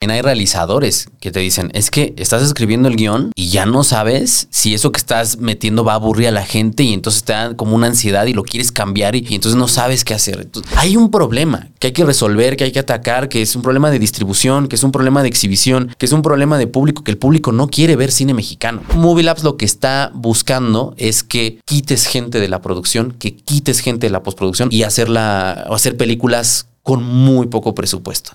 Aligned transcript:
Hay 0.00 0.22
realizadores 0.22 1.08
que 1.18 1.32
te 1.32 1.40
dicen, 1.40 1.72
es 1.74 1.90
que 1.90 2.14
estás 2.18 2.40
escribiendo 2.42 2.88
el 2.88 2.94
guion 2.94 3.32
y 3.34 3.48
ya 3.48 3.66
no 3.66 3.82
sabes 3.82 4.46
si 4.50 4.72
eso 4.72 4.92
que 4.92 4.98
estás 4.98 5.38
metiendo 5.38 5.82
va 5.82 5.92
a 5.92 5.96
aburrir 5.96 6.28
a 6.28 6.30
la 6.30 6.46
gente 6.46 6.84
y 6.84 6.92
entonces 6.92 7.24
te 7.24 7.32
da 7.32 7.56
como 7.56 7.74
una 7.74 7.88
ansiedad 7.88 8.24
y 8.26 8.32
lo 8.32 8.44
quieres 8.44 8.70
cambiar 8.70 9.16
y, 9.16 9.26
entonces 9.30 9.56
no 9.56 9.66
sabes 9.66 10.04
qué 10.04 10.14
hacer. 10.14 10.48
hay 10.76 10.96
un 10.96 11.10
problema 11.10 11.68
que 11.80 11.88
hay 11.88 11.92
que 11.92 12.04
resolver, 12.04 12.56
que 12.56 12.62
hay 12.62 12.70
que 12.70 12.78
atacar, 12.78 13.28
que 13.28 13.42
es 13.42 13.56
un 13.56 13.62
problema 13.62 13.90
de 13.90 13.98
distribución, 13.98 14.68
que 14.68 14.76
es 14.76 14.84
un 14.84 14.92
problema 14.92 15.22
de 15.22 15.28
exhibición, 15.28 15.92
que 15.98 16.06
es 16.06 16.12
un 16.12 16.22
problema 16.22 16.58
de 16.58 16.68
público, 16.68 17.02
que 17.02 17.10
el 17.10 17.18
público 17.18 17.50
no 17.50 17.66
quiere 17.66 17.96
ver 17.96 18.12
cine 18.12 18.34
mexicano. 18.34 18.82
Movie 18.94 19.24
Labs 19.24 19.42
lo 19.42 19.56
que 19.56 19.64
está 19.64 20.12
buscando 20.14 20.94
es 20.96 21.24
que 21.24 21.58
quites 21.64 22.06
gente 22.06 22.38
de 22.38 22.48
la 22.48 22.62
producción, 22.62 23.16
que 23.18 23.34
quites 23.34 23.80
gente 23.80 24.06
de 24.06 24.12
la 24.12 24.22
postproducción 24.22 24.68
y 24.70 24.84
hacerla, 24.84 25.66
hacer 25.68 25.96
películas 25.96 26.68
con 26.88 27.04
muy 27.04 27.48
poco 27.48 27.74
presupuesto. 27.74 28.32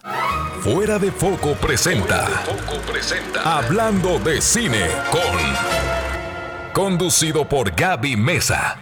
Fuera 0.62 1.00
de 1.00 1.12
Foco 1.12 1.56
presenta. 1.56 2.28
Hablando 3.44 4.20
de 4.20 4.42
cine 4.42 4.90
con. 5.10 6.72
Conducido 6.72 7.50
por 7.50 7.72
Gaby 7.72 8.16
Mesa. 8.16 8.78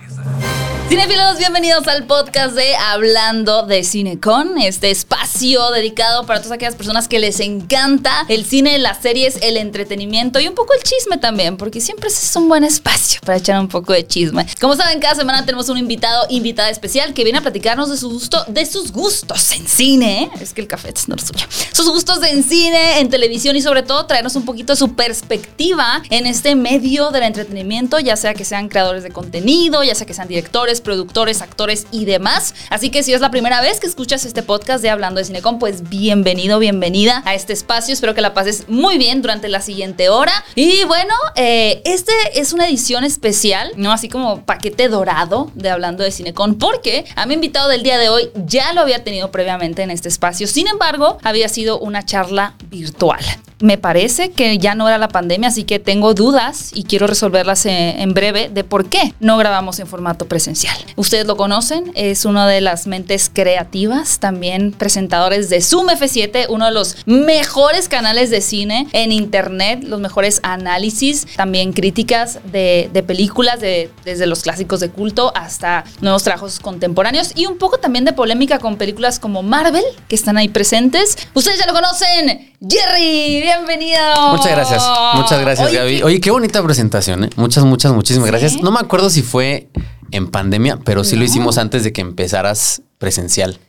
Cinefilos, 0.91 1.38
bienvenidos 1.38 1.88
al 1.88 2.05
podcast 2.05 2.54
de 2.54 2.76
Hablando 2.76 3.63
de 3.66 3.86
Cine 3.86 4.20
con 4.20 4.58
este 4.58 4.91
espacio 4.91 5.72
dedicado 5.72 6.26
para 6.26 6.41
todas 6.41 6.52
aquellas 6.52 6.76
personas 6.76 7.08
que 7.08 7.18
les 7.18 7.40
encanta 7.40 8.26
el 8.27 8.44
cine, 8.44 8.77
las 8.77 9.02
series, 9.02 9.38
el 9.41 9.55
entretenimiento 9.55 10.41
y 10.41 10.49
un 10.49 10.54
poco 10.54 10.73
el 10.73 10.84
chisme 10.84 11.16
también, 11.16 11.55
porque 11.55 11.80
siempre 11.80 12.09
es 12.09 12.35
un 12.35 12.49
buen 12.49 12.66
espacio 12.66 13.22
para 13.26 13.38
echar 13.38 13.58
un 13.62 13.70
poco 13.70 13.94
de 13.94 14.05
chisme. 14.05 14.46
Como 14.59 14.76
saben, 14.76 14.99
cada 14.99 15.16
semana 15.16 15.46
tenemos 15.46 15.70
un 15.70 15.77
invitado, 15.77 16.26
invitada 16.30 16.70
especial 16.70 17.13
que 17.13 17.23
viene 17.23 17.40
a 17.40 17.41
platicarnos 17.41 17.90
de 17.90 17.96
su 17.96 18.10
gusto, 18.10 18.44
de 18.49 18.66
sus 18.66 18.91
gustos 18.91 19.54
en 19.54 19.66
cine. 19.70 20.30
Es 20.41 20.54
que 20.54 20.60
el 20.60 20.68
café 20.68 20.91
es 20.94 21.08
no 21.08 21.16
lo 21.16 21.21
suyo. 21.21 21.46
Sus 21.71 21.88
gustos 21.88 22.21
en 22.23 22.44
cine, 22.44 22.99
en 22.99 23.10
televisión 23.10 23.55
y 23.55 23.62
sobre 23.62 23.84
todo 23.84 24.08
traernos 24.08 24.35
un 24.35 24.44
poquito 24.44 24.76
su 24.76 24.94
perspectiva 24.94 26.04
en 26.10 26.27
este 26.27 26.55
medio 26.55 27.12
del 27.12 27.24
entretenimiento, 27.24 27.98
ya 27.99 28.18
sea 28.18 28.34
que 28.34 28.43
sean 28.43 28.68
creadores 28.68 29.04
de 29.04 29.12
contenido, 29.12 29.85
ya 29.85 29.96
sea 29.96 30.05
que 30.05 30.13
sean 30.13 30.27
directores, 30.27 30.80
productores, 30.82 31.41
actores 31.41 31.87
y 31.91 32.05
demás. 32.05 32.54
Así 32.70 32.90
que 32.90 33.04
si 33.04 33.13
es 33.13 33.21
la 33.21 33.32
primera 33.32 33.62
vez 33.62 33.79
que 33.79 33.87
escuchas 33.87 34.26
este 34.26 34.43
podcast 34.43 34.82
de 34.84 34.90
Hablando 34.90 35.20
de 35.20 35.26
Cinecom, 35.26 35.60
pues 35.60 35.90
bienvenido, 35.90 36.60
bienvenida 36.60 37.24
a 37.26 37.34
este 37.35 37.54
espacio. 37.54 37.93
Espero 37.93 38.13
que 38.13 38.21
la 38.21 38.34
pases 38.34 38.65
muy 38.68 38.98
bien 38.98 39.21
durante 39.21 39.48
la 39.48 39.62
siguiente 39.62 40.09
hora. 40.09 40.34
Y 40.55 40.84
bueno, 40.85 41.13
eh, 41.35 41.82
este 41.85 42.13
es 42.35 42.54
una 42.54 42.68
edición 42.68 43.04
especial, 43.04 43.71
¿no? 43.77 43.91
Así 43.91 44.09
como 44.09 44.46
paquete 44.46 44.90
dorado 44.90 45.52
de 45.55 45.70
Hablando 45.70 46.04
de 46.04 46.12
Cinecon, 46.12 46.55
porque 46.55 47.05
a 47.15 47.26
mi 47.26 47.35
invitado 47.35 47.70
del 47.70 47.84
día 47.84 47.98
de 47.98 48.09
hoy 48.09 48.29
ya 48.46 48.74
lo 48.74 48.82
había 48.82 49.04
tenido 49.04 49.32
previamente 49.32 49.84
en 49.84 49.91
este 49.91 50.09
espacio. 50.09 50.48
Sin 50.48 50.68
embargo, 50.68 51.18
había 51.24 51.48
sido 51.49 51.79
una 51.79 52.04
charla 52.05 52.55
virtual 52.70 53.20
me 53.62 53.77
parece 53.77 54.32
que 54.32 54.57
ya 54.57 54.76
no 54.76 54.87
era 54.87 54.98
la 54.98 55.07
pandemia, 55.07 55.49
así 55.49 55.63
que 55.63 55.79
tengo 55.79 56.13
dudas 56.13 56.71
y 56.74 56.84
quiero 56.84 57.07
resolverlas 57.07 57.65
eh, 57.65 58.02
en 58.02 58.13
breve 58.13 58.49
de 58.49 58.63
por 58.63 58.90
qué 58.90 59.13
no 59.20 59.37
grabamos 59.37 59.79
en 59.79 59.87
formato 59.87 60.27
presencial. 60.27 60.71
Ustedes 60.96 61.26
lo 61.26 61.38
conocen, 61.38 61.91
es 61.96 62.26
una 62.26 62.48
de 62.48 62.62
las 62.62 62.88
mentes 62.88 63.30
creativas, 63.34 64.19
también 64.19 64.72
presentadores 64.72 65.50
de 65.50 65.62
Zoom 65.62 65.88
F7, 65.88 66.46
uno 66.50 66.66
de 66.66 66.72
los 66.72 66.97
mejores 67.06 67.90
canales 67.90 68.30
de 68.30 68.41
cine 68.41 68.88
en 68.92 69.12
internet, 69.12 69.84
los 69.84 70.00
mejores 70.00 70.40
análisis, 70.44 71.28
también 71.36 71.74
críticas 71.74 72.40
de, 72.52 72.90
películas, 73.06 73.59
de, 73.59 73.90
desde 74.06 74.28
los 74.28 74.44
clásicos 74.44 74.80
de 74.80 74.90
culto 74.90 75.31
hasta 75.36 75.84
nuevos 76.02 76.24
trabajos 76.24 76.59
contemporáneos 76.59 77.31
y 77.36 77.46
un 77.46 77.58
poco 77.58 77.78
también 77.78 78.06
de 78.06 78.14
polémica 78.14 78.59
con 78.59 78.78
películas 78.78 79.19
como 79.19 79.44
Marvel, 79.44 79.84
que 80.08 80.16
están 80.16 80.38
ahí 80.38 80.50
presentes. 80.50 81.18
Ustedes 81.34 81.59
ya 81.59 81.66
lo 81.66 81.74
conocen, 81.74 82.53
Jerry 82.68 83.42
bienvenido. 83.42 84.00
Muchas 84.31 84.52
gracias. 84.52 84.84
Muchas 85.16 85.42
gracias, 85.42 85.72
Gaby. 85.72 86.03
Oye, 86.03 86.19
qué 86.19 86.31
bonita 86.31 86.62
presentación, 86.64 87.25
¿eh? 87.25 87.30
Muchas, 87.36 87.64
muchas, 87.64 87.92
muchísimas 87.92 88.28
gracias. 88.28 88.62
No 88.62 88.72
me 88.72 88.80
acuerdo 88.80 89.09
si 89.09 89.22
fue 89.22 89.69
en 90.12 90.29
pandemia, 90.29 90.79
pero 90.84 91.03
sí 91.03 91.16
lo 91.16 91.24
hicimos 91.24 91.58
antes 91.58 91.84
de 91.84 91.94
que 91.94 92.02
empezaras 92.02 92.81
presencial. 92.97 93.59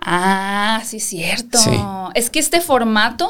Ah, 0.00 0.82
sí, 0.84 1.00
cierto. 1.00 1.58
Es 2.14 2.30
que 2.30 2.38
este 2.38 2.60
formato, 2.60 3.28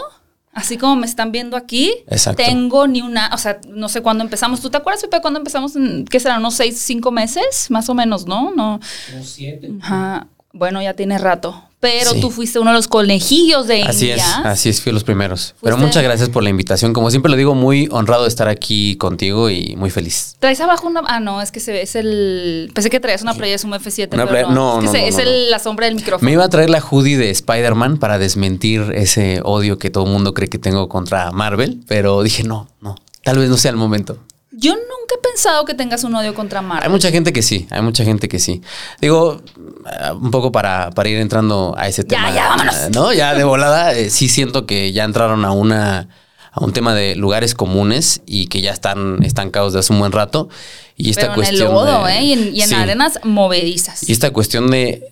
así 0.52 0.76
como 0.76 0.96
me 0.96 1.06
están 1.06 1.32
viendo 1.32 1.56
aquí, 1.56 1.92
tengo 2.36 2.86
ni 2.86 3.00
una, 3.00 3.30
o 3.32 3.38
sea, 3.38 3.60
no 3.68 3.88
sé 3.88 4.02
cuándo 4.02 4.22
empezamos. 4.22 4.60
¿Tú 4.60 4.70
te 4.70 4.76
acuerdas, 4.76 5.02
Pepe, 5.02 5.20
cuándo 5.20 5.38
empezamos? 5.38 5.76
En, 5.76 6.04
¿Qué 6.04 6.20
serán? 6.20 6.40
¿Unos 6.40 6.54
seis, 6.54 6.78
cinco 6.78 7.10
meses? 7.10 7.70
Más 7.70 7.88
o 7.88 7.94
menos, 7.94 8.26
¿no? 8.26 8.52
No. 8.54 8.80
Como 9.10 9.24
siete. 9.24 9.70
Ajá. 9.80 10.26
Bueno, 10.52 10.82
ya 10.82 10.94
tiene 10.94 11.18
rato 11.18 11.67
pero 11.80 12.14
tú 12.14 12.30
fuiste 12.30 12.58
uno 12.58 12.70
de 12.70 12.76
los 12.76 12.88
conejillos 12.88 13.66
de 13.68 13.82
Así 13.82 14.10
es, 14.10 14.22
así 14.44 14.68
es, 14.68 14.80
fui 14.80 14.92
los 14.92 15.04
primeros. 15.04 15.54
Pero 15.62 15.76
muchas 15.76 16.02
gracias 16.02 16.28
por 16.28 16.42
la 16.42 16.50
invitación. 16.50 16.92
Como 16.92 17.10
siempre 17.10 17.30
lo 17.30 17.36
digo, 17.36 17.54
muy 17.54 17.88
honrado 17.92 18.24
de 18.24 18.28
estar 18.28 18.48
aquí 18.48 18.96
contigo 18.96 19.48
y 19.48 19.76
muy 19.76 19.90
feliz. 19.90 20.36
¿Traes 20.40 20.60
abajo 20.60 20.88
una...? 20.88 21.02
Ah, 21.06 21.20
no, 21.20 21.40
es 21.40 21.52
que 21.52 21.60
se 21.60 21.72
ve, 21.72 21.82
es 21.82 21.94
el... 21.94 22.70
Pensé 22.74 22.90
que 22.90 22.98
traías 22.98 23.22
una 23.22 23.34
playa, 23.34 23.54
es 23.54 23.64
un 23.64 23.72
F7, 23.72 24.14
una 24.14 24.26
pero 24.26 24.50
no. 24.50 24.82
no, 24.82 24.92
es, 24.92 25.18
es 25.18 25.50
la 25.50 25.58
sombra 25.58 25.86
del 25.86 25.94
micrófono. 25.94 26.24
Me 26.24 26.32
iba 26.32 26.44
a 26.44 26.48
traer 26.48 26.70
la 26.70 26.80
hoodie 26.80 27.16
de 27.16 27.30
Spider-Man 27.30 27.98
para 27.98 28.18
desmentir 28.18 28.92
ese 28.94 29.40
odio 29.44 29.78
que 29.78 29.90
todo 29.90 30.04
el 30.04 30.10
mundo 30.10 30.34
cree 30.34 30.48
que 30.48 30.58
tengo 30.58 30.88
contra 30.88 31.30
Marvel, 31.30 31.80
pero 31.86 32.22
dije, 32.22 32.42
no, 32.42 32.68
no, 32.80 32.96
tal 33.22 33.38
vez 33.38 33.48
no 33.50 33.56
sea 33.56 33.70
el 33.70 33.76
momento. 33.76 34.18
Yo 34.60 34.72
nunca 34.72 35.14
he 35.16 35.22
pensado 35.22 35.64
que 35.64 35.74
tengas 35.74 36.02
un 36.02 36.16
odio 36.16 36.34
contra 36.34 36.62
Marvel. 36.62 36.84
Hay 36.84 36.90
mucha 36.90 37.12
gente 37.12 37.32
que 37.32 37.42
sí, 37.42 37.68
hay 37.70 37.80
mucha 37.80 38.04
gente 38.04 38.28
que 38.28 38.40
sí. 38.40 38.60
Digo, 39.00 39.40
eh, 39.56 40.10
un 40.12 40.32
poco 40.32 40.50
para, 40.50 40.90
para 40.90 41.08
ir 41.08 41.18
entrando 41.18 41.76
a 41.78 41.86
ese 41.86 42.02
tema. 42.02 42.30
Ya, 42.30 42.34
ya, 42.34 42.48
vámonos. 42.48 42.74
¿No? 42.92 43.12
Ya 43.12 43.34
de 43.34 43.44
volada, 43.44 43.92
eh, 43.92 44.10
sí 44.10 44.28
siento 44.28 44.66
que 44.66 44.90
ya 44.90 45.04
entraron 45.04 45.44
a 45.44 45.52
una 45.52 46.08
a 46.50 46.64
un 46.64 46.72
tema 46.72 46.92
de 46.92 47.14
lugares 47.14 47.54
comunes 47.54 48.20
y 48.26 48.48
que 48.48 48.60
ya 48.60 48.72
están 48.72 49.22
estancados 49.22 49.74
de 49.74 49.78
hace 49.78 49.92
un 49.92 50.00
buen 50.00 50.10
rato. 50.10 50.48
Y 50.96 51.10
esta 51.10 51.32
cuestión. 51.34 51.60
En 51.60 51.68
el 51.68 51.74
lodo, 51.74 52.08
¿eh? 52.08 52.22
Y 52.24 52.62
en, 52.62 52.74
arenas 52.74 53.20
movedizas. 53.22 54.08
Y 54.08 54.12
esta 54.12 54.32
cuestión 54.32 54.70
de 54.70 55.04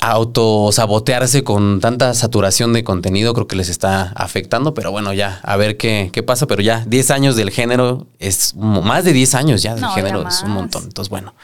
autosabotearse 0.00 1.44
con 1.44 1.80
tanta 1.80 2.14
saturación 2.14 2.72
de 2.72 2.84
contenido, 2.84 3.34
creo 3.34 3.46
que 3.46 3.56
les 3.56 3.68
está 3.68 4.12
afectando, 4.16 4.74
pero 4.74 4.90
bueno, 4.90 5.12
ya, 5.12 5.40
a 5.42 5.56
ver 5.56 5.76
qué, 5.76 6.10
qué 6.12 6.22
pasa, 6.22 6.46
pero 6.46 6.62
ya 6.62 6.84
10 6.86 7.10
años 7.10 7.36
del 7.36 7.50
género 7.50 8.06
es 8.18 8.54
más 8.56 9.04
de 9.04 9.12
10 9.12 9.34
años 9.34 9.62
ya 9.62 9.74
del 9.74 9.86
género, 9.88 10.26
es 10.28 10.42
un 10.42 10.50
montón, 10.50 10.84
entonces 10.84 11.10
bueno, 11.10 11.34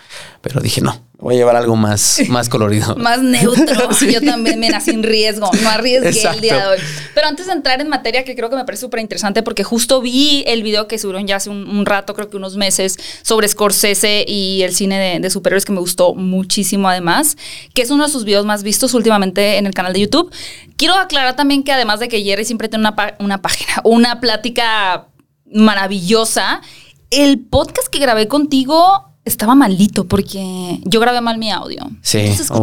pero 0.41 0.60
dije 0.60 0.81
no, 0.81 1.00
Voy 1.21 1.35
a 1.35 1.39
llevar 1.39 1.57
algo 1.57 1.77
más, 1.77 2.23
más 2.29 2.49
colorido. 2.49 2.97
más 2.97 3.23
neutro. 3.23 3.91
Yo 4.11 4.23
también, 4.23 4.59
mira, 4.59 4.81
sin 4.81 5.03
riesgo. 5.03 5.51
No 5.63 5.69
arriesgué 5.69 6.29
el 6.29 6.41
día 6.41 6.57
de 6.57 6.67
hoy. 6.67 6.79
Pero 7.15 7.27
antes 7.27 7.47
de 7.47 7.53
entrar 7.53 7.81
en 7.81 7.89
materia, 7.89 8.25
que 8.25 8.35
creo 8.35 8.49
que 8.49 8.57
me 8.57 8.65
parece 8.65 8.81
súper 8.81 9.01
interesante, 9.01 9.43
porque 9.43 9.63
justo 9.63 10.01
vi 10.01 10.45
el 10.47 10.63
video 10.63 10.89
que 10.89 10.99
subieron 10.99 11.27
ya 11.27 11.37
hace 11.37 11.51
un, 11.51 11.85
rato, 11.85 12.15
creo 12.15 12.31
que 12.31 12.37
unos 12.37 12.57
meses, 12.57 12.97
sobre 13.23 13.49
Scorsese 13.49 14.25
y 14.27 14.63
el 14.63 14.75
cine 14.75 14.99
de, 14.99 15.21
de, 15.21 15.31
superhéroes, 15.31 15.65
que 15.65 15.73
me 15.73 15.81
gustó 15.81 16.15
muchísimo 16.15 16.89
además, 16.89 17.37
que 17.75 17.83
es 17.83 17.91
uno 17.91 18.07
de 18.07 18.13
sus 18.13 18.25
videos 18.25 18.47
más 18.47 18.63
vistos 18.63 18.95
últimamente 18.95 19.59
en 19.59 19.67
el 19.67 19.75
canal 19.75 19.93
de 19.93 20.01
YouTube. 20.01 20.33
Quiero 20.77 20.95
aclarar 20.95 21.37
también 21.37 21.65
que 21.65 21.73
además 21.73 22.01
de 22.01 22.09
que 22.09 22.23
Jerry 22.23 22.45
siempre 22.45 22.69
tiene 22.69 22.89
una, 22.89 23.17
una 23.19 23.43
página, 23.43 23.75
una 23.85 24.21
plática 24.21 25.09
maravillosa, 25.53 26.63
el 27.11 27.41
podcast 27.41 27.89
que 27.89 27.99
grabé 27.99 28.29
contigo 28.29 29.11
estaba 29.25 29.55
malito 29.55 30.05
porque 30.05 30.81
yo 30.85 31.01
grabé 31.01 31.21
mal 31.21 31.39
mi 31.39 31.51
audio. 31.51 31.83
Sí, 32.03 32.19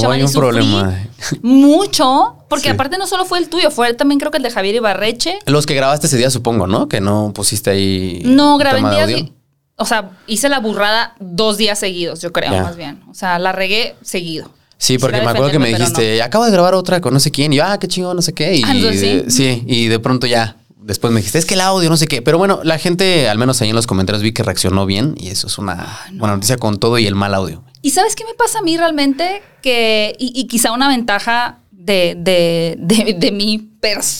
hay 0.09 0.23
un 0.23 0.31
problema. 0.31 1.07
Mucho, 1.41 2.37
porque 2.49 2.69
aparte 2.69 2.97
no 2.97 3.07
solo 3.07 3.25
fue 3.25 3.39
el 3.39 3.49
tuyo, 3.49 3.71
fue 3.71 3.93
también 3.93 4.19
creo 4.19 4.31
que 4.31 4.37
el 4.37 4.43
de 4.43 4.51
Javier 4.51 4.75
Ibarreche. 4.75 5.39
Los 5.45 5.65
que 5.65 5.75
grabaste 5.75 6.07
ese 6.07 6.17
día, 6.17 6.29
supongo, 6.29 6.67
¿no? 6.67 6.87
Que 6.87 7.01
no 7.01 7.31
pusiste 7.33 7.69
ahí. 7.69 8.21
No, 8.25 8.57
grabé 8.57 8.79
en 8.79 9.07
días. 9.07 9.31
O 9.79 9.85
sea, 9.85 10.11
hice 10.25 10.49
la 10.49 10.59
burrada 10.59 11.15
dos 11.19 11.57
días 11.57 11.77
seguidos, 11.77 12.19
yo 12.21 12.33
creo, 12.33 12.51
más 12.63 12.75
bien. 12.75 13.03
O 13.09 13.13
sea, 13.13 13.37
la 13.37 13.51
regué 13.51 13.95
seguido. 14.01 14.49
Sí, 14.79 14.97
porque 14.97 15.21
me 15.21 15.27
acuerdo 15.27 15.51
que 15.51 15.59
me 15.59 15.69
dijiste, 15.69 16.21
acabo 16.21 16.45
de 16.45 16.51
grabar 16.51 16.75
otra 16.75 17.01
con 17.01 17.13
no 17.13 17.19
sé 17.19 17.31
quién. 17.31 17.53
Y 17.53 17.57
yo, 17.57 17.63
ah, 17.65 17.79
qué 17.79 17.87
chingón, 17.87 18.15
no 18.15 18.21
sé 18.21 18.33
qué. 18.33 18.55
Y 18.55 18.63
sí. 18.63 19.23
sí, 19.27 19.63
y 19.65 19.87
de 19.87 19.99
pronto 19.99 20.27
ya 20.27 20.56
después 20.87 21.13
me 21.13 21.19
dijiste, 21.19 21.37
es 21.37 21.45
que 21.45 21.55
el 21.55 21.61
audio, 21.61 21.89
no 21.89 21.97
sé 21.97 22.07
qué. 22.07 22.21
Pero 22.21 22.37
bueno, 22.37 22.61
la 22.63 22.79
gente, 22.79 23.27
al 23.29 23.37
menos 23.37 23.61
ahí 23.61 23.69
en 23.69 23.75
los 23.75 23.85
comentarios, 23.85 24.23
vi 24.23 24.31
que 24.31 24.41
reaccionó 24.41 24.85
bien 24.85 25.15
y 25.17 25.27
eso 25.27 25.47
es 25.47 25.57
una 25.57 25.99
buena 26.13 26.35
noticia 26.35 26.57
con 26.57 26.79
todo 26.79 26.97
y 26.97 27.05
el 27.05 27.15
mal 27.15 27.33
audio. 27.35 27.63
¿Y 27.81 27.91
sabes 27.91 28.15
qué 28.15 28.23
me 28.25 28.33
pasa 28.33 28.59
a 28.59 28.61
mí 28.61 28.77
realmente? 28.77 29.43
Que, 29.61 30.15
y, 30.17 30.47
quizá 30.47 30.71
una 30.71 30.87
ventaja 30.87 31.59
de, 31.71 32.15
de, 32.17 32.75
de, 32.79 33.13
de 33.13 33.31
mi 33.31 33.67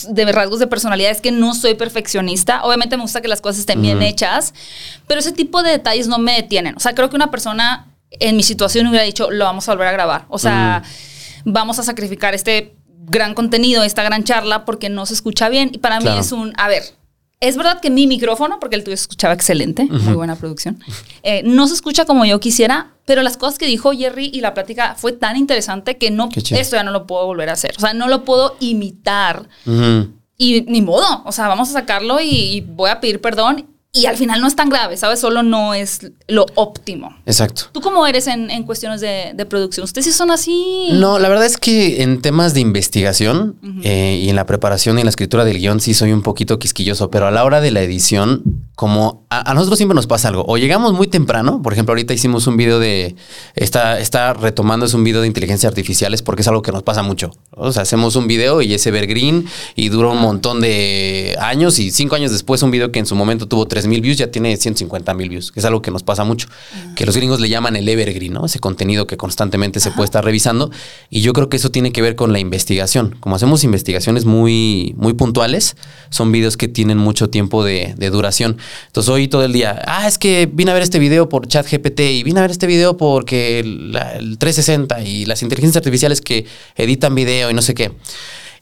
de 0.08 0.32
rasgos 0.32 0.60
de 0.60 0.66
personalidad 0.66 1.10
es 1.10 1.20
que 1.20 1.32
no 1.32 1.54
soy 1.54 1.74
perfeccionista. 1.74 2.62
Obviamente 2.62 2.96
me 2.96 3.02
gusta 3.02 3.20
que 3.20 3.28
las 3.28 3.40
cosas 3.40 3.60
estén 3.60 3.82
bien 3.82 4.02
hechas, 4.02 4.54
pero 5.06 5.20
ese 5.20 5.32
tipo 5.32 5.62
de 5.62 5.70
detalles 5.70 6.08
no 6.08 6.18
me 6.18 6.34
detienen. 6.34 6.74
O 6.76 6.80
sea, 6.80 6.94
creo 6.94 7.10
que 7.10 7.16
una 7.16 7.30
persona 7.30 7.86
en 8.10 8.36
mi 8.36 8.42
situación 8.42 8.86
hubiera 8.86 9.04
dicho, 9.04 9.30
lo 9.30 9.44
vamos 9.44 9.68
a 9.68 9.72
volver 9.72 9.88
a 9.88 9.92
grabar. 9.92 10.24
O 10.28 10.38
sea, 10.38 10.82
vamos 11.44 11.78
a 11.78 11.82
sacrificar 11.82 12.34
este 12.34 12.77
gran 13.08 13.34
contenido, 13.34 13.82
esta 13.82 14.02
gran 14.02 14.24
charla, 14.24 14.64
porque 14.64 14.88
no 14.88 15.06
se 15.06 15.14
escucha 15.14 15.48
bien. 15.48 15.70
Y 15.72 15.78
para 15.78 16.00
mí 16.00 16.08
es 16.18 16.32
un, 16.32 16.52
a 16.56 16.68
ver, 16.68 16.82
es 17.40 17.56
verdad 17.56 17.80
que 17.80 17.90
mi 17.90 18.06
micrófono, 18.06 18.58
porque 18.58 18.76
el 18.76 18.84
tuyo 18.84 18.96
se 18.96 19.02
escuchaba 19.02 19.34
excelente, 19.34 19.84
muy 19.84 20.14
buena 20.14 20.36
producción, 20.36 20.82
eh, 21.22 21.42
no 21.44 21.68
se 21.68 21.74
escucha 21.74 22.04
como 22.04 22.24
yo 22.24 22.40
quisiera, 22.40 22.92
pero 23.04 23.22
las 23.22 23.36
cosas 23.36 23.58
que 23.58 23.66
dijo 23.66 23.92
Jerry 23.92 24.30
y 24.32 24.40
la 24.40 24.54
plática 24.54 24.96
fue 24.96 25.12
tan 25.12 25.36
interesante 25.36 25.96
que 25.98 26.10
no, 26.10 26.28
esto 26.34 26.76
ya 26.76 26.82
no 26.82 26.90
lo 26.90 27.06
puedo 27.06 27.26
volver 27.26 27.48
a 27.48 27.52
hacer. 27.52 27.74
O 27.76 27.80
sea, 27.80 27.94
no 27.94 28.08
lo 28.08 28.24
puedo 28.24 28.56
imitar. 28.60 29.48
y 30.36 30.62
ni 30.62 30.82
modo, 30.82 31.22
o 31.24 31.32
sea, 31.32 31.48
vamos 31.48 31.68
a 31.70 31.72
sacarlo 31.72 32.20
y, 32.20 32.28
y 32.28 32.60
voy 32.60 32.90
a 32.90 33.00
pedir 33.00 33.20
perdón 33.20 33.66
y 33.92 34.06
al 34.06 34.16
final 34.16 34.40
no 34.40 34.46
es 34.46 34.54
tan 34.54 34.68
grave, 34.68 34.96
¿sabes? 34.96 35.18
Solo 35.18 35.42
no 35.42 35.72
es 35.72 36.12
lo 36.28 36.46
óptimo. 36.54 37.16
Exacto. 37.24 37.62
¿Tú 37.72 37.80
cómo 37.80 38.06
eres 38.06 38.26
en, 38.26 38.50
en 38.50 38.64
cuestiones 38.64 39.00
de, 39.00 39.32
de 39.34 39.46
producción? 39.46 39.84
¿Ustedes 39.84 40.04
sí 40.04 40.12
son 40.12 40.30
así? 40.30 40.90
No, 40.92 41.18
la 41.18 41.28
verdad 41.28 41.46
es 41.46 41.56
que 41.56 42.02
en 42.02 42.20
temas 42.20 42.52
de 42.52 42.60
investigación 42.60 43.56
eh, 43.82 44.20
y 44.22 44.28
en 44.28 44.36
la 44.36 44.46
preparación 44.46 44.98
y 44.98 45.00
en 45.00 45.06
la 45.06 45.10
escritura 45.10 45.44
del 45.44 45.58
guion 45.58 45.80
sí 45.80 45.94
soy 45.94 46.12
un 46.12 46.22
poquito 46.22 46.58
quisquilloso, 46.58 47.10
pero 47.10 47.26
a 47.26 47.30
la 47.30 47.44
hora 47.44 47.60
de 47.60 47.70
la 47.70 47.80
edición, 47.80 48.42
como 48.74 49.26
a, 49.30 49.50
a 49.50 49.54
nosotros 49.54 49.78
siempre 49.78 49.96
nos 49.96 50.06
pasa 50.06 50.28
algo, 50.28 50.44
o 50.46 50.58
llegamos 50.58 50.92
muy 50.92 51.06
temprano, 51.08 51.62
por 51.62 51.72
ejemplo, 51.72 51.92
ahorita 51.92 52.12
hicimos 52.12 52.46
un 52.46 52.58
video 52.58 52.78
de, 52.78 53.16
está, 53.54 53.98
está 53.98 54.34
retomando, 54.34 54.84
es 54.86 54.94
un 54.94 55.02
video 55.02 55.22
de 55.22 55.26
inteligencia 55.26 55.68
artificiales 55.68 56.22
porque 56.22 56.42
es 56.42 56.48
algo 56.48 56.62
que 56.62 56.72
nos 56.72 56.82
pasa 56.82 57.02
mucho. 57.02 57.30
O 57.52 57.72
sea, 57.72 57.82
hacemos 57.82 58.16
un 58.16 58.26
video 58.26 58.60
y 58.62 58.74
es 58.74 58.86
evergreen 58.86 59.46
y 59.74 59.88
dura 59.88 60.08
un 60.08 60.20
montón 60.20 60.60
de 60.60 61.36
años 61.40 61.78
y 61.78 61.90
cinco 61.90 62.14
años 62.14 62.30
después 62.30 62.62
un 62.62 62.70
video 62.70 62.92
que 62.92 62.98
en 62.98 63.06
su 63.06 63.14
momento 63.16 63.48
tuvo 63.48 63.66
3 63.78 63.86
mil 63.86 64.00
views 64.00 64.16
ya 64.16 64.28
tiene 64.28 64.56
150 64.56 65.14
mil 65.14 65.28
views, 65.28 65.52
que 65.52 65.60
es 65.60 65.66
algo 65.66 65.80
que 65.80 65.92
nos 65.92 66.02
pasa 66.02 66.24
mucho, 66.24 66.48
que 66.96 67.06
los 67.06 67.16
gringos 67.16 67.38
le 67.38 67.48
llaman 67.48 67.76
el 67.76 67.88
evergreen, 67.88 68.32
¿no? 68.32 68.46
Ese 68.46 68.58
contenido 68.58 69.06
que 69.06 69.16
constantemente 69.16 69.78
se 69.78 69.92
puede 69.92 70.06
estar 70.06 70.24
revisando 70.24 70.72
y 71.10 71.20
yo 71.20 71.32
creo 71.32 71.48
que 71.48 71.58
eso 71.58 71.70
tiene 71.70 71.92
que 71.92 72.02
ver 72.02 72.16
con 72.16 72.32
la 72.32 72.40
investigación. 72.40 73.14
Como 73.20 73.36
hacemos 73.36 73.62
investigaciones 73.62 74.24
muy, 74.24 74.94
muy 74.96 75.12
puntuales, 75.12 75.76
son 76.10 76.32
videos 76.32 76.56
que 76.56 76.66
tienen 76.66 76.98
mucho 76.98 77.30
tiempo 77.30 77.62
de, 77.64 77.94
de 77.96 78.10
duración. 78.10 78.58
Entonces 78.88 79.10
hoy 79.10 79.28
todo 79.28 79.44
el 79.44 79.52
día, 79.52 79.80
ah, 79.86 80.08
es 80.08 80.18
que 80.18 80.50
vine 80.52 80.72
a 80.72 80.74
ver 80.74 80.82
este 80.82 80.98
video 80.98 81.28
por 81.28 81.46
ChatGPT 81.46 82.00
y 82.00 82.22
vine 82.24 82.40
a 82.40 82.42
ver 82.42 82.50
este 82.50 82.66
video 82.66 82.96
porque 82.96 83.60
el 83.60 84.38
360 84.38 85.02
y 85.02 85.24
las 85.24 85.42
inteligencias 85.42 85.76
artificiales 85.76 86.20
que 86.20 86.46
editan 86.74 87.14
video 87.14 87.48
y 87.48 87.54
no 87.54 87.62
sé 87.62 87.74
qué. 87.74 87.92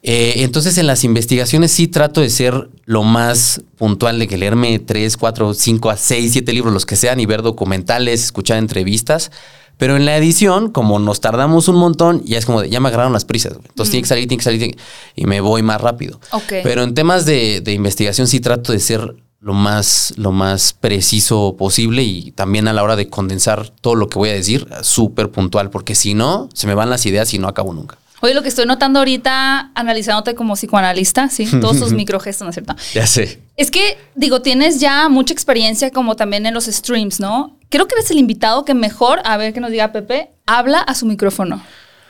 Eh, 0.09 0.45
entonces 0.45 0.79
en 0.79 0.87
las 0.87 1.03
investigaciones 1.03 1.73
sí 1.73 1.89
trato 1.89 2.21
de 2.21 2.31
ser 2.31 2.71
lo 2.85 3.03
más 3.03 3.61
puntual 3.77 4.21
de 4.21 4.29
que 4.29 4.39
leerme 4.39 4.79
3, 4.79 5.17
4, 5.17 5.53
5 5.53 5.91
a 5.91 5.97
6, 5.97 6.33
7 6.33 6.53
libros, 6.53 6.73
los 6.73 6.87
que 6.87 6.95
sean, 6.95 7.19
y 7.19 7.27
ver 7.27 7.43
documentales, 7.43 8.23
escuchar 8.23 8.59
entrevistas. 8.59 9.33
Pero 9.79 9.97
en 9.97 10.07
la 10.07 10.17
edición, 10.17 10.71
como 10.71 11.01
nos 11.01 11.21
tardamos 11.21 11.67
un 11.69 11.77
montón, 11.77 12.23
ya 12.25 12.39
es 12.39 12.47
como 12.47 12.63
de, 12.63 12.71
ya 12.71 12.79
me 12.79 12.89
agarraron 12.89 13.13
las 13.13 13.25
prisas. 13.25 13.55
güey. 13.55 13.67
Entonces 13.69 13.91
tiene 13.91 14.03
que 14.03 14.09
salir, 14.09 14.29
tiene 14.29 14.39
que 14.39 14.45
salir, 14.45 14.59
tiene 14.61 14.75
que- 14.75 14.81
y 15.17 15.27
me 15.27 15.41
voy 15.41 15.63
más 15.63 15.81
rápido. 15.81 16.21
Pero 16.63 16.85
en 16.85 16.95
temas 16.95 17.27
de, 17.27 17.61
de 17.61 17.73
investigación 17.73 18.29
sí 18.29 18.39
trato 18.39 18.73
de 18.73 18.79
ser 18.79 19.17
lo 19.41 19.53
más, 19.55 20.15
lo 20.17 20.31
más 20.33 20.73
preciso 20.73 21.57
posible 21.59 22.03
y 22.05 22.31
también 22.31 22.69
a 22.69 22.73
la 22.73 22.83
hora 22.85 22.95
de 22.97 23.09
condensar 23.11 23.69
todo 23.81 23.97
lo 23.97 24.09
que 24.09 24.19
voy 24.19 24.31
a 24.31 24.35
decir, 24.35 24.67
súper 24.83 25.31
puntual, 25.31 25.69
porque 25.71 25.95
si 25.97 26.15
no, 26.15 26.49
se 26.55 26.67
me 26.69 26.75
van 26.75 26.89
las 26.91 27.05
ideas 27.07 27.35
y 27.35 27.39
no 27.39 27.47
acabo 27.49 27.75
nunca. 27.75 27.99
Oye, 28.23 28.33
lo 28.35 28.43
que 28.43 28.49
estoy 28.49 28.65
notando 28.67 28.99
ahorita, 29.01 29.73
analizándote 29.75 30.35
como 30.35 30.55
psicoanalista, 30.55 31.29
sí, 31.29 31.47
todos 31.61 31.79
tus 31.79 31.93
microgestos, 31.95 32.45
¿no 32.45 32.51
es 32.51 32.55
cierto? 32.55 32.75
Ya 32.95 33.07
sé. 33.07 33.41
Es 33.57 33.71
que, 33.71 33.99
digo, 34.15 34.41
tienes 34.43 34.81
ya 34.81 35.09
mucha 35.09 35.33
experiencia 35.35 35.91
como 35.91 36.17
también 36.17 36.47
en 36.47 36.55
los 36.55 36.65
streams, 36.65 37.21
¿no? 37.21 37.59
Creo 37.69 37.87
que 37.87 37.95
eres 37.95 38.11
el 38.11 38.19
invitado 38.19 38.65
que 38.65 38.75
mejor, 38.75 39.21
a 39.25 39.37
ver 39.37 39.53
qué 39.53 39.61
nos 39.61 39.71
diga 39.71 39.93
Pepe, 39.93 40.31
habla 40.47 40.79
a 40.81 40.95
su 40.95 41.05
micrófono. 41.07 41.63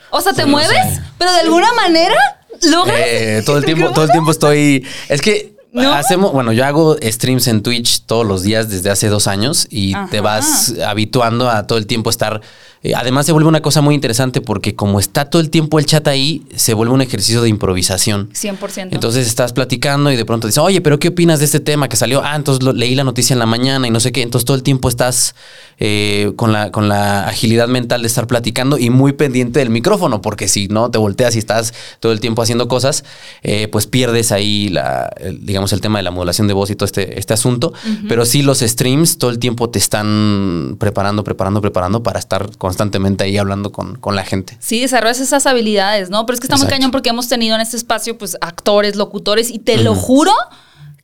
O 0.09 0.21
sea, 0.21 0.31
te 0.33 0.43
Sí, 0.43 0.49
mueves, 0.49 1.01
pero 1.17 1.31
de 1.33 1.39
alguna 1.41 1.73
manera 1.73 2.15
logras. 2.63 2.95
Eh, 2.99 3.43
todo 3.45 3.57
el 3.57 3.65
tiempo, 3.65 3.89
todo 3.91 4.05
el 4.05 4.11
tiempo 4.11 4.31
estoy. 4.31 4.87
Es 5.09 5.21
que 5.21 5.55
¿No? 5.73 5.91
hacemos, 5.93 6.31
bueno, 6.31 6.53
yo 6.53 6.65
hago 6.65 6.95
streams 7.03 7.47
en 7.47 7.61
Twitch 7.61 8.03
todos 8.05 8.25
los 8.25 8.41
días 8.43 8.69
desde 8.69 8.89
hace 8.89 9.09
dos 9.09 9.27
años 9.27 9.67
y 9.69 9.93
Ajá. 9.93 10.07
te 10.09 10.21
vas 10.21 10.73
habituando 10.85 11.49
a 11.49 11.67
todo 11.67 11.77
el 11.77 11.85
tiempo 11.87 12.09
estar. 12.09 12.41
Eh, 12.83 12.93
además, 12.95 13.25
se 13.25 13.31
vuelve 13.31 13.47
una 13.49 13.61
cosa 13.61 13.81
muy 13.81 13.95
interesante 13.95 14.41
porque 14.41 14.75
como 14.75 14.99
está 14.99 15.25
todo 15.29 15.41
el 15.41 15.49
tiempo 15.49 15.79
el 15.79 15.85
chat 15.85 16.07
ahí, 16.07 16.43
se 16.55 16.73
vuelve 16.73 16.93
un 16.93 17.01
ejercicio 17.01 17.41
de 17.41 17.49
improvisación. 17.49 18.29
100%. 18.33 18.89
Entonces 18.91 19.27
estás 19.27 19.53
platicando 19.53 20.11
y 20.11 20.15
de 20.15 20.25
pronto 20.25 20.47
dices, 20.47 20.59
oye, 20.59 20.81
pero 20.81 20.99
¿qué 20.99 21.09
opinas 21.09 21.39
de 21.39 21.45
este 21.45 21.59
tema 21.59 21.89
que 21.89 21.95
salió? 21.97 22.21
Ah, 22.23 22.35
entonces 22.35 22.63
lo- 22.63 22.73
leí 22.73 22.95
la 22.95 23.03
noticia 23.03 23.33
en 23.33 23.39
la 23.39 23.45
mañana 23.45 23.87
y 23.87 23.91
no 23.91 23.99
sé 23.99 24.11
qué. 24.11 24.21
Entonces 24.21 24.45
todo 24.45 24.55
el 24.57 24.63
tiempo 24.63 24.89
estás 24.89 25.35
eh, 25.79 26.31
con, 26.35 26.51
la, 26.53 26.71
con 26.71 26.87
la 26.89 27.27
agilidad 27.27 27.67
mental 27.67 28.01
de 28.01 28.07
estar 28.07 28.27
platicando 28.27 28.77
y 28.77 28.89
muy 28.89 29.13
pendiente 29.13 29.59
del 29.59 29.69
micrófono, 29.69 30.21
porque 30.21 30.47
si 30.47 30.67
no 30.67 30.89
te 30.91 30.97
volteas 30.97 31.35
y 31.35 31.39
estás 31.39 31.73
todo 31.99 32.11
el 32.11 32.19
tiempo 32.19 32.41
haciendo 32.41 32.67
cosas, 32.67 33.03
eh, 33.43 33.67
pues 33.69 33.87
pierdes 33.87 34.31
ahí, 34.31 34.69
la, 34.69 35.09
digamos, 35.39 35.73
el 35.73 35.81
tema 35.81 35.99
de 35.99 36.03
la 36.03 36.11
modulación 36.11 36.47
de 36.47 36.53
voz 36.53 36.69
y 36.69 36.75
todo 36.75 36.85
este, 36.85 37.19
este 37.19 37.33
asunto. 37.33 37.73
Pero 38.07 38.25
sí 38.25 38.41
los 38.41 38.59
streams 38.59 39.17
todo 39.17 39.31
el 39.31 39.39
tiempo 39.39 39.69
te 39.69 39.79
están 39.79 40.75
preparando, 40.79 41.23
preparando, 41.23 41.61
preparando 41.61 42.03
para 42.03 42.19
estar 42.19 42.49
constantemente 42.67 43.23
ahí 43.23 43.37
hablando 43.37 43.71
con, 43.71 43.95
con 43.95 44.15
la 44.15 44.25
gente. 44.25 44.57
Sí, 44.59 44.81
desarrollas 44.81 45.21
esas 45.21 45.45
habilidades, 45.45 46.09
¿no? 46.09 46.25
Pero 46.25 46.33
es 46.35 46.39
que 46.41 46.47
está 46.47 46.57
muy 46.57 46.67
cañón 46.67 46.91
porque 46.91 47.09
hemos 47.09 47.29
tenido 47.29 47.55
en 47.55 47.61
este 47.61 47.77
espacio, 47.77 48.17
pues, 48.17 48.35
actores, 48.41 48.97
locutores, 48.97 49.49
y 49.49 49.59
te 49.59 49.77
lo 49.77 49.95
juro 49.95 50.33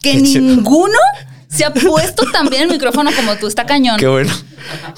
que 0.01 0.11
Qué 0.11 0.21
ninguno 0.41 0.97
se 1.47 1.63
ha 1.63 1.73
puesto 1.73 2.29
tan 2.31 2.49
bien 2.49 2.63
el 2.63 2.69
micrófono 2.69 3.11
como 3.15 3.35
tú. 3.37 3.47
Está 3.47 3.65
cañón. 3.65 3.97
Qué 3.97 4.07
bueno. 4.07 4.33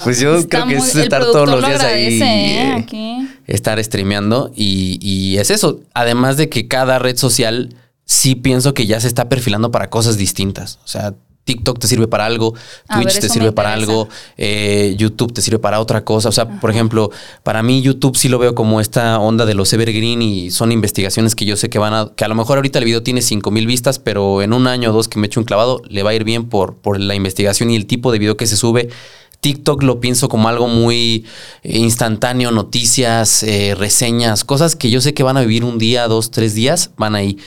Pues 0.02 0.18
yo 0.18 0.34
Está 0.36 0.48
creo 0.48 0.66
que 0.68 0.76
muy- 0.78 0.88
es 0.88 0.96
estar 0.96 1.22
todos 1.22 1.48
los 1.48 1.60
lo 1.60 1.66
días 1.68 1.80
agradece, 1.80 2.24
¿eh? 2.24 2.62
eh, 2.62 2.72
Aquí. 2.78 3.28
estar 3.46 3.82
streameando 3.84 4.50
y, 4.56 4.98
y 5.00 5.38
es 5.38 5.50
eso. 5.52 5.80
Además 5.94 6.36
de 6.36 6.48
que 6.48 6.66
cada 6.66 6.98
red 6.98 7.16
social 7.16 7.76
sí 8.04 8.34
pienso 8.34 8.74
que 8.74 8.86
ya 8.86 8.98
se 9.00 9.06
está 9.06 9.28
perfilando 9.28 9.70
para 9.70 9.88
cosas 9.90 10.16
distintas. 10.16 10.80
O 10.84 10.88
sea, 10.88 11.14
TikTok 11.46 11.78
te 11.78 11.86
sirve 11.86 12.08
para 12.08 12.26
algo, 12.26 12.54
Twitch 12.92 13.04
ver, 13.04 13.20
te 13.20 13.28
sirve 13.28 13.52
para 13.52 13.72
algo, 13.72 14.08
eh, 14.36 14.96
YouTube 14.98 15.32
te 15.32 15.40
sirve 15.40 15.60
para 15.60 15.80
otra 15.80 16.04
cosa. 16.04 16.28
O 16.28 16.32
sea, 16.32 16.58
por 16.60 16.70
ejemplo, 16.70 17.12
para 17.44 17.62
mí 17.62 17.82
YouTube 17.82 18.16
sí 18.16 18.28
lo 18.28 18.40
veo 18.40 18.56
como 18.56 18.80
esta 18.80 19.20
onda 19.20 19.46
de 19.46 19.54
los 19.54 19.72
evergreen 19.72 20.22
y 20.22 20.50
son 20.50 20.72
investigaciones 20.72 21.36
que 21.36 21.44
yo 21.44 21.56
sé 21.56 21.70
que 21.70 21.78
van 21.78 21.94
a, 21.94 22.10
que 22.16 22.24
a 22.24 22.28
lo 22.28 22.34
mejor 22.34 22.58
ahorita 22.58 22.80
el 22.80 22.84
video 22.84 23.04
tiene 23.04 23.22
5 23.22 23.48
mil 23.52 23.68
vistas, 23.68 24.00
pero 24.00 24.42
en 24.42 24.52
un 24.52 24.66
año 24.66 24.90
o 24.90 24.92
dos 24.92 25.06
que 25.06 25.20
me 25.20 25.28
echo 25.28 25.38
un 25.38 25.46
clavado 25.46 25.82
le 25.88 26.02
va 26.02 26.10
a 26.10 26.14
ir 26.14 26.24
bien 26.24 26.48
por, 26.48 26.74
por 26.74 26.98
la 26.98 27.14
investigación 27.14 27.70
y 27.70 27.76
el 27.76 27.86
tipo 27.86 28.10
de 28.10 28.18
video 28.18 28.36
que 28.36 28.48
se 28.48 28.56
sube. 28.56 28.88
TikTok 29.40 29.84
lo 29.84 30.00
pienso 30.00 30.28
como 30.28 30.48
algo 30.48 30.66
muy 30.66 31.26
eh, 31.62 31.78
instantáneo, 31.78 32.50
noticias, 32.50 33.44
eh, 33.44 33.76
reseñas, 33.78 34.42
cosas 34.42 34.74
que 34.74 34.90
yo 34.90 35.00
sé 35.00 35.14
que 35.14 35.22
van 35.22 35.36
a 35.36 35.42
vivir 35.42 35.62
un 35.62 35.78
día, 35.78 36.08
dos, 36.08 36.32
tres 36.32 36.54
días, 36.54 36.90
van 36.96 37.14
ahí. 37.14 37.38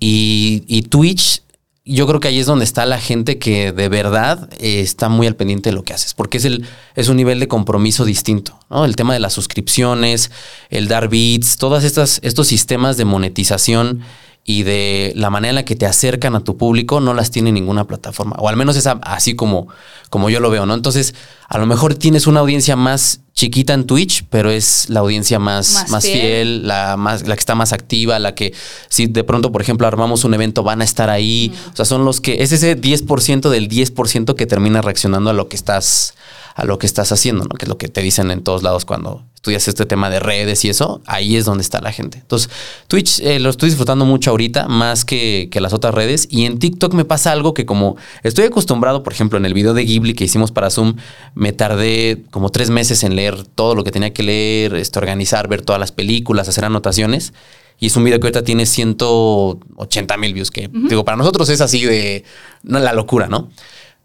Y, 0.00 0.64
y 0.66 0.82
Twitch, 0.82 1.43
yo 1.86 2.06
creo 2.06 2.18
que 2.18 2.28
ahí 2.28 2.38
es 2.38 2.46
donde 2.46 2.64
está 2.64 2.86
la 2.86 2.98
gente 2.98 3.38
que 3.38 3.70
de 3.70 3.88
verdad 3.90 4.48
eh, 4.58 4.80
está 4.80 5.10
muy 5.10 5.26
al 5.26 5.36
pendiente 5.36 5.68
de 5.68 5.76
lo 5.76 5.82
que 5.82 5.92
haces, 5.92 6.14
porque 6.14 6.38
es, 6.38 6.46
el, 6.46 6.66
es 6.94 7.08
un 7.08 7.16
nivel 7.16 7.40
de 7.40 7.48
compromiso 7.48 8.06
distinto. 8.06 8.58
¿no? 8.70 8.86
El 8.86 8.96
tema 8.96 9.12
de 9.12 9.20
las 9.20 9.34
suscripciones, 9.34 10.30
el 10.70 10.88
dar 10.88 11.08
bits, 11.08 11.58
todos 11.58 11.84
estos 11.84 12.46
sistemas 12.46 12.96
de 12.96 13.04
monetización 13.04 14.00
y 14.44 14.62
de 14.62 15.12
la 15.14 15.28
manera 15.28 15.50
en 15.50 15.54
la 15.56 15.64
que 15.64 15.76
te 15.76 15.86
acercan 15.86 16.34
a 16.34 16.40
tu 16.40 16.56
público 16.56 17.00
no 17.00 17.12
las 17.12 17.30
tiene 17.30 17.52
ninguna 17.52 17.86
plataforma, 17.86 18.36
o 18.38 18.48
al 18.48 18.56
menos 18.56 18.76
es 18.76 18.86
así 18.86 19.34
como, 19.34 19.68
como 20.08 20.30
yo 20.30 20.40
lo 20.40 20.50
veo, 20.50 20.64
¿no? 20.64 20.74
Entonces, 20.74 21.14
a 21.48 21.58
lo 21.58 21.66
mejor 21.66 21.94
tienes 21.94 22.26
una 22.26 22.40
audiencia 22.40 22.76
más 22.76 23.20
chiquita 23.34 23.74
en 23.74 23.84
Twitch, 23.84 24.24
pero 24.30 24.50
es 24.50 24.88
la 24.88 25.00
audiencia 25.00 25.38
más, 25.38 25.72
Más 25.72 25.90
más, 25.90 26.04
fiel. 26.04 26.20
fiel, 26.20 26.68
la, 26.68 26.96
más, 26.96 27.26
la 27.26 27.34
que 27.34 27.40
está 27.40 27.54
más 27.54 27.72
activa, 27.72 28.18
la 28.18 28.34
que 28.34 28.54
si 28.88 29.06
de 29.06 29.24
pronto, 29.24 29.50
por 29.52 29.60
ejemplo, 29.60 29.86
armamos 29.86 30.24
un 30.24 30.34
evento, 30.34 30.62
van 30.62 30.80
a 30.80 30.84
estar 30.84 31.10
ahí. 31.10 31.52
O 31.72 31.76
sea, 31.76 31.84
son 31.84 32.04
los 32.04 32.20
que, 32.20 32.42
es 32.42 32.52
ese 32.52 32.80
10% 32.80 33.50
del 33.50 33.68
10% 33.68 34.34
que 34.34 34.46
termina 34.46 34.82
reaccionando 34.82 35.30
a 35.30 35.32
lo 35.32 35.48
que 35.48 35.56
estás, 35.56 36.14
a 36.54 36.64
lo 36.64 36.78
que 36.78 36.86
estás 36.86 37.10
haciendo, 37.10 37.44
¿no? 37.44 37.56
Que 37.56 37.64
es 37.64 37.68
lo 37.68 37.76
que 37.76 37.88
te 37.88 38.02
dicen 38.02 38.30
en 38.30 38.42
todos 38.42 38.62
lados 38.62 38.84
cuando 38.84 39.24
estudias 39.44 39.68
este 39.68 39.84
tema 39.84 40.08
de 40.08 40.20
redes 40.20 40.64
y 40.64 40.70
eso, 40.70 41.02
ahí 41.04 41.36
es 41.36 41.44
donde 41.44 41.60
está 41.60 41.78
la 41.82 41.92
gente. 41.92 42.16
Entonces, 42.16 42.48
Twitch 42.88 43.20
eh, 43.20 43.38
lo 43.40 43.50
estoy 43.50 43.68
disfrutando 43.68 44.06
mucho 44.06 44.30
ahorita, 44.30 44.68
más 44.68 45.04
que, 45.04 45.48
que 45.50 45.60
las 45.60 45.74
otras 45.74 45.94
redes. 45.94 46.26
Y 46.30 46.46
en 46.46 46.58
TikTok 46.58 46.94
me 46.94 47.04
pasa 47.04 47.30
algo 47.30 47.52
que 47.52 47.66
como 47.66 47.98
estoy 48.22 48.46
acostumbrado, 48.46 49.02
por 49.02 49.12
ejemplo, 49.12 49.36
en 49.36 49.44
el 49.44 49.52
video 49.52 49.74
de 49.74 49.84
Ghibli 49.84 50.14
que 50.14 50.24
hicimos 50.24 50.50
para 50.50 50.70
Zoom, 50.70 50.96
me 51.34 51.52
tardé 51.52 52.24
como 52.30 52.48
tres 52.48 52.70
meses 52.70 53.04
en 53.04 53.16
leer 53.16 53.44
todo 53.44 53.74
lo 53.74 53.84
que 53.84 53.90
tenía 53.90 54.14
que 54.14 54.22
leer, 54.22 54.76
este, 54.76 54.98
organizar, 54.98 55.46
ver 55.46 55.60
todas 55.60 55.78
las 55.78 55.92
películas, 55.92 56.48
hacer 56.48 56.64
anotaciones. 56.64 57.34
Y 57.78 57.88
es 57.88 57.96
un 57.96 58.04
video 58.04 58.18
que 58.20 58.28
ahorita 58.28 58.44
tiene 58.44 58.64
180 58.64 60.16
mil 60.16 60.32
views, 60.32 60.50
que 60.50 60.70
digo, 60.72 61.04
para 61.04 61.18
nosotros 61.18 61.50
es 61.50 61.60
así 61.60 61.84
de 61.84 62.24
no, 62.62 62.78
la 62.78 62.94
locura, 62.94 63.26
¿no? 63.26 63.50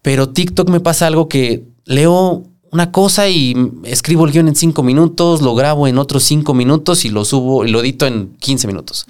Pero 0.02 0.28
TikTok 0.28 0.68
me 0.68 0.80
pasa 0.80 1.06
algo 1.06 1.28
que 1.28 1.64
leo 1.86 2.49
una 2.72 2.92
cosa 2.92 3.28
y 3.28 3.54
escribo 3.84 4.24
el 4.24 4.32
guion 4.32 4.48
en 4.48 4.56
cinco 4.56 4.82
minutos, 4.82 5.42
lo 5.42 5.54
grabo 5.54 5.88
en 5.88 5.98
otros 5.98 6.22
cinco 6.22 6.54
minutos 6.54 7.04
y 7.04 7.08
lo 7.08 7.24
subo 7.24 7.64
y 7.64 7.70
lo 7.70 7.80
edito 7.80 8.06
en 8.06 8.36
15 8.38 8.66
minutos. 8.66 9.06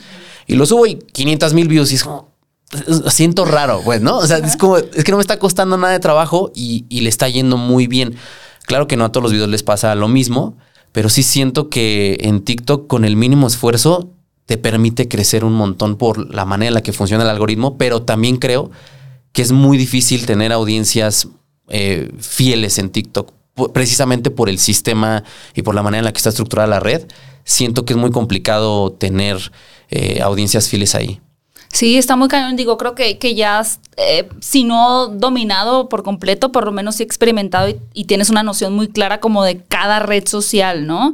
Y 0.46 0.54
lo 0.54 0.66
subo 0.66 0.86
y 0.86 0.96
500 0.96 1.54
mil 1.54 1.68
views 1.68 1.92
y 1.92 1.96
es 1.96 2.04
como, 2.04 2.30
siento 3.08 3.44
raro, 3.44 3.82
pues, 3.84 4.00
¿no? 4.00 4.18
O 4.18 4.26
sea, 4.26 4.38
es 4.38 4.56
como, 4.56 4.78
es 4.78 5.04
que 5.04 5.10
no 5.10 5.18
me 5.18 5.22
está 5.22 5.38
costando 5.38 5.76
nada 5.76 5.92
de 5.92 6.00
trabajo 6.00 6.50
y, 6.54 6.86
y 6.88 7.02
le 7.02 7.08
está 7.08 7.28
yendo 7.28 7.56
muy 7.56 7.86
bien. 7.86 8.16
Claro 8.66 8.86
que 8.86 8.96
no 8.96 9.04
a 9.04 9.12
todos 9.12 9.24
los 9.24 9.32
videos 9.32 9.48
les 9.48 9.62
pasa 9.62 9.94
lo 9.94 10.08
mismo, 10.08 10.56
pero 10.92 11.08
sí 11.08 11.22
siento 11.22 11.68
que 11.68 12.18
en 12.20 12.42
TikTok 12.42 12.86
con 12.86 13.04
el 13.04 13.16
mínimo 13.16 13.46
esfuerzo 13.46 14.10
te 14.46 14.58
permite 14.58 15.06
crecer 15.06 15.44
un 15.44 15.52
montón 15.52 15.96
por 15.96 16.34
la 16.34 16.44
manera 16.44 16.68
en 16.68 16.74
la 16.74 16.82
que 16.82 16.92
funciona 16.92 17.22
el 17.22 17.30
algoritmo, 17.30 17.78
pero 17.78 18.02
también 18.02 18.36
creo 18.36 18.70
que 19.32 19.42
es 19.42 19.52
muy 19.52 19.78
difícil 19.78 20.26
tener 20.26 20.52
audiencias 20.52 21.28
eh, 21.68 22.10
fieles 22.18 22.78
en 22.78 22.90
TikTok, 22.90 23.32
precisamente 23.68 24.30
por 24.30 24.48
el 24.48 24.58
sistema 24.58 25.24
y 25.54 25.62
por 25.62 25.74
la 25.74 25.82
manera 25.82 26.00
en 26.00 26.04
la 26.06 26.12
que 26.12 26.18
está 26.18 26.30
estructurada 26.30 26.68
la 26.68 26.80
red. 26.80 27.06
Siento 27.44 27.84
que 27.84 27.94
es 27.94 27.98
muy 27.98 28.10
complicado 28.10 28.92
tener 28.92 29.52
eh, 29.88 30.20
audiencias 30.22 30.68
fieles 30.68 30.94
ahí. 30.94 31.20
Sí, 31.72 31.96
está 31.96 32.16
muy 32.16 32.26
cañón. 32.26 32.56
Digo, 32.56 32.76
creo 32.76 32.96
que, 32.96 33.18
que 33.18 33.36
ya, 33.36 33.64
eh, 33.96 34.28
si 34.40 34.64
no 34.64 35.06
dominado 35.06 35.88
por 35.88 36.02
completo, 36.02 36.50
por 36.50 36.64
lo 36.64 36.72
menos 36.72 36.96
sí 36.96 37.04
experimentado 37.04 37.68
y, 37.68 37.78
y 37.94 38.04
tienes 38.06 38.28
una 38.28 38.42
noción 38.42 38.74
muy 38.74 38.88
clara 38.88 39.20
como 39.20 39.44
de 39.44 39.62
cada 39.62 40.00
red 40.00 40.26
social, 40.26 40.88
¿no? 40.88 41.12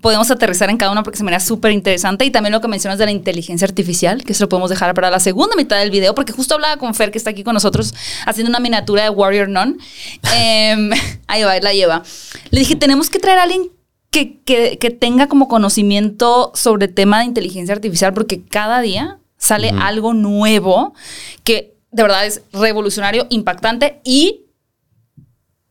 Podemos 0.00 0.30
aterrizar 0.30 0.70
en 0.70 0.78
cada 0.78 0.92
una 0.92 1.02
porque 1.02 1.18
se 1.18 1.24
me 1.24 1.30
da 1.30 1.40
súper 1.40 1.72
interesante. 1.72 2.24
Y 2.24 2.30
también 2.30 2.52
lo 2.52 2.62
que 2.62 2.68
mencionas 2.68 2.98
de 2.98 3.04
la 3.04 3.12
inteligencia 3.12 3.66
artificial, 3.66 4.24
que 4.24 4.32
eso 4.32 4.44
lo 4.44 4.48
podemos 4.48 4.70
dejar 4.70 4.94
para 4.94 5.10
la 5.10 5.20
segunda 5.20 5.56
mitad 5.56 5.78
del 5.78 5.90
video, 5.90 6.14
porque 6.14 6.32
justo 6.32 6.54
hablaba 6.54 6.78
con 6.78 6.94
Fer, 6.94 7.10
que 7.10 7.18
está 7.18 7.28
aquí 7.28 7.44
con 7.44 7.52
nosotros, 7.52 7.94
haciendo 8.24 8.48
una 8.48 8.60
miniatura 8.60 9.02
de 9.02 9.10
Warrior 9.10 9.48
Nun. 9.50 9.78
Em, 10.34 10.90
ahí 11.26 11.42
va, 11.42 11.58
la 11.60 11.74
lleva. 11.74 12.02
Le 12.50 12.60
dije, 12.60 12.76
tenemos 12.76 13.10
que 13.10 13.18
traer 13.18 13.38
a 13.38 13.42
alguien 13.42 13.70
que, 14.10 14.40
que, 14.40 14.78
que 14.78 14.90
tenga 14.90 15.28
como 15.28 15.48
conocimiento 15.48 16.50
sobre 16.54 16.88
tema 16.88 17.18
de 17.18 17.26
inteligencia 17.26 17.74
artificial, 17.74 18.14
porque 18.14 18.42
cada 18.42 18.80
día 18.80 19.18
sale 19.42 19.70
algo 19.80 20.14
nuevo 20.14 20.94
que 21.42 21.74
de 21.90 22.02
verdad 22.02 22.24
es 22.24 22.42
revolucionario, 22.52 23.26
impactante 23.28 24.00
y 24.04 24.46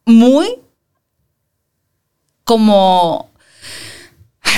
muy 0.06 0.60
como... 2.44 3.32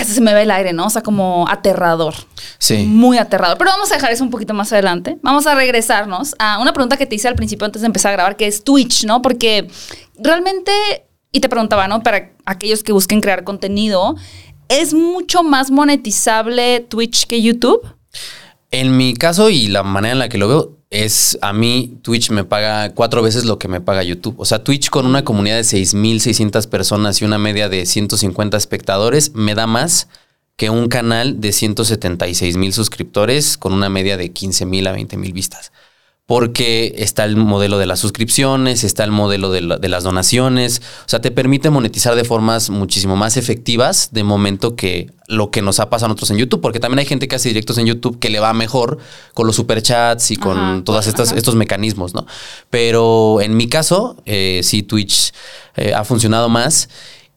Se 0.03 0.19
me 0.19 0.33
ve 0.33 0.41
el 0.41 0.51
aire, 0.51 0.73
¿no? 0.73 0.87
O 0.87 0.89
sea, 0.89 1.03
como 1.03 1.47
aterrador. 1.47 2.15
Sí. 2.57 2.85
Muy 2.85 3.19
aterrador. 3.19 3.57
Pero 3.59 3.69
vamos 3.69 3.91
a 3.91 3.95
dejar 3.95 4.11
eso 4.11 4.23
un 4.23 4.31
poquito 4.31 4.55
más 4.55 4.73
adelante. 4.73 5.19
Vamos 5.21 5.45
a 5.45 5.53
regresarnos 5.53 6.35
a 6.39 6.59
una 6.59 6.73
pregunta 6.73 6.97
que 6.97 7.05
te 7.05 7.15
hice 7.15 7.27
al 7.27 7.35
principio 7.35 7.65
antes 7.65 7.83
de 7.83 7.85
empezar 7.85 8.09
a 8.09 8.13
grabar, 8.13 8.35
que 8.35 8.47
es 8.47 8.63
Twitch, 8.63 9.05
¿no? 9.05 9.21
Porque 9.21 9.67
realmente, 10.17 10.71
y 11.31 11.39
te 11.39 11.49
preguntaba, 11.49 11.87
¿no? 11.87 12.01
Para 12.01 12.31
aquellos 12.45 12.81
que 12.81 12.91
busquen 12.91 13.21
crear 13.21 13.43
contenido, 13.43 14.15
¿es 14.67 14.93
mucho 14.95 15.43
más 15.43 15.69
monetizable 15.69 16.79
Twitch 16.79 17.27
que 17.27 17.41
YouTube? 17.41 17.85
En 18.73 18.97
mi 18.97 19.13
caso 19.13 19.51
y 19.51 19.67
la 19.67 19.83
manera 19.83 20.13
en 20.13 20.17
la 20.17 20.29
que 20.29 20.39
lo 20.39 20.47
veo 20.47 20.79
es 20.89 21.37
a 21.43 21.53
mí 21.53 21.99
Twitch 22.01 22.31
me 22.31 22.43
paga 22.43 22.95
cuatro 22.95 23.21
veces 23.21 23.45
lo 23.45 23.59
que 23.59 23.67
me 23.67 23.81
paga 23.81 24.01
YouTube. 24.01 24.33
O 24.39 24.45
sea, 24.45 24.63
Twitch 24.63 24.89
con 24.89 25.05
una 25.05 25.23
comunidad 25.23 25.57
de 25.57 25.61
6.600 25.61 26.67
personas 26.67 27.21
y 27.21 27.25
una 27.25 27.37
media 27.37 27.69
de 27.69 27.85
150 27.85 28.57
espectadores 28.57 29.35
me 29.35 29.53
da 29.53 29.67
más 29.67 30.07
que 30.55 30.71
un 30.71 30.87
canal 30.87 31.39
de 31.39 31.51
176 31.51 32.57
mil 32.57 32.73
suscriptores 32.73 33.59
con 33.59 33.73
una 33.73 33.89
media 33.89 34.17
de 34.17 34.31
15 34.31 34.65
mil 34.65 34.87
a 34.87 34.91
20 34.91 35.17
mil 35.17 35.33
vistas. 35.33 35.71
Porque 36.25 36.95
está 36.99 37.25
el 37.25 37.35
modelo 37.35 37.77
de 37.77 37.85
las 37.85 37.99
suscripciones, 37.99 38.85
está 38.85 39.03
el 39.03 39.11
modelo 39.11 39.51
de, 39.51 39.59
la- 39.61 39.77
de 39.77 39.89
las 39.89 40.05
donaciones. 40.05 40.81
O 41.05 41.09
sea, 41.09 41.19
te 41.19 41.31
permite 41.31 41.69
monetizar 41.69 42.15
de 42.15 42.23
formas 42.23 42.69
muchísimo 42.69 43.17
más 43.17 43.35
efectivas 43.35 44.09
de 44.13 44.23
momento 44.23 44.77
que 44.77 45.11
lo 45.27 45.51
que 45.51 45.61
nos 45.61 45.79
ha 45.81 45.89
pasado 45.89 46.05
a 46.05 46.09
nosotros 46.09 46.31
en 46.31 46.37
YouTube. 46.37 46.61
Porque 46.61 46.79
también 46.79 46.99
hay 46.99 47.05
gente 47.05 47.27
que 47.27 47.35
hace 47.35 47.49
directos 47.49 47.77
en 47.77 47.87
YouTube 47.87 48.19
que 48.19 48.29
le 48.29 48.39
va 48.39 48.53
mejor 48.53 48.99
con 49.33 49.47
los 49.47 49.57
superchats 49.57 50.31
y 50.31 50.37
con 50.37 50.57
Ajá, 50.57 50.81
todos 50.85 51.07
estos 51.07 51.55
mecanismos, 51.55 52.13
¿no? 52.13 52.25
Pero 52.69 53.41
en 53.41 53.57
mi 53.57 53.67
caso, 53.67 54.15
eh, 54.25 54.61
sí, 54.63 54.81
Twitch 54.81 55.33
eh, 55.75 55.93
ha 55.93 56.05
funcionado 56.05 56.47
más. 56.47 56.87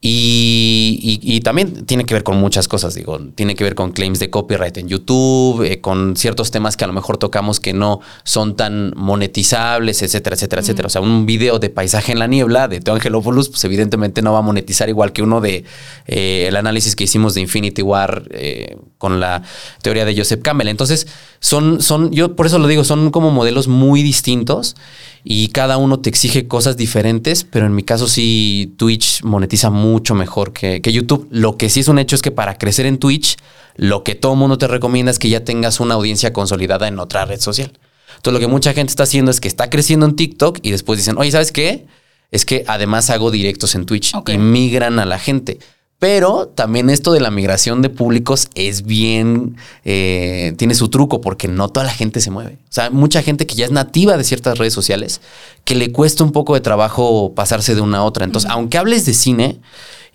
Y, 0.02 1.00
y- 1.02 1.36
y 1.36 1.40
también 1.40 1.84
tiene 1.86 2.04
que 2.04 2.14
ver 2.14 2.22
con 2.22 2.36
muchas 2.36 2.68
cosas, 2.68 2.94
digo, 2.94 3.18
tiene 3.34 3.54
que 3.56 3.64
ver 3.64 3.74
con 3.74 3.92
claims 3.92 4.18
de 4.20 4.30
copyright 4.30 4.76
en 4.76 4.88
YouTube, 4.88 5.62
eh, 5.64 5.80
con 5.80 6.16
ciertos 6.16 6.50
temas 6.50 6.76
que 6.76 6.84
a 6.84 6.86
lo 6.86 6.92
mejor 6.92 7.16
tocamos 7.16 7.60
que 7.60 7.72
no 7.72 8.00
son 8.22 8.54
tan 8.56 8.92
monetizables, 8.94 10.02
etcétera, 10.02 10.34
etcétera, 10.36 10.60
etcétera. 10.62 10.86
O 10.86 10.90
sea, 10.90 11.00
un 11.00 11.26
video 11.26 11.58
de 11.58 11.70
paisaje 11.70 12.12
en 12.12 12.18
la 12.18 12.26
niebla 12.26 12.68
de 12.68 12.80
Teo 12.80 12.94
Angelopoulos, 12.94 13.48
pues 13.48 13.64
evidentemente 13.64 14.22
no 14.22 14.32
va 14.32 14.40
a 14.40 14.42
monetizar 14.42 14.88
igual 14.88 15.12
que 15.12 15.22
uno 15.22 15.40
de 15.40 15.64
eh, 16.06 16.44
el 16.46 16.56
análisis 16.56 16.94
que 16.94 17.04
hicimos 17.04 17.34
de 17.34 17.40
Infinity 17.40 17.82
War 17.82 18.28
eh, 18.30 18.76
con 18.98 19.18
la 19.18 19.42
teoría 19.82 20.04
de 20.04 20.16
Joseph 20.16 20.42
Campbell. 20.42 20.68
Entonces, 20.68 21.06
son, 21.46 21.80
son, 21.80 22.10
yo 22.10 22.34
por 22.34 22.46
eso 22.46 22.58
lo 22.58 22.66
digo, 22.66 22.82
son 22.82 23.12
como 23.12 23.30
modelos 23.30 23.68
muy 23.68 24.02
distintos 24.02 24.74
y 25.22 25.48
cada 25.50 25.76
uno 25.76 26.00
te 26.00 26.10
exige 26.10 26.48
cosas 26.48 26.76
diferentes, 26.76 27.44
pero 27.44 27.66
en 27.66 27.74
mi 27.74 27.84
caso 27.84 28.08
sí 28.08 28.74
Twitch 28.76 29.22
monetiza 29.22 29.70
mucho 29.70 30.16
mejor 30.16 30.52
que, 30.52 30.82
que 30.82 30.92
YouTube. 30.92 31.28
Lo 31.30 31.56
que 31.56 31.68
sí 31.68 31.80
es 31.80 31.88
un 31.88 32.00
hecho 32.00 32.16
es 32.16 32.22
que 32.22 32.32
para 32.32 32.58
crecer 32.58 32.84
en 32.86 32.98
Twitch, 32.98 33.36
lo 33.76 34.02
que 34.02 34.16
todo 34.16 34.34
mundo 34.34 34.58
te 34.58 34.66
recomienda 34.66 35.12
es 35.12 35.20
que 35.20 35.28
ya 35.28 35.44
tengas 35.44 35.78
una 35.78 35.94
audiencia 35.94 36.32
consolidada 36.32 36.88
en 36.88 36.98
otra 36.98 37.24
red 37.26 37.38
social. 37.38 37.78
Entonces 38.16 38.32
lo 38.32 38.40
que 38.40 38.52
mucha 38.52 38.74
gente 38.74 38.90
está 38.90 39.04
haciendo 39.04 39.30
es 39.30 39.38
que 39.38 39.46
está 39.46 39.70
creciendo 39.70 40.04
en 40.04 40.16
TikTok 40.16 40.58
y 40.62 40.72
después 40.72 40.98
dicen, 40.98 41.16
oye, 41.16 41.30
¿sabes 41.30 41.52
qué? 41.52 41.86
Es 42.32 42.44
que 42.44 42.64
además 42.66 43.08
hago 43.10 43.30
directos 43.30 43.76
en 43.76 43.86
Twitch 43.86 44.14
y 44.26 44.38
migran 44.38 44.98
a 44.98 45.04
la 45.04 45.20
gente. 45.20 45.60
Pero 45.98 46.48
también 46.48 46.90
esto 46.90 47.12
de 47.12 47.20
la 47.20 47.30
migración 47.30 47.80
de 47.80 47.88
públicos 47.88 48.48
es 48.54 48.82
bien, 48.82 49.56
eh, 49.84 50.52
tiene 50.58 50.74
su 50.74 50.88
truco 50.88 51.22
porque 51.22 51.48
no 51.48 51.68
toda 51.70 51.86
la 51.86 51.92
gente 51.92 52.20
se 52.20 52.30
mueve. 52.30 52.58
O 52.64 52.72
sea, 52.72 52.90
mucha 52.90 53.22
gente 53.22 53.46
que 53.46 53.54
ya 53.54 53.64
es 53.64 53.72
nativa 53.72 54.18
de 54.18 54.24
ciertas 54.24 54.58
redes 54.58 54.74
sociales 54.74 55.22
que 55.64 55.74
le 55.74 55.92
cuesta 55.92 56.22
un 56.22 56.32
poco 56.32 56.52
de 56.52 56.60
trabajo 56.60 57.32
pasarse 57.34 57.74
de 57.74 57.80
una 57.80 57.98
a 57.98 58.04
otra. 58.04 58.26
Entonces, 58.26 58.50
aunque 58.50 58.76
hables 58.76 59.06
de 59.06 59.14
cine 59.14 59.60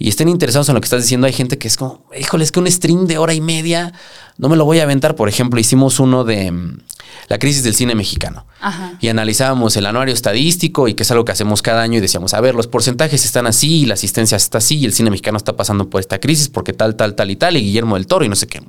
y 0.01 0.09
estén 0.09 0.29
interesados 0.29 0.67
en 0.67 0.73
lo 0.73 0.81
que 0.81 0.85
estás 0.85 1.03
diciendo, 1.03 1.27
hay 1.27 1.33
gente 1.33 1.59
que 1.59 1.67
es 1.67 1.77
como, 1.77 2.03
híjole, 2.19 2.43
es 2.43 2.51
que 2.51 2.59
un 2.59 2.69
stream 2.69 3.05
de 3.05 3.19
hora 3.19 3.35
y 3.35 3.41
media 3.41 3.93
no 4.39 4.49
me 4.49 4.55
lo 4.55 4.65
voy 4.65 4.79
a 4.79 4.83
aventar. 4.83 5.15
Por 5.15 5.29
ejemplo, 5.29 5.59
hicimos 5.59 5.99
uno 5.99 6.23
de 6.23 6.51
mm, 6.51 6.79
la 7.27 7.37
crisis 7.37 7.63
del 7.63 7.75
cine 7.75 7.93
mexicano 7.93 8.47
Ajá. 8.61 8.97
y 8.99 9.09
analizábamos 9.09 9.77
el 9.77 9.85
anuario 9.85 10.11
estadístico 10.11 10.87
y 10.87 10.95
que 10.95 11.03
es 11.03 11.11
algo 11.11 11.23
que 11.23 11.33
hacemos 11.33 11.61
cada 11.61 11.83
año 11.83 11.99
y 11.99 12.01
decíamos, 12.01 12.33
a 12.33 12.41
ver, 12.41 12.55
los 12.55 12.65
porcentajes 12.65 13.25
están 13.25 13.45
así, 13.45 13.81
y 13.81 13.85
la 13.85 13.93
asistencia 13.93 14.37
está 14.37 14.57
así 14.57 14.79
y 14.79 14.85
el 14.85 14.93
cine 14.93 15.11
mexicano 15.11 15.37
está 15.37 15.55
pasando 15.55 15.87
por 15.87 16.01
esta 16.01 16.19
crisis 16.19 16.49
porque 16.49 16.73
tal, 16.73 16.95
tal, 16.95 17.13
tal 17.13 17.29
y 17.29 17.35
tal, 17.35 17.55
y 17.55 17.61
Guillermo 17.61 17.95
del 17.95 18.07
Toro 18.07 18.25
y 18.25 18.29
no 18.29 18.35
sé 18.35 18.47
qué. 18.47 18.59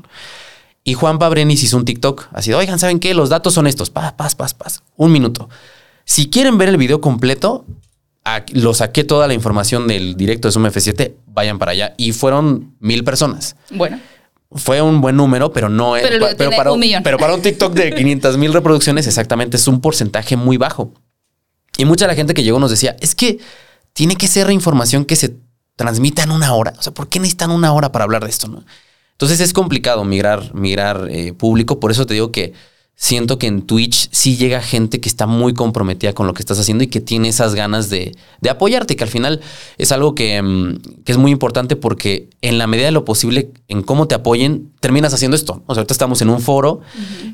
Y 0.85 0.93
Juan 0.93 1.19
Pabrenis 1.19 1.63
hizo 1.63 1.79
un 1.79 1.87
TikTok 1.87 2.27
así 2.33 2.51
de, 2.51 2.57
oigan, 2.57 2.79
¿saben 2.79 3.01
qué? 3.01 3.15
Los 3.15 3.31
datos 3.31 3.55
son 3.55 3.67
estos, 3.67 3.89
paz, 3.89 4.13
paz, 4.13 4.35
paz, 4.35 4.53
paz, 4.53 4.83
un 4.97 5.11
minuto. 5.11 5.49
Si 6.05 6.29
quieren 6.29 6.59
ver 6.59 6.69
el 6.69 6.77
video 6.77 7.01
completo, 7.01 7.65
lo 8.53 8.75
saqué 8.75 9.05
toda 9.05 9.27
la 9.27 9.35
información 9.35 9.89
del 9.89 10.17
directo 10.17 10.49
de 10.49 10.53
Zoom 10.53 10.67
F7, 10.67 11.15
vayan 11.33 11.59
para 11.59 11.73
allá. 11.73 11.95
Y 11.97 12.13
fueron 12.13 12.75
mil 12.81 13.05
personas 13.05 13.57
Bueno. 13.71 13.99
fue 14.51 14.81
un 14.83 15.01
buen 15.01 15.17
número, 15.17 15.53
pero 15.53 15.69
no 15.69 15.97
es. 15.97 16.03
Pero 16.03 16.37
tiene 16.37 16.57
para, 16.57 16.73
un 16.73 16.81
millón. 16.81 17.03
pero 17.03 17.19
para 17.19 17.35
un 17.35 17.43
TikTok 17.43 17.73
de 17.75 17.95
500 17.97 18.37
mil 18.39 18.53
reproducciones, 18.53 19.07
exactamente 19.07 19.57
es 19.57 19.67
un 19.69 19.81
porcentaje 19.81 20.37
muy 20.37 20.57
bajo. 20.57 20.93
Y 21.79 21.85
mucha 21.85 22.05
de 22.05 22.13
la 22.13 22.17
gente 22.17 22.35
que 22.35 22.43
llegó 22.43 22.59
nos 22.59 22.71
decía: 22.71 22.97
es 23.01 23.15
que 23.15 23.39
tiene 23.93 24.17
que 24.17 24.29
ser 24.29 24.51
información 24.51 25.05
que 25.05 25.17
se 25.17 25.37
transmita 25.77 26.23
en 26.23 26.31
una 26.31 26.55
hora. 26.55 26.75
O 26.79 26.83
sea, 26.83 26.93
¿por 26.93 27.09
qué 27.09 27.19
necesitan 27.19 27.51
una 27.51 27.73
hora 27.73 27.93
para 27.93 28.05
hablar 28.05 28.23
de 28.25 28.31
esto? 28.31 28.47
No? 28.49 28.63
Entonces 29.13 29.41
es 29.41 29.53
complicado 29.53 30.05
migrar, 30.05 30.55
migrar 30.55 31.09
eh, 31.11 31.33
público. 31.33 31.81
Por 31.81 31.91
eso 31.91 32.07
te 32.07 32.15
digo 32.15 32.31
que 32.33 32.53
siento 33.05 33.37
que 33.37 33.49
en 33.49 33.63
Twitch 33.63 34.09
sí 34.13 34.37
llega 34.37 34.61
gente 34.63 35.01
que 35.01 35.09
está 35.09 35.27
muy 35.27 35.55
comprometida 35.55 36.13
con 36.13 36.29
lo 36.29 36.35
que 36.35 36.41
estás 36.41 36.61
haciendo 36.61 36.85
y 36.85 36.87
que 36.87 37.01
tiene 37.01 37.29
esas 37.31 37.57
ganas 37.57 37.91
de, 37.91 38.15
de 38.41 38.49
apoyarte, 38.49 38.95
que 38.95 39.03
al 39.03 39.11
final 39.11 39.41
es 39.77 39.91
algo 39.91 40.15
que, 40.15 40.41
mm, 40.41 41.03
que 41.05 41.11
es 41.11 41.19
muy 41.19 41.33
importante 41.33 41.75
porque 41.75 42.29
en 42.43 42.59
la 42.59 42.69
medida 42.69 42.87
de 42.87 42.93
lo 42.93 43.05
posible, 43.05 43.51
en 43.67 43.83
cómo 43.83 44.07
te 44.07 44.15
apoyen, 44.15 44.71
terminas 44.79 45.13
haciendo 45.13 45.37
esto. 45.37 45.65
O 45.67 45.75
sea, 45.75 45.81
ahorita 45.81 45.95
estamos 45.95 46.23
en 46.23 46.29
un 46.31 46.41
foro 46.41 46.79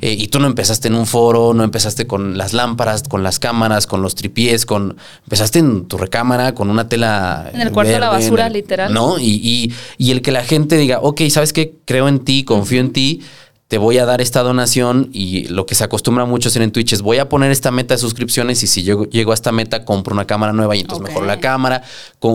eh, 0.00 0.16
y 0.18 0.28
tú 0.28 0.40
no 0.40 0.46
empezaste 0.46 0.88
en 0.88 0.94
un 0.94 1.04
foro, 1.04 1.52
no 1.52 1.64
empezaste 1.64 2.06
con 2.06 2.38
las 2.38 2.54
lámparas, 2.54 3.02
con 3.02 3.22
las 3.22 3.38
cámaras, 3.38 3.87
con 3.87 4.00
los 4.00 4.14
tripiés, 4.14 4.64
con 4.64 4.96
empezaste 5.25 5.58
en 5.58 5.84
tu 5.84 5.98
recámara 5.98 6.54
con 6.54 6.70
una 6.70 6.88
tela. 6.88 7.50
En 7.52 7.60
el 7.60 7.72
cuarto 7.72 7.92
de 7.92 7.98
la 8.00 8.08
basura, 8.08 8.46
el- 8.46 8.54
literal. 8.54 8.94
¿No? 8.94 9.18
Y, 9.18 9.32
y- 9.42 9.72
y 9.98 10.12
el 10.12 10.22
que 10.22 10.32
la 10.32 10.44
gente 10.44 10.78
diga, 10.78 11.00
ok, 11.02 11.20
¿sabes 11.28 11.52
qué? 11.52 11.75
Creo 11.84 12.08
en 12.08 12.20
ti, 12.20 12.44
confío 12.44 12.80
en 12.80 12.90
ti, 12.94 13.20
te 13.68 13.76
voy 13.76 13.98
a 13.98 14.06
dar 14.06 14.22
esta 14.22 14.42
donación 14.42 15.10
y 15.12 15.46
lo 15.48 15.66
que 15.66 15.75
se 15.75 15.84
acostumbra 15.84 16.25
mucho 16.25 16.48
a 16.48 16.50
hacer 16.50 16.62
en 16.62 16.72
Twitch 16.72 16.94
es 16.94 17.02
voy 17.02 17.18
a 17.18 17.28
poner 17.28 17.50
esta 17.50 17.70
meta 17.70 17.92
de 17.92 17.98
suscripciones 17.98 18.62
y 18.62 18.66
si 18.66 18.82
llego, 18.82 19.04
llego 19.04 19.32
a 19.32 19.34
esta 19.34 19.52
meta 19.52 19.84
compro 19.84 20.14
una 20.14 20.26
cámara 20.26 20.54
nueva 20.54 20.75
y 20.75 20.80
entonces 20.80 21.02
Ok. 21.02 21.08
mejoro 21.08 21.26
la 21.26 21.38
cámara, 21.38 21.82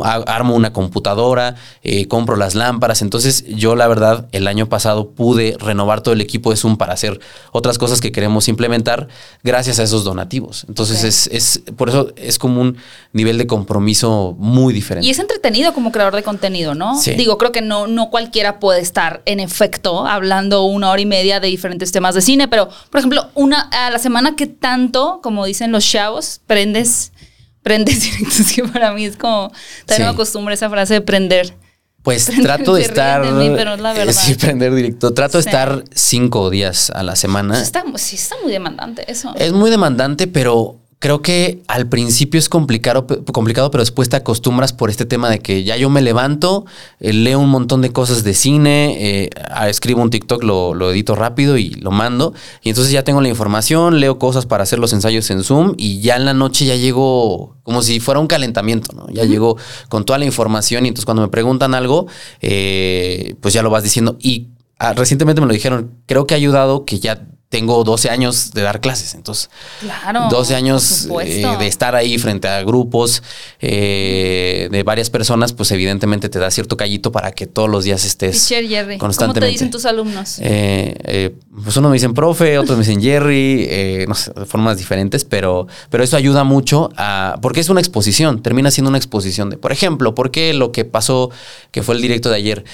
a- 0.04 0.13
armo 0.28 0.54
una 0.54 0.74
computadora, 0.74 1.56
eh, 1.82 2.08
compro 2.08 2.36
las 2.36 2.54
lámparas. 2.54 3.02
Entonces 3.02 3.46
yo 3.48 3.75
la 3.75 3.88
verdad 3.88 4.28
el 4.32 4.48
año 4.48 4.70
pasado 4.70 5.10
pude 5.10 5.58
renovar 5.60 6.02
todo 6.02 6.13
el 6.13 6.22
equipo 6.22 6.52
de 6.52 6.56
Zoom 6.58 6.78
para 6.78 6.94
hacer 6.94 7.20
otras 7.52 7.80
cosas 7.80 8.00
que 8.00 8.12
queremos 8.12 8.48
implementar 8.48 9.08
gracias 9.44 9.80
a 9.80 9.84
esos 9.84 10.04
donativos. 10.04 10.66
Entonces 10.70 11.04
es, 11.04 11.28
es 11.34 11.63
por 11.75 11.90
eso 11.90 12.13
es 12.16 12.38
como 12.38 12.62
un 12.62 12.78
nivel 13.12 13.40
de 13.40 13.48
compromiso 13.48 14.36
muy 14.38 14.72
diferente. 14.72 15.08
Y 15.08 15.10
es 15.10 15.18
entretenido 15.18 15.74
como 15.74 15.92
creador 15.92 16.16
de 16.16 16.22
contenido, 16.22 16.75
¿no? 16.75 16.96
Sí. 17.02 17.13
Digo, 17.16 17.40
creo 17.40 17.52
que 17.52 17.63
no, 17.63 17.88
no 17.88 18.12
cualquiera 18.12 18.60
puede 18.60 18.82
estar 18.82 19.24
en 19.25 19.40
efecto 19.40 20.06
hablando 20.06 20.66
una 20.66 20.92
hora 20.92 21.02
y 21.02 21.08
media 21.08 21.23
de 21.39 21.48
diferentes 21.48 21.92
temas 21.92 22.15
de 22.15 22.22
cine, 22.22 22.48
pero 22.48 22.70
por 22.89 23.00
ejemplo, 23.00 23.30
una 23.34 23.62
a 23.72 23.89
la 23.89 24.00
semana 24.00 24.36
que 24.36 24.48
tanto, 24.48 25.20
como 25.24 25.46
dicen 25.46 25.72
los 25.72 25.86
chavos, 25.89 26.42
prendes, 26.48 27.12
prendes 27.63 28.01
directos, 28.03 28.51
que 28.53 28.63
para 28.63 28.92
mí 28.94 29.06
es 29.06 29.18
como, 29.18 29.50
también 29.86 29.98
Sí. 29.98 30.01
me 30.03 30.08
acostumbro 30.10 30.53
esa 30.53 30.70
frase 30.70 30.96
de 30.96 31.01
prender. 31.01 31.56
Pues 32.03 32.30
Prender- 32.30 32.44
trato 32.44 32.74
de 32.75 32.82
estar. 32.82 33.24
de 33.25 33.32
mí, 33.32 33.53
pero 33.56 33.75
es 33.75 33.80
la 33.80 33.94
eh, 33.94 33.98
verdad. 34.00 34.13
Sí, 34.13 34.36
prender 34.36 34.75
directo. 34.75 35.13
Trato 35.13 35.38
de 35.38 35.46
estar 35.46 35.86
cinco 35.96 36.50
días 36.50 36.89
a 36.89 37.01
la 37.01 37.15
semana. 37.15 37.62
Está, 37.62 37.84
sí, 37.96 38.18
está 38.18 38.36
muy 38.44 38.51
demandante 38.51 39.10
eso. 39.10 39.34
Es 39.38 39.53
muy 39.53 39.70
demandante, 39.70 40.27
pero 40.27 40.82
creo 41.04 41.22
que 41.22 41.62
al 41.68 41.90
principio 41.90 42.40
es 42.40 42.48
complicado, 42.48 43.06
complicado, 43.34 43.70
pero 43.72 43.82
después 43.82 44.08
te 44.08 44.16
acostumbras 44.16 44.72
por 44.72 44.90
este 44.90 45.06
tema 45.06 45.30
de 45.30 45.40
que 45.40 45.66
ya 45.66 45.76
yo 45.76 45.90
me 45.90 46.02
levanto, 46.02 46.66
eh, 47.02 47.12
leo 47.12 47.40
un 47.40 47.50
montón 47.50 47.82
de 47.82 47.92
cosas 47.92 48.24
de 48.24 48.34
cine, 48.34 48.96
eh, 49.26 49.30
escribo 49.68 50.02
un 50.02 50.10
TikTok, 50.10 50.42
lo, 50.44 50.74
lo, 50.74 50.92
edito 50.92 51.16
rápido 51.16 51.58
y 51.58 51.72
lo 51.72 51.92
mando. 51.92 52.34
Y 52.62 52.70
entonces 52.70 52.94
ya 52.94 53.04
tengo 53.04 53.20
la 53.20 53.28
información, 53.28 54.00
leo 54.00 54.18
cosas 54.18 54.46
para 54.46 54.64
hacer 54.64 54.80
los 54.80 54.94
ensayos 54.94 55.30
en 55.30 55.44
Zoom 55.44 55.74
y 55.78 56.00
ya 56.00 56.16
en 56.16 56.24
la 56.24 56.34
noche 56.34 56.66
ya 56.66 56.78
llego 56.78 57.58
como 57.64 57.82
si 57.82 58.00
fuera 58.00 58.22
un 58.22 58.28
calentamiento, 58.28 58.94
¿no? 58.96 59.06
Ya 59.10 59.26
llego 59.26 59.58
con 59.90 60.06
toda 60.06 60.20
la 60.20 60.24
información 60.24 60.86
y 60.86 60.88
entonces 60.88 61.04
cuando 61.04 61.22
me 61.22 61.28
preguntan 61.28 61.76
algo, 61.76 62.08
eh, 62.40 63.36
pues 63.42 63.54
ya 63.54 63.62
lo 63.62 63.70
vas 63.70 63.84
diciendo. 63.84 64.16
Y 64.22 64.52
ah, 64.80 64.94
recientemente 64.94 65.42
me 65.42 65.48
lo 65.48 65.54
dijeron, 65.54 65.96
creo 66.06 66.26
que 66.28 66.34
ha 66.34 66.38
ayudado 66.38 66.86
que 66.86 67.00
ya 67.00 67.28
tengo 67.54 67.84
12 67.84 68.10
años 68.10 68.52
de 68.56 68.64
dar 68.64 68.82
clases, 68.82 69.14
entonces 69.14 69.48
claro, 69.80 70.28
12 70.28 70.56
años 70.56 71.08
eh, 71.22 71.46
de 71.60 71.68
estar 71.68 71.94
ahí 71.96 72.18
frente 72.18 72.48
a 72.48 72.64
grupos 72.64 73.22
eh, 73.60 74.70
de 74.72 74.82
varias 74.82 75.12
personas, 75.12 75.54
pues 75.54 75.70
evidentemente 75.70 76.30
te 76.30 76.40
da 76.40 76.50
cierto 76.50 76.78
callito 76.78 77.12
para 77.12 77.32
que 77.32 77.46
todos 77.46 77.70
los 77.70 77.84
días 77.84 78.06
estés 78.06 78.48
Jerry, 78.48 78.98
constantemente. 78.98 79.18
¿Cómo 79.26 79.34
te 79.34 79.46
dicen 79.52 79.70
tus 79.70 79.86
alumnos? 79.86 80.38
Eh, 80.40 81.36
pues 81.64 81.78
uno 81.78 81.90
me 81.90 81.94
dicen 81.94 82.16
profe, 82.16 82.58
otros 82.58 82.76
me 82.76 82.84
dicen 82.84 83.00
Jerry, 83.00 84.08
no 84.08 84.16
sé, 84.16 84.32
de 84.34 84.48
formas 84.48 84.80
diferentes, 84.80 85.24
pero, 85.24 85.68
pero 85.92 86.04
eso 86.04 86.18
ayuda 86.18 86.44
mucho 86.44 86.90
a, 86.98 87.38
porque 87.40 87.60
es 87.60 87.70
una 87.70 87.82
exposición, 87.82 88.42
termina 88.42 88.72
siendo 88.72 88.90
una 88.90 88.98
exposición 88.98 89.52
de, 89.52 89.58
por 89.58 89.72
ejemplo, 89.72 90.16
¿por 90.16 90.32
qué 90.32 90.56
lo 90.56 90.72
que 90.72 90.86
pasó, 90.86 91.30
que 91.70 91.84
fue 91.84 91.94
el 91.94 92.02
directo 92.02 92.32
de 92.32 92.36
ayer, 92.38 92.66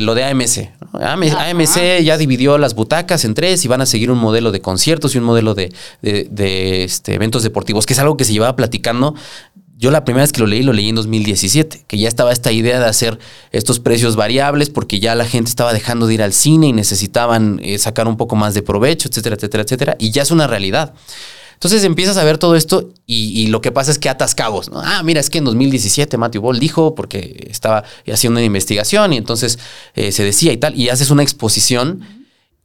lo 0.00 0.14
de 0.14 0.22
AMC? 0.22 0.70
AMC 0.92 2.04
ya 2.04 2.16
dividió 2.16 2.56
las 2.56 2.76
butacas 2.76 3.24
en 3.24 3.34
tres 3.34 3.64
y 3.64 3.68
van 3.68 3.80
a 3.80 3.86
seguir 3.86 3.95
un 4.10 4.18
modelo 4.18 4.52
de 4.52 4.60
conciertos 4.60 5.14
y 5.14 5.18
un 5.18 5.24
modelo 5.24 5.54
de, 5.54 5.72
este, 6.02 7.14
eventos 7.14 7.42
deportivos, 7.42 7.86
que 7.86 7.94
es 7.94 7.98
algo 7.98 8.16
que 8.16 8.24
se 8.24 8.32
llevaba 8.32 8.56
platicando. 8.56 9.14
Yo 9.78 9.90
la 9.90 10.04
primera 10.04 10.22
vez 10.22 10.32
que 10.32 10.40
lo 10.40 10.46
leí, 10.46 10.62
lo 10.62 10.72
leí 10.72 10.88
en 10.88 10.94
2017, 10.94 11.84
que 11.86 11.98
ya 11.98 12.08
estaba 12.08 12.32
esta 12.32 12.50
idea 12.50 12.80
de 12.80 12.86
hacer 12.86 13.18
estos 13.52 13.78
precios 13.78 14.16
variables 14.16 14.70
porque 14.70 15.00
ya 15.00 15.14
la 15.14 15.26
gente 15.26 15.50
estaba 15.50 15.74
dejando 15.74 16.06
de 16.06 16.14
ir 16.14 16.22
al 16.22 16.32
cine 16.32 16.68
y 16.68 16.72
necesitaban 16.72 17.60
eh, 17.62 17.78
sacar 17.78 18.08
un 18.08 18.16
poco 18.16 18.36
más 18.36 18.54
de 18.54 18.62
provecho, 18.62 19.08
etcétera, 19.08 19.36
etcétera, 19.36 19.64
etcétera. 19.64 19.96
Y 19.98 20.10
ya 20.12 20.22
es 20.22 20.30
una 20.30 20.46
realidad. 20.46 20.94
Entonces 21.56 21.84
empiezas 21.84 22.18
a 22.18 22.24
ver 22.24 22.36
todo 22.36 22.54
esto 22.54 22.90
y, 23.06 23.46
lo 23.46 23.62
que 23.62 23.72
pasa 23.72 23.90
es 23.90 23.98
que 23.98 24.10
atas 24.10 24.34
cabos. 24.34 24.70
¿no? 24.70 24.80
Ah, 24.80 25.02
mira, 25.02 25.20
es 25.20 25.30
que 25.30 25.38
en 25.38 25.44
2017 25.44 26.18
Matthew 26.18 26.42
Ball 26.42 26.58
dijo 26.58 26.94
porque 26.94 27.48
estaba 27.50 27.82
haciendo 28.12 28.38
una 28.38 28.44
investigación 28.44 29.14
y 29.14 29.16
entonces 29.16 29.58
eh, 29.94 30.12
se 30.12 30.22
decía 30.22 30.52
y 30.52 30.58
tal, 30.58 30.78
y 30.78 30.90
haces 30.90 31.10
una 31.10 31.22
exposición 31.22 32.02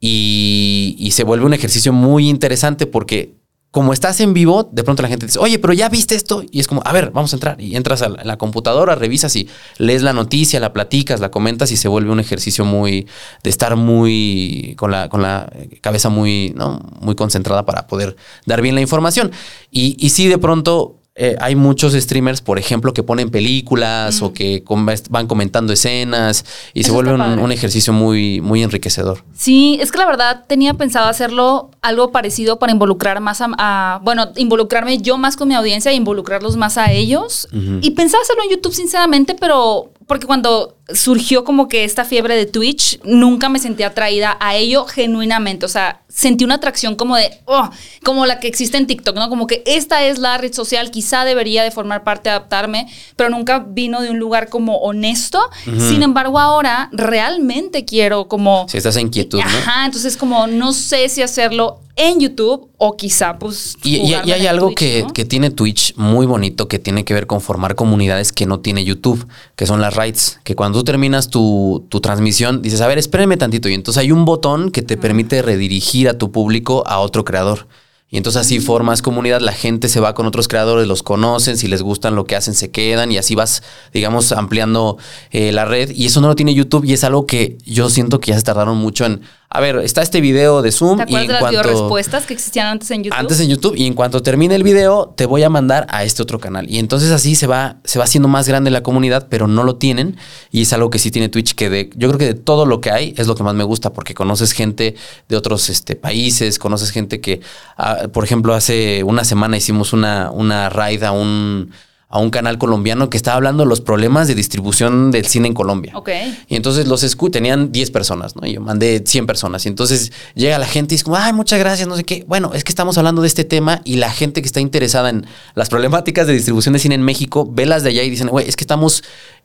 y, 0.04 1.10
se 1.12 1.22
vuelve 1.22 1.46
un 1.46 1.54
ejercicio 1.54 1.92
muy 1.92 2.28
interesante 2.28 2.86
porque 2.86 3.36
como 3.70 3.92
estás 3.94 4.20
en 4.20 4.34
vivo, 4.34 4.68
de 4.70 4.82
pronto 4.82 5.00
la 5.00 5.08
gente 5.08 5.26
dice, 5.26 5.38
oye, 5.38 5.58
pero 5.58 5.72
ya 5.72 5.88
viste 5.88 6.14
esto. 6.14 6.44
Y 6.50 6.60
es 6.60 6.66
como, 6.66 6.82
a 6.84 6.92
ver, 6.92 7.10
vamos 7.10 7.32
a 7.32 7.36
entrar. 7.36 7.58
Y 7.58 7.76
entras 7.76 8.02
a 8.02 8.08
la, 8.08 8.36
computadora, 8.36 8.96
revisas 8.96 9.34
y 9.36 9.48
lees 9.78 10.02
la 10.02 10.12
noticia, 10.12 10.60
la 10.60 10.74
platicas, 10.74 11.20
la 11.20 11.30
comentas 11.30 11.70
y 11.70 11.76
se 11.76 11.88
vuelve 11.88 12.10
un 12.10 12.20
ejercicio 12.20 12.66
muy 12.66 13.06
de 13.42 13.50
estar 13.50 13.76
muy 13.76 14.74
con 14.76 14.90
la, 14.90 15.08
con 15.08 15.22
la 15.22 15.50
cabeza 15.80 16.10
muy, 16.10 16.52
¿no? 16.54 16.80
muy 17.00 17.14
concentrada 17.14 17.64
para 17.64 17.86
poder 17.86 18.16
dar 18.44 18.60
bien 18.60 18.74
la 18.74 18.82
información. 18.82 19.30
Y, 19.70 19.96
y 20.04 20.10
sí, 20.10 20.28
de 20.28 20.36
pronto 20.36 21.01
eh, 21.14 21.36
hay 21.40 21.56
muchos 21.56 21.92
streamers, 21.92 22.40
por 22.40 22.58
ejemplo, 22.58 22.94
que 22.94 23.02
ponen 23.02 23.30
películas 23.30 24.22
o 24.22 24.32
que 24.32 24.64
van 25.10 25.26
comentando 25.26 25.72
escenas 25.72 26.44
y 26.72 26.84
se 26.84 26.90
vuelve 26.90 27.12
un, 27.12 27.52
ejercicio 27.52 27.92
muy, 27.92 28.40
muy 28.40 28.62
enriquecedor. 28.62 29.22
Sí, 29.34 29.78
es 29.82 29.92
que 29.92 29.98
la 29.98 30.06
verdad 30.06 30.44
tenía 30.46 30.72
pensado 30.74 31.08
hacerlo 31.08 31.70
algo 31.82 32.12
parecido 32.12 32.58
para 32.60 32.72
involucrar 32.72 33.20
más 33.20 33.40
a, 33.42 34.00
bueno, 34.02 34.30
involucrarme 34.36 34.98
yo 34.98 35.18
más 35.18 35.36
con 35.36 35.48
mi 35.48 35.54
audiencia 35.54 35.90
e 35.90 35.94
involucrarlos 35.94 36.56
más 36.56 36.78
a 36.78 36.92
ellos. 36.92 37.48
Y 37.80 37.90
pensaba 37.90 38.22
hacerlo 38.22 38.44
en 38.44 38.50
YouTube, 38.50 38.72
sinceramente, 38.72 39.34
pero 39.34 39.92
porque 40.06 40.26
cuando 40.26 40.76
surgió 40.92 41.44
como 41.44 41.68
que 41.68 41.84
esta 41.84 42.04
fiebre 42.04 42.36
de 42.36 42.46
Twitch, 42.46 43.00
nunca 43.04 43.48
me 43.48 43.58
sentí 43.58 43.82
atraída 43.82 44.36
a 44.40 44.56
ello 44.56 44.84
genuinamente. 44.84 45.64
O 45.64 45.68
sea, 45.68 46.02
sentí 46.08 46.44
una 46.44 46.56
atracción 46.56 46.96
como 46.96 47.16
de, 47.16 47.40
oh, 47.46 47.70
como 48.04 48.26
la 48.26 48.38
que 48.38 48.48
existe 48.48 48.76
en 48.76 48.86
TikTok, 48.86 49.16
¿no? 49.16 49.28
Como 49.28 49.46
que 49.46 49.62
esta 49.64 50.04
es 50.04 50.18
la 50.18 50.36
red 50.38 50.52
social, 50.52 50.90
quizá 50.90 51.24
debería 51.24 51.62
de 51.62 51.70
formar 51.70 52.04
parte, 52.04 52.28
adaptarme, 52.28 52.88
pero 53.16 53.30
nunca 53.30 53.64
vino 53.66 54.02
de 54.02 54.10
un 54.10 54.18
lugar 54.18 54.50
como 54.50 54.78
honesto. 54.78 55.40
Sin 55.64 56.02
embargo, 56.02 56.38
ahora 56.38 56.90
realmente 56.92 57.84
quiero 57.84 58.28
como... 58.28 58.66
Si 58.68 58.76
estás 58.76 58.96
en 58.96 59.06
inquietud, 59.06 59.38
¿no? 59.38 59.44
Ajá, 59.46 59.86
entonces 59.86 60.16
como 60.16 60.46
no 60.46 60.72
sé 60.72 61.08
si 61.08 61.22
hacerlo 61.22 61.71
en 61.96 62.20
YouTube 62.20 62.68
o 62.78 62.96
quizá 62.96 63.38
pues... 63.38 63.76
Y, 63.82 63.96
y, 63.96 64.14
hay 64.14 64.46
algo 64.46 64.74
que, 64.74 65.06
que, 65.12 65.24
tiene 65.24 65.50
Twitch 65.50 65.94
muy 65.96 66.26
bonito 66.26 66.68
que 66.68 66.78
tiene 66.78 67.04
que 67.04 67.14
ver 67.14 67.26
con 67.26 67.40
formar 67.40 67.74
comunidades 67.74 68.32
que 68.32 68.46
no 68.46 68.60
tiene 68.60 68.84
YouTube, 68.84 69.26
que 69.56 69.66
son 69.66 69.80
las 69.80 69.94
rights, 69.94 70.40
que 70.44 70.54
cuando 70.54 70.78
tú 70.78 70.84
terminas 70.84 71.28
tu, 71.28 71.86
tu 71.88 72.00
transmisión 72.00 72.62
dices, 72.62 72.80
a 72.80 72.86
ver, 72.86 72.98
espérenme 72.98 73.36
tantito 73.36 73.68
y 73.68 73.74
entonces 73.74 74.00
hay 74.00 74.12
un 74.12 74.24
botón 74.24 74.70
que 74.70 74.82
te 74.82 74.96
permite 74.96 75.42
redirigir 75.42 76.08
a 76.08 76.18
tu 76.18 76.32
público 76.32 76.82
a 76.86 76.98
otro 77.00 77.24
creador. 77.24 77.66
Y 78.12 78.18
entonces 78.18 78.42
así 78.42 78.60
formas 78.60 79.00
comunidad, 79.00 79.40
la 79.40 79.54
gente 79.54 79.88
se 79.88 79.98
va 79.98 80.12
con 80.12 80.26
otros 80.26 80.46
creadores, 80.46 80.86
los 80.86 81.02
conocen, 81.02 81.56
si 81.56 81.66
les 81.66 81.80
gustan 81.80 82.14
lo 82.14 82.26
que 82.26 82.36
hacen, 82.36 82.52
se 82.52 82.70
quedan 82.70 83.10
y 83.10 83.16
así 83.16 83.34
vas, 83.34 83.62
digamos, 83.94 84.32
ampliando 84.32 84.98
eh, 85.30 85.50
la 85.50 85.64
red. 85.64 85.90
Y 85.94 86.04
eso 86.04 86.20
no 86.20 86.28
lo 86.28 86.36
tiene 86.36 86.52
YouTube 86.52 86.84
y 86.84 86.92
es 86.92 87.04
algo 87.04 87.24
que 87.24 87.56
yo 87.64 87.88
siento 87.88 88.20
que 88.20 88.32
ya 88.32 88.36
se 88.36 88.44
tardaron 88.44 88.76
mucho 88.76 89.06
en 89.06 89.22
a 89.54 89.60
ver, 89.60 89.76
está 89.80 90.00
este 90.00 90.22
video 90.22 90.62
de 90.62 90.72
Zoom. 90.72 90.96
¿Te 90.96 91.02
acuerdas 91.02 91.42
y 91.42 91.44
en 91.44 91.50
de 91.50 91.56
las 91.56 91.66
respuestas 91.66 92.24
que 92.24 92.32
existían 92.32 92.68
antes 92.68 92.90
en 92.90 93.04
YouTube? 93.04 93.18
Antes 93.18 93.38
en 93.38 93.50
YouTube. 93.50 93.74
Y 93.76 93.86
en 93.86 93.92
cuanto 93.92 94.22
termine 94.22 94.54
el 94.54 94.62
video, 94.62 95.12
te 95.14 95.26
voy 95.26 95.42
a 95.42 95.50
mandar 95.50 95.86
a 95.90 96.04
este 96.04 96.22
otro 96.22 96.40
canal. 96.40 96.70
Y 96.70 96.78
entonces 96.78 97.10
así 97.10 97.34
se 97.34 97.46
va, 97.46 97.76
se 97.84 97.98
va 97.98 98.06
haciendo 98.06 98.28
más 98.28 98.48
grande 98.48 98.70
la 98.70 98.82
comunidad, 98.82 99.26
pero 99.28 99.48
no 99.48 99.62
lo 99.62 99.76
tienen. 99.76 100.16
Y 100.50 100.62
es 100.62 100.72
algo 100.72 100.88
que 100.88 100.98
sí 100.98 101.10
tiene 101.10 101.28
Twitch, 101.28 101.54
que 101.54 101.68
de, 101.68 101.90
yo 101.96 102.08
creo 102.08 102.18
que 102.18 102.26
de 102.26 102.34
todo 102.34 102.64
lo 102.64 102.80
que 102.80 102.92
hay 102.92 103.14
es 103.18 103.26
lo 103.26 103.34
que 103.34 103.42
más 103.42 103.54
me 103.54 103.64
gusta, 103.64 103.92
porque 103.92 104.14
conoces 104.14 104.52
gente 104.52 104.94
de 105.28 105.36
otros 105.36 105.68
este, 105.68 105.96
países, 105.96 106.58
conoces 106.58 106.90
gente 106.90 107.20
que, 107.20 107.42
ah, 107.76 108.08
por 108.10 108.24
ejemplo, 108.24 108.54
hace 108.54 109.04
una 109.04 109.22
semana 109.22 109.58
hicimos 109.58 109.92
una, 109.92 110.30
una 110.30 110.70
raid 110.70 111.02
a 111.02 111.12
un 111.12 111.72
a 112.12 112.18
un 112.18 112.28
canal 112.28 112.58
colombiano 112.58 113.08
que 113.08 113.16
estaba 113.16 113.38
hablando 113.38 113.62
de 113.62 113.68
los 113.70 113.80
problemas 113.80 114.28
de 114.28 114.34
distribución 114.34 115.10
del 115.10 115.24
cine 115.24 115.48
en 115.48 115.54
Colombia. 115.54 115.92
Ok. 115.96 116.10
Y 116.46 116.56
entonces 116.56 116.86
los 116.86 117.02
escuché, 117.02 117.32
tenían 117.32 117.72
10 117.72 117.90
personas, 117.90 118.36
¿no? 118.36 118.46
Y 118.46 118.52
yo 118.52 118.60
mandé 118.60 119.02
100 119.04 119.26
personas. 119.26 119.64
Y 119.64 119.70
entonces 119.70 120.12
llega 120.34 120.58
la 120.58 120.66
gente 120.66 120.94
y 120.94 120.96
es 120.96 121.04
como, 121.04 121.16
ay, 121.16 121.32
muchas 121.32 121.58
gracias, 121.58 121.88
no 121.88 121.96
sé 121.96 122.04
qué. 122.04 122.26
Bueno, 122.28 122.52
es 122.52 122.64
que 122.64 122.70
estamos 122.70 122.98
hablando 122.98 123.22
de 123.22 123.28
este 123.28 123.44
tema 123.44 123.80
y 123.84 123.96
la 123.96 124.10
gente 124.10 124.42
que 124.42 124.46
está 124.46 124.60
interesada 124.60 125.08
en 125.08 125.24
las 125.54 125.70
problemáticas 125.70 126.26
de 126.26 126.34
distribución 126.34 126.74
de 126.74 126.80
cine 126.80 126.96
en 126.96 127.02
México 127.02 127.48
ve 127.50 127.64
las 127.64 127.82
de 127.82 127.88
allá 127.88 128.02
y 128.02 128.10
dicen, 128.10 128.28
güey, 128.28 128.46
es 128.46 128.56
que 128.56 128.64
estamos 128.64 129.02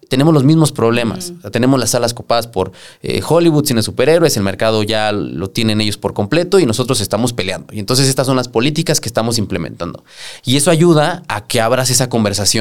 tenemos 0.10 0.34
los 0.34 0.44
mismos 0.44 0.72
problemas. 0.72 1.34
tenemos 1.52 1.80
las 1.80 1.92
salas 1.92 2.14
copadas 2.14 2.48
por 2.48 2.72
eh, 3.02 3.22
Hollywood, 3.28 3.66
cine 3.66 3.82
superhéroes, 3.84 4.38
el 4.38 4.44
mercado 4.44 4.84
ya 4.84 5.12
lo 5.12 5.50
tienen 5.50 5.82
ellos 5.82 5.98
por 5.98 6.14
completo 6.14 6.60
y 6.60 6.66
nosotros 6.66 7.02
estamos 7.02 7.34
peleando. 7.34 7.74
Y 7.74 7.80
entonces 7.80 8.08
estas 8.08 8.28
son 8.28 8.36
las 8.36 8.48
políticas 8.48 9.02
que 9.02 9.10
estamos 9.10 9.38
implementando. 9.38 10.04
Y 10.46 10.58
eso 10.58 10.72
ayuda 10.72 11.24
a 11.28 11.46
que 11.46 11.62
abras 11.62 11.90
esa 11.90 12.10
conversación 12.10 12.57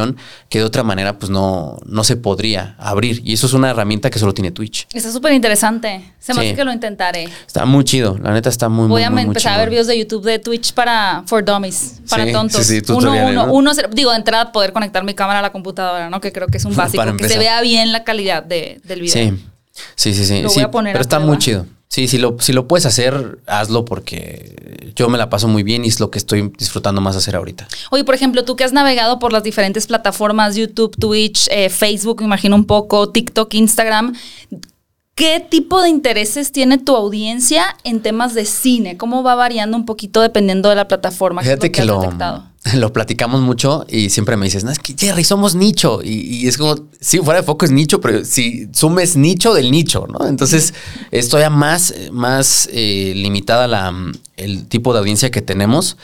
que 0.48 0.58
de 0.58 0.64
otra 0.64 0.82
manera 0.82 1.18
pues 1.18 1.30
no, 1.30 1.78
no 1.86 2.04
se 2.04 2.16
podría 2.16 2.76
abrir. 2.78 3.20
Y 3.24 3.32
eso 3.32 3.46
es 3.46 3.52
una 3.52 3.70
herramienta 3.70 4.10
que 4.10 4.18
solo 4.18 4.34
tiene 4.34 4.50
Twitch. 4.50 4.86
Está 4.92 5.12
súper 5.12 5.32
interesante. 5.32 6.12
Se 6.18 6.34
me 6.34 6.40
hace 6.40 6.54
que 6.54 6.64
lo 6.64 6.72
intentaré. 6.72 7.28
Está 7.46 7.64
muy 7.64 7.84
chido. 7.84 8.18
La 8.22 8.32
neta 8.32 8.48
está 8.48 8.68
muy, 8.68 8.88
Voy 8.88 9.08
muy, 9.10 9.20
a 9.20 9.24
empezar 9.24 9.54
a 9.54 9.58
ver 9.58 9.70
videos 9.70 9.86
de 9.86 9.98
YouTube 9.98 10.24
de 10.24 10.38
Twitch 10.38 10.72
para 10.72 11.22
for 11.26 11.44
dummies, 11.44 12.00
para 12.08 12.30
tontos. 12.32 12.66
Sí, 12.66 12.82
uno, 12.88 13.12
uno, 13.12 13.52
uno, 13.52 13.72
digo, 13.92 14.10
de 14.10 14.16
entrada 14.16 14.52
poder 14.52 14.72
conectar 14.72 15.04
mi 15.04 15.14
cámara 15.14 15.38
a 15.38 15.42
la 15.42 15.52
computadora, 15.52 16.10
¿no? 16.10 16.20
Que 16.20 16.32
creo 16.32 16.48
que 16.48 16.58
es 16.58 16.64
un 16.64 16.74
básico. 16.76 17.16
que 17.16 17.28
se 17.28 17.38
vea 17.38 17.60
bien 17.60 17.92
la 17.92 18.04
calidad 18.04 18.42
de, 18.42 18.80
del 18.84 19.00
video. 19.00 19.14
Sí, 19.14 19.34
sí, 19.94 20.14
sí. 20.14 20.24
sí. 20.24 20.42
Lo 20.42 20.50
voy 20.50 20.62
a 20.62 20.70
poner 20.70 20.92
pero 20.92 21.02
está 21.02 21.18
muy 21.18 21.38
chido. 21.38 21.66
Sí, 21.96 22.08
si 22.08 22.18
lo, 22.18 22.36
si 22.40 22.52
lo 22.52 22.68
puedes 22.68 22.84
hacer, 22.84 23.38
hazlo 23.46 23.86
porque 23.86 24.92
yo 24.94 25.08
me 25.08 25.16
la 25.16 25.30
paso 25.30 25.48
muy 25.48 25.62
bien 25.62 25.82
y 25.82 25.88
es 25.88 25.98
lo 25.98 26.10
que 26.10 26.18
estoy 26.18 26.52
disfrutando 26.58 27.00
más 27.00 27.16
hacer 27.16 27.34
ahorita. 27.34 27.68
Oye, 27.90 28.04
por 28.04 28.14
ejemplo, 28.14 28.44
tú 28.44 28.54
que 28.54 28.64
has 28.64 28.74
navegado 28.74 29.18
por 29.18 29.32
las 29.32 29.42
diferentes 29.42 29.86
plataformas, 29.86 30.56
YouTube, 30.56 30.94
Twitch, 30.94 31.48
eh, 31.50 31.70
Facebook, 31.70 32.20
me 32.20 32.26
imagino 32.26 32.54
un 32.54 32.66
poco, 32.66 33.08
TikTok, 33.08 33.54
Instagram, 33.54 34.14
¿Qué 35.14 35.40
tipo 35.40 35.80
de 35.80 35.88
intereses 35.88 36.52
tiene 36.52 36.76
tu 36.76 36.94
audiencia 36.94 37.64
en 37.84 38.02
temas 38.02 38.34
de 38.34 38.44
cine? 38.44 38.98
¿Cómo 38.98 39.22
va 39.22 39.34
variando 39.34 39.74
un 39.74 39.86
poquito 39.86 40.20
dependiendo 40.20 40.68
de 40.68 40.74
la 40.74 40.88
plataforma? 40.88 41.40
Fíjate 41.40 41.72
que, 41.72 41.86
lo, 41.86 42.02
lo, 42.74 42.92
platicamos 42.92 43.40
mucho 43.40 43.86
y 43.88 44.10
siempre 44.10 44.36
me 44.36 44.46
dices, 44.46 44.64
no, 44.64 44.70
es 44.70 44.78
que 44.78 44.94
Jerry, 44.96 45.24
somos 45.24 45.54
nicho. 45.54 46.00
Y, 46.02 46.46
es 46.46 46.58
como, 46.58 46.74
sí, 47.00 47.18
fuera 47.18 47.40
de 47.40 47.46
foco 47.46 47.64
es 47.64 47.70
nicho, 47.70 48.00
pero 48.00 48.24
si 48.24 48.68
sumes 48.72 49.16
nicho 49.16 49.54
del 49.54 49.70
nicho, 49.70 50.06
¿no? 50.06 50.26
Entonces, 50.26 50.74
estoy 51.10 51.42
a 51.42 51.50
más, 51.50 51.94
más 52.12 52.68
eh, 52.72 53.12
limitada 53.14 53.66
la, 53.68 53.94
el 54.36 54.66
tipo 54.66 54.92
de 54.92 55.00
audiencia 55.00 55.30
que 55.30 55.42
tenemos. 55.42 55.96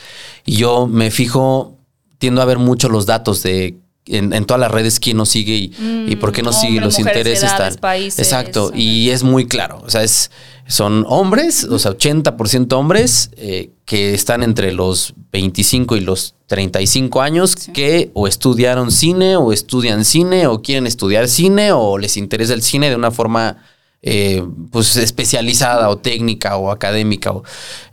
Y 0.45 0.57
yo 0.57 0.87
me 0.87 1.11
fijo, 1.11 1.77
tiendo 2.17 2.41
a 2.41 2.45
ver 2.45 2.59
mucho 2.59 2.89
los 2.89 3.05
datos 3.05 3.43
de 3.43 3.77
en, 4.05 4.45
todas 4.45 4.59
las 4.59 4.71
redes 4.71 4.99
quién 4.99 5.17
nos 5.17 5.29
sigue 5.29 5.55
y, 5.55 6.15
por 6.17 6.31
qué 6.31 6.41
nos 6.41 6.57
mm, 6.57 6.59
sigue, 6.59 6.81
los 6.81 6.99
intereses 6.99 7.43
están. 7.43 7.73
Exacto, 7.73 8.71
y 8.75 9.09
es 9.09 9.23
muy 9.23 9.47
claro, 9.47 9.81
o 9.85 9.89
sea, 9.89 10.03
es, 10.03 10.29
son 10.67 11.05
hombres, 11.07 11.63
o 11.65 11.79
sea, 11.79 11.91
80% 11.91 12.73
hombres, 12.73 13.31
eh, 13.37 13.71
que 13.85 14.13
están 14.13 14.43
entre 14.43 14.71
los 14.71 15.13
25 15.31 15.95
y 15.97 16.01
los 16.01 16.35
35 16.47 17.21
años 17.21 17.55
que 17.55 18.11
o 18.13 18.27
estudiaron 18.27 18.91
cine 18.91 19.35
o 19.35 19.51
estudian 19.51 20.05
cine 20.05 20.47
o 20.47 20.61
quieren 20.61 20.87
estudiar 20.87 21.27
cine 21.27 21.71
o 21.73 21.97
les 21.97 22.15
interesa 22.17 22.53
el 22.53 22.61
cine 22.61 22.89
de 22.89 22.95
una 22.95 23.11
forma 23.11 23.57
eh, 24.01 24.43
pues 24.71 24.95
especializada 24.97 25.89
o 25.89 25.97
técnica 25.97 26.57
o 26.57 26.71
académica 26.71 27.31
o 27.31 27.43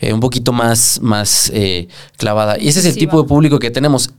eh, 0.00 0.12
un 0.12 0.20
poquito 0.20 0.52
más, 0.52 1.00
más 1.02 1.50
eh, 1.54 1.88
clavada. 2.16 2.58
Y 2.58 2.68
ese 2.68 2.80
es 2.80 2.86
el 2.86 2.92
Sí, 2.94 3.00
tipo 3.00 3.16
va. 3.16 3.22
de 3.22 3.28
público 3.28 3.58
que 3.58 3.70
tenemos. 3.70 4.10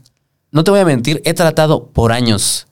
No 0.50 0.64
te 0.64 0.70
voy 0.70 0.80
a 0.80 0.84
mentir, 0.84 1.22
he 1.24 1.34
tratado 1.34 1.86
por 1.86 2.12
años 2.12 2.66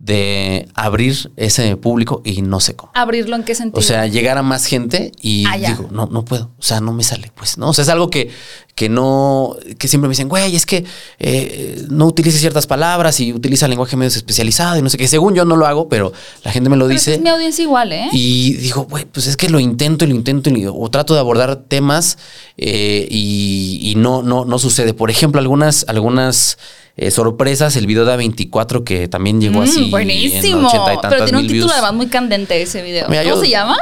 de 0.00 0.68
abrir 0.74 1.32
ese 1.36 1.76
público 1.76 2.22
y 2.24 2.42
no 2.42 2.60
sé 2.60 2.76
cómo. 2.76 2.92
¿Abrirlo 2.94 3.34
en 3.34 3.42
qué 3.42 3.54
sentido? 3.56 3.80
O 3.80 3.82
sea, 3.82 4.06
llegar 4.06 4.38
a 4.38 4.42
más 4.44 4.64
gente 4.66 5.10
y 5.20 5.44
Ah, 5.46 5.56
digo, 5.58 5.88
no, 5.90 6.06
no 6.06 6.24
puedo. 6.24 6.50
O 6.58 6.62
sea, 6.62 6.80
no 6.80 6.92
me 6.92 7.02
sale, 7.02 7.32
pues, 7.34 7.58
¿no? 7.58 7.70
O 7.70 7.72
sea, 7.72 7.82
es 7.82 7.88
algo 7.88 8.08
que, 8.08 8.30
que 8.76 8.88
no, 8.88 9.56
que 9.76 9.88
siempre 9.88 10.08
me 10.08 10.12
dicen, 10.12 10.28
güey, 10.28 10.54
es 10.54 10.66
que 10.66 10.84
eh, 11.18 11.84
no 11.90 12.06
utilices 12.06 12.40
ciertas 12.40 12.68
palabras 12.68 13.18
y 13.18 13.32
utiliza 13.32 13.66
lenguaje 13.66 13.96
medio 13.96 14.08
especializado 14.08 14.78
y 14.78 14.82
no 14.82 14.88
sé 14.88 14.98
qué. 14.98 15.08
Según 15.08 15.34
yo 15.34 15.44
no 15.44 15.56
lo 15.56 15.66
hago, 15.66 15.88
pero 15.88 16.12
la 16.44 16.52
gente 16.52 16.70
me 16.70 16.76
lo 16.76 16.84
Pero 16.86 16.94
dice. 16.96 17.14
es 17.14 17.20
mi 17.20 17.30
audiencia 17.30 17.64
igual, 17.64 17.92
¿eh? 17.92 18.08
Y 18.12 18.52
digo, 18.54 18.84
güey, 18.84 19.04
pues 19.04 19.26
es 19.26 19.36
que 19.36 19.48
lo 19.48 19.58
intento 19.58 20.04
y 20.04 20.08
lo 20.08 20.14
intento 20.14 20.48
y, 20.50 20.64
o 20.66 20.88
trato 20.90 21.14
de 21.14 21.20
abordar 21.20 21.56
temas 21.56 22.18
eh, 22.56 23.08
y, 23.10 23.80
y 23.82 23.96
no, 23.96 24.22
no, 24.22 24.44
no 24.44 24.58
sucede. 24.60 24.94
Por 24.94 25.10
ejemplo, 25.10 25.40
algunas, 25.40 25.84
algunas 25.88 26.56
eh, 27.00 27.10
sorpresas, 27.12 27.76
el 27.76 27.86
video 27.86 28.04
de 28.04 28.12
A24 28.12 28.82
que 28.84 29.06
también 29.08 29.40
llegó 29.40 29.60
Mm, 29.60 29.62
así. 29.62 29.84
en 29.84 29.90
buenísimo. 29.92 30.68
80 30.68 30.94
y 30.94 30.98
Pero 31.08 31.24
tiene 31.24 31.38
un 31.38 31.42
mil 31.44 31.52
título 31.52 31.66
views. 31.66 31.72
además 31.72 31.94
muy 31.94 32.06
candente 32.08 32.60
ese 32.60 32.82
video. 32.82 33.08
Mira, 33.08 33.22
¿Cómo 33.22 33.36
yo- 33.36 33.40
se 33.42 33.48
llama? 33.50 33.76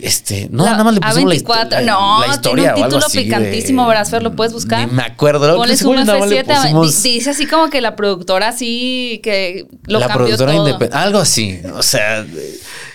Este, 0.00 0.48
no, 0.50 0.64
La- 0.64 0.72
nada 0.72 0.84
más 0.84 0.94
le 0.94 1.00
pusimos 1.00 1.16
la, 1.34 1.40
A24. 1.40 1.68
histo- 1.68 1.70
la- 1.70 1.82
no, 1.82 2.20
la 2.20 2.26
historia 2.34 2.74
tiene 2.74 2.88
un 2.88 2.94
título 3.00 3.08
de- 3.08 3.22
picantísimo, 3.22 3.86
verás, 3.86 4.10
Fer, 4.10 4.22
lo 4.22 4.34
puedes 4.34 4.52
buscar. 4.52 4.88
Ni 4.88 4.94
me 4.94 5.02
acuerdo. 5.02 5.56
Ponle 5.56 5.74
un 5.84 5.96
le 5.96 6.02
F7. 6.02 6.44
pusimos- 6.46 7.02
di- 7.02 7.10
Dice 7.12 7.30
así 7.30 7.46
como 7.46 7.68
que 7.70 7.80
la 7.82 7.94
productora 7.94 8.48
así 8.48 9.20
que 9.22 9.66
lo 9.86 10.00
la 10.00 10.08
cambió 10.08 10.24
productora 10.26 10.52
todo. 10.52 10.66
independiente. 10.66 10.96
Algo 10.96 11.18
así. 11.20 11.60
O 11.74 11.82
sea, 11.82 12.24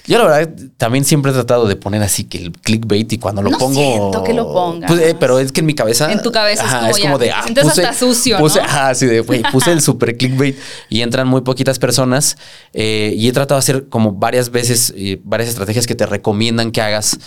yo 0.07 0.17
la 0.17 0.23
verdad 0.25 0.53
también 0.77 1.03
siempre 1.05 1.31
he 1.31 1.33
tratado 1.33 1.67
de 1.67 1.75
poner 1.75 2.01
así 2.01 2.23
que 2.23 2.37
el 2.37 2.51
clickbait 2.53 3.11
y 3.13 3.17
cuando 3.17 3.41
lo 3.41 3.49
No 3.51 3.57
pongo. 3.57 3.73
siento 3.73 4.23
que 4.23 4.33
lo 4.33 4.51
pongas. 4.51 4.89
Pues, 4.89 5.01
eh, 5.01 5.15
pero 5.19 5.39
es 5.39 5.51
que 5.51 5.59
en 5.59 5.65
mi 5.65 5.75
cabeza. 5.75 6.11
En 6.11 6.21
tu 6.21 6.31
cabeza 6.31 6.89
es 6.89 6.99
como 6.99 7.17
de. 7.17 7.31
Ah, 7.31 7.41
sientes 7.43 7.63
puse, 7.65 7.83
hasta 7.85 7.93
sucio, 7.93 8.37
puse. 8.37 8.59
Ajá, 8.61 8.93
de, 8.93 9.23
puse 9.51 9.71
el 9.71 9.81
super 9.87 10.15
clickbait 10.17 10.57
y 10.89 11.01
entran 11.01 11.27
muy 11.27 11.41
poquitas 11.41 11.77
personas. 11.77 12.37
eh, 12.73 13.13
y 13.17 13.27
he 13.27 13.31
tratado 13.33 13.57
de 13.57 13.59
hacer 13.59 13.89
como 13.89 14.13
varias 14.13 14.49
veces, 14.51 14.93
eh, 14.95 15.19
varias 15.23 15.49
estrategias 15.49 15.85
que 15.87 15.95
te 15.95 16.05
recomiendan 16.05 16.71
que 16.71 16.81
hagas 16.81 17.19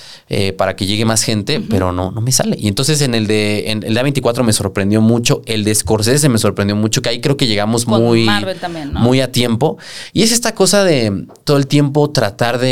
para 0.57 0.77
que 0.77 0.87
llegue 0.87 1.05
más 1.05 1.23
gente, 1.23 1.61
pero 1.69 1.93
no, 1.93 2.11
no 2.13 2.21
me 2.21 2.33
sale. 2.33 2.57
Y 2.59 2.69
entonces 2.69 3.01
en 3.03 3.15
el 3.15 3.27
de 3.27 3.71
en 3.71 3.83
el 3.83 3.95
de 3.95 4.01
A24 4.03 4.43
me 4.43 4.53
sorprendió 4.53 5.01
mucho. 5.01 5.43
El 5.45 5.65
de 5.65 5.75
Scorsese 5.75 6.29
me 6.29 6.39
sorprendió 6.39 6.77
mucho, 6.77 7.03
que 7.03 7.09
ahí 7.11 7.21
creo 7.21 7.37
que 7.37 7.47
llegamos 7.47 7.85
Con 7.85 8.03
muy. 8.03 8.25
Marvel 8.25 8.59
también, 8.59 8.93
¿no? 8.93 9.01
Muy 9.01 9.21
a 9.21 9.33
tiempo. 9.33 9.77
Y 10.13 10.23
es 10.23 10.33
esta 10.33 10.55
cosa 10.55 10.85
de 10.85 11.27
todo 11.45 11.57
el 11.57 11.67
tiempo 11.67 12.11
tratar 12.11 12.59
de, 12.59 12.70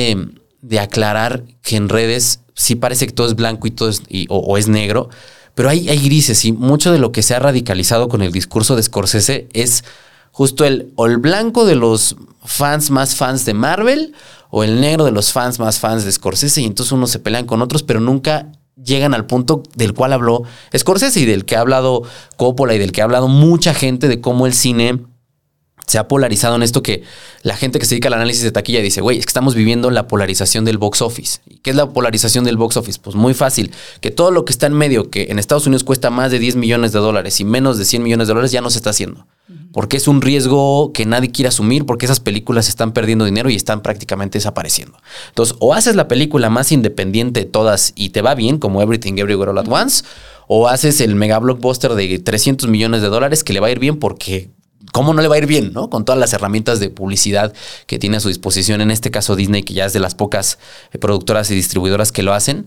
de 0.62 0.80
aclarar 0.80 1.44
que 1.62 1.76
en 1.76 1.88
redes 1.88 2.40
sí 2.54 2.74
parece 2.74 3.06
que 3.06 3.12
todo 3.12 3.26
es 3.26 3.36
blanco 3.36 3.66
y 3.66 3.70
todo 3.70 3.88
es, 3.88 4.02
o 4.28 4.58
es 4.58 4.68
negro, 4.68 5.08
pero 5.54 5.68
hay, 5.68 5.88
hay 5.88 5.98
grises 5.98 6.44
y 6.44 6.52
mucho 6.52 6.92
de 6.92 6.98
lo 6.98 7.12
que 7.12 7.22
se 7.22 7.34
ha 7.34 7.38
radicalizado 7.38 8.08
con 8.08 8.22
el 8.22 8.32
discurso 8.32 8.76
de 8.76 8.82
Scorsese 8.82 9.48
es 9.52 9.84
justo 10.30 10.64
el 10.64 10.92
o 10.94 11.06
el 11.06 11.16
blanco 11.16 11.64
de 11.64 11.74
los 11.74 12.14
fans 12.44 12.90
más 12.90 13.16
fans 13.16 13.44
de 13.44 13.54
Marvel 13.54 14.14
o 14.50 14.62
el 14.62 14.80
negro 14.80 15.04
de 15.04 15.10
los 15.10 15.32
fans 15.32 15.58
más 15.58 15.80
fans 15.80 16.04
de 16.04 16.12
Scorsese 16.12 16.60
y 16.60 16.64
entonces 16.64 16.92
unos 16.92 17.10
se 17.10 17.18
pelean 17.18 17.44
con 17.44 17.60
otros, 17.60 17.82
pero 17.82 17.98
nunca 17.98 18.52
llegan 18.80 19.14
al 19.14 19.26
punto 19.26 19.64
del 19.74 19.94
cual 19.94 20.12
habló 20.12 20.44
Scorsese 20.76 21.18
y 21.20 21.24
del 21.24 21.44
que 21.44 21.56
ha 21.56 21.60
hablado 21.60 22.02
Coppola 22.36 22.74
y 22.74 22.78
del 22.78 22.92
que 22.92 23.00
ha 23.00 23.04
hablado 23.04 23.26
mucha 23.26 23.74
gente 23.74 24.06
de 24.06 24.20
cómo 24.20 24.46
el 24.46 24.54
cine 24.54 25.00
se 25.88 25.98
ha 25.98 26.06
polarizado 26.06 26.54
en 26.54 26.62
esto 26.62 26.82
que 26.82 27.02
la 27.42 27.56
gente 27.56 27.78
que 27.78 27.86
se 27.86 27.94
dedica 27.94 28.08
al 28.08 28.14
análisis 28.14 28.42
de 28.42 28.52
taquilla 28.52 28.82
dice, 28.82 29.00
güey, 29.00 29.18
es 29.18 29.24
que 29.24 29.30
estamos 29.30 29.54
viviendo 29.54 29.90
la 29.90 30.06
polarización 30.06 30.66
del 30.66 30.76
box 30.76 31.00
office. 31.00 31.40
¿Y 31.46 31.56
qué 31.56 31.70
es 31.70 31.76
la 31.76 31.88
polarización 31.88 32.44
del 32.44 32.58
box 32.58 32.76
office? 32.76 33.00
Pues 33.02 33.16
muy 33.16 33.32
fácil, 33.32 33.72
que 34.02 34.10
todo 34.10 34.30
lo 34.30 34.44
que 34.44 34.52
está 34.52 34.66
en 34.66 34.74
medio, 34.74 35.08
que 35.08 35.28
en 35.30 35.38
Estados 35.38 35.66
Unidos 35.66 35.84
cuesta 35.84 36.10
más 36.10 36.30
de 36.30 36.38
10 36.38 36.56
millones 36.56 36.92
de 36.92 36.98
dólares 36.98 37.40
y 37.40 37.46
menos 37.46 37.78
de 37.78 37.86
100 37.86 38.02
millones 38.02 38.28
de 38.28 38.34
dólares, 38.34 38.52
ya 38.52 38.60
no 38.60 38.68
se 38.68 38.78
está 38.78 38.90
haciendo. 38.90 39.26
Porque 39.72 39.96
es 39.96 40.08
un 40.08 40.20
riesgo 40.20 40.92
que 40.92 41.06
nadie 41.06 41.30
quiere 41.30 41.48
asumir, 41.48 41.86
porque 41.86 42.04
esas 42.04 42.20
películas 42.20 42.68
están 42.68 42.92
perdiendo 42.92 43.24
dinero 43.24 43.48
y 43.48 43.56
están 43.56 43.80
prácticamente 43.80 44.36
desapareciendo. 44.36 44.98
Entonces, 45.28 45.56
o 45.58 45.72
haces 45.72 45.96
la 45.96 46.06
película 46.06 46.50
más 46.50 46.70
independiente 46.70 47.40
de 47.40 47.46
todas 47.46 47.94
y 47.96 48.10
te 48.10 48.20
va 48.20 48.34
bien, 48.34 48.58
como 48.58 48.82
Everything 48.82 49.14
Everywhere 49.16 49.52
All 49.52 49.58
at 49.58 49.68
Once, 49.68 50.04
o 50.48 50.68
haces 50.68 51.00
el 51.00 51.14
mega 51.14 51.38
blockbuster 51.38 51.94
de 51.94 52.18
300 52.18 52.68
millones 52.68 53.00
de 53.00 53.08
dólares 53.08 53.42
que 53.42 53.54
le 53.54 53.60
va 53.60 53.68
a 53.68 53.70
ir 53.70 53.78
bien 53.78 53.98
porque 53.98 54.50
¿Cómo 54.92 55.12
no 55.14 55.22
le 55.22 55.28
va 55.28 55.34
a 55.36 55.38
ir 55.38 55.46
bien, 55.46 55.72
no? 55.72 55.90
Con 55.90 56.04
todas 56.04 56.18
las 56.18 56.32
herramientas 56.32 56.80
de 56.80 56.90
publicidad 56.90 57.52
que 57.86 57.98
tiene 57.98 58.16
a 58.16 58.20
su 58.20 58.28
disposición, 58.28 58.80
en 58.80 58.90
este 58.90 59.10
caso 59.10 59.36
Disney, 59.36 59.62
que 59.62 59.74
ya 59.74 59.84
es 59.86 59.92
de 59.92 60.00
las 60.00 60.14
pocas 60.14 60.58
eh, 60.92 60.98
productoras 60.98 61.50
y 61.50 61.54
distribuidoras 61.54 62.12
que 62.12 62.22
lo 62.22 62.32
hacen. 62.34 62.66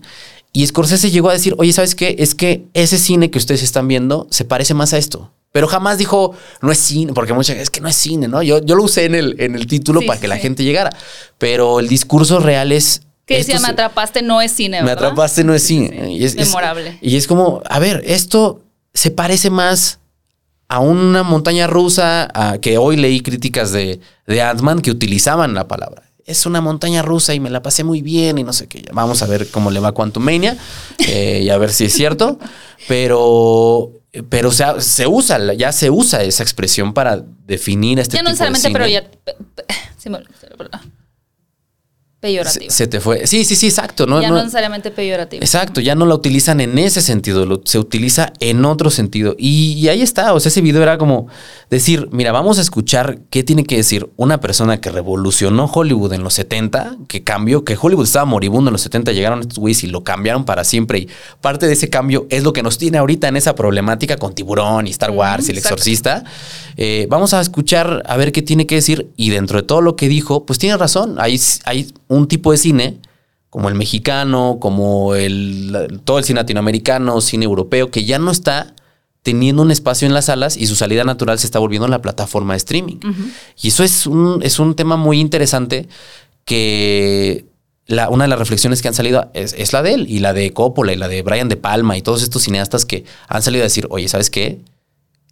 Y 0.52 0.66
Scorsese 0.66 1.10
llegó 1.10 1.30
a 1.30 1.32
decir, 1.32 1.54
oye, 1.58 1.72
¿sabes 1.72 1.94
qué? 1.94 2.16
Es 2.18 2.34
que 2.34 2.64
ese 2.74 2.98
cine 2.98 3.30
que 3.30 3.38
ustedes 3.38 3.62
están 3.62 3.88
viendo 3.88 4.26
se 4.30 4.44
parece 4.44 4.74
más 4.74 4.92
a 4.92 4.98
esto. 4.98 5.32
Pero 5.50 5.66
jamás 5.68 5.98
dijo, 5.98 6.34
no 6.62 6.72
es 6.72 6.78
cine, 6.78 7.12
porque 7.12 7.32
mucha 7.34 7.52
gente, 7.52 7.62
es 7.64 7.70
que 7.70 7.80
no 7.80 7.88
es 7.88 7.96
cine, 7.96 8.26
¿no? 8.28 8.42
Yo, 8.42 8.62
yo 8.62 8.74
lo 8.74 8.84
usé 8.84 9.04
en 9.04 9.14
el, 9.14 9.36
en 9.38 9.54
el 9.54 9.66
título 9.66 10.00
Sí, 10.00 10.06
para 10.06 10.18
que 10.20 10.28
la 10.28 10.38
gente 10.38 10.64
llegara. 10.64 10.90
Pero 11.38 11.78
el 11.80 11.88
discurso 11.88 12.38
real 12.40 12.72
es... 12.72 13.02
Que 13.26 13.36
decía, 13.38 13.60
me 13.60 13.68
atrapaste, 13.68 14.20
no 14.22 14.40
es 14.42 14.50
cine, 14.52 14.82
me 14.82 14.90
atrapaste, 14.90 15.44
no 15.44 15.54
es 15.54 15.62
cine. 15.62 15.90
Sí, 16.06 16.10
Y 16.12 16.24
es, 16.24 16.34
es- 16.36 16.46
memorable. 16.48 16.98
y 17.02 17.16
es 17.16 17.26
como, 17.26 17.62
a 17.68 17.78
ver, 17.78 18.02
esto 18.06 18.62
se 18.94 19.10
parece 19.10 19.48
más 19.50 20.00
a 20.72 20.78
una 20.78 21.22
montaña 21.22 21.66
rusa, 21.66 22.30
a 22.32 22.56
que 22.56 22.78
hoy 22.78 22.96
leí 22.96 23.20
críticas 23.20 23.72
de, 23.72 24.00
de 24.26 24.40
Ant-Man 24.40 24.80
que 24.80 24.90
utilizaban 24.90 25.52
la 25.52 25.68
palabra. 25.68 26.04
Es 26.24 26.46
una 26.46 26.62
montaña 26.62 27.02
rusa 27.02 27.34
y 27.34 27.40
me 27.40 27.50
la 27.50 27.60
pasé 27.60 27.84
muy 27.84 28.00
bien 28.00 28.38
y 28.38 28.42
no 28.42 28.54
sé 28.54 28.68
qué. 28.68 28.82
Vamos 28.90 29.22
a 29.22 29.26
ver 29.26 29.50
cómo 29.50 29.70
le 29.70 29.80
va 29.80 29.88
a 29.88 29.92
Quantumania 29.92 30.56
eh, 30.98 31.42
y 31.44 31.50
a 31.50 31.58
ver 31.58 31.74
si 31.74 31.84
es 31.84 31.92
cierto. 31.92 32.38
Pero, 32.88 34.00
pero 34.30 34.48
o 34.48 34.52
sea, 34.52 34.80
se 34.80 35.06
usa, 35.06 35.52
ya 35.52 35.72
se 35.72 35.90
usa 35.90 36.22
esa 36.22 36.42
expresión 36.42 36.94
para 36.94 37.22
definir 37.46 38.00
este 38.00 38.16
ya 38.16 38.22
no 38.22 38.30
tipo 38.30 38.42
de 38.42 38.50
necesariamente, 38.50 38.72
pero 38.72 38.86
ya. 38.88 39.36
sí 39.98 40.08
perdón. 42.22 42.44
Se, 42.52 42.58
Peyorativo. 42.60 42.70
se 42.72 42.86
te 42.86 43.00
fue. 43.00 43.26
Sí, 43.26 43.44
sí, 43.44 43.56
sí, 43.56 43.66
exacto. 43.66 44.06
No, 44.06 44.22
ya 44.22 44.28
no- 44.28 44.36
no 44.36 44.40
necesariamente 44.42 44.90
peyorativo. 44.92 45.42
Exacto, 45.42 45.80
ya 45.80 45.94
no 45.96 46.06
la 46.06 46.14
utilizan 46.14 46.60
en 46.60 46.78
ese 46.78 47.02
sentido, 47.02 47.44
lo- 47.46 47.60
se 47.64 47.78
utiliza 47.78 48.32
en 48.40 48.64
otro 48.64 48.90
sentido. 48.90 49.34
Y, 49.38 49.72
y 49.72 49.88
ahí 49.88 50.02
está, 50.02 50.32
o 50.32 50.38
sea, 50.40 50.48
ese 50.50 50.60
video 50.60 50.82
era 50.82 50.98
como 50.98 51.26
decir, 51.68 52.08
mira, 52.12 52.30
vamos 52.32 52.58
a 52.58 52.62
escuchar 52.62 53.18
qué 53.30 53.42
tiene 53.42 53.64
que 53.64 53.76
decir 53.76 54.08
una 54.16 54.40
persona 54.40 54.80
que 54.80 54.90
revolucionó 54.90 55.64
Hollywood 55.66 56.12
en 56.12 56.22
los 56.22 56.34
70, 56.34 56.96
que 57.08 57.24
cambió, 57.24 57.64
que 57.64 57.76
Hollywood 57.80 58.04
estaba 58.04 58.24
moribundo 58.24 58.68
en 58.68 58.72
los 58.72 58.82
70, 58.82 59.12
llegaron 59.12 59.40
estos 59.40 59.58
güeyes 59.58 59.82
y 59.84 59.88
lo 59.88 60.04
cambiaron 60.04 60.44
para 60.44 60.62
siempre. 60.64 61.00
Y 61.00 61.08
parte 61.40 61.66
de 61.66 61.72
ese 61.72 61.90
cambio 61.90 62.26
es 62.30 62.44
lo 62.44 62.52
que 62.52 62.62
nos 62.62 62.78
tiene 62.78 62.98
ahorita 62.98 63.28
en 63.28 63.36
esa 63.36 63.54
problemática 63.54 64.16
con 64.16 64.34
Tiburón 64.34 64.86
y 64.86 64.90
Star 64.90 65.10
Wars 65.10 65.48
y 65.48 65.50
el 65.52 65.58
exacto. 65.58 65.74
exorcista. 65.74 66.24
Eh, 66.76 67.06
vamos 67.10 67.34
a 67.34 67.40
escuchar 67.40 68.02
a 68.06 68.16
ver 68.16 68.32
qué 68.32 68.42
tiene 68.42 68.66
que 68.66 68.76
decir 68.76 69.08
y 69.16 69.30
dentro 69.30 69.60
de 69.60 69.66
todo 69.66 69.80
lo 69.80 69.96
que 69.96 70.08
dijo, 70.08 70.46
pues 70.46 70.58
tiene 70.58 70.76
razón, 70.76 71.16
hay, 71.18 71.38
hay 71.64 71.92
un 72.16 72.28
tipo 72.28 72.52
de 72.52 72.58
cine 72.58 72.98
como 73.50 73.68
el 73.68 73.74
mexicano, 73.74 74.56
como 74.60 75.14
el, 75.14 76.00
todo 76.04 76.18
el 76.18 76.24
cine 76.24 76.40
latinoamericano, 76.40 77.20
cine 77.20 77.44
europeo, 77.44 77.90
que 77.90 78.04
ya 78.04 78.18
no 78.18 78.30
está 78.30 78.74
teniendo 79.22 79.62
un 79.62 79.70
espacio 79.70 80.06
en 80.06 80.14
las 80.14 80.24
salas 80.24 80.56
y 80.56 80.66
su 80.66 80.74
salida 80.74 81.04
natural 81.04 81.38
se 81.38 81.46
está 81.46 81.58
volviendo 81.58 81.84
en 81.84 81.90
la 81.90 82.00
plataforma 82.00 82.54
de 82.54 82.58
streaming. 82.58 82.96
Y 83.60 83.68
eso 83.68 83.84
es 83.84 84.06
un, 84.06 84.40
es 84.42 84.58
un 84.58 84.74
tema 84.74 84.96
muy 84.96 85.20
interesante 85.20 85.86
que 86.44 87.44
la, 87.86 88.08
una 88.08 88.24
de 88.24 88.28
las 88.28 88.38
reflexiones 88.38 88.80
que 88.82 88.88
han 88.88 88.94
salido 88.94 89.30
es, 89.34 89.54
es 89.58 89.72
la 89.72 89.82
de 89.82 89.94
él 89.94 90.06
y 90.08 90.20
la 90.20 90.32
de 90.32 90.50
Coppola 90.52 90.92
y 90.92 90.96
la 90.96 91.08
de 91.08 91.22
Brian 91.22 91.48
De 91.48 91.56
Palma 91.56 91.96
y 91.96 92.02
todos 92.02 92.22
estos 92.22 92.42
cineastas 92.42 92.84
que 92.84 93.04
han 93.28 93.42
salido 93.42 93.62
a 93.62 93.66
decir, 93.66 93.86
oye, 93.90 94.08
¿sabes 94.08 94.30
qué? 94.30 94.60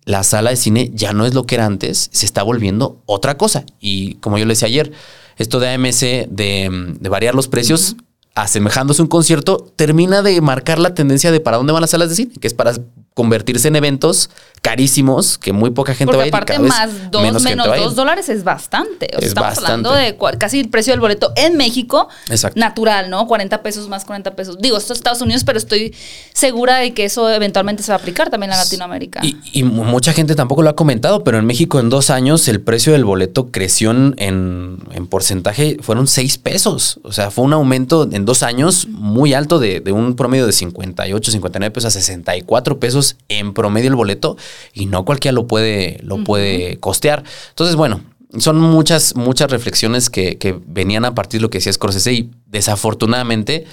La 0.05 0.23
sala 0.25 0.51
de 0.51 0.57
cine 0.57 0.91
ya 0.95 1.13
no 1.13 1.27
es 1.27 1.35
lo 1.35 1.47
que 1.47 1.55
era 1.57 1.67
antes, 1.67 2.11
se 2.13 2.27
está 2.27 2.43
volviendo 2.43 3.01
otra 3.07 3.37
cosa. 3.37 3.65
Y 3.81 4.15
como 4.17 4.39
yo 4.39 4.45
le 4.45 4.53
decía 4.53 4.69
ayer, 4.69 4.93
esto 5.41 5.59
de 5.59 5.71
AMC 5.71 6.29
de, 6.29 6.97
de 7.01 7.09
variar 7.09 7.35
los 7.35 7.49
precios, 7.49 7.97
asemejándose 8.35 9.01
a 9.01 9.05
un 9.05 9.09
concierto, 9.09 9.73
termina 9.75 10.21
de 10.23 10.39
marcar 10.43 10.79
la 10.79 10.95
tendencia 10.95 11.33
de 11.33 11.41
para 11.41 11.57
dónde 11.57 11.73
van 11.73 11.81
las 11.81 11.91
salas 11.91 12.11
de 12.11 12.15
cine, 12.15 12.35
que 12.39 12.47
es 12.47 12.53
para 12.53 12.75
convertirse 13.15 13.69
en 13.69 13.77
eventos 13.77 14.31
carísimos 14.63 15.39
que 15.39 15.53
muy 15.53 15.71
poca 15.71 15.95
gente 15.95 16.15
va 16.17 16.25
a 16.25 16.31
Porque 16.31 16.53
ir 16.53 16.59
aparte 16.59 16.69
más 16.69 17.11
dos 17.11 17.23
menos 17.23 17.43
menos 17.43 17.67
dos 17.67 17.95
dólares 17.95 18.29
es 18.29 18.45
bastante. 18.45 19.07
O 19.07 19.19
sea, 19.19 19.19
Es 19.21 19.29
estamos 19.29 19.49
bastante. 19.57 19.89
hablando 19.89 19.95
de 19.95 20.39
casi 20.39 20.61
el 20.61 20.69
precio 20.69 20.93
del 20.93 21.01
boleto 21.01 21.33
en 21.37 21.57
México. 21.57 22.09
Exacto. 22.29 22.61
Natural, 22.61 23.09
¿no? 23.09 23.27
40 23.27 23.63
pesos 23.63 23.89
más 23.89 24.05
40 24.05 24.37
pesos. 24.37 24.59
Digo, 24.59 24.77
esto 24.77 24.93
es 24.93 24.99
Estados 24.99 25.23
Unidos, 25.23 25.45
pero 25.45 25.57
estoy 25.59 25.95
segura 26.35 26.77
de 26.77 26.93
que 26.93 27.05
eso 27.07 27.29
eventualmente 27.31 27.83
se 27.83 27.91
va 27.91 27.97
a 27.97 27.99
aplicar 28.01 28.29
también 28.31 28.53
en 28.53 28.59
Latinoamérica. 28.59 29.21
Y, 29.25 29.39
y 29.53 29.63
mu- 29.63 29.85
mucha 29.85 30.13
gente 30.13 30.35
tampoco 30.35 30.61
lo 30.63 30.69
ha 30.71 30.77
comentado, 30.77 31.25
pero 31.25 31.39
en 31.39 31.47
México 31.47 31.81
en 31.81 31.89
dos 31.89 32.11
años 32.11 32.47
el 32.49 32.61
precio 32.61 32.93
del 32.93 33.05
boleto 33.07 33.51
creció 33.51 33.91
en, 33.93 34.15
en, 34.19 34.79
en 34.93 35.07
porcentaje, 35.07 35.79
fueron 35.81 36.07
seis 36.07 36.37
pesos. 36.37 37.01
O 37.03 37.13
sea, 37.13 37.31
fue 37.31 37.45
un 37.45 37.55
aumento 37.55 38.09
en 38.13 38.25
dos 38.27 38.43
años 38.43 38.87
muy 38.91 39.33
alto 39.33 39.59
de, 39.59 39.81
de 39.81 39.93
un 39.93 40.17
promedio 40.17 40.45
de 40.47 40.53
58, 40.53 41.31
59 41.31 41.71
pesos 41.73 41.87
a 41.87 41.91
64 41.99 42.79
pesos 42.79 43.00
pesos 43.01 43.17
en 43.29 43.53
promedio 43.55 43.89
el 43.91 43.97
boleto 43.97 44.37
y 44.73 44.87
no 44.87 45.05
cualquiera 45.05 45.35
lo 45.35 45.47
puede, 45.47 45.99
lo 46.03 46.23
puede 46.25 46.79
costear. 46.79 47.25
Entonces, 47.51 47.77
bueno, 47.77 48.01
son 48.39 48.61
muchas, 48.61 49.17
muchas 49.17 49.51
reflexiones 49.51 50.11
que, 50.11 50.39
que 50.39 50.59
venían 50.67 51.05
a 51.05 51.15
partir 51.15 51.41
de 51.41 51.43
lo 51.43 51.51
que 51.51 51.59
decía 51.59 51.73
Scorsese 51.73 52.13
y 52.13 52.31
desafortunadamente, 52.47 53.65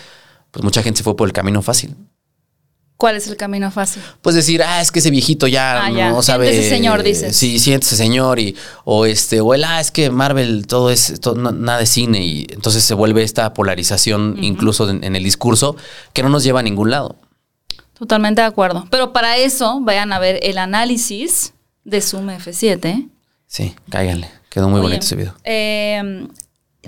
pues 0.51 0.63
mucha 0.63 0.81
gente 0.83 0.97
se 0.99 1.03
fue 1.03 1.15
por 1.15 1.27
el 1.27 1.33
camino 1.33 1.61
fácil. 1.61 1.95
¿Cuál 2.95 3.15
es 3.15 3.27
el 3.27 3.37
camino 3.37 3.69
fácil? 3.69 4.01
Pues 4.23 4.35
decir, 4.35 4.63
ah, 4.63 4.81
es 4.81 4.91
que 4.91 4.97
ese 4.97 5.11
viejito 5.11 5.45
ya 5.45 5.85
Ah, 5.85 5.89
no 5.91 5.95
ya. 5.97 6.21
sabe. 6.23 6.47
Siéntese, 6.49 6.69
señor, 6.75 7.03
dices. 7.03 7.37
Sí, 7.37 7.59
siéntese, 7.59 7.95
señor. 7.95 8.39
Y, 8.39 8.55
o 8.85 9.05
este, 9.05 9.39
o 9.39 9.53
el, 9.53 9.63
ah, 9.65 9.79
es 9.79 9.91
que 9.91 10.09
Marvel 10.09 10.65
todo 10.65 10.89
es 10.89 11.19
todo- 11.21 11.35
no- 11.35 11.51
nada 11.51 11.77
de 11.77 11.85
cine. 11.85 12.25
Y 12.25 12.47
entonces 12.49 12.83
se 12.83 12.95
vuelve 12.95 13.21
esta 13.21 13.53
polarización, 13.53 14.37
incluso 14.41 14.89
en, 14.89 15.03
en 15.03 15.15
el 15.15 15.23
discurso, 15.23 15.75
que 16.13 16.23
no 16.23 16.29
nos 16.29 16.43
lleva 16.43 16.61
a 16.61 16.63
ningún 16.63 16.89
lado. 16.89 17.15
Totalmente 17.97 18.41
de 18.41 18.47
acuerdo. 18.47 18.85
Pero 18.91 19.11
para 19.13 19.37
eso 19.37 19.79
vayan 19.81 20.13
a 20.13 20.19
ver 20.19 20.39
el 20.43 20.57
análisis 20.57 21.53
de 21.83 22.01
Zoom 22.01 22.29
F7. 22.29 23.09
Sí, 23.47 23.73
cáiganle. 23.89 24.29
Quedó 24.49 24.69
muy 24.69 24.79
Oye, 24.79 24.89
bonito 24.89 25.05
ese 25.05 25.15
video. 25.15 25.33
eh, 25.43 26.27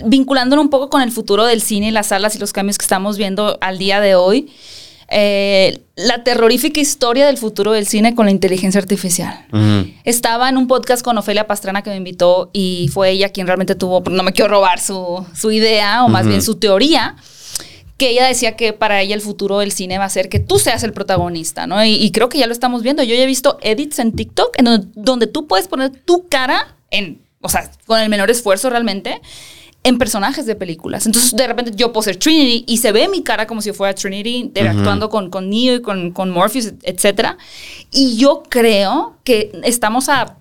vinculándolo 0.06 0.62
un 0.62 0.70
poco 0.70 0.90
con 0.90 1.02
el 1.02 1.12
futuro 1.12 1.46
del 1.46 1.62
cine 1.62 1.88
y 1.88 1.92
las 1.92 2.08
salas 2.08 2.36
y 2.36 2.40
los 2.40 2.54
cambios 2.54 2.78
que 2.78 2.84
estamos 2.84 3.18
viendo 3.18 3.58
al 3.62 3.78
día 3.78 4.00
de 4.00 4.16
hoy, 4.16 4.50
eh, 5.10 5.82
la 5.96 6.24
terrorífica 6.24 6.80
historia 6.80 7.26
del 7.26 7.38
futuro 7.38 7.72
del 7.74 7.86
cine 7.88 8.16
con 8.16 8.26
la 8.28 8.32
inteligencia 8.32 8.80
artificial. 8.80 9.46
Estaba 10.06 10.48
en 10.48 10.58
un 10.58 10.68
podcast 10.68 11.04
con 11.04 11.18
Ofelia 11.18 11.48
Pastrana 11.48 11.82
que 11.82 11.90
me 11.90 11.98
invitó 11.98 12.50
y 12.54 12.90
fue 12.94 13.10
ella 13.12 13.30
quien 13.30 13.48
realmente 13.48 13.76
tuvo, 13.76 14.02
no 14.10 14.24
me 14.24 14.32
quiero 14.32 14.50
robar 14.52 14.80
su, 14.80 15.26
su 15.36 15.52
idea 15.52 16.06
o 16.06 16.08
más 16.08 16.28
bien 16.28 16.42
su 16.42 16.56
teoría, 16.56 17.16
que 18.00 18.10
ella 18.10 18.26
decía 18.26 18.56
que 18.56 18.74
para 18.74 19.02
ella 19.02 19.14
el 19.14 19.22
futuro 19.22 19.60
del 19.60 19.72
cine 19.72 20.00
va 20.00 20.06
a 20.06 20.10
ser 20.10 20.30
que 20.30 20.40
tú 20.40 20.58
seas 20.58 20.84
el 20.84 20.94
protagonista, 20.94 21.68
¿no? 21.68 21.84
Y, 21.84 21.96
y 21.96 22.12
creo 22.12 22.30
que 22.30 22.40
ya 22.40 22.48
lo 22.48 22.54
estamos 22.54 22.82
viendo. 22.82 23.04
Yo 23.04 23.14
ya 23.14 23.22
he 23.22 23.28
visto 23.28 23.60
edits 23.62 24.00
en 24.00 24.14
TikTok 24.14 24.58
en 24.58 24.66
donde, 24.66 24.88
donde 24.96 25.28
tú 25.28 25.46
puedes 25.46 25.68
poner 25.68 25.92
tu 25.92 26.28
cara 26.28 26.76
en, 26.90 27.22
o 27.42 27.50
sea, 27.50 27.70
con 27.86 28.00
el 28.00 28.10
menor 28.10 28.32
esfuerzo 28.32 28.70
realmente, 28.70 29.22
en 29.84 29.98
personajes 29.98 30.46
de 30.46 30.56
películas. 30.56 31.06
Entonces, 31.06 31.36
de 31.36 31.46
repente 31.46 31.72
yo 31.76 31.94
puedo 31.94 32.04
ser 32.04 32.16
Trinity 32.16 32.64
y 32.68 32.78
se 32.78 32.92
ve 32.92 33.08
mi 33.10 33.22
cara 33.22 33.48
como 33.48 33.62
si 33.62 33.72
fuera 33.74 33.94
Trinity 33.94 34.38
interactuando 34.38 35.10
con, 35.10 35.30
con 35.30 35.50
Neo 35.50 35.76
y 35.76 35.82
con, 35.82 36.12
con 36.12 36.30
Morpheus, 36.30 36.74
etcétera. 36.84 37.38
Y 37.92 38.18
yo 38.18 38.44
creo 38.50 39.18
que 39.24 39.52
estamos 39.64 40.10
a 40.10 40.38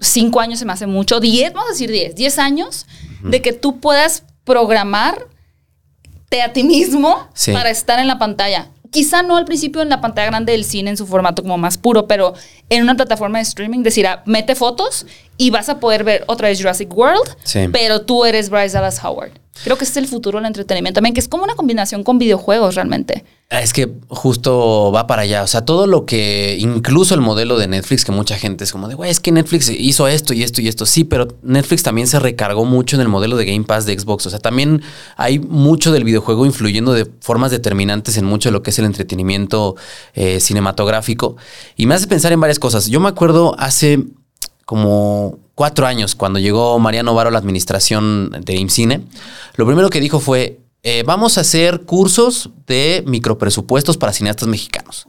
cinco 0.00 0.40
años 0.40 0.58
se 0.58 0.64
me 0.64 0.72
hace 0.72 0.86
mucho, 0.86 1.20
diez, 1.20 1.52
vamos 1.52 1.70
a 1.70 1.72
decir 1.72 1.90
diez, 1.90 2.14
diez 2.14 2.38
años 2.38 2.86
de 3.22 3.42
que 3.42 3.52
tú 3.52 3.80
puedas 3.80 4.24
programar 4.44 5.26
a 6.40 6.52
ti 6.52 6.62
mismo 6.62 7.28
Sí. 7.34 7.52
para 7.52 7.70
estar 7.70 7.98
en 7.98 8.06
la 8.06 8.18
pantalla. 8.18 8.68
Quizá 8.90 9.22
no 9.22 9.36
al 9.36 9.44
principio 9.44 9.82
en 9.82 9.88
la 9.88 10.00
pantalla 10.00 10.28
grande 10.28 10.52
del 10.52 10.64
cine 10.64 10.90
en 10.90 10.96
su 10.96 11.06
formato 11.06 11.42
como 11.42 11.58
más 11.58 11.78
puro, 11.78 12.06
pero 12.08 12.34
en 12.70 12.82
una 12.82 12.96
plataforma 12.96 13.38
de 13.38 13.42
streaming 13.42 13.82
decir, 13.82 14.06
ah, 14.06 14.22
mete 14.26 14.54
fotos 14.56 15.06
y 15.36 15.50
vas 15.50 15.68
a 15.68 15.78
poder 15.78 16.02
ver 16.02 16.24
otra 16.26 16.48
vez 16.48 16.58
Jurassic 16.58 16.92
World, 16.96 17.36
Sí. 17.44 17.68
pero 17.72 18.00
tú 18.02 18.24
eres 18.24 18.50
Bryce 18.50 18.74
Dallas 18.74 19.02
Howard. 19.04 19.32
Creo 19.64 19.76
que 19.76 19.84
es 19.84 19.96
el 19.96 20.06
futuro 20.06 20.38
del 20.38 20.46
entretenimiento 20.46 20.98
también, 20.98 21.14
que 21.14 21.20
es 21.20 21.28
como 21.28 21.44
una 21.44 21.54
combinación 21.54 22.02
con 22.04 22.18
videojuegos 22.18 22.74
realmente. 22.74 23.24
Ah, 23.50 23.60
Es 23.60 23.72
que 23.72 23.90
justo 24.08 24.92
va 24.94 25.06
para 25.06 25.22
allá. 25.22 25.42
O 25.42 25.46
sea, 25.46 25.64
todo 25.64 25.86
lo 25.86 26.06
que, 26.06 26.56
incluso 26.60 27.14
el 27.14 27.20
modelo 27.20 27.58
de 27.58 27.66
Netflix, 27.66 28.04
que 28.04 28.12
mucha 28.12 28.36
gente 28.36 28.62
es 28.64 28.70
como 28.72 28.86
de, 28.86 28.94
güey, 28.94 29.10
es 29.10 29.18
que 29.18 29.32
Netflix 29.32 29.68
hizo 29.68 30.06
esto 30.06 30.32
y 30.32 30.44
esto 30.44 30.60
y 30.60 30.68
esto. 30.68 30.86
Sí, 30.86 31.04
pero 31.04 31.26
Netflix 31.42 31.82
también 31.82 32.06
se 32.06 32.20
recargó 32.20 32.64
mucho 32.64 32.96
en 32.96 33.02
el 33.02 33.08
modelo 33.08 33.36
de 33.36 33.46
Game 33.46 33.64
Pass 33.64 33.86
de 33.86 33.98
Xbox. 33.98 34.26
O 34.26 34.30
sea, 34.30 34.38
también 34.38 34.82
hay 35.16 35.40
mucho 35.40 35.90
del 35.92 36.04
videojuego 36.04 36.46
influyendo 36.46 36.92
de 36.92 37.10
formas 37.20 37.50
determinantes 37.50 38.16
en 38.16 38.24
mucho 38.24 38.50
de 38.50 38.52
lo 38.52 38.62
que 38.62 38.70
es 38.70 38.78
el 38.78 38.84
entretenimiento 38.84 39.74
eh, 40.14 40.38
cinematográfico. 40.38 41.36
Y 41.76 41.86
me 41.86 41.94
hace 41.94 42.06
pensar 42.06 42.32
en 42.32 42.40
varias 42.40 42.60
cosas. 42.60 42.86
Yo 42.86 43.00
me 43.00 43.08
acuerdo 43.08 43.56
hace 43.58 44.04
como 44.64 45.38
cuatro 45.54 45.86
años, 45.86 46.14
cuando 46.14 46.38
llegó 46.38 46.78
Mariano 46.78 47.14
Varo 47.14 47.28
a 47.28 47.32
la 47.32 47.38
administración 47.38 48.30
de 48.44 48.56
IMCINE, 48.56 49.02
lo 49.56 49.66
primero 49.66 49.90
que 49.90 50.00
dijo 50.00 50.20
fue, 50.20 50.60
eh, 50.82 51.02
vamos 51.04 51.36
a 51.36 51.42
hacer 51.42 51.82
cursos 51.82 52.50
de 52.66 53.04
micropresupuestos 53.06 53.96
para 53.96 54.12
cineastas 54.12 54.48
mexicanos. 54.48 55.04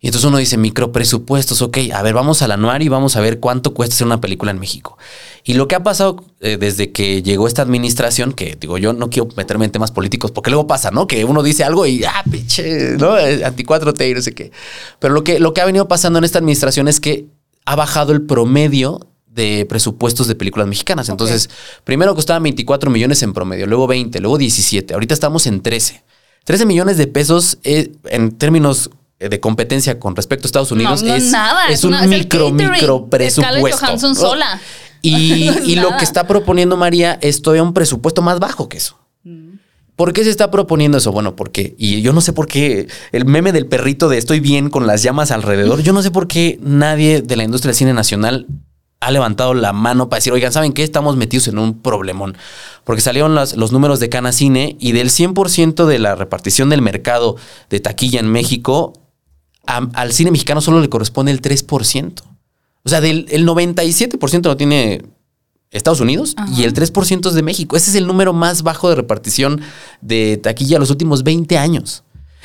Y 0.00 0.08
entonces 0.08 0.26
uno 0.26 0.38
dice, 0.38 0.56
micropresupuestos, 0.56 1.62
ok, 1.62 1.78
a 1.94 2.02
ver, 2.02 2.12
vamos 2.12 2.42
al 2.42 2.50
anuario 2.50 2.86
y 2.86 2.88
vamos 2.88 3.14
a 3.14 3.20
ver 3.20 3.38
cuánto 3.38 3.72
cuesta 3.72 3.94
hacer 3.94 4.04
una 4.04 4.20
película 4.20 4.50
en 4.50 4.58
México. 4.58 4.98
Y 5.44 5.54
lo 5.54 5.68
que 5.68 5.76
ha 5.76 5.84
pasado 5.84 6.24
eh, 6.40 6.56
desde 6.58 6.90
que 6.90 7.22
llegó 7.22 7.46
esta 7.46 7.62
administración, 7.62 8.32
que 8.32 8.56
digo, 8.58 8.78
yo 8.78 8.94
no 8.94 9.10
quiero 9.10 9.28
meterme 9.36 9.66
en 9.66 9.70
temas 9.70 9.92
políticos, 9.92 10.32
porque 10.32 10.50
luego 10.50 10.66
pasa, 10.66 10.90
¿no? 10.90 11.06
Que 11.06 11.24
uno 11.24 11.44
dice 11.44 11.62
algo 11.62 11.86
y, 11.86 12.02
ah, 12.02 12.24
pinche, 12.28 12.96
¿no? 12.98 13.12
Anti 13.12 13.62
4T 13.62 14.10
y 14.10 14.14
no 14.14 14.22
sé 14.22 14.34
qué. 14.34 14.50
Pero 14.98 15.14
lo 15.14 15.22
que, 15.22 15.38
lo 15.38 15.54
que 15.54 15.60
ha 15.60 15.66
venido 15.66 15.86
pasando 15.86 16.18
en 16.18 16.24
esta 16.24 16.38
administración 16.38 16.88
es 16.88 16.98
que 16.98 17.26
ha 17.64 17.76
bajado 17.76 18.12
el 18.12 18.22
promedio 18.22 19.08
de 19.26 19.66
presupuestos 19.68 20.26
de 20.26 20.34
películas 20.34 20.68
mexicanas. 20.68 21.08
Entonces, 21.08 21.48
primero 21.84 22.14
costaban 22.14 22.42
24 22.42 22.90
millones 22.90 23.22
en 23.22 23.32
promedio, 23.32 23.66
luego 23.66 23.86
20, 23.86 24.20
luego 24.20 24.38
17. 24.38 24.94
Ahorita 24.94 25.14
estamos 25.14 25.46
en 25.46 25.62
13. 25.62 26.02
13 26.44 26.66
millones 26.66 26.96
de 26.96 27.06
pesos 27.06 27.58
eh, 27.62 27.92
en 28.04 28.32
términos 28.32 28.90
eh, 29.20 29.28
de 29.28 29.40
competencia 29.40 29.98
con 30.00 30.16
respecto 30.16 30.46
a 30.46 30.48
Estados 30.48 30.72
Unidos 30.72 31.02
No, 31.02 31.08
no, 31.08 31.14
es, 31.14 31.30
nada, 31.30 31.66
es 31.68 31.78
es 31.78 31.84
un 31.84 31.94
es 31.94 32.08
micro, 32.08 32.50
micro 32.50 33.06
presupuesto. 33.06 33.78
Johansson 33.78 34.12
¿no? 34.14 34.20
sola. 34.20 34.60
Y, 35.00 35.76
lo 35.76 35.96
que 35.96 36.04
está 36.04 36.26
proponiendo 36.26 36.76
María 36.76 37.18
es 37.20 37.42
todavía 37.42 37.62
un 37.62 37.74
presupuesto 37.74 38.22
más 38.22 38.38
bajo 38.38 38.68
que 38.68 38.76
eso. 38.78 38.98
¿Por 40.02 40.12
qué 40.12 40.24
se 40.24 40.30
está 40.30 40.50
proponiendo 40.50 40.98
eso? 40.98 41.12
Bueno, 41.12 41.36
porque, 41.36 41.76
y 41.78 42.02
yo 42.02 42.12
no 42.12 42.20
sé 42.20 42.32
por 42.32 42.48
qué 42.48 42.88
el 43.12 43.24
meme 43.24 43.52
del 43.52 43.68
perrito 43.68 44.08
de 44.08 44.18
estoy 44.18 44.40
bien 44.40 44.68
con 44.68 44.88
las 44.88 45.04
llamas 45.04 45.30
alrededor, 45.30 45.80
yo 45.80 45.92
no 45.92 46.02
sé 46.02 46.10
por 46.10 46.26
qué 46.26 46.58
nadie 46.60 47.22
de 47.22 47.36
la 47.36 47.44
industria 47.44 47.68
del 47.68 47.76
cine 47.76 47.94
nacional 47.94 48.48
ha 48.98 49.12
levantado 49.12 49.54
la 49.54 49.72
mano 49.72 50.08
para 50.08 50.18
decir, 50.18 50.32
oigan, 50.32 50.50
¿saben 50.50 50.72
qué? 50.72 50.82
Estamos 50.82 51.14
metidos 51.14 51.46
en 51.46 51.56
un 51.60 51.80
problemón. 51.82 52.36
Porque 52.82 53.00
salieron 53.00 53.36
los 53.36 53.70
números 53.70 54.00
de 54.00 54.08
Cana 54.08 54.32
Cine 54.32 54.76
y 54.80 54.90
del 54.90 55.08
100% 55.10 55.86
de 55.86 56.00
la 56.00 56.16
repartición 56.16 56.68
del 56.68 56.82
mercado 56.82 57.36
de 57.70 57.78
taquilla 57.78 58.18
en 58.18 58.26
México, 58.26 58.94
al 59.66 60.12
cine 60.12 60.32
mexicano 60.32 60.60
solo 60.60 60.80
le 60.80 60.88
corresponde 60.88 61.30
el 61.30 61.40
3%. 61.40 62.22
O 62.82 62.88
sea, 62.88 63.00
del 63.00 63.26
el 63.30 63.46
97% 63.46 64.42
lo 64.46 64.56
tiene 64.56 65.00
Estados 65.72 66.00
Unidos 66.00 66.36
y 66.56 66.64
el 66.64 66.74
3% 66.74 67.28
es 67.28 67.34
de 67.34 67.42
México. 67.42 67.76
Ese 67.76 67.90
es 67.90 67.96
el 67.96 68.06
número 68.06 68.32
más 68.32 68.62
bajo 68.62 68.88
de 68.88 68.94
repartición 68.94 69.60
de 70.00 70.36
taquilla 70.36 70.78
los 70.78 70.90
últimos 70.90 71.22
20 71.24 71.58
años. 71.58 72.04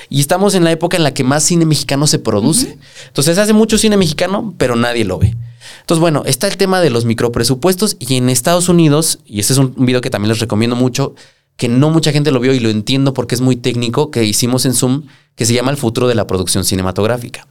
Y 0.10 0.20
estamos 0.20 0.56
en 0.56 0.64
la 0.64 0.72
época 0.72 0.96
en 0.98 1.04
la 1.04 1.14
que 1.14 1.24
más 1.24 1.44
cine 1.44 1.66
mexicano 1.66 2.08
se 2.08 2.20
produce. 2.20 2.78
Entonces 3.08 3.38
hace 3.38 3.54
mucho 3.54 3.78
cine 3.78 3.98
mexicano, 3.98 4.54
pero 4.58 4.76
nadie 4.76 5.04
lo 5.06 5.20
ve. 5.20 5.36
Entonces, 5.82 6.00
bueno, 6.00 6.24
está 6.26 6.48
el 6.48 6.58
tema 6.58 6.82
de 6.82 6.90
los 6.90 7.06
micropresupuestos 7.06 7.98
y 8.00 8.16
en 8.16 8.30
Estados 8.30 8.70
Unidos, 8.70 9.20
y 9.26 9.40
este 9.40 9.54
es 9.54 9.60
un 9.60 9.74
video 9.78 10.02
que 10.02 10.10
también 10.10 10.30
les 10.30 10.40
recomiendo 10.40 10.76
mucho, 10.76 11.16
que 11.56 11.68
no 11.68 11.90
mucha 11.90 12.12
gente 12.12 12.32
lo 12.32 12.40
vio 12.40 12.54
y 12.54 12.60
lo 12.60 12.70
entiendo 12.70 13.14
porque 13.14 13.36
es 13.36 13.42
muy 13.42 13.56
técnico, 13.56 14.12
que 14.12 14.24
hicimos 14.24 14.66
en 14.66 14.74
Zoom, 14.74 15.04
que 15.36 15.46
se 15.46 15.54
llama 15.54 15.72
El 15.72 15.78
futuro 15.78 16.08
de 16.08 16.16
la 16.16 16.28
producción 16.28 16.64
cinematográfica. 16.64 17.48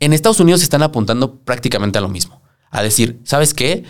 En 0.00 0.12
Estados 0.12 0.40
Unidos 0.40 0.62
están 0.62 0.82
apuntando 0.82 1.36
prácticamente 1.36 1.98
a 1.98 2.00
lo 2.00 2.08
mismo. 2.08 2.40
A 2.70 2.82
decir, 2.82 3.20
¿sabes 3.24 3.54
qué? 3.54 3.84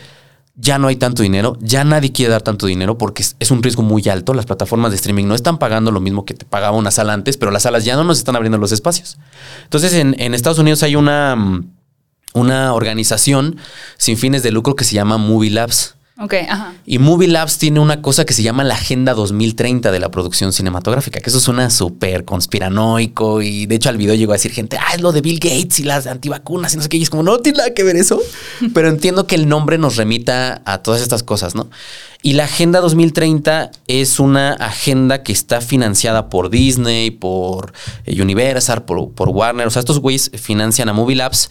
Ya 0.63 0.79
no 0.79 0.89
hay 0.89 0.97
tanto 0.97 1.23
dinero, 1.23 1.57
ya 1.61 1.85
nadie 1.85 2.13
quiere 2.13 2.33
dar 2.33 2.43
tanto 2.43 2.67
dinero 2.67 2.99
porque 2.99 3.23
es, 3.39 3.51
un 3.51 3.63
riesgo 3.63 3.83
muy 3.83 4.07
alto. 4.09 4.35
Las 4.35 4.45
plataformas 4.45 4.91
de 4.91 4.97
streaming 4.97 5.25
no 5.27 5.35
están 5.35 5.59
pagando 5.59 5.91
lo 5.91 6.01
mismo 6.01 6.27
que 6.27 6.35
te 6.35 6.45
pagaba 6.45 6.77
una 6.77 6.91
sala 6.91 7.15
antes, 7.15 7.39
pero 7.39 7.51
las 7.51 7.63
salas 7.63 7.85
ya 7.85 7.97
no 7.97 8.05
nos 8.05 8.19
están 8.19 8.37
abriendo 8.37 8.59
los 8.59 8.71
espacios. 8.71 9.19
Entonces, 9.65 9.95
en, 9.95 10.15
en 10.19 10.35
Estados 10.35 10.59
Unidos 10.59 10.83
hay 10.83 10.97
una, 10.97 11.35
mm, 11.35 11.71
una 12.35 12.75
organización 12.75 13.57
sin 13.97 14.19
fines 14.19 14.43
de 14.43 14.51
lucro 14.51 14.77
que 14.77 14.85
se 14.85 14.95
llama 14.95 15.17
Movie 15.17 15.51
Labs. 15.51 15.97
Ok, 16.23 16.35
ajá. 16.51 16.75
Y 16.85 16.99
Movie 16.99 17.29
Labs 17.29 17.57
tiene 17.57 17.81
una 17.81 18.03
cosa 18.03 18.27
que 18.27 18.35
se 18.35 18.43
llama 18.43 18.63
la 18.63 18.75
Agenda 18.75 19.15
2030 19.15 19.91
de 19.91 19.99
la 19.99 20.11
producción 20.11 20.53
cinematográfica, 20.53 21.19
que 21.19 21.31
eso 21.31 21.41
suena 21.41 21.71
súper 21.71 22.27
conspiranoico 22.27 23.41
y 23.41 23.65
de 23.65 23.77
hecho 23.77 23.89
al 23.89 23.97
video 23.97 24.15
llegó 24.15 24.33
a 24.33 24.35
decir 24.35 24.53
gente, 24.53 24.77
ah, 24.77 24.95
es 24.95 25.01
lo 25.01 25.13
de 25.13 25.23
Bill 25.23 25.39
Gates 25.39 25.81
y 25.81 25.85
las 25.85 26.07
antivacunas 26.07 26.75
y 26.75 26.77
no 26.77 26.83
sé 26.83 26.91
qué, 26.91 26.99
y 26.99 27.03
es 27.05 27.09
como, 27.09 27.23
no 27.23 27.39
tiene 27.39 27.57
nada 27.57 27.73
que 27.73 27.85
ver 27.85 27.97
eso, 27.97 28.21
pero 28.75 28.89
entiendo 28.89 29.27
que 29.27 29.35
el 29.35 29.49
nombre 29.49 29.79
nos 29.79 29.97
remita 29.97 30.61
a 30.67 30.83
todas 30.83 31.01
estas 31.01 31.23
cosas, 31.23 31.55
¿no? 31.55 31.71
Y 32.21 32.35
la 32.35 32.45
Agenda 32.45 32.81
2030 32.81 33.71
es 33.87 34.21
una 34.21 34.53
agenda 34.53 35.23
que 35.23 35.33
está 35.33 35.63
financiada 35.63 36.29
por 36.29 36.51
Disney, 36.51 37.13
por 37.13 37.73
eh, 38.05 38.21
Universal, 38.21 38.85
por, 38.85 39.11
por 39.13 39.31
Warner, 39.31 39.67
o 39.67 39.71
sea, 39.71 39.81
estos 39.81 40.01
güeyes 40.01 40.31
financian 40.35 40.91
a 40.91 40.93
Movie 40.93 41.17
Labs 41.17 41.49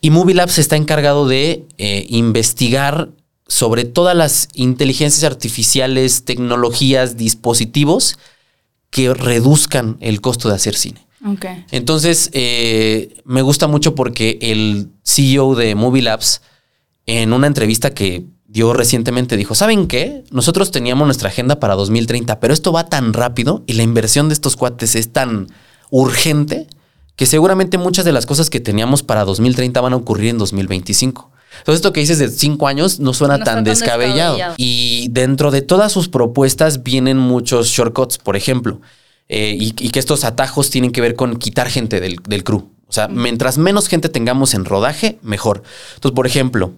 y 0.00 0.10
Movie 0.10 0.36
Labs 0.36 0.58
está 0.58 0.76
encargado 0.76 1.26
de 1.26 1.64
eh, 1.78 2.06
investigar 2.10 3.08
sobre 3.46 3.84
todas 3.84 4.16
las 4.16 4.48
inteligencias 4.54 5.24
artificiales, 5.24 6.24
tecnologías, 6.24 7.16
dispositivos 7.16 8.18
que 8.90 9.12
reduzcan 9.12 9.96
el 10.00 10.20
costo 10.20 10.48
de 10.48 10.54
hacer 10.54 10.74
cine. 10.74 11.06
Entonces, 11.70 12.28
eh, 12.32 13.16
me 13.24 13.42
gusta 13.42 13.66
mucho 13.66 13.94
porque 13.94 14.38
el 14.42 14.90
CEO 15.04 15.54
de 15.54 15.74
Movie 15.74 16.02
Labs, 16.02 16.42
en 17.06 17.32
una 17.32 17.46
entrevista 17.46 17.94
que 17.94 18.26
dio 18.46 18.72
recientemente, 18.74 19.36
dijo, 19.36 19.54
¿saben 19.54 19.86
qué? 19.86 20.24
Nosotros 20.30 20.70
teníamos 20.70 21.06
nuestra 21.06 21.30
agenda 21.30 21.58
para 21.58 21.74
2030, 21.74 22.40
pero 22.40 22.52
esto 22.52 22.72
va 22.72 22.88
tan 22.88 23.14
rápido 23.14 23.64
y 23.66 23.72
la 23.72 23.82
inversión 23.82 24.28
de 24.28 24.34
estos 24.34 24.56
cuates 24.56 24.94
es 24.94 25.12
tan 25.12 25.48
urgente 25.90 26.66
que 27.16 27.26
seguramente 27.26 27.78
muchas 27.78 28.04
de 28.04 28.12
las 28.12 28.26
cosas 28.26 28.50
que 28.50 28.60
teníamos 28.60 29.02
para 29.02 29.24
2030 29.24 29.80
van 29.80 29.92
a 29.94 29.96
ocurrir 29.96 30.30
en 30.30 30.38
2025. 30.38 31.30
Entonces, 31.58 31.76
esto 31.76 31.92
que 31.92 32.00
dices 32.00 32.18
de 32.18 32.28
cinco 32.28 32.68
años 32.68 33.00
no 33.00 33.12
suena 33.14 33.38
No 33.38 33.44
tan, 33.44 33.64
descabellado. 33.64 34.34
descabellado. 34.34 34.54
Y 34.58 35.08
dentro 35.10 35.50
de 35.50 35.62
todas 35.62 35.92
sus 35.92 36.08
propuestas 36.08 36.82
vienen 36.82 37.16
muchos 37.16 37.68
shortcuts, 37.68 38.18
por 38.18 38.36
ejemplo, 38.36 38.80
eh, 39.28 39.56
y, 39.58 39.74
y 39.78 39.90
que 39.90 39.98
estos 39.98 40.24
atajos 40.24 40.70
tienen 40.70 40.92
que 40.92 41.00
ver 41.00 41.14
con 41.14 41.36
quitar 41.36 41.68
gente 41.70 42.00
del, 42.00 42.16
del 42.28 42.44
crew. 42.44 42.70
O 42.86 42.92
sea, 42.92 43.08
mientras 43.08 43.58
menos 43.58 43.88
gente 43.88 44.08
tengamos 44.08 44.54
en 44.54 44.64
rodaje, 44.64 45.18
mejor. 45.22 45.62
Entonces, 45.94 46.14
por 46.14 46.26
ejemplo, 46.26 46.74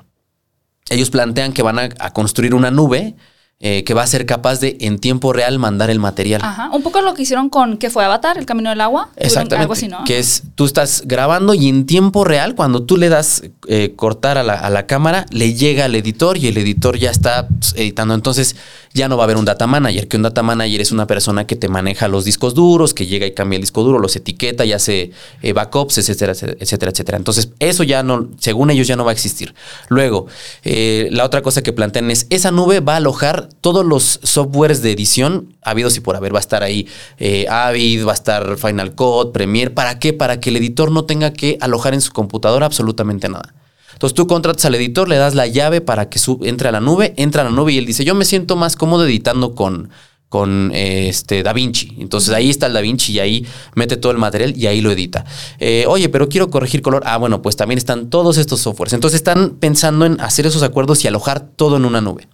ellos 0.89 1.11
plantean 1.11 1.53
que 1.53 1.63
van 1.63 1.79
a, 1.79 1.89
a 1.99 2.13
construir 2.13 2.55
una 2.55 2.71
nube 2.71 3.17
eh, 3.59 3.85
que 3.85 3.95
va 3.95 4.03
a 4.03 4.07
ser 4.07 4.27
capaz 4.27 4.61
de 4.61 4.77
en 4.81 4.99
tiempo 4.99 5.33
real 5.33 5.59
mandar 5.59 5.89
el 5.89 5.99
material. 5.99 6.43
Ajá. 6.45 6.69
Un 6.73 6.83
poco 6.83 7.01
lo 7.01 7.15
que 7.15 7.23
hicieron 7.23 7.49
con 7.49 7.79
que 7.79 7.89
fue 7.89 8.05
Avatar, 8.05 8.37
el 8.37 8.45
camino 8.45 8.69
del 8.69 8.83
agua. 8.83 9.09
Exactamente. 9.17 9.63
Algo 9.63 9.73
así, 9.73 9.89
¿no? 9.89 10.05
Que 10.05 10.19
es, 10.19 10.43
tú 10.55 10.67
estás 10.67 11.05
grabando 11.07 11.55
y 11.55 11.69
en 11.69 11.87
tiempo 11.87 12.25
real, 12.25 12.55
cuando 12.55 12.83
tú 12.83 12.99
le 12.99 13.09
das 13.09 13.45
eh, 13.67 13.95
cortar 13.97 14.37
a 14.37 14.43
la, 14.43 14.55
a 14.55 14.69
la 14.69 14.87
cámara, 14.87 15.25
le 15.31 15.55
llega 15.55 15.87
al 15.87 15.95
editor 15.95 16.37
y 16.37 16.49
el 16.49 16.59
editor 16.59 16.99
ya 16.99 17.11
está 17.11 17.49
pues, 17.49 17.75
editando. 17.77 18.13
Entonces 18.15 18.57
ya 18.97 19.09
no 19.09 19.17
va 19.17 19.23
a 19.23 19.27
haber 19.27 19.37
un 19.37 19.45
data 19.45 19.67
manager, 19.67 20.09
que 20.09 20.17
un 20.17 20.25
data 20.25 20.43
manager 20.43 20.81
es 20.81 20.91
una 20.91 21.07
persona 21.07 21.47
que 21.47 21.55
te 21.55 21.69
maneja 21.69 22.09
los 22.09 22.25
discos 22.25 22.55
duros, 22.55 22.95
que 22.95 23.07
llega 23.07 23.27
y 23.27 23.33
cambia 23.33 23.57
el 23.57 23.63
disco 23.63 23.85
duro, 23.85 23.99
los 23.99 24.17
etiqueta 24.17 24.65
y 24.65 24.73
hace 24.73 25.13
eh, 25.43 25.53
backups, 25.53 25.99
etcétera, 25.99 26.33
etcétera, 26.33 26.91
etcétera. 26.91 27.19
Entonces 27.19 27.51
eso 27.61 27.85
ya 27.85 28.03
no, 28.03 28.29
según 28.39 28.71
ellos 28.71 28.89
ya 28.89 28.97
no 28.97 29.05
va 29.05 29.11
a 29.11 29.15
existir. 29.15 29.55
Luego, 29.89 30.27
eh, 30.65 31.09
la 31.13 31.25
otra 31.25 31.43
cosa 31.43 31.63
que 31.63 31.73
plantean 31.73 32.11
es, 32.11 32.27
esa 32.31 32.51
nube 32.51 32.81
va 32.81 32.95
a 32.95 32.97
alojar 32.97 33.49
todos 33.61 33.85
los 33.85 34.19
softwares 34.23 34.83
de 34.83 34.93
edición 34.93 35.55
habidos 35.63 35.97
y 35.97 36.01
por 36.01 36.17
haber. 36.17 36.35
Va 36.35 36.39
a 36.39 36.41
estar 36.41 36.63
ahí 36.63 36.89
eh, 37.19 37.47
Avid, 37.49 38.07
va 38.07 38.13
a 38.13 38.15
estar 38.15 38.57
Final 38.57 38.95
Cut, 38.95 39.33
Premiere. 39.33 39.71
¿Para 39.71 39.99
qué? 39.99 40.13
Para 40.13 40.41
que 40.41 40.51
el 40.51 40.57
editor 40.57 40.91
no 40.91 41.05
tenga 41.05 41.33
que 41.33 41.59
alojar 41.61 41.95
en 41.95 42.01
su 42.01 42.13
computadora 42.13 42.67
absolutamente 42.67 43.29
nada. 43.29 43.55
Entonces 43.97 44.15
tú 44.15 44.27
contratas 44.27 44.63
al 44.67 44.75
editor, 44.75 45.09
le 45.09 45.17
das 45.17 45.35
la 45.35 45.47
llave 45.47 45.81
para 45.81 46.11
que 46.11 46.21
entre 46.43 46.69
a 46.69 46.73
la 46.73 46.81
nube, 46.81 47.15
entra 47.17 47.41
a 47.41 47.45
la 47.47 47.51
nube 47.51 47.73
y 47.73 47.79
él 47.79 47.87
dice, 47.87 48.05
yo 48.05 48.15
me 48.15 48.27
siento 48.27 48.55
más 48.55 48.77
cómodo 48.77 49.07
editando 49.07 49.55
con, 49.55 49.89
con 50.29 50.71
eh, 50.75 51.09
este 51.09 51.43
DaVinci. 51.43 51.97
Entonces 51.99 52.35
ahí 52.35 52.51
está 52.51 52.67
el 52.67 52.75
DaVinci 52.75 53.15
y 53.15 53.21
ahí 53.21 53.47
mete 53.75 53.97
todo 53.97 54.13
el 54.13 54.19
material 54.19 54.55
y 54.55 54.67
ahí 54.67 54.83
lo 54.83 54.91
edita. 54.91 55.25
Eh, 55.59 55.87
Oye, 55.89 56.11
pero 56.11 56.29
quiero 56.29 56.51
corregir 56.51 56.83
color. 56.83 57.05
Ah, 57.07 57.17
bueno, 57.17 57.41
pues 57.41 57.57
también 57.57 57.79
están 57.79 58.11
todos 58.11 58.37
estos 58.37 58.61
softwares. 58.61 58.93
Entonces 58.93 59.17
están 59.17 59.53
pensando 59.61 60.05
en 60.05 60.21
hacer 60.21 60.45
esos 60.45 60.63
acuerdos 60.63 61.03
y 61.03 61.09
alojar 61.09 61.41
todo 61.41 61.79
en 61.79 61.87
una 61.87 62.03
nube. 62.03 62.29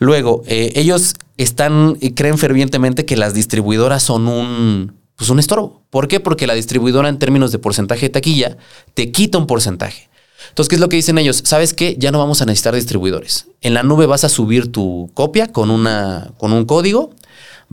Luego, 0.00 0.42
eh, 0.46 0.72
ellos 0.74 1.14
están 1.38 1.96
y 2.02 2.10
creen 2.10 2.36
fervientemente 2.36 3.06
que 3.06 3.16
las 3.16 3.32
distribuidoras 3.32 4.02
son 4.02 4.28
un, 4.28 5.00
pues 5.16 5.30
un 5.30 5.38
estorbo. 5.38 5.82
¿Por 5.88 6.08
qué? 6.08 6.20
Porque 6.20 6.46
la 6.46 6.52
distribuidora 6.52 7.08
en 7.08 7.18
términos 7.18 7.52
de 7.52 7.58
porcentaje 7.58 8.02
de 8.02 8.10
taquilla 8.10 8.58
te 8.92 9.12
quita 9.12 9.38
un 9.38 9.46
porcentaje. 9.46 10.09
Entonces, 10.48 10.68
¿qué 10.68 10.74
es 10.76 10.80
lo 10.80 10.88
que 10.88 10.96
dicen 10.96 11.18
ellos? 11.18 11.42
¿Sabes 11.44 11.74
qué? 11.74 11.96
Ya 11.98 12.10
no 12.10 12.18
vamos 12.18 12.42
a 12.42 12.46
necesitar 12.46 12.74
distribuidores. 12.74 13.46
En 13.60 13.74
la 13.74 13.82
nube 13.82 14.06
vas 14.06 14.24
a 14.24 14.28
subir 14.28 14.72
tu 14.72 15.10
copia 15.14 15.52
con, 15.52 15.70
una, 15.70 16.32
con 16.38 16.52
un 16.52 16.64
código. 16.64 17.10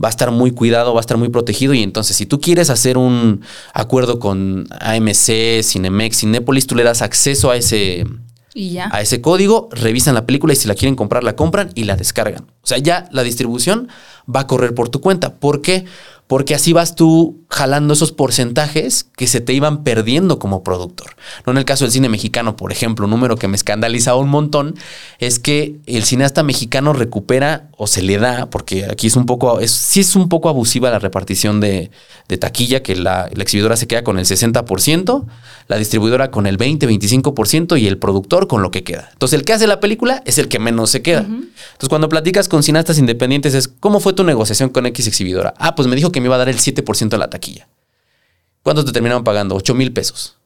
Va 0.02 0.08
a 0.08 0.10
estar 0.10 0.30
muy 0.30 0.52
cuidado, 0.52 0.94
va 0.94 1.00
a 1.00 1.02
estar 1.02 1.16
muy 1.16 1.28
protegido. 1.28 1.74
Y 1.74 1.82
entonces, 1.82 2.16
si 2.16 2.24
tú 2.26 2.40
quieres 2.40 2.70
hacer 2.70 2.98
un 2.98 3.40
acuerdo 3.74 4.20
con 4.20 4.68
AMC, 4.80 5.62
Cinemex, 5.64 6.18
Cinépolis, 6.20 6.66
tú 6.68 6.76
le 6.76 6.84
das 6.84 7.02
acceso 7.02 7.50
a 7.50 7.56
ese, 7.56 8.06
Y 8.54 8.70
ya. 8.70 8.88
a 8.92 9.00
ese 9.00 9.20
código, 9.20 9.68
revisan 9.72 10.14
la 10.14 10.24
película 10.24 10.52
y 10.52 10.56
si 10.56 10.68
la 10.68 10.76
quieren 10.76 10.94
comprar, 10.94 11.24
la 11.24 11.34
compran 11.34 11.70
y 11.74 11.82
la 11.84 11.96
descargan. 11.96 12.46
O 12.68 12.74
sea, 12.76 12.76
ya 12.76 13.08
la 13.12 13.22
distribución 13.22 13.88
va 14.28 14.40
a 14.40 14.46
correr 14.46 14.74
por 14.74 14.90
tu 14.90 15.00
cuenta. 15.00 15.36
¿Por 15.36 15.62
qué? 15.62 15.86
Porque 16.26 16.54
así 16.54 16.74
vas 16.74 16.94
tú 16.94 17.46
jalando 17.48 17.94
esos 17.94 18.12
porcentajes 18.12 19.06
que 19.16 19.26
se 19.26 19.40
te 19.40 19.54
iban 19.54 19.82
perdiendo 19.82 20.38
como 20.38 20.62
productor. 20.62 21.16
No 21.46 21.52
en 21.52 21.56
el 21.56 21.64
caso 21.64 21.86
del 21.86 21.92
cine 21.92 22.10
mexicano, 22.10 22.54
por 22.54 22.70
ejemplo, 22.70 23.06
un 23.06 23.10
número 23.10 23.36
que 23.36 23.48
me 23.48 23.56
escandaliza 23.56 24.14
un 24.14 24.28
montón 24.28 24.74
es 25.18 25.38
que 25.38 25.76
el 25.86 26.04
cineasta 26.04 26.42
mexicano 26.42 26.92
recupera 26.92 27.70
o 27.78 27.86
se 27.86 28.02
le 28.02 28.18
da, 28.18 28.50
porque 28.50 28.84
aquí 28.84 29.06
es 29.06 29.16
un 29.16 29.24
poco, 29.24 29.60
es, 29.60 29.70
sí 29.70 30.00
es 30.00 30.14
un 30.14 30.28
poco 30.28 30.50
abusiva 30.50 30.90
la 30.90 30.98
repartición 30.98 31.60
de, 31.60 31.90
de 32.28 32.36
taquilla, 32.36 32.82
que 32.82 32.96
la, 32.96 33.30
la 33.32 33.42
exhibidora 33.42 33.76
se 33.76 33.86
queda 33.86 34.04
con 34.04 34.18
el 34.18 34.26
60%, 34.26 35.24
la 35.68 35.76
distribuidora 35.78 36.30
con 36.30 36.46
el 36.46 36.58
20-25% 36.58 37.80
y 37.80 37.86
el 37.86 37.96
productor 37.96 38.48
con 38.48 38.60
lo 38.60 38.70
que 38.70 38.84
queda. 38.84 39.08
Entonces 39.14 39.38
el 39.38 39.46
que 39.46 39.54
hace 39.54 39.66
la 39.66 39.80
película 39.80 40.22
es 40.26 40.36
el 40.36 40.48
que 40.48 40.58
menos 40.58 40.90
se 40.90 41.00
queda. 41.00 41.20
Entonces 41.20 41.88
cuando 41.88 42.10
platicas 42.10 42.48
con 42.48 42.57
cineastas 42.62 42.98
independientes 42.98 43.54
es, 43.54 43.68
¿cómo 43.68 44.00
fue 44.00 44.12
tu 44.12 44.24
negociación 44.24 44.70
con 44.70 44.86
X 44.86 45.06
exhibidora? 45.06 45.54
Ah, 45.58 45.74
pues 45.74 45.88
me 45.88 45.96
dijo 45.96 46.12
que 46.12 46.20
me 46.20 46.26
iba 46.26 46.34
a 46.34 46.38
dar 46.38 46.48
el 46.48 46.58
7% 46.58 47.08
de 47.08 47.18
la 47.18 47.30
taquilla. 47.30 47.68
¿Cuánto 48.62 48.84
te 48.84 48.92
terminaron 48.92 49.24
pagando? 49.24 49.54
8 49.54 49.74
mil 49.74 49.92
pesos 49.92 50.36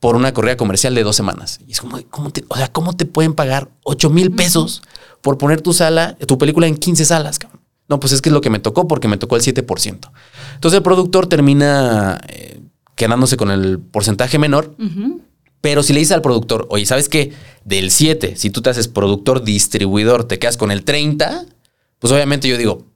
por 0.00 0.16
una 0.16 0.32
corrida 0.32 0.56
comercial 0.56 0.94
de 0.94 1.02
dos 1.02 1.16
semanas. 1.16 1.60
Y 1.66 1.72
es 1.72 1.80
como, 1.80 1.98
¿cómo 2.10 2.30
te, 2.30 2.44
o 2.48 2.56
sea, 2.56 2.68
¿cómo 2.68 2.92
te 2.92 3.04
pueden 3.04 3.34
pagar 3.34 3.68
8 3.84 4.10
mil 4.10 4.30
pesos 4.30 4.82
por 5.22 5.38
poner 5.38 5.60
tu 5.60 5.72
sala, 5.72 6.16
tu 6.26 6.38
película 6.38 6.66
en 6.66 6.76
15 6.76 7.04
salas? 7.04 7.38
cabrón? 7.38 7.60
No, 7.88 7.98
pues 7.98 8.12
es 8.12 8.20
que 8.20 8.28
es 8.28 8.32
lo 8.32 8.40
que 8.40 8.50
me 8.50 8.58
tocó 8.58 8.86
porque 8.86 9.08
me 9.08 9.16
tocó 9.16 9.36
el 9.36 9.42
7%. 9.42 10.10
Entonces 10.54 10.76
el 10.76 10.82
productor 10.82 11.26
termina 11.26 12.20
eh, 12.28 12.60
quedándose 12.94 13.36
con 13.36 13.50
el 13.50 13.78
porcentaje 13.78 14.38
menor. 14.38 14.74
Pero 15.60 15.82
si 15.82 15.92
le 15.92 16.00
dices 16.00 16.12
al 16.14 16.22
productor, 16.22 16.66
oye, 16.70 16.86
¿sabes 16.86 17.08
qué? 17.08 17.32
Del 17.64 17.90
7, 17.90 18.36
si 18.36 18.50
tú 18.50 18.62
te 18.62 18.70
haces 18.70 18.88
productor, 18.88 19.42
distribuidor, 19.42 20.24
te 20.24 20.38
quedas 20.38 20.56
con 20.56 20.70
el 20.70 20.84
30, 20.84 21.46
pues 21.98 22.12
obviamente 22.12 22.48
yo 22.48 22.56
digo, 22.56 22.86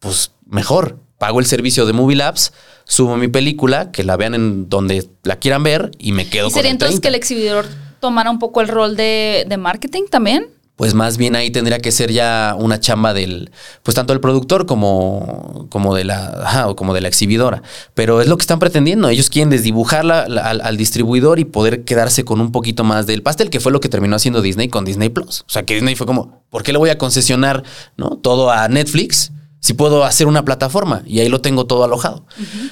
pues 0.00 0.32
mejor. 0.46 0.98
Pago 1.18 1.40
el 1.40 1.46
servicio 1.46 1.84
de 1.84 1.92
Movie 1.92 2.16
Labs, 2.16 2.52
subo 2.84 3.16
mi 3.16 3.26
película, 3.26 3.90
que 3.90 4.04
la 4.04 4.16
vean 4.16 4.34
en 4.34 4.68
donde 4.68 5.08
la 5.24 5.36
quieran 5.36 5.64
ver 5.64 5.90
y 5.98 6.12
me 6.12 6.28
quedo 6.28 6.46
¿Y 6.46 6.50
con 6.50 6.54
sería 6.54 6.70
el 6.70 6.74
entonces 6.74 7.00
30. 7.00 7.02
que 7.02 7.08
el 7.08 7.14
exhibidor 7.16 7.66
tomara 7.98 8.30
un 8.30 8.38
poco 8.38 8.60
el 8.60 8.68
rol 8.68 8.96
de, 8.96 9.44
de 9.48 9.56
marketing 9.56 10.04
también? 10.08 10.46
Pues 10.78 10.94
más 10.94 11.18
bien 11.18 11.34
ahí 11.34 11.50
tendría 11.50 11.80
que 11.80 11.90
ser 11.90 12.12
ya 12.12 12.54
una 12.56 12.78
chamba 12.78 13.12
del, 13.12 13.50
pues 13.82 13.96
tanto 13.96 14.12
del 14.12 14.20
productor 14.20 14.64
como, 14.64 15.66
como 15.70 15.92
de 15.94 16.04
la, 16.04 16.28
ajá, 16.44 16.68
o 16.68 16.76
como 16.76 16.94
de 16.94 17.00
la 17.00 17.08
exhibidora. 17.08 17.62
Pero 17.94 18.20
es 18.22 18.28
lo 18.28 18.36
que 18.38 18.42
están 18.42 18.60
pretendiendo. 18.60 19.08
Ellos 19.08 19.28
quieren 19.28 19.50
desdibujarla 19.50 20.28
la- 20.28 20.42
al, 20.48 20.60
al 20.60 20.76
distribuidor 20.76 21.40
y 21.40 21.44
poder 21.44 21.84
quedarse 21.84 22.24
con 22.24 22.40
un 22.40 22.52
poquito 22.52 22.84
más 22.84 23.06
del 23.08 23.22
pastel, 23.24 23.50
que 23.50 23.58
fue 23.58 23.72
lo 23.72 23.80
que 23.80 23.88
terminó 23.88 24.14
haciendo 24.14 24.40
Disney 24.40 24.68
con 24.68 24.84
Disney 24.84 25.08
Plus. 25.08 25.40
O 25.40 25.50
sea, 25.50 25.64
que 25.64 25.74
Disney 25.74 25.96
fue 25.96 26.06
como, 26.06 26.44
¿por 26.48 26.62
qué 26.62 26.72
le 26.72 26.78
voy 26.78 26.90
a 26.90 26.96
concesionar 26.96 27.64
no 27.96 28.10
todo 28.10 28.50
a 28.52 28.68
Netflix? 28.68 29.32
Si 29.60 29.74
puedo 29.74 30.04
hacer 30.04 30.28
una 30.28 30.44
plataforma 30.44 31.02
y 31.04 31.18
ahí 31.18 31.28
lo 31.28 31.40
tengo 31.40 31.66
todo 31.66 31.82
alojado. 31.82 32.24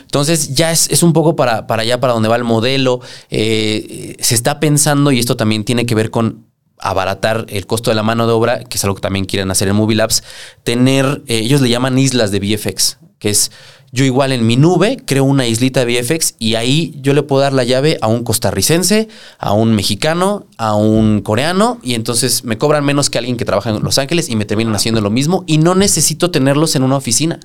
Entonces 0.03 0.55
ya 0.55 0.71
es, 0.71 0.88
es 0.90 1.03
un 1.03 1.12
poco 1.12 1.35
para, 1.35 1.66
para 1.66 1.83
allá, 1.83 1.99
para 1.99 2.12
donde 2.12 2.29
va 2.29 2.37
el 2.37 2.45
modelo. 2.45 3.01
Eh, 3.31 4.14
se 4.21 4.37
está 4.37 4.61
pensando, 4.61 5.11
y 5.11 5.19
esto 5.19 5.37
también 5.37 5.64
tiene 5.64 5.85
que 5.87 5.97
ver 5.97 6.11
con 6.12 6.47
abaratar 6.79 7.47
el 7.49 7.67
costo 7.67 7.91
de 7.91 7.97
la 7.97 8.03
mano 8.03 8.27
de 8.27 8.33
obra, 8.33 8.65
que 8.65 8.77
es 8.79 8.85
algo 8.85 8.97
que 8.97 9.03
también 9.03 9.25
quieren 9.25 9.51
hacer 9.51 9.69
en 9.69 9.77
Movie 9.77 9.97
Labs, 9.97 10.23
tener, 10.62 11.23
eh, 11.27 11.39
ellos 11.39 11.61
le 11.61 11.69
llaman 11.69 11.99
islas 11.99 12.31
de 12.31 12.41
VFX, 12.41 12.99
que 13.19 13.31
es 13.31 13.51
yo 13.93 14.05
igual 14.05 14.33
en 14.33 14.47
mi 14.47 14.57
nube 14.57 14.99
creo 15.07 15.25
una 15.25 15.47
islita 15.47 15.85
de 15.85 16.03
VFX 16.03 16.35
y 16.39 16.57
ahí 16.57 16.95
yo 17.01 17.15
le 17.15 17.23
puedo 17.23 17.43
dar 17.43 17.53
la 17.53 17.65
llave 17.65 17.99
a 18.03 18.09
un 18.09 18.25
costarricense, 18.25 19.09
a 19.39 19.53
un 19.53 19.75
mexicano, 19.75 20.47
a 20.59 20.75
un 20.75 21.23
coreano 21.23 21.79
y 21.83 21.95
entonces 21.95 22.45
me 22.45 22.59
cobran 22.59 22.85
menos 22.85 23.09
que 23.11 23.19
alguien 23.19 23.37
que 23.37 23.45
trabaja 23.45 23.71
en 23.71 23.83
Los 23.83 23.99
Ángeles 23.99 24.29
y 24.29 24.37
me 24.37 24.45
terminan 24.45 24.75
haciendo 24.75 25.01
lo 25.01 25.11
mismo 25.11 25.45
y 25.47 25.59
no 25.59 25.75
necesito 25.75 26.31
tenerlos 26.31 26.77
en 26.77 26.83
una 26.83 26.97
oficina. 26.97 27.41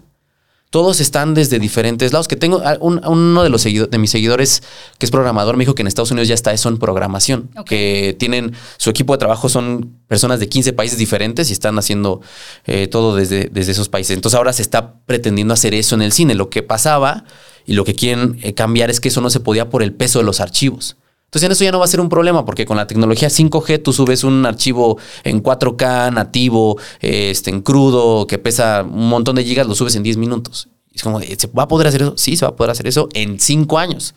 Todos 0.72 1.00
están 1.02 1.34
desde 1.36 1.60
diferentes 1.60 2.14
lados. 2.14 2.28
Que 2.28 2.36
tengo 2.36 2.62
a 2.66 2.78
un- 2.80 3.04
a 3.04 3.10
uno 3.10 3.44
de 3.44 3.50
los 3.50 3.64
de 3.64 3.98
mis 4.00 4.10
seguidores 4.10 4.64
que 4.98 5.06
es 5.06 5.12
programador 5.12 5.56
me 5.58 5.64
dijo 5.64 5.76
que 5.76 5.82
en 5.84 5.88
Estados 5.88 6.10
Unidos 6.12 6.28
ya 6.30 6.34
está 6.34 6.52
eso 6.54 6.70
en 6.70 6.78
programación. 6.80 7.52
Que 7.66 8.16
tienen 8.18 8.54
su 8.78 8.90
equipo 8.90 9.14
de 9.14 9.20
trabajo 9.20 9.50
son 9.50 9.98
personas 10.08 10.40
de 10.40 10.48
15 10.50 10.74
países 10.74 10.98
diferentes 10.98 11.50
y 11.50 11.54
están 11.54 11.78
haciendo 11.78 12.22
eh, 12.66 12.88
todo 12.88 13.16
desde, 13.16 13.50
desde 13.52 13.74
esos 13.74 13.90
países. 13.90 14.16
Entonces 14.16 14.38
ahora 14.38 14.54
se 14.54 14.62
está 14.64 14.96
pretendiendo 15.06 15.54
hacer 15.54 15.74
eso 15.74 15.94
en 15.96 16.02
el 16.02 16.14
cine. 16.14 16.36
Lo 16.36 16.50
que 16.50 16.64
pasaba 16.64 17.26
y 17.66 17.74
lo 17.74 17.84
que 17.84 17.94
quieren 17.94 18.40
eh, 18.42 18.54
cambiar 18.54 18.90
es 18.90 19.00
que 19.00 19.10
eso 19.10 19.20
no 19.22 19.30
se 19.30 19.42
podía 19.42 19.70
por 19.70 19.84
el 19.84 19.94
peso 19.94 20.20
de 20.20 20.26
los 20.26 20.40
archivos. 20.40 20.96
Entonces 21.32 21.46
en 21.46 21.52
eso 21.54 21.64
ya 21.64 21.72
no 21.72 21.80
va 21.80 21.86
a 21.86 21.88
ser 21.88 22.02
un 22.02 22.10
problema 22.10 22.44
porque 22.44 22.66
con 22.66 22.76
la 22.76 22.88
tecnología 22.88 23.30
5G 23.30 23.82
tú 23.82 23.94
subes 23.94 24.26
un 24.26 24.46
archivo 24.46 24.98
en 25.24 25.42
4K 25.42 26.12
nativo, 26.12 26.78
este, 27.00 27.52
en 27.52 27.62
crudo, 27.62 28.28
que 28.28 28.38
pesa 28.38 28.84
un 28.84 29.08
montón 29.08 29.38
de 29.38 29.46
gigas, 29.46 29.66
lo 29.66 29.74
subes 29.74 29.96
en 29.96 30.04
10 30.04 30.18
minutos. 30.18 30.68
Es 30.94 31.04
como, 31.04 31.22
¿se 31.22 31.48
va 31.58 31.64
a 31.64 31.68
poder 31.70 31.88
hacer 31.88 32.02
eso? 32.02 32.16
Sí, 32.18 32.36
se 32.36 32.44
va 32.44 32.50
a 32.50 32.56
poder 32.58 32.72
hacer 32.72 32.86
eso 32.86 33.08
en 33.14 33.40
5 33.40 33.80
años. 33.80 34.14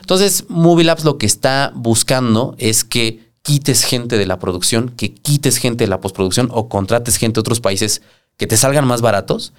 Entonces 0.00 0.46
Movie 0.48 0.84
Labs 0.84 1.04
lo 1.04 1.18
que 1.18 1.26
está 1.26 1.70
buscando 1.76 2.56
es 2.58 2.82
que 2.82 3.30
quites 3.42 3.84
gente 3.84 4.18
de 4.18 4.26
la 4.26 4.40
producción, 4.40 4.88
que 4.88 5.14
quites 5.14 5.58
gente 5.58 5.84
de 5.84 5.88
la 5.88 6.00
postproducción 6.00 6.48
o 6.50 6.68
contrates 6.68 7.16
gente 7.16 7.34
de 7.34 7.42
otros 7.42 7.60
países 7.60 8.02
que 8.38 8.48
te 8.48 8.56
salgan 8.56 8.88
más 8.88 9.02
baratos 9.02 9.52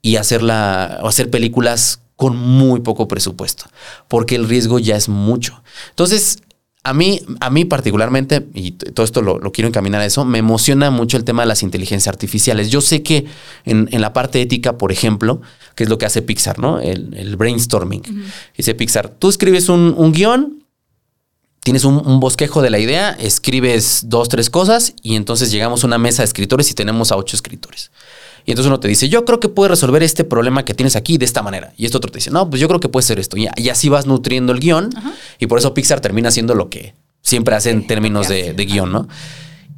y 0.00 0.16
hacerla 0.16 1.00
o 1.02 1.08
hacer 1.08 1.28
películas 1.28 2.00
con 2.18 2.36
muy 2.36 2.80
poco 2.80 3.06
presupuesto, 3.06 3.66
porque 4.08 4.34
el 4.34 4.48
riesgo 4.48 4.80
ya 4.80 4.96
es 4.96 5.08
mucho. 5.08 5.62
Entonces, 5.90 6.40
A 6.88 6.94
mí, 6.94 7.20
a 7.40 7.50
mí 7.50 7.66
particularmente, 7.66 8.46
y 8.54 8.70
todo 8.70 9.04
esto 9.04 9.20
lo, 9.20 9.38
lo 9.38 9.52
quiero 9.52 9.68
encaminar 9.68 10.00
a 10.00 10.06
eso, 10.06 10.24
me 10.24 10.38
emociona 10.38 10.90
mucho 10.90 11.18
el 11.18 11.24
tema 11.24 11.42
de 11.42 11.48
las 11.48 11.62
inteligencias 11.62 12.08
artificiales. 12.08 12.70
Yo 12.70 12.80
sé 12.80 13.02
que 13.02 13.26
en, 13.64 13.88
en 13.92 14.00
la 14.00 14.14
parte 14.14 14.40
ética, 14.40 14.78
por 14.78 14.90
ejemplo, 14.90 15.42
que 15.74 15.84
es 15.84 15.90
lo 15.90 15.98
que 15.98 16.06
hace 16.06 16.22
Pixar, 16.22 16.58
¿no? 16.58 16.80
El, 16.80 17.14
el 17.14 17.36
brainstorming. 17.36 18.02
Dice 18.56 18.74
Pixar, 18.74 19.10
tú 19.10 19.28
escribes 19.28 19.68
un, 19.68 19.94
un 19.96 20.12
guion, 20.12 20.64
tienes 21.60 21.84
un, 21.84 21.96
un 22.06 22.20
bosquejo 22.20 22.62
de 22.62 22.70
la 22.70 22.78
idea, 22.78 23.10
escribes 23.10 24.04
dos, 24.06 24.30
tres 24.30 24.48
cosas 24.48 24.94
y 25.02 25.16
entonces 25.16 25.50
llegamos 25.50 25.84
a 25.84 25.86
una 25.86 25.98
mesa 25.98 26.22
de 26.22 26.26
escritores 26.26 26.70
y 26.70 26.74
tenemos 26.74 27.12
a 27.12 27.16
ocho 27.16 27.36
escritores. 27.36 27.90
Y 28.48 28.52
entonces 28.52 28.68
uno 28.68 28.80
te 28.80 28.88
dice, 28.88 29.10
yo 29.10 29.26
creo 29.26 29.40
que 29.40 29.50
puede 29.50 29.68
resolver 29.68 30.02
este 30.02 30.24
problema 30.24 30.64
que 30.64 30.72
tienes 30.72 30.96
aquí 30.96 31.18
de 31.18 31.26
esta 31.26 31.42
manera. 31.42 31.74
Y 31.76 31.84
este 31.84 31.98
otro 31.98 32.10
te 32.10 32.16
dice, 32.16 32.30
no, 32.30 32.48
pues 32.48 32.62
yo 32.62 32.66
creo 32.66 32.80
que 32.80 32.88
puede 32.88 33.02
ser 33.02 33.18
esto. 33.18 33.36
Y, 33.36 33.46
y 33.56 33.68
así 33.68 33.90
vas 33.90 34.06
nutriendo 34.06 34.54
el 34.54 34.58
guion. 34.58 34.88
Y 35.38 35.48
por 35.48 35.58
eso 35.58 35.74
Pixar 35.74 36.00
termina 36.00 36.30
siendo 36.30 36.54
lo 36.54 36.70
que 36.70 36.94
siempre 37.20 37.54
hace 37.54 37.68
en 37.68 37.86
términos 37.86 38.26
de, 38.26 38.54
de 38.54 38.64
guion, 38.64 38.90
¿no? 38.90 39.06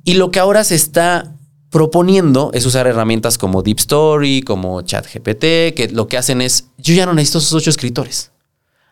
Y 0.04 0.14
lo 0.14 0.30
que 0.30 0.38
ahora 0.38 0.62
se 0.62 0.76
está 0.76 1.34
proponiendo 1.70 2.52
es 2.54 2.64
usar 2.64 2.86
herramientas 2.86 3.38
como 3.38 3.64
Deep 3.64 3.78
Story, 3.80 4.42
como 4.42 4.82
ChatGPT, 4.82 5.74
que 5.74 5.90
lo 5.92 6.06
que 6.06 6.16
hacen 6.16 6.40
es, 6.40 6.68
yo 6.78 6.94
ya 6.94 7.06
no 7.06 7.12
necesito 7.12 7.38
esos 7.38 7.54
ocho 7.54 7.70
escritores. 7.70 8.30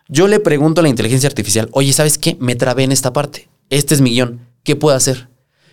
Yo 0.09 0.27
le 0.27 0.41
pregunto 0.41 0.81
a 0.81 0.83
la 0.83 0.89
inteligencia 0.89 1.29
artificial, 1.29 1.69
oye, 1.71 1.93
¿sabes 1.93 2.19
qué? 2.19 2.37
Me 2.41 2.57
trabé 2.57 2.83
en 2.83 2.91
esta 2.91 3.13
parte. 3.13 3.49
Este 3.71 3.95
es 3.95 4.01
mi 4.01 4.11
guion. 4.11 4.41
¿Qué 4.65 4.75
puedo 4.75 4.97
hacer? 4.97 5.29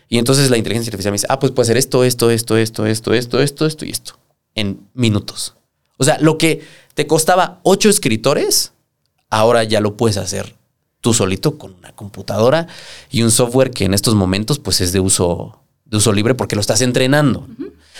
Y 0.07 0.17
entonces 0.17 0.49
la 0.49 0.57
inteligencia 0.57 0.89
artificial 0.89 1.11
me 1.11 1.15
dice, 1.15 1.27
ah, 1.29 1.39
pues 1.39 1.51
puede 1.51 1.65
hacer 1.65 1.77
esto, 1.77 2.03
esto, 2.03 2.29
esto, 2.29 2.57
esto, 2.57 2.85
esto, 2.85 3.13
esto, 3.13 3.39
esto, 3.41 3.65
esto 3.65 3.85
y 3.85 3.89
esto. 3.89 4.17
En 4.53 4.87
minutos. 4.93 5.55
O 5.97 6.03
sea, 6.03 6.17
lo 6.19 6.37
que 6.37 6.61
te 6.93 7.07
costaba 7.07 7.59
ocho 7.63 7.89
escritores, 7.89 8.73
ahora 9.29 9.63
ya 9.63 9.81
lo 9.81 9.97
puedes 9.97 10.17
hacer 10.17 10.55
tú 11.05 11.13
solito 11.13 11.59
con 11.59 11.75
una 11.75 11.91
computadora 11.91 12.65
y 13.11 13.21
un 13.21 13.29
software 13.29 13.69
que 13.69 13.85
en 13.85 13.93
estos 13.93 14.15
momentos 14.15 14.57
pues 14.57 14.81
es 14.81 14.91
de 14.91 14.99
uso, 14.99 15.59
de 15.85 15.97
uso 15.97 16.11
libre 16.11 16.33
porque 16.33 16.55
lo 16.55 16.61
estás 16.61 16.81
entrenando. 16.81 17.47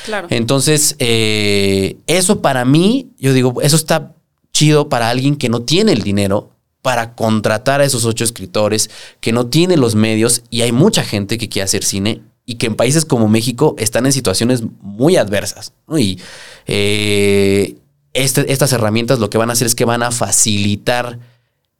Claro. 0.06 0.28
Entonces, 0.32 0.96
eh, 0.98 1.98
eso 2.08 2.42
para 2.42 2.66
mí, 2.66 3.12
yo 3.20 3.34
digo, 3.34 3.62
eso 3.62 3.76
está 3.76 4.16
chido 4.52 4.90
para 4.90 5.10
alguien 5.10 5.36
que 5.36 5.50
no 5.50 5.62
tiene 5.62 5.92
el 5.92 6.02
dinero 6.02 6.50
para 6.86 7.16
contratar 7.16 7.82
a 7.82 7.84
esos 7.84 8.06
ocho 8.06 8.24
escritores, 8.24 8.92
que 9.20 9.32
no 9.32 9.48
tiene 9.48 9.76
los 9.76 9.96
medios 9.96 10.44
y 10.52 10.62
hay 10.62 10.72
mucha 10.72 11.04
gente 11.04 11.40
que 11.40 11.50
quiere 11.50 11.64
hacer 11.64 11.84
cine 11.84 12.22
y 12.46 12.56
que 12.56 12.68
en 12.68 12.76
países 12.76 13.06
como 13.06 13.28
México 13.28 13.74
están 13.80 14.06
en 14.06 14.14
situaciones 14.14 14.62
muy 14.82 15.16
adversas. 15.18 15.74
Y 15.98 16.20
eh, 16.68 17.78
este- 18.14 18.52
estas 18.54 18.72
herramientas 18.72 19.18
lo 19.18 19.32
que 19.32 19.40
van 19.40 19.50
a 19.50 19.54
hacer 19.54 19.66
es 19.66 19.74
que 19.74 19.84
van 19.84 20.04
a 20.04 20.12
facilitar 20.12 21.18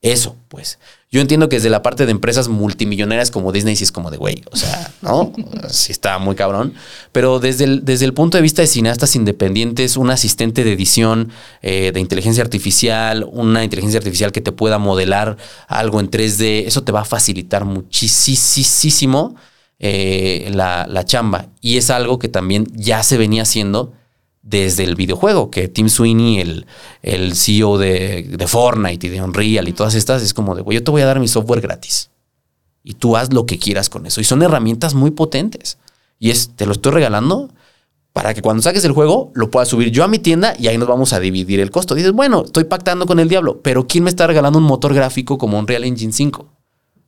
eso, 0.02 0.36
pues. 0.48 0.80
Yo 1.12 1.22
entiendo 1.22 1.48
que 1.48 1.58
desde 1.58 1.70
la 1.70 1.82
parte 1.82 2.06
de 2.06 2.12
empresas 2.12 2.50
multimillonarias 2.50 3.32
como 3.32 3.52
Disney 3.52 3.76
sí 3.76 3.84
es 3.84 3.92
como 3.92 4.12
de 4.12 4.18
güey, 4.18 4.44
o 4.52 4.58
sea, 4.58 4.92
¿no? 5.02 5.32
sí 5.70 5.92
está 5.92 6.18
muy 6.18 6.36
cabrón. 6.36 6.74
Pero 7.12 7.40
desde 7.40 7.64
el, 7.66 7.86
desde 7.86 8.06
el 8.06 8.14
punto 8.14 8.38
de 8.38 8.42
vista 8.42 8.62
de 8.62 8.68
cineastas 8.68 9.16
independientes, 9.16 9.98
un 9.98 10.10
asistente 10.10 10.64
de 10.64 10.74
edición, 10.74 11.32
eh, 11.62 11.92
de 11.94 12.00
inteligencia 12.00 12.44
artificial, 12.44 13.26
una 13.32 13.64
inteligencia 13.64 14.00
artificial 14.00 14.32
que 14.32 14.42
te 14.42 14.52
pueda 14.52 14.78
modelar 14.78 15.38
algo 15.68 16.00
en 16.00 16.10
3D, 16.10 16.66
eso 16.66 16.84
te 16.84 16.92
va 16.92 17.02
a 17.02 17.06
facilitar 17.06 17.66
muchísimo 17.66 19.36
eh, 19.80 20.50
la, 20.54 20.88
la 20.90 21.06
chamba. 21.06 21.48
Y 21.62 21.78
es 21.78 21.92
algo 21.92 22.20
que 22.20 22.30
también 22.30 22.68
ya 22.74 23.04
se 23.04 23.18
venía 23.18 23.44
haciendo 23.44 23.94
desde 24.46 24.84
el 24.84 24.96
videojuego, 24.96 25.50
que 25.50 25.68
Tim 25.68 25.90
Sweeney, 25.90 26.40
el, 26.40 26.68
el 27.02 27.36
CEO 27.36 27.80
de, 27.80 28.24
de 28.24 28.48
Fortnite 28.48 29.08
y 29.08 29.10
de 29.10 29.22
Unreal 29.22 29.68
y 29.68 29.74
todas 29.74 29.96
estas, 29.96 30.22
es 30.22 30.36
como 30.36 30.56
de, 30.56 30.62
güey, 30.62 30.78
yo 30.78 30.84
te 30.84 30.92
voy 30.92 31.02
a 31.02 31.08
dar 31.08 31.20
mi 31.20 31.28
software 31.28 31.62
gratis. 31.62 32.12
Y 32.84 32.94
tú 32.94 33.18
haz 33.18 33.34
lo 33.34 33.48
que 33.48 33.58
quieras 33.58 33.90
con 33.90 34.06
eso. 34.06 34.22
Y 34.22 34.24
son 34.24 34.44
herramientas 34.44 34.94
muy 34.94 35.10
potentes. 35.10 35.80
Y 36.20 36.30
es, 36.30 36.52
te 36.56 36.68
lo 36.68 36.74
estoy 36.74 36.92
regalando 36.92 37.50
para 38.14 38.36
que 38.36 38.44
cuando 38.44 38.62
saques 38.62 38.86
el 38.86 38.92
juego 38.92 39.32
lo 39.34 39.50
puedas 39.50 39.68
subir 39.68 39.90
yo 39.90 40.04
a 40.04 40.08
mi 40.08 40.20
tienda 40.20 40.54
y 40.58 40.68
ahí 40.68 40.78
nos 40.78 40.88
vamos 40.88 41.12
a 41.12 41.20
dividir 41.20 41.60
el 41.60 41.72
costo. 41.72 41.96
Dices, 41.96 42.12
bueno, 42.12 42.44
estoy 42.46 42.66
pactando 42.66 43.08
con 43.08 43.20
el 43.20 43.28
diablo, 43.28 43.62
pero 43.64 43.88
¿quién 43.88 44.04
me 44.04 44.12
está 44.12 44.28
regalando 44.28 44.60
un 44.60 44.66
motor 44.66 44.94
gráfico 44.94 45.40
como 45.40 45.58
Unreal 45.58 45.84
Engine 45.84 46.14
5? 46.14 46.48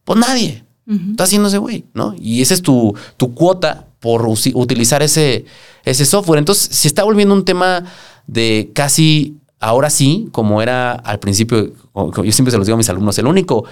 Pues 0.04 0.20
nadie. 0.20 0.66
Está 0.90 1.26
haciéndose 1.26 1.58
güey, 1.58 1.86
¿no? 1.94 2.16
Y 2.18 2.42
esa 2.42 2.54
es 2.54 2.62
tu, 2.62 2.96
tu 3.18 3.34
cuota 3.34 3.87
por 4.00 4.28
utilizar 4.28 5.02
ese, 5.04 5.46
ese 5.84 6.06
software. 6.06 6.40
Entonces 6.40 6.76
se 6.76 6.88
está 6.88 7.04
volviendo 7.04 7.34
un 7.34 7.46
tema 7.46 7.86
de 8.28 8.72
casi, 8.74 9.38
ahora 9.60 9.90
sí, 9.90 10.28
como 10.32 10.62
era 10.62 10.94
al 10.94 11.20
principio, 11.20 11.72
yo 11.96 12.32
siempre 12.32 12.52
se 12.52 12.58
los 12.58 12.68
digo 12.68 12.76
a 12.76 12.78
mis 12.78 12.90
alumnos, 12.90 13.18
el 13.18 13.28
único 13.28 13.66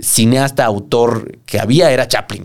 cineasta, 0.00 0.64
autor 0.64 1.38
que 1.46 1.58
había 1.58 1.90
era 1.90 2.06
Chaplin. 2.06 2.44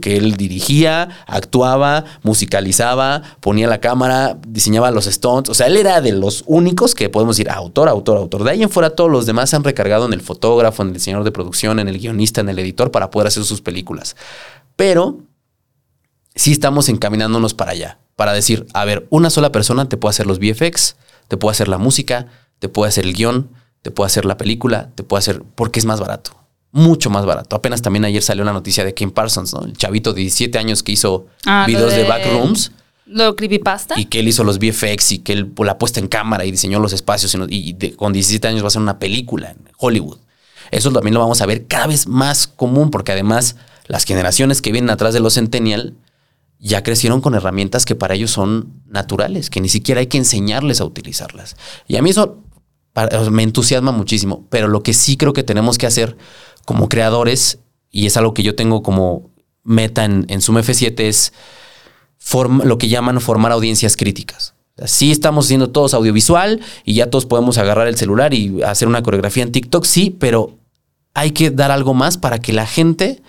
Que 0.00 0.16
él 0.16 0.36
dirigía, 0.36 1.08
actuaba, 1.26 2.04
musicalizaba, 2.22 3.20
ponía 3.40 3.66
la 3.66 3.80
cámara, 3.80 4.38
diseñaba 4.46 4.92
los 4.92 5.06
stunts. 5.06 5.50
O 5.50 5.54
sea, 5.54 5.66
él 5.66 5.76
era 5.76 6.00
de 6.00 6.12
los 6.12 6.44
únicos 6.46 6.94
que 6.94 7.08
podemos 7.08 7.36
decir 7.36 7.50
autor, 7.50 7.88
autor, 7.88 8.16
autor. 8.16 8.44
De 8.44 8.52
ahí 8.52 8.62
en 8.62 8.70
fuera 8.70 8.90
todos 8.90 9.10
los 9.10 9.26
demás 9.26 9.50
se 9.50 9.56
han 9.56 9.64
recargado 9.64 10.06
en 10.06 10.12
el 10.12 10.20
fotógrafo, 10.20 10.82
en 10.82 10.88
el 10.90 10.94
diseñador 10.94 11.24
de 11.24 11.32
producción, 11.32 11.80
en 11.80 11.88
el 11.88 11.98
guionista, 11.98 12.40
en 12.40 12.48
el 12.48 12.60
editor 12.60 12.92
para 12.92 13.10
poder 13.10 13.26
hacer 13.26 13.42
sus 13.42 13.60
películas. 13.60 14.14
Pero 14.76 15.18
sí 16.34 16.52
estamos 16.52 16.88
encaminándonos 16.88 17.54
para 17.54 17.72
allá, 17.72 17.98
para 18.16 18.32
decir, 18.32 18.66
a 18.74 18.84
ver, 18.84 19.06
una 19.10 19.30
sola 19.30 19.52
persona 19.52 19.88
te 19.88 19.96
puede 19.96 20.10
hacer 20.10 20.26
los 20.26 20.38
VFX, 20.38 20.96
te 21.28 21.36
puede 21.36 21.52
hacer 21.52 21.68
la 21.68 21.78
música, 21.78 22.26
te 22.58 22.68
puede 22.68 22.88
hacer 22.88 23.04
el 23.04 23.14
guion, 23.14 23.48
te 23.82 23.90
puede 23.90 24.06
hacer 24.06 24.24
la 24.24 24.36
película, 24.36 24.90
te 24.94 25.02
puede 25.02 25.18
hacer, 25.20 25.42
porque 25.54 25.80
es 25.80 25.84
más 25.86 25.98
barato, 26.00 26.32
mucho 26.70 27.10
más 27.10 27.26
barato. 27.26 27.56
Apenas 27.56 27.82
también 27.82 28.04
ayer 28.04 28.22
salió 28.22 28.44
la 28.44 28.52
noticia 28.52 28.84
de 28.84 28.94
Kim 28.94 29.10
Parsons, 29.10 29.52
¿no? 29.54 29.64
El 29.64 29.76
chavito 29.76 30.12
de 30.12 30.20
17 30.20 30.58
años 30.58 30.82
que 30.82 30.92
hizo 30.92 31.26
Ah, 31.44 31.64
videos 31.66 31.90
de, 31.92 32.02
de- 32.04 32.08
backrooms 32.08 32.72
Lo 33.06 33.34
creepypasta. 33.36 33.98
y 33.98 34.04
que 34.06 34.20
él 34.20 34.28
hizo 34.28 34.44
los 34.44 34.58
VFX 34.58 35.12
y 35.12 35.18
que 35.18 35.32
él 35.32 35.46
pues, 35.48 35.66
la 35.66 35.78
puesta 35.78 35.98
en 36.00 36.06
cámara 36.08 36.44
y 36.44 36.50
diseñó 36.52 36.78
los 36.78 36.92
espacios 36.92 37.34
y, 37.34 37.38
no- 37.38 37.46
y 37.48 37.72
de- 37.72 37.94
con 37.96 38.12
17 38.12 38.46
años 38.48 38.62
va 38.62 38.68
a 38.68 38.70
ser 38.70 38.82
una 38.82 38.98
película 38.98 39.50
en 39.50 39.58
Hollywood. 39.78 40.18
Eso 40.70 40.90
también 40.92 41.12
lo 41.14 41.20
vamos 41.20 41.42
a 41.42 41.46
ver 41.46 41.66
cada 41.66 41.88
vez 41.88 42.06
más 42.06 42.46
común 42.46 42.90
porque 42.90 43.12
además 43.12 43.56
las 43.88 44.04
generaciones 44.04 44.62
que 44.62 44.70
vienen 44.72 44.90
atrás 44.90 45.12
de 45.12 45.20
los 45.20 45.34
Centennial 45.34 45.94
ya 46.64 46.82
crecieron 46.82 47.20
con 47.20 47.34
herramientas 47.34 47.84
que 47.84 47.96
para 47.96 48.14
ellos 48.14 48.30
son 48.30 48.82
naturales, 48.86 49.50
que 49.50 49.60
ni 49.60 49.68
siquiera 49.68 50.00
hay 50.00 50.06
que 50.06 50.18
enseñarles 50.18 50.80
a 50.80 50.84
utilizarlas. 50.84 51.56
Y 51.88 51.96
a 51.96 52.02
mí 52.02 52.10
eso 52.10 52.38
me 53.30 53.42
entusiasma 53.42 53.90
muchísimo, 53.90 54.46
pero 54.48 54.68
lo 54.68 54.82
que 54.82 54.94
sí 54.94 55.16
creo 55.16 55.32
que 55.32 55.42
tenemos 55.42 55.76
que 55.76 55.86
hacer 55.86 56.16
como 56.64 56.88
creadores, 56.88 57.58
y 57.90 58.06
es 58.06 58.16
algo 58.16 58.32
que 58.32 58.44
yo 58.44 58.54
tengo 58.54 58.82
como 58.82 59.30
meta 59.64 60.04
en, 60.04 60.24
en 60.28 60.40
Zoom 60.40 60.58
F7, 60.58 61.00
es 61.00 61.32
form- 62.20 62.62
lo 62.64 62.78
que 62.78 62.88
llaman 62.88 63.20
formar 63.20 63.50
audiencias 63.50 63.96
críticas. 63.96 64.54
Sí 64.86 65.10
estamos 65.10 65.46
haciendo 65.46 65.70
todos 65.70 65.94
audiovisual 65.94 66.60
y 66.84 66.94
ya 66.94 67.10
todos 67.10 67.26
podemos 67.26 67.58
agarrar 67.58 67.88
el 67.88 67.96
celular 67.96 68.34
y 68.34 68.62
hacer 68.62 68.86
una 68.88 69.02
coreografía 69.02 69.42
en 69.42 69.52
TikTok, 69.52 69.84
sí, 69.84 70.16
pero 70.18 70.58
hay 71.14 71.32
que 71.32 71.50
dar 71.50 71.70
algo 71.72 71.92
más 71.92 72.18
para 72.18 72.38
que 72.38 72.52
la 72.52 72.66
gente 72.66 73.20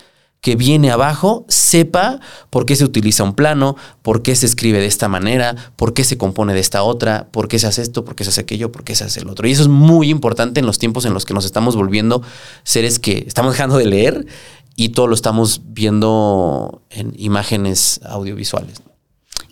que 0.43 0.57
viene 0.57 0.91
abajo 0.91 1.45
sepa 1.47 2.19
por 2.49 2.65
qué 2.65 2.75
se 2.75 2.83
utiliza 2.83 3.23
un 3.23 3.33
plano, 3.33 3.77
por 4.01 4.21
qué 4.23 4.35
se 4.35 4.45
escribe 4.45 4.79
de 4.79 4.87
esta 4.87 5.07
manera, 5.07 5.55
por 5.77 5.93
qué 5.93 6.03
se 6.03 6.17
compone 6.17 6.53
de 6.53 6.59
esta 6.59 6.83
otra, 6.83 7.29
por 7.31 7.47
qué 7.47 7.59
se 7.59 7.67
hace 7.67 7.81
esto, 7.81 8.03
por 8.03 8.15
qué 8.15 8.25
se 8.25 8.31
hace 8.31 8.41
aquello, 8.41 8.69
por 8.69 8.83
qué 8.83 8.93
se 8.93 9.05
hace 9.05 9.21
el 9.21 9.29
otro. 9.29 9.47
Y 9.47 9.53
eso 9.53 9.61
es 9.61 9.69
muy 9.69 10.09
importante 10.09 10.59
en 10.59 10.65
los 10.65 10.79
tiempos 10.79 11.05
en 11.05 11.13
los 11.13 11.23
que 11.23 11.33
nos 11.33 11.45
estamos 11.45 11.77
volviendo 11.77 12.21
seres 12.63 12.99
que 12.99 13.23
estamos 13.25 13.53
dejando 13.53 13.77
de 13.77 13.85
leer 13.85 14.27
y 14.75 14.89
todo 14.89 15.07
lo 15.07 15.15
estamos 15.15 15.61
viendo 15.63 16.81
en 16.89 17.13
imágenes 17.15 18.01
audiovisuales. 18.03 18.81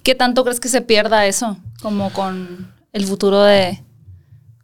¿Qué 0.04 0.14
tanto 0.14 0.44
crees 0.44 0.60
que 0.60 0.68
se 0.68 0.82
pierda 0.82 1.26
eso? 1.26 1.56
Como 1.82 2.12
con 2.12 2.70
el 2.92 3.06
futuro 3.06 3.42
de, 3.44 3.82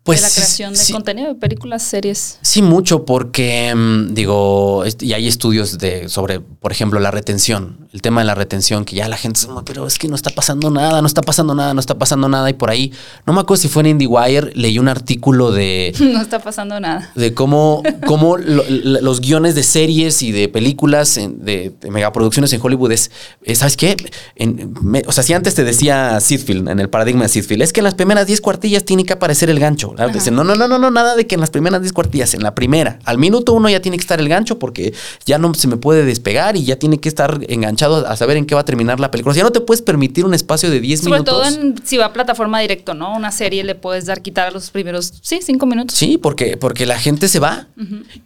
Pues 0.07 0.19
de 0.21 0.23
la 0.23 0.29
sí, 0.29 0.35
creación 0.35 0.73
de 0.73 0.79
sí. 0.79 0.93
contenido, 0.93 1.27
de 1.27 1.35
películas, 1.35 1.83
series. 1.83 2.39
Sí, 2.41 2.61
mucho, 2.63 3.05
porque 3.05 3.73
mm, 3.75 4.13
digo, 4.15 4.83
y 5.01 5.13
hay 5.13 5.27
estudios 5.27 5.77
de 5.77 6.09
sobre, 6.09 6.39
por 6.39 6.71
ejemplo, 6.71 6.99
la 6.99 7.11
retención, 7.11 7.87
el 7.93 8.01
tema 8.01 8.21
de 8.21 8.25
la 8.25 8.33
retención, 8.35 8.85
que 8.85 8.95
ya 8.95 9.07
la 9.07 9.17
gente 9.17 9.39
se 9.39 9.47
pero 9.65 9.85
es 9.85 9.97
que 9.99 10.07
no 10.07 10.15
está 10.15 10.29
pasando 10.31 10.71
nada, 10.71 11.01
no 11.01 11.07
está 11.07 11.21
pasando 11.21 11.53
nada, 11.55 11.73
no 11.73 11.79
está 11.79 11.97
pasando 11.97 12.27
nada. 12.29 12.49
Y 12.49 12.53
por 12.53 12.69
ahí, 12.69 12.91
no 13.25 13.33
me 13.33 13.41
acuerdo 13.41 13.61
si 13.61 13.67
fue 13.67 13.81
en 13.81 13.87
IndieWire, 13.87 14.51
leí 14.55 14.79
un 14.79 14.87
artículo 14.87 15.51
de, 15.51 15.93
No 15.99 16.21
está 16.21 16.39
pasando 16.39 16.79
nada. 16.79 17.11
de 17.15 17.33
cómo, 17.33 17.83
cómo 18.05 18.37
lo- 18.37 18.63
los 18.69 19.21
guiones 19.21 19.55
de 19.55 19.63
series 19.63 20.21
y 20.21 20.31
de 20.31 20.47
películas, 20.47 21.17
en- 21.17 21.43
de, 21.43 21.73
de 21.81 21.91
megaproducciones 21.91 22.51
en 22.53 22.61
Hollywood 22.63 22.91
es, 22.93 23.11
es, 23.43 23.59
¿sabes 23.59 23.75
qué? 23.77 23.97
En- 24.35 24.73
me- 24.81 25.03
o 25.05 25.11
sea, 25.11 25.23
si 25.23 25.33
antes 25.33 25.53
te 25.55 25.63
decía 25.63 26.19
Sidfield, 26.21 26.69
en 26.69 26.79
el 26.79 26.89
paradigma 26.89 27.23
de 27.23 27.29
Sidfield, 27.29 27.61
es 27.61 27.73
que 27.73 27.81
en 27.81 27.85
las 27.85 27.95
primeras 27.95 28.25
10 28.27 28.39
cuartillas 28.41 28.85
tiene 28.85 29.03
que 29.03 29.13
aparecer 29.13 29.49
el 29.49 29.59
gancho. 29.59 29.95
No, 29.97 30.43
no, 30.43 30.55
no, 30.55 30.67
no, 30.67 30.77
no, 30.77 30.91
nada 30.91 31.15
de 31.15 31.25
que 31.27 31.35
en 31.35 31.41
las 31.41 31.49
primeras 31.49 31.81
10 31.81 31.93
cuartillas, 31.93 32.33
en 32.33 32.43
la 32.43 32.53
primera, 32.55 32.99
al 33.05 33.17
minuto 33.17 33.53
uno 33.53 33.69
ya 33.69 33.81
tiene 33.81 33.97
que 33.97 34.01
estar 34.01 34.19
el 34.19 34.29
gancho 34.29 34.59
porque 34.59 34.93
ya 35.25 35.37
no 35.37 35.53
se 35.53 35.67
me 35.67 35.77
puede 35.77 36.05
despegar 36.05 36.55
y 36.55 36.63
ya 36.63 36.77
tiene 36.77 36.99
que 36.99 37.09
estar 37.09 37.39
enganchado 37.47 38.07
a 38.07 38.15
saber 38.15 38.37
en 38.37 38.45
qué 38.45 38.55
va 38.55 38.61
a 38.61 38.65
terminar 38.65 38.99
la 38.99 39.11
película. 39.11 39.31
O 39.31 39.33
sea, 39.33 39.41
ya 39.41 39.45
no 39.45 39.51
te 39.51 39.61
puedes 39.61 39.81
permitir 39.81 40.25
un 40.25 40.33
espacio 40.33 40.69
de 40.69 40.79
10 40.79 41.01
Sobre 41.01 41.11
minutos. 41.13 41.33
todo 41.33 41.45
en, 41.45 41.75
si 41.83 41.97
va 41.97 42.05
a 42.05 42.13
plataforma 42.13 42.59
directo, 42.59 42.93
¿no? 42.93 43.15
Una 43.15 43.31
serie 43.31 43.63
le 43.63 43.75
puedes 43.75 44.05
dar 44.05 44.21
quitar 44.21 44.47
a 44.47 44.51
los 44.51 44.69
primeros, 44.69 45.13
sí, 45.21 45.39
cinco 45.41 45.65
minutos. 45.65 45.97
Sí, 45.97 46.17
porque, 46.17 46.57
porque 46.57 46.85
la 46.85 46.99
gente 46.99 47.27
se 47.27 47.39
va. 47.39 47.67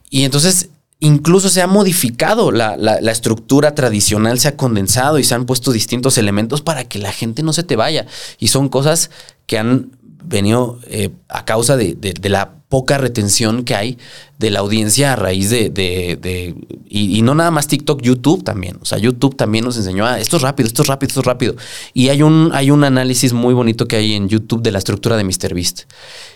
Y 0.09 0.23
entonces 0.23 0.69
incluso 0.99 1.49
se 1.49 1.61
ha 1.61 1.67
modificado 1.67 2.51
la, 2.51 2.77
la, 2.77 3.01
la, 3.01 3.11
estructura 3.11 3.73
tradicional, 3.73 4.39
se 4.39 4.47
ha 4.47 4.55
condensado 4.55 5.17
y 5.17 5.23
se 5.23 5.33
han 5.33 5.45
puesto 5.45 5.71
distintos 5.71 6.19
elementos 6.19 6.61
para 6.61 6.83
que 6.83 6.99
la 6.99 7.11
gente 7.11 7.41
no 7.41 7.53
se 7.53 7.63
te 7.63 7.75
vaya. 7.75 8.05
Y 8.39 8.49
son 8.49 8.69
cosas 8.69 9.09
que 9.47 9.57
han 9.57 9.91
venido 10.23 10.79
eh, 10.87 11.09
a 11.29 11.45
causa 11.45 11.77
de, 11.77 11.95
de, 11.95 12.13
de, 12.13 12.29
la 12.29 12.60
poca 12.71 12.97
retención 12.97 13.65
que 13.65 13.75
hay 13.75 13.97
de 14.39 14.49
la 14.49 14.59
audiencia 14.59 15.11
a 15.11 15.15
raíz 15.17 15.49
de, 15.49 15.69
de 15.69 16.55
y, 16.89 17.21
no 17.21 17.35
nada 17.35 17.51
más 17.51 17.67
TikTok, 17.67 18.01
YouTube 18.01 18.43
también. 18.43 18.77
O 18.81 18.85
sea, 18.85 18.97
YouTube 18.97 19.35
también 19.35 19.65
nos 19.65 19.75
enseñó 19.77 20.05
a 20.05 20.19
esto 20.19 20.37
es 20.37 20.41
rápido, 20.41 20.67
esto 20.67 20.81
es 20.81 20.87
rápido, 20.87 21.07
esto 21.09 21.19
es 21.19 21.25
rápido. 21.25 21.55
Y 21.93 22.09
hay 22.09 22.23
un, 22.23 22.49
hay 22.53 22.71
un 22.71 22.83
análisis 22.83 23.33
muy 23.33 23.53
bonito 23.53 23.87
que 23.87 23.97
hay 23.97 24.13
en 24.13 24.29
YouTube 24.29 24.63
de 24.63 24.71
la 24.71 24.79
estructura 24.79 25.17
de 25.17 25.25
MrBeast. 25.25 25.81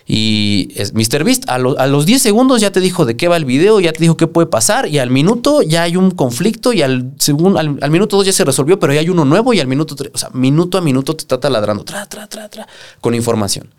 Y 0.06 0.68
es 0.76 0.94
MrBeast 0.94 1.50
a, 1.50 1.56
a 1.56 1.88
los 1.88 2.06
10 2.06 2.22
segundos 2.22 2.62
ya 2.62 2.72
te 2.72 2.82
dijo 2.82 3.06
de 3.06 3.16
qué 3.16 3.30
va 3.30 3.38
el 3.38 3.46
video, 3.46 3.80
ya 3.80 3.94
te 3.94 4.02
dijo 4.02 4.18
qué 4.18 4.28
puede 4.28 4.48
pasar 4.48 4.88
y 4.88 5.00
al 5.00 5.10
minuto 5.10 5.62
ya 5.62 5.84
hay 5.84 5.96
un 5.96 6.12
conflicto 6.12 6.74
y 6.74 6.82
al, 6.82 7.14
segundo, 7.18 7.60
al, 7.60 7.90
minuto 7.90 8.18
2 8.18 8.26
ya 8.26 8.34
se 8.34 8.44
resolvió, 8.44 8.78
pero 8.78 8.94
ya 8.94 9.00
hay 9.00 9.10
uno 9.10 9.24
nuevo 9.24 9.54
y 9.54 9.62
al 9.62 9.68
minuto 9.68 9.96
3, 9.96 10.12
o 10.14 10.18
sea, 10.18 10.30
minuto 10.34 10.78
a 10.78 10.82
minuto 10.82 11.16
te 11.16 11.22
está 11.22 11.40
taladrando, 11.40 11.86
tra, 11.86 12.06
tra, 12.06 12.28
tra, 12.28 12.50
tra, 12.50 12.68
con 13.00 13.16
información. 13.16 13.70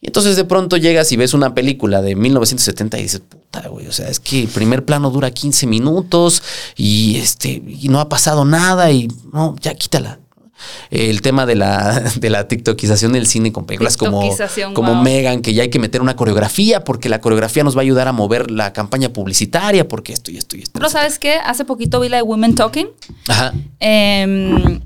Y 0.00 0.08
entonces 0.08 0.36
de 0.36 0.44
pronto 0.44 0.76
llegas 0.76 1.10
y 1.12 1.16
ves 1.16 1.32
una 1.32 1.54
película 1.54 2.02
de 2.02 2.14
1970 2.14 2.98
y 2.98 3.02
dices, 3.02 3.20
puta, 3.20 3.66
güey, 3.68 3.86
o 3.86 3.92
sea, 3.92 4.08
es 4.08 4.20
que 4.20 4.42
el 4.42 4.48
primer 4.48 4.84
plano 4.84 5.10
dura 5.10 5.30
15 5.30 5.66
minutos 5.66 6.42
y, 6.76 7.16
este, 7.16 7.62
y 7.66 7.88
no 7.88 8.00
ha 8.00 8.08
pasado 8.08 8.44
nada 8.44 8.90
y 8.90 9.08
no, 9.32 9.56
ya 9.60 9.74
quítala. 9.74 10.20
El 10.90 11.20
tema 11.20 11.44
de 11.44 11.54
la, 11.54 12.00
de 12.16 12.30
la 12.30 12.46
tiktokización 12.48 13.12
del 13.12 13.26
cine 13.26 13.52
con 13.52 13.64
películas 13.64 13.96
como, 13.96 14.22
como 14.74 14.94
wow. 14.94 15.02
Megan, 15.02 15.40
que 15.40 15.54
ya 15.54 15.62
hay 15.62 15.70
que 15.70 15.78
meter 15.78 16.02
una 16.02 16.16
coreografía 16.16 16.84
porque 16.84 17.08
la 17.08 17.20
coreografía 17.20 17.64
nos 17.64 17.74
va 17.74 17.80
a 17.80 17.82
ayudar 17.82 18.08
a 18.08 18.12
mover 18.12 18.50
la 18.50 18.72
campaña 18.74 19.10
publicitaria 19.10 19.88
porque 19.88 20.12
esto 20.12 20.30
y 20.30 20.36
esto 20.36 20.56
y 20.56 20.62
esto. 20.62 20.72
Pero 20.74 20.90
¿sabes 20.90 21.18
qué? 21.18 21.36
Hace 21.36 21.64
poquito 21.64 22.00
vi 22.00 22.10
la 22.10 22.18
de 22.18 22.22
Women 22.22 22.54
Talking. 22.54 22.88
Ajá. 23.28 23.54
Eh, 23.80 24.80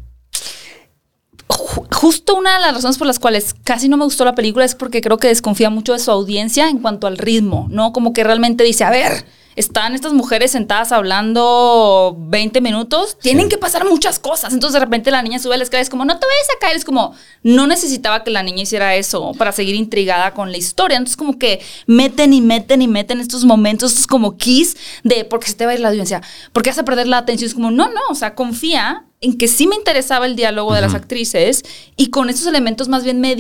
justo 1.93 2.37
una 2.37 2.55
de 2.55 2.61
las 2.61 2.75
razones 2.75 2.99
por 2.99 3.07
las 3.07 3.19
cuales 3.19 3.55
casi 3.65 3.89
no 3.89 3.97
me 3.97 4.05
gustó 4.05 4.25
la 4.25 4.35
película 4.35 4.65
es 4.65 4.75
porque 4.75 5.01
creo 5.01 5.19
que 5.19 5.29
desconfía 5.29 5.71
mucho 5.71 5.93
de 5.93 5.99
su 5.99 6.11
audiencia 6.11 6.69
en 6.69 6.79
cuanto 6.79 7.07
al 7.07 7.19
ritmo, 7.19 7.67
¿no? 7.71 7.93
Como 7.93 8.13
que 8.13 8.25
realmente 8.25 8.65
dice, 8.65 8.85
a 8.85 8.91
ver, 8.91 9.25
están 9.57 9.95
estas 9.95 10.13
mujeres 10.13 10.53
sentadas 10.53 10.93
hablando 10.93 12.17
20 12.19 12.61
minutos, 12.61 13.19
tienen 13.21 13.45
sí. 13.45 13.51
que 13.51 13.59
pasar 13.59 13.85
muchas 13.85 14.19
cosas. 14.19 14.53
Entonces 14.53 14.75
de 14.75 14.81
repente 14.81 15.11
la 15.11 15.23
niña 15.23 15.39
sube 15.39 15.55
a 15.55 15.59
la 15.59 15.65
escalera, 15.65 15.83
es 15.83 15.91
como, 15.91 16.05
no 16.05 16.19
te 16.19 16.27
vayas 16.27 16.49
a 16.57 16.59
caer, 16.61 16.77
es 16.77 16.85
como, 16.85 17.15
no 17.43 17.67
necesitaba 17.67 18.25
que 18.25 18.31
la 18.31 18.43
niña 18.43 18.63
hiciera 18.63 18.95
eso 18.95 19.33
para 19.37 19.53
seguir 19.53 19.75
intrigada 19.75 20.33
con 20.33 20.53
la 20.53 20.59
historia. 20.59 20.97
Entonces 20.97 21.17
como 21.17 21.39
que 21.39 21.61
meten 21.87 22.33
y 22.33 22.41
meten 22.41 22.83
y 22.83 22.89
meten 22.89 23.21
estos 23.21 23.45
momentos, 23.45 23.93
estos 23.93 24.07
como 24.07 24.37
keys 24.37 24.77
de, 25.05 25.25
porque 25.25 25.49
se 25.49 25.55
te 25.55 25.67
va 25.67 25.73
a 25.73 25.75
ir 25.75 25.81
la 25.81 25.89
audiencia, 25.89 26.23
porque 26.53 26.71
vas 26.71 26.79
a 26.79 26.85
perder 26.85 27.07
la 27.07 27.19
atención. 27.19 27.49
Es 27.49 27.55
como, 27.55 27.71
no, 27.71 27.89
no, 27.89 28.01
o 28.11 28.15
sea, 28.15 28.35
confía 28.35 29.07
en 29.21 29.37
que 29.37 29.49
sí 29.49 29.67
me 29.67 29.77
interesaba 29.77 30.27
el 30.27 30.37
diálogo 30.37 30.71
uh 30.71 30.73
-huh. 30.73 30.77
de 30.77 30.81
las 30.83 30.95
actrices 30.95 31.63
y 31.97 32.09
con 32.09 32.31
estos 32.31 32.47
elementos 32.47 32.89
más 32.89 33.05
bien 33.05 33.21
me 33.21 33.35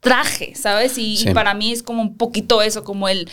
distraje, 0.00 0.54
¿sabes? 0.54 0.96
Y, 0.98 1.16
sí. 1.16 1.28
y, 1.28 1.34
para 1.34 1.54
mí 1.54 1.72
es 1.72 1.82
como 1.82 2.02
un 2.02 2.16
poquito 2.16 2.62
eso, 2.62 2.84
como 2.84 3.08
el, 3.08 3.28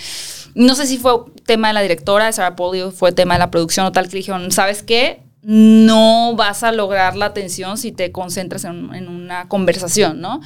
no 0.53 0.75
sé 0.75 0.85
si 0.85 0.97
fue 0.97 1.13
tema 1.45 1.69
de 1.69 1.73
la 1.73 1.81
directora, 1.81 2.31
Sarah 2.31 2.55
Polio, 2.55 2.91
fue 2.91 3.11
tema 3.11 3.35
de 3.35 3.39
la 3.39 3.51
producción 3.51 3.85
o 3.85 3.91
tal, 3.91 4.09
que 4.09 4.17
dijeron, 4.17 4.51
¿sabes 4.51 4.83
qué? 4.83 5.21
No 5.41 6.35
vas 6.35 6.63
a 6.63 6.71
lograr 6.73 7.15
la 7.15 7.27
atención 7.27 7.77
si 7.77 7.91
te 7.91 8.11
concentras 8.11 8.65
en, 8.65 8.93
en 8.93 9.07
una 9.07 9.47
conversación, 9.47 10.19
¿no? 10.19 10.41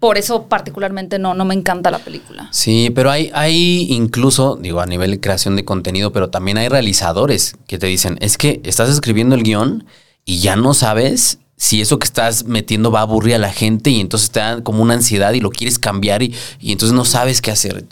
por 0.00 0.16
eso 0.16 0.46
particularmente 0.46 1.18
no, 1.18 1.34
no 1.34 1.44
me 1.44 1.52
encanta 1.52 1.90
la 1.90 1.98
película. 1.98 2.48
Sí, 2.52 2.90
pero 2.94 3.10
hay, 3.10 3.30
hay 3.34 3.86
incluso, 3.90 4.56
digo, 4.56 4.80
a 4.80 4.86
nivel 4.86 5.10
de 5.10 5.20
creación 5.20 5.56
de 5.56 5.66
contenido, 5.66 6.10
pero 6.10 6.30
también 6.30 6.56
hay 6.56 6.68
realizadores 6.68 7.54
que 7.66 7.78
te 7.78 7.86
dicen, 7.86 8.16
es 8.22 8.38
que 8.38 8.62
estás 8.64 8.88
escribiendo 8.88 9.34
el 9.34 9.42
guion 9.42 9.84
y 10.24 10.38
ya 10.38 10.56
no 10.56 10.72
sabes 10.72 11.38
si 11.60 11.82
eso 11.82 11.98
que 11.98 12.06
estás 12.06 12.46
metiendo 12.46 12.90
va 12.90 13.00
a 13.00 13.02
aburrir 13.02 13.34
a 13.34 13.38
la 13.38 13.52
gente 13.52 13.90
y 13.90 14.00
entonces 14.00 14.30
te 14.30 14.40
da 14.40 14.62
como 14.62 14.82
una 14.82 14.94
ansiedad 14.94 15.34
y 15.34 15.40
lo 15.40 15.50
quieres 15.50 15.78
cambiar 15.78 16.22
y, 16.22 16.34
y 16.58 16.72
entonces 16.72 16.96
no 16.96 17.04
sabes 17.04 17.42
qué 17.42 17.50
hacer. 17.50 17.84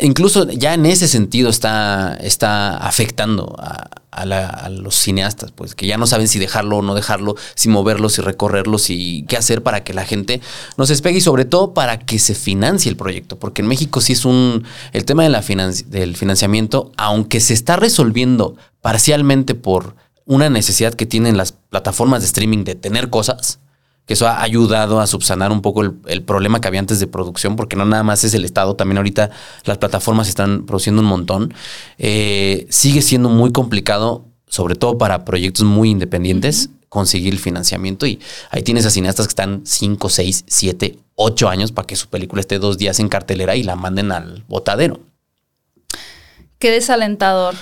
Incluso 0.00 0.48
ya 0.50 0.72
en 0.72 0.86
ese 0.86 1.06
sentido 1.06 1.50
está, 1.50 2.16
está 2.22 2.78
afectando 2.78 3.54
a, 3.58 3.90
a, 4.12 4.70
los 4.70 4.94
cineastas, 4.94 5.52
pues 5.52 5.74
que 5.74 5.86
ya 5.86 5.98
no 5.98 6.06
saben 6.06 6.26
si 6.26 6.38
dejarlo 6.38 6.78
o 6.78 6.82
no 6.82 6.94
dejarlo, 6.94 7.36
si 7.54 7.68
moverlo, 7.68 8.08
si 8.08 8.22
recorrerlo, 8.22 8.78
si 8.78 9.26
qué 9.28 9.36
hacer 9.36 9.62
para 9.62 9.84
que 9.84 9.92
la 9.92 10.06
gente 10.06 10.40
no 10.78 10.86
se 10.86 10.94
despegue 10.94 11.18
y 11.18 11.20
sobre 11.20 11.44
todo 11.44 11.74
para 11.74 11.98
que 11.98 12.18
se 12.18 12.34
financie 12.34 12.88
el 12.88 12.96
proyecto, 12.96 13.38
porque 13.38 13.60
en 13.60 13.68
México 13.68 14.00
sí 14.00 14.14
es 14.14 14.24
un, 14.24 14.64
el 14.94 15.04
tema 15.04 15.22
de 15.22 15.28
la 15.28 15.42
financi 15.42 15.84
del 15.84 16.16
financiamiento, 16.16 16.92
aunque 16.96 17.40
se 17.40 17.52
está 17.52 17.76
resolviendo 17.76 18.56
parcialmente 18.80 19.54
por 19.54 19.96
una 20.24 20.50
necesidad 20.50 20.94
que 20.94 21.06
tienen 21.06 21.36
las 21.36 21.52
plataformas 21.52 22.22
de 22.22 22.26
streaming 22.26 22.64
de 22.64 22.74
tener 22.74 23.10
cosas, 23.10 23.58
que 24.06 24.14
eso 24.14 24.26
ha 24.26 24.42
ayudado 24.42 25.00
a 25.00 25.06
subsanar 25.06 25.52
un 25.52 25.62
poco 25.62 25.82
el, 25.82 25.92
el, 26.06 26.22
problema 26.22 26.60
que 26.60 26.68
había 26.68 26.80
antes 26.80 26.98
de 26.98 27.06
producción, 27.06 27.56
porque 27.56 27.76
no 27.76 27.84
nada 27.84 28.02
más 28.02 28.24
es 28.24 28.34
el 28.34 28.44
Estado, 28.44 28.74
también 28.74 28.98
ahorita 28.98 29.30
las 29.64 29.78
plataformas 29.78 30.28
están 30.28 30.66
produciendo 30.66 31.02
un 31.02 31.08
montón. 31.08 31.54
Eh, 31.98 32.66
sigue 32.68 33.02
siendo 33.02 33.28
muy 33.28 33.52
complicado, 33.52 34.24
sobre 34.48 34.74
todo 34.74 34.98
para 34.98 35.24
proyectos 35.24 35.64
muy 35.64 35.90
independientes, 35.90 36.66
uh 36.66 36.70
-huh. 36.70 36.88
conseguir 36.88 37.32
el 37.32 37.38
financiamiento. 37.38 38.06
Y 38.06 38.18
ahí 38.50 38.62
tienes 38.62 38.86
a 38.86 38.90
cineastas 38.90 39.26
que 39.26 39.32
están 39.32 39.62
5, 39.64 40.08
6, 40.08 40.44
7, 40.48 40.98
8 41.14 41.48
años 41.48 41.70
para 41.70 41.86
que 41.86 41.94
su 41.94 42.08
película 42.08 42.40
esté 42.40 42.58
dos 42.58 42.78
días 42.78 42.98
en 42.98 43.08
cartelera 43.08 43.54
y 43.54 43.62
la 43.62 43.76
manden 43.76 44.10
al 44.10 44.44
botadero. 44.48 45.00
Qué 46.58 46.70
desalentador. 46.70 47.54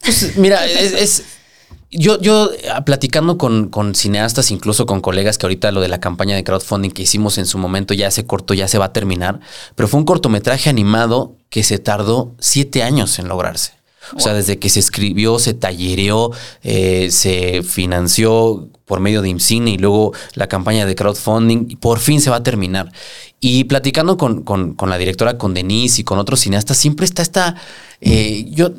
Pues 0.00 0.36
mira, 0.36 0.64
es, 0.64 0.92
es 0.92 1.24
yo, 1.90 2.20
yo 2.20 2.50
ah, 2.72 2.84
platicando 2.84 3.38
con, 3.38 3.68
con, 3.68 3.94
cineastas, 3.94 4.50
incluso 4.50 4.86
con 4.86 5.00
colegas, 5.00 5.38
que 5.38 5.46
ahorita 5.46 5.72
lo 5.72 5.80
de 5.80 5.88
la 5.88 6.00
campaña 6.00 6.36
de 6.36 6.44
crowdfunding 6.44 6.90
que 6.90 7.02
hicimos 7.02 7.38
en 7.38 7.46
su 7.46 7.58
momento 7.58 7.94
ya 7.94 8.10
se 8.10 8.26
cortó, 8.26 8.54
ya 8.54 8.68
se 8.68 8.78
va 8.78 8.86
a 8.86 8.92
terminar, 8.92 9.40
pero 9.74 9.88
fue 9.88 9.98
un 9.98 10.06
cortometraje 10.06 10.68
animado 10.68 11.36
que 11.48 11.62
se 11.62 11.78
tardó 11.78 12.34
siete 12.38 12.82
años 12.82 13.18
en 13.18 13.28
lograrse. 13.28 13.72
O 14.16 14.20
sea, 14.20 14.32
desde 14.32 14.58
que 14.58 14.70
se 14.70 14.80
escribió, 14.80 15.38
se 15.38 15.52
tallereó, 15.54 16.30
eh, 16.62 17.10
se 17.10 17.62
financió 17.62 18.68
por 18.86 19.00
medio 19.00 19.20
de 19.20 19.28
IMCINE 19.28 19.72
y 19.72 19.78
luego 19.78 20.14
la 20.34 20.46
campaña 20.46 20.86
de 20.86 20.94
crowdfunding, 20.94 21.76
por 21.76 21.98
fin 21.98 22.20
se 22.20 22.30
va 22.30 22.36
a 22.36 22.42
terminar. 22.42 22.90
Y 23.38 23.64
platicando 23.64 24.16
con, 24.16 24.42
con, 24.42 24.74
con 24.74 24.88
la 24.88 24.96
directora, 24.96 25.36
con 25.36 25.52
Denise 25.52 26.00
y 26.00 26.04
con 26.04 26.18
otros 26.18 26.40
cineastas, 26.40 26.78
siempre 26.78 27.04
está 27.04 27.22
esta... 27.22 27.56
Eh, 28.00 28.46
yo 28.48 28.70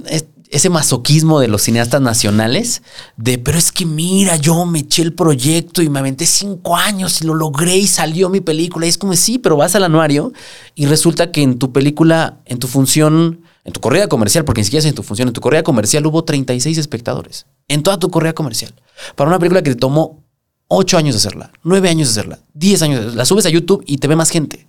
ese 0.50 0.70
masoquismo 0.70 1.40
de 1.40 1.48
los 1.48 1.62
cineastas 1.62 2.02
nacionales 2.02 2.82
de, 3.18 3.38
pero 3.38 3.58
es 3.58 3.72
que 3.72 3.86
mira, 3.86 4.36
yo 4.36 4.66
me 4.66 4.80
eché 4.80 5.04
el 5.04 5.14
proyecto 5.14 5.84
y 5.84 5.90
me 5.90 6.00
aventé 6.00 6.26
cinco 6.26 6.76
años 6.76 7.22
y 7.22 7.26
lo 7.26 7.36
logré 7.36 7.78
y 7.78 7.86
salió 7.86 8.30
mi 8.30 8.42
película. 8.42 8.88
Y 8.88 8.90
es 8.90 8.98
como, 8.98 9.16
sí, 9.16 9.38
pero 9.38 9.58
vas 9.58 9.76
al 9.76 9.84
anuario 9.84 10.34
y 10.74 10.88
resulta 10.88 11.32
que 11.32 11.44
en 11.44 11.60
tu 11.60 11.72
película, 11.72 12.40
en 12.46 12.58
tu 12.58 12.68
función, 12.68 13.42
en 13.64 13.74
tu 13.74 13.80
corrida 13.80 14.08
comercial, 14.08 14.44
porque 14.44 14.62
ni 14.62 14.66
siquiera 14.66 14.82
es 14.82 14.88
en 14.88 14.96
tu 14.96 15.04
función, 15.04 15.28
en 15.28 15.34
tu 15.34 15.42
corrida 15.42 15.62
comercial 15.62 16.06
hubo 16.08 16.24
36 16.24 16.80
espectadores. 16.80 17.46
En 17.68 17.84
toda 17.84 18.00
tu 18.00 18.10
corrida 18.10 18.34
comercial. 18.34 18.74
Para 19.16 19.30
una 19.30 19.38
película 19.38 19.62
que 19.62 19.72
te 19.72 19.76
tomó 19.76 20.24
ocho 20.68 20.98
años 20.98 21.14
de 21.14 21.18
hacerla, 21.18 21.52
nueve 21.64 21.90
años 21.90 22.08
de 22.08 22.20
hacerla, 22.20 22.40
diez 22.54 22.82
años 22.82 22.96
de 22.96 23.02
hacerla. 23.02 23.18
La 23.22 23.26
subes 23.26 23.46
a 23.46 23.50
YouTube 23.50 23.84
y 23.86 23.98
te 23.98 24.08
ve 24.08 24.16
más 24.16 24.32
gente. 24.32 24.69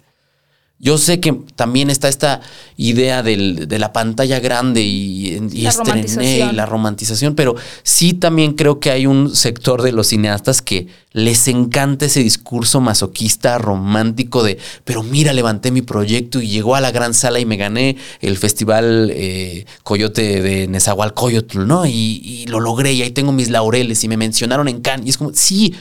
Yo 0.82 0.96
sé 0.96 1.20
que 1.20 1.34
también 1.56 1.90
está 1.90 2.08
esta 2.08 2.40
idea 2.78 3.22
del, 3.22 3.68
de 3.68 3.78
la 3.78 3.92
pantalla 3.92 4.40
grande 4.40 4.80
y, 4.80 5.36
y, 5.52 5.60
la 5.60 5.68
estrené 5.68 6.38
y 6.38 6.52
la 6.52 6.64
romantización, 6.64 7.34
pero 7.34 7.54
sí 7.82 8.14
también 8.14 8.54
creo 8.54 8.80
que 8.80 8.90
hay 8.90 9.04
un 9.04 9.36
sector 9.36 9.82
de 9.82 9.92
los 9.92 10.06
cineastas 10.06 10.62
que 10.62 10.88
les 11.12 11.48
encanta 11.48 12.06
ese 12.06 12.22
discurso 12.22 12.80
masoquista, 12.80 13.58
romántico 13.58 14.42
de, 14.42 14.56
pero 14.84 15.02
mira, 15.02 15.34
levanté 15.34 15.70
mi 15.70 15.82
proyecto 15.82 16.40
y 16.40 16.48
llegó 16.48 16.74
a 16.76 16.80
la 16.80 16.92
gran 16.92 17.12
sala 17.12 17.40
y 17.40 17.44
me 17.44 17.58
gané 17.58 17.98
el 18.22 18.38
festival 18.38 19.12
eh, 19.14 19.66
Coyote 19.82 20.40
de 20.40 20.66
Nezahualcóyotl, 20.66 21.66
¿no? 21.66 21.84
Y, 21.84 22.22
y 22.24 22.46
lo 22.46 22.58
logré 22.58 22.94
y 22.94 23.02
ahí 23.02 23.10
tengo 23.10 23.32
mis 23.32 23.50
laureles 23.50 24.02
y 24.02 24.08
me 24.08 24.16
mencionaron 24.16 24.66
en 24.66 24.80
Cannes. 24.80 25.06
Y 25.06 25.10
es 25.10 25.18
como, 25.18 25.32
sí, 25.34 25.74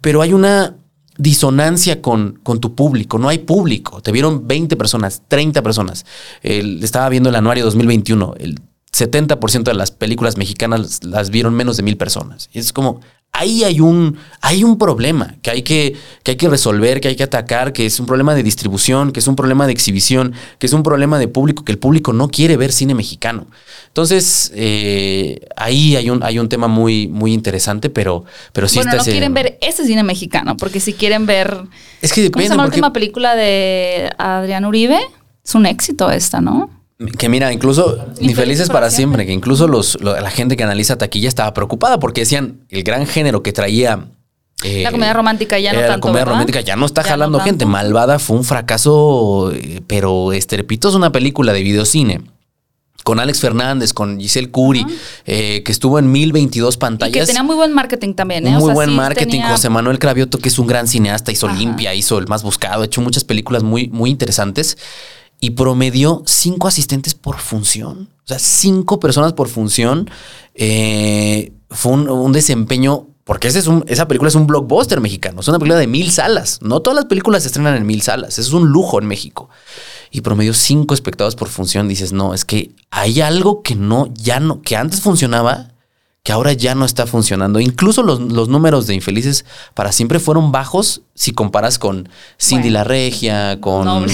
pero 0.00 0.22
hay 0.22 0.32
una 0.32 0.76
disonancia 1.18 2.02
con, 2.02 2.38
con, 2.42 2.60
tu 2.60 2.74
público. 2.74 3.18
No 3.18 3.28
hay 3.28 3.38
público. 3.38 4.00
Te 4.02 4.12
vieron 4.12 4.46
20 4.46 4.76
personas, 4.76 5.22
30 5.28 5.62
personas. 5.62 6.04
Estaba 6.42 7.08
viendo 7.08 7.28
el 7.28 7.34
anuario 7.36 7.64
2021. 7.64 8.34
El 8.38 8.60
70% 8.92 9.64
de 9.64 9.74
las 9.74 9.90
películas 9.90 10.36
mexicanas 10.36 11.04
las 11.04 11.30
vieron 11.30 11.54
menos 11.54 11.76
de 11.76 11.82
mil 11.82 11.96
personas. 11.96 12.48
Y 12.52 12.58
es 12.58 12.72
como, 12.72 13.00
ahí 13.36 13.64
hay 13.64 13.80
un, 13.80 14.16
hay 14.40 14.64
un 14.64 14.78
problema 14.78 15.36
que 15.42 15.50
hay 15.50 15.62
que, 15.62 15.94
que 16.22 16.32
hay 16.32 16.36
que 16.36 16.48
resolver, 16.48 17.00
que 17.00 17.08
hay 17.08 17.16
que 17.16 17.22
atacar, 17.22 17.72
que 17.72 17.86
es 17.86 18.00
un 18.00 18.06
problema 18.06 18.34
de 18.34 18.42
distribución, 18.42 19.12
que 19.12 19.20
es 19.20 19.28
un 19.28 19.36
problema 19.36 19.66
de 19.66 19.72
exhibición, 19.72 20.32
que 20.58 20.66
es 20.66 20.72
un 20.72 20.82
problema 20.82 21.18
de 21.18 21.28
público, 21.28 21.64
que 21.64 21.72
el 21.72 21.78
público 21.78 22.12
no 22.12 22.28
quiere 22.28 22.56
ver 22.56 22.72
cine 22.72 22.94
mexicano. 22.94 23.46
Entonces, 23.88 24.52
eh, 24.54 25.40
ahí 25.56 25.96
hay 25.96 26.10
un, 26.10 26.22
hay 26.22 26.38
un 26.38 26.48
tema 26.48 26.68
muy, 26.68 27.08
muy 27.08 27.32
interesante, 27.32 27.90
pero, 27.90 28.24
pero 28.52 28.68
sí 28.68 28.76
bueno, 28.76 28.90
está 28.90 28.96
no 28.96 29.02
ese, 29.02 29.12
quieren 29.12 29.34
ver 29.34 29.58
ese 29.60 29.86
cine 29.86 30.02
mexicano, 30.02 30.56
porque 30.56 30.80
si 30.80 30.92
quieren 30.92 31.26
ver. 31.26 31.62
Es 32.02 32.12
que 32.12 32.22
depende. 32.22 32.32
¿Cómo 32.32 32.42
se 32.42 32.48
llama 32.50 32.62
la 32.64 32.68
última 32.68 32.92
película 32.92 33.34
de 33.34 34.10
Adrián 34.18 34.64
Uribe? 34.64 34.98
Es 35.44 35.54
un 35.54 35.66
éxito 35.66 36.10
esta, 36.10 36.40
¿no? 36.40 36.75
Que 37.18 37.28
mira, 37.28 37.52
incluso 37.52 37.98
ni 38.20 38.34
felices 38.34 38.68
para 38.68 38.80
para 38.86 38.90
siempre, 38.90 39.26
que 39.26 39.32
incluso 39.32 39.68
los, 39.68 40.00
lo- 40.00 40.18
la 40.18 40.30
gente 40.30 40.56
que 40.56 40.62
analiza 40.64 40.96
taquilla 40.96 41.28
estaba 41.28 41.52
preocupada 41.52 41.98
porque 42.00 42.22
decían 42.22 42.60
el 42.70 42.82
gran 42.84 43.06
género 43.06 43.42
que 43.42 43.52
traía. 43.52 44.06
eh, 44.64 44.82
La 44.82 44.92
comedia 44.92 45.12
romántica 45.12 45.58
ya 45.58 45.72
no 45.74 45.78
era 45.78 45.88
la 45.88 45.92
tanto, 45.94 46.02
comedia 46.08 46.20
¿verdad? 46.24 46.32
romántica 46.32 46.60
ya 46.62 46.74
no 46.76 46.86
está 46.86 47.02
Ya 47.02 47.10
jalando 47.10 47.38
gente. 47.40 47.66
Malvada 47.66 48.18
fue 48.18 48.38
un 48.38 48.44
fracaso, 48.44 49.52
eh, 49.54 49.82
pero 49.86 50.32
estrepitoso. 50.32 50.96
Una 50.96 51.12
película 51.12 51.52
de 51.52 51.62
videocine 51.62 52.20
con 53.04 53.20
Alex 53.20 53.40
Fernández, 53.40 53.92
con 53.92 54.18
Giselle 54.18 54.50
Curi, 54.50 54.84
eh, 55.26 55.62
que 55.64 55.70
estuvo 55.72 55.98
en 55.98 56.10
1022 56.10 56.74
Y 56.74 56.78
pantallas. 56.78 57.20
que 57.20 57.26
tenía 57.26 57.42
muy 57.42 57.54
buen 57.56 57.72
marketing 57.74 58.14
también, 58.14 58.46
¿eh? 58.46 58.56
O 58.56 58.60
muy 58.60 58.64
sea, 58.68 58.74
buen 58.74 58.88
sí 58.88 58.96
marketing. 58.96 59.30
tenía- 59.32 59.48
José 59.50 59.68
Manuel 59.68 59.98
Cravioto, 59.98 60.38
que 60.38 60.48
es 60.48 60.58
un 60.58 60.66
gran 60.66 60.88
cineasta, 60.88 61.30
hizo 61.30 61.46
Ajá. 61.46 61.56
Limpia, 61.58 61.94
hizo 61.94 62.18
El 62.18 62.26
Más 62.26 62.42
Buscado, 62.42 62.82
ha 62.82 62.86
hecho 62.86 63.02
muchas 63.02 63.22
películas 63.22 63.62
muy, 63.62 63.88
muy 63.90 64.08
interesantes 64.10 64.76
y 65.40 65.50
promedió 65.50 66.22
cinco 66.26 66.68
asistentes 66.68 67.14
por 67.14 67.38
función. 67.38 68.10
O 68.24 68.28
sea, 68.28 68.38
cinco 68.38 68.98
personas 68.98 69.32
por 69.32 69.48
función. 69.48 70.10
Eh, 70.54 71.52
fue 71.70 71.92
un, 71.92 72.32
desempeño. 72.32 73.08
Porque 73.24 73.48
esa 73.48 74.08
película 74.08 74.28
es 74.28 74.36
un 74.36 74.46
blockbuster 74.46 75.00
mexicano. 75.00 75.40
Es 75.40 75.48
una 75.48 75.58
película 75.58 75.80
de 75.80 75.88
mil 75.88 76.12
salas. 76.12 76.60
No 76.62 76.80
todas 76.80 76.94
las 76.94 77.06
películas 77.06 77.42
se 77.42 77.48
estrenan 77.48 77.74
en 77.74 77.84
mil 77.84 78.00
salas. 78.02 78.38
Es 78.38 78.52
un 78.52 78.68
lujo 78.68 79.00
en 79.00 79.06
México. 79.06 79.48
Y 80.12 80.20
promedió 80.20 80.54
cinco 80.54 80.94
espectadores 80.94 81.34
por 81.34 81.48
función. 81.48 81.88
Dices, 81.88 82.12
no, 82.12 82.34
es 82.34 82.44
que 82.44 82.70
hay 82.90 83.20
algo 83.20 83.62
que 83.62 83.74
no, 83.74 84.12
ya 84.14 84.38
no, 84.38 84.62
que 84.62 84.76
antes 84.76 85.00
funcionaba, 85.00 85.72
que 86.26 86.32
ahora 86.32 86.52
ya 86.54 86.74
no 86.74 86.84
está 86.84 87.06
funcionando. 87.06 87.60
Incluso 87.60 88.02
los, 88.02 88.18
los 88.18 88.48
números 88.48 88.88
de 88.88 88.94
Infelices 88.94 89.44
para 89.74 89.92
siempre 89.92 90.18
fueron 90.18 90.50
bajos 90.50 91.02
si 91.14 91.30
comparas 91.30 91.78
con 91.78 92.08
Cindy 92.36 92.64
Bueno. 92.64 92.78
la 92.78 92.82
Regia, 92.84 93.60
con 93.60 94.06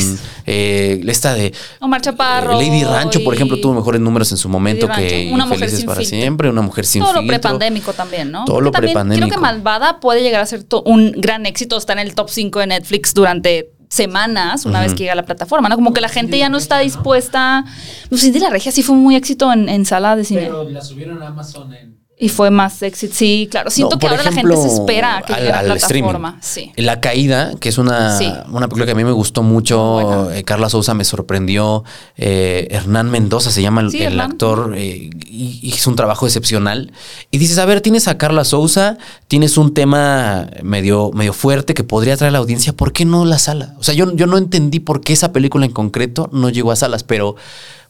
eh, 0.45 1.01
esta 1.07 1.33
de 1.33 1.55
Omar 1.81 2.03
Chaparro. 2.03 2.61
eh, 2.61 2.67
Lady 2.67 2.85
Rancho, 2.85 3.25
por 3.25 3.33
ejemplo, 3.33 3.59
tuvo 3.59 3.73
mejores 3.73 4.03
números 4.03 4.31
en 4.31 4.37
su 4.37 4.51
momento 4.51 4.89
Lady 4.89 5.01
que 5.09 5.09
Rancho. 5.23 5.35
Una 5.37 5.47
mujer 5.47 5.55
Infelices 5.55 5.79
sin 5.79 5.87
para 5.87 6.01
filtro. 6.01 6.19
siempre, 6.19 6.51
una 6.51 6.61
mujer 6.61 6.85
sin 6.85 7.03
Todo 7.03 7.15
lo 7.15 7.27
prepandémico 7.27 7.95
también, 7.95 8.31
¿no? 8.31 8.45
Todo 8.45 8.57
Porque 8.57 8.65
lo 8.65 8.73
prepandémico. 8.73 9.29
Creo 9.29 9.35
que 9.35 9.41
Malvada 9.41 9.99
puede 9.99 10.23
llegar 10.23 10.43
a 10.43 10.47
ser 10.47 10.67
un 10.85 11.13
gran 11.13 11.47
éxito, 11.47 11.79
está 11.79 11.95
en 11.95 12.01
el 12.01 12.15
top 12.15 12.29
5 12.29 12.59
de 12.59 12.67
Netflix 12.67 13.15
durante 13.15 13.73
semanas, 13.89 14.67
una 14.67 14.83
vez 14.83 14.93
que 14.93 14.99
llega 14.99 15.13
a 15.13 15.17
la 15.17 15.25
plataforma, 15.25 15.71
¿no? 15.71 15.77
Como 15.77 15.95
que 15.95 16.03
la 16.03 16.11
gente 16.11 16.37
ya 16.37 16.51
no 16.51 16.59
está 16.59 16.79
dispuesta. 16.79 17.65
Pues 18.11 18.21
Cindy 18.21 18.39
la 18.39 18.51
Regia 18.51 18.71
sí 18.71 18.83
fue 18.83 18.97
muy 18.97 19.17
éxito 19.17 19.51
en, 19.51 19.71
en 19.71 19.87
sala 19.87 20.15
de 20.15 20.25
cine. 20.25 20.43
Pero 20.43 20.69
la 20.69 20.83
subieron 20.83 21.23
a 21.23 21.29
Amazon 21.29 21.73
en. 21.73 22.02
Y 22.25 22.29
fue 22.29 22.51
más 22.51 22.81
éxito. 22.83 23.15
Sí, 23.17 23.49
claro. 23.51 23.69
Siento 23.71 23.97
No, 23.97 23.99
que 23.99 24.07
ahora 24.07 24.23
la 24.23 24.33
gente 24.33 24.57
se 24.57 24.69
espera 24.69 25.19
a 25.19 25.23
que 25.23 25.33
al- 25.33 25.41
llegue 25.41 25.53
a 25.53 25.59
al 25.59 25.69
la 25.69 25.75
streaming. 25.75 26.11
plataforma. 26.11 26.39
Sí. 26.41 26.73
La 26.77 27.01
Caída, 27.01 27.53
que 27.61 27.69
es 27.69 27.79
una, 27.79 28.17
Sí. 28.17 28.33
una 28.51 28.69
película 28.69 28.87
que 28.87 28.93
a 28.93 28.95
mí 28.95 29.05
me 29.05 29.11
gustó 29.13 29.43
mucho. 29.43 30.31
Eh, 30.31 30.45
Carla 30.45 30.69
Souza 30.69 30.95
me 30.95 31.05
sorprendió. 31.05 31.85
eh, 32.17 32.69
Hernán 32.71 33.11
Mendoza 33.11 33.51
se 33.51 33.61
llama 33.63 33.81
el, 33.81 33.91
Sí, 33.91 33.99
el 33.99 34.13
Hernán. 34.13 34.31
actor 34.33 34.75
eh, 34.77 35.11
y, 35.27 35.61
hizo 35.63 35.91
un 35.91 35.97
trabajo 35.97 36.27
excepcional. 36.27 36.93
Y 37.31 37.39
dices, 37.39 37.59
a 37.59 37.65
ver, 37.67 37.81
tienes 37.81 38.07
a 38.09 38.17
Carla 38.19 38.45
Souza, 38.45 38.99
tienes 39.29 39.59
un 39.59 39.75
tema 39.75 40.49
medio, 40.63 41.11
medio 41.13 41.33
fuerte 41.33 41.75
que 41.75 41.83
podría 41.85 42.15
atraer 42.15 42.29
a 42.29 42.33
la 42.33 42.39
audiencia. 42.39 42.73
¿Por 42.73 42.93
qué 42.93 43.05
no 43.05 43.25
la 43.25 43.39
sala? 43.39 43.75
O 43.79 43.83
sea, 43.83 43.95
yo, 43.95 44.15
yo 44.15 44.27
no 44.27 44.39
entendí 44.39 44.79
por 44.79 45.01
qué 45.01 45.13
esa 45.13 45.33
película 45.33 45.67
en 45.67 45.73
concreto 45.73 46.29
no 46.33 46.49
llegó 46.51 46.71
a 46.71 46.77
salas, 46.77 47.03
pero 47.03 47.35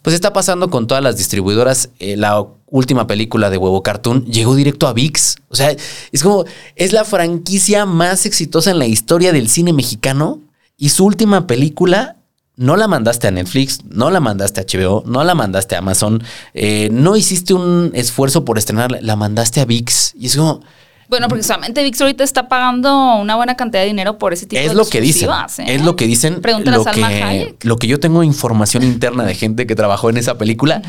pues 0.01 0.15
está 0.15 0.33
pasando 0.33 0.71
con 0.71 0.87
todas 0.87 1.03
las 1.05 1.17
distribuidoras. 1.19 1.91
La 2.01 2.45
última 2.73 3.07
película 3.07 3.51
de 3.51 3.59
Huevo 3.59 3.83
Cartoon 3.83 4.25
llegó 4.25 4.57
directo 4.57 4.89
a 4.89 4.95
VIX. 4.95 5.37
O 5.49 5.55
sea, 5.55 5.77
es 6.11 6.23
como, 6.23 6.47
es 6.75 6.93
la 6.93 7.05
franquicia 7.05 7.87
más 7.87 8.27
exitosa 8.27 8.71
en 8.71 8.79
la 8.79 8.87
historia 8.87 9.31
del 9.31 9.49
cine 9.49 9.73
mexicano 9.73 10.41
y 10.79 10.89
su 10.89 11.05
última 11.05 11.47
película 11.47 12.17
no 12.57 12.77
la 12.77 12.89
mandaste 12.89 13.29
a 13.29 13.31
Netflix, 13.31 13.81
no 13.85 14.11
la 14.11 14.21
mandaste 14.21 14.61
a 14.61 14.65
HBO, 14.65 15.05
no 15.07 15.23
la 15.23 15.35
mandaste 15.35 15.75
a 15.75 15.79
Amazon, 15.79 16.23
eh, 16.55 16.89
no 16.91 17.15
hiciste 17.15 17.53
un 17.55 17.91
esfuerzo 17.95 18.45
por 18.45 18.57
estrenarla, 18.57 18.99
la 19.03 19.17
mandaste 19.17 19.61
a 19.61 19.67
VIX. 19.67 20.15
Y 20.19 20.27
es 20.27 20.37
como, 20.37 20.63
Bueno, 21.09 21.29
porque 21.29 21.43
solamente 21.43 21.83
VIX 21.83 22.01
ahorita 22.01 22.25
está 22.25 22.49
pagando 22.49 23.17
una 23.17 23.37
buena 23.37 23.55
cantidad 23.55 23.83
de 23.83 23.89
dinero 23.89 24.17
por 24.17 24.33
ese 24.33 24.47
tipo 24.47 24.59
de 24.59 24.67
es 24.67 24.75
lo 24.75 24.87
que 24.87 25.03
dicen. 25.03 25.29
¿eh? 25.59 25.75
Es 25.75 25.83
lo 25.83 25.95
que 25.95 26.07
dicen. 26.07 26.41
Pregúntale 26.41 26.79
lo 26.79 26.83
a 26.83 26.85
Salma 26.85 27.09
que, 27.11 27.23
Hayek. 27.23 27.65
lo 27.65 27.77
que 27.77 27.87
yo 27.87 28.01
tengo 28.01 28.23
información 28.23 28.83
interna 28.83 29.25
de 29.25 29.35
gente 29.35 29.67
que 29.67 29.75
trabajó 29.75 30.09
en 30.09 30.17
esa 30.17 30.39
película 30.39 30.81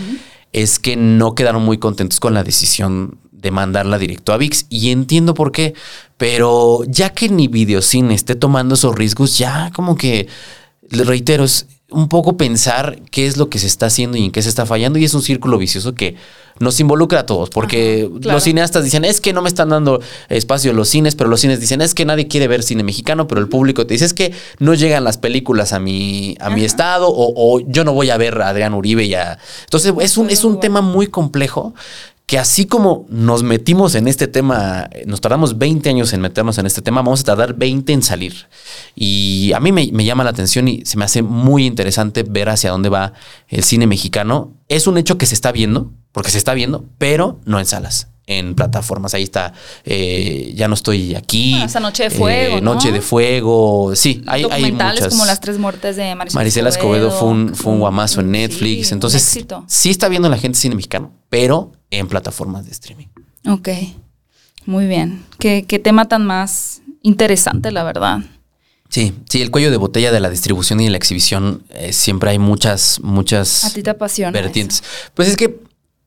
es 0.53 0.79
que 0.79 0.95
no 0.95 1.35
quedaron 1.35 1.63
muy 1.63 1.77
contentos 1.77 2.19
con 2.19 2.33
la 2.33 2.43
decisión 2.43 3.17
de 3.31 3.51
mandarla 3.51 3.97
directo 3.97 4.31
a 4.31 4.37
VIX. 4.37 4.65
Y 4.69 4.91
entiendo 4.91 5.33
por 5.33 5.51
qué. 5.51 5.73
Pero 6.17 6.83
ya 6.87 7.09
que 7.09 7.27
ni 7.27 7.47
Videocine 7.47 8.13
esté 8.13 8.35
tomando 8.35 8.75
esos 8.75 8.95
riesgos, 8.95 9.37
ya 9.37 9.71
como 9.73 9.97
que, 9.97 10.27
reitero, 10.89 11.43
es 11.43 11.67
un 11.93 12.09
poco 12.09 12.37
pensar 12.37 12.99
qué 13.11 13.27
es 13.27 13.37
lo 13.37 13.49
que 13.49 13.59
se 13.59 13.67
está 13.67 13.85
haciendo 13.85 14.17
y 14.17 14.25
en 14.25 14.31
qué 14.31 14.41
se 14.41 14.49
está 14.49 14.65
fallando. 14.65 14.99
Y 14.99 15.05
es 15.05 15.13
un 15.13 15.21
círculo 15.21 15.57
vicioso 15.57 15.93
que 15.93 16.15
nos 16.59 16.79
involucra 16.79 17.21
a 17.21 17.25
todos. 17.25 17.49
Porque 17.49 18.07
Ajá, 18.09 18.19
claro. 18.19 18.35
los 18.37 18.43
cineastas 18.43 18.83
dicen, 18.83 19.05
es 19.05 19.21
que 19.21 19.33
no 19.33 19.41
me 19.41 19.49
están 19.49 19.69
dando 19.69 20.01
espacio 20.29 20.71
en 20.71 20.77
los 20.77 20.89
cines, 20.89 21.15
pero 21.15 21.29
los 21.29 21.39
cines 21.39 21.59
dicen, 21.59 21.81
es 21.81 21.93
que 21.93 22.05
nadie 22.05 22.27
quiere 22.27 22.47
ver 22.47 22.63
cine 22.63 22.83
mexicano, 22.83 23.27
pero 23.27 23.41
el 23.41 23.47
público 23.47 23.85
te 23.85 23.93
dice, 23.93 24.05
es 24.05 24.13
que 24.13 24.33
no 24.59 24.73
llegan 24.73 25.03
las 25.03 25.17
películas 25.17 25.73
a 25.73 25.79
mi, 25.79 26.35
a 26.39 26.49
mi 26.49 26.63
estado 26.63 27.09
o, 27.09 27.33
o 27.35 27.59
yo 27.67 27.83
no 27.83 27.93
voy 27.93 28.09
a 28.09 28.17
ver 28.17 28.41
a 28.41 28.49
Adrián 28.49 28.73
Uribe 28.73 29.07
ya. 29.07 29.37
Entonces 29.63 29.93
es 29.99 30.17
un, 30.17 30.29
es 30.29 30.43
un 30.43 30.59
tema 30.59 30.81
muy 30.81 31.07
complejo 31.07 31.73
que 32.25 32.39
así 32.39 32.65
como 32.65 33.05
nos 33.09 33.43
metimos 33.43 33.95
en 33.95 34.07
este 34.07 34.27
tema, 34.27 34.87
eh, 34.91 35.03
nos 35.05 35.19
tardamos 35.21 35.57
20 35.57 35.89
años 35.89 36.13
en 36.13 36.21
meternos 36.21 36.57
en 36.57 36.65
este 36.65 36.81
tema, 36.81 37.01
vamos 37.01 37.19
a 37.21 37.23
tardar 37.23 37.53
20 37.53 37.91
en 37.93 38.01
salir. 38.01 38.47
Y 38.95 39.51
a 39.53 39.59
mí 39.59 39.71
me, 39.71 39.89
me 39.91 40.05
llama 40.05 40.23
la 40.23 40.29
atención 40.29 40.67
y 40.67 40.85
se 40.85 40.97
me 40.97 41.05
hace 41.05 41.21
muy 41.21 41.65
interesante 41.65 42.23
ver 42.23 42.49
hacia 42.49 42.71
dónde 42.71 42.89
va 42.89 43.13
el 43.49 43.63
cine 43.63 43.87
mexicano. 43.87 44.53
Es 44.69 44.87
un 44.87 44.97
hecho 44.97 45.17
que 45.17 45.25
se 45.25 45.35
está 45.35 45.51
viendo, 45.51 45.91
porque 46.11 46.31
se 46.31 46.37
está 46.37 46.53
viendo, 46.53 46.85
pero 46.97 47.39
no 47.45 47.59
en 47.59 47.65
salas. 47.65 48.07
En 48.25 48.55
plataformas, 48.55 49.13
ahí 49.15 49.23
está. 49.23 49.51
eh, 49.83 50.53
ya 50.55 50.69
no 50.69 50.75
estoy 50.75 51.13
aquí. 51.15 51.51
Bueno, 51.51 51.65
esa 51.65 51.81
Noche 51.81 52.03
de 52.03 52.09
Fuego, 52.09 52.61
¿no? 52.61 52.75
Noche 52.75 52.93
de 52.93 53.01
Fuego. 53.01 53.91
Sí, 53.97 54.23
hay, 54.27 54.45
hay 54.49 54.71
muchas. 54.71 55.09
como 55.09 55.25
las 55.25 55.41
tres 55.41 55.57
muertes 55.59 55.97
de 55.97 56.15
Marisela, 56.15 56.39
Marisela 56.39 56.69
Escobedo 56.69 57.11
fue 57.11 57.27
un, 57.27 57.53
fue 57.53 57.73
un 57.73 57.79
guamazo 57.79 58.21
en 58.21 58.27
Sí, 58.27 58.31
Netflix. 58.31 58.91
un 58.91 58.93
Entonces, 58.95 59.39
sí 59.67 59.89
está 59.89 60.07
viendo 60.07 60.29
la 60.29 60.37
gente 60.37 60.57
cine 60.57 60.73
mexicano, 60.73 61.11
pero 61.29 61.73
en 61.99 62.07
plataformas 62.07 62.65
de 62.65 62.71
streaming. 62.71 63.07
Ok, 63.47 63.69
muy 64.65 64.87
bien. 64.87 65.23
¿Qué, 65.39 65.65
qué 65.67 65.79
tema 65.79 66.07
tan 66.07 66.25
más 66.25 66.81
interesante, 67.01 67.71
la 67.71 67.83
verdad. 67.83 68.19
Sí, 68.89 69.13
sí, 69.29 69.41
el 69.41 69.49
cuello 69.51 69.71
de 69.71 69.77
botella 69.77 70.11
de 70.11 70.19
la 70.19 70.29
distribución 70.29 70.79
y 70.79 70.87
la 70.89 70.97
exhibición, 70.97 71.63
eh, 71.71 71.93
siempre 71.93 72.29
hay 72.29 72.39
muchas, 72.39 72.99
muchas 73.01 73.65
A 73.65 73.73
ti 73.73 73.81
te 73.83 73.89
apasiona. 73.89 74.31
vertientes. 74.31 74.83
Pues 75.13 75.29
es 75.29 75.35
que, 75.35 75.59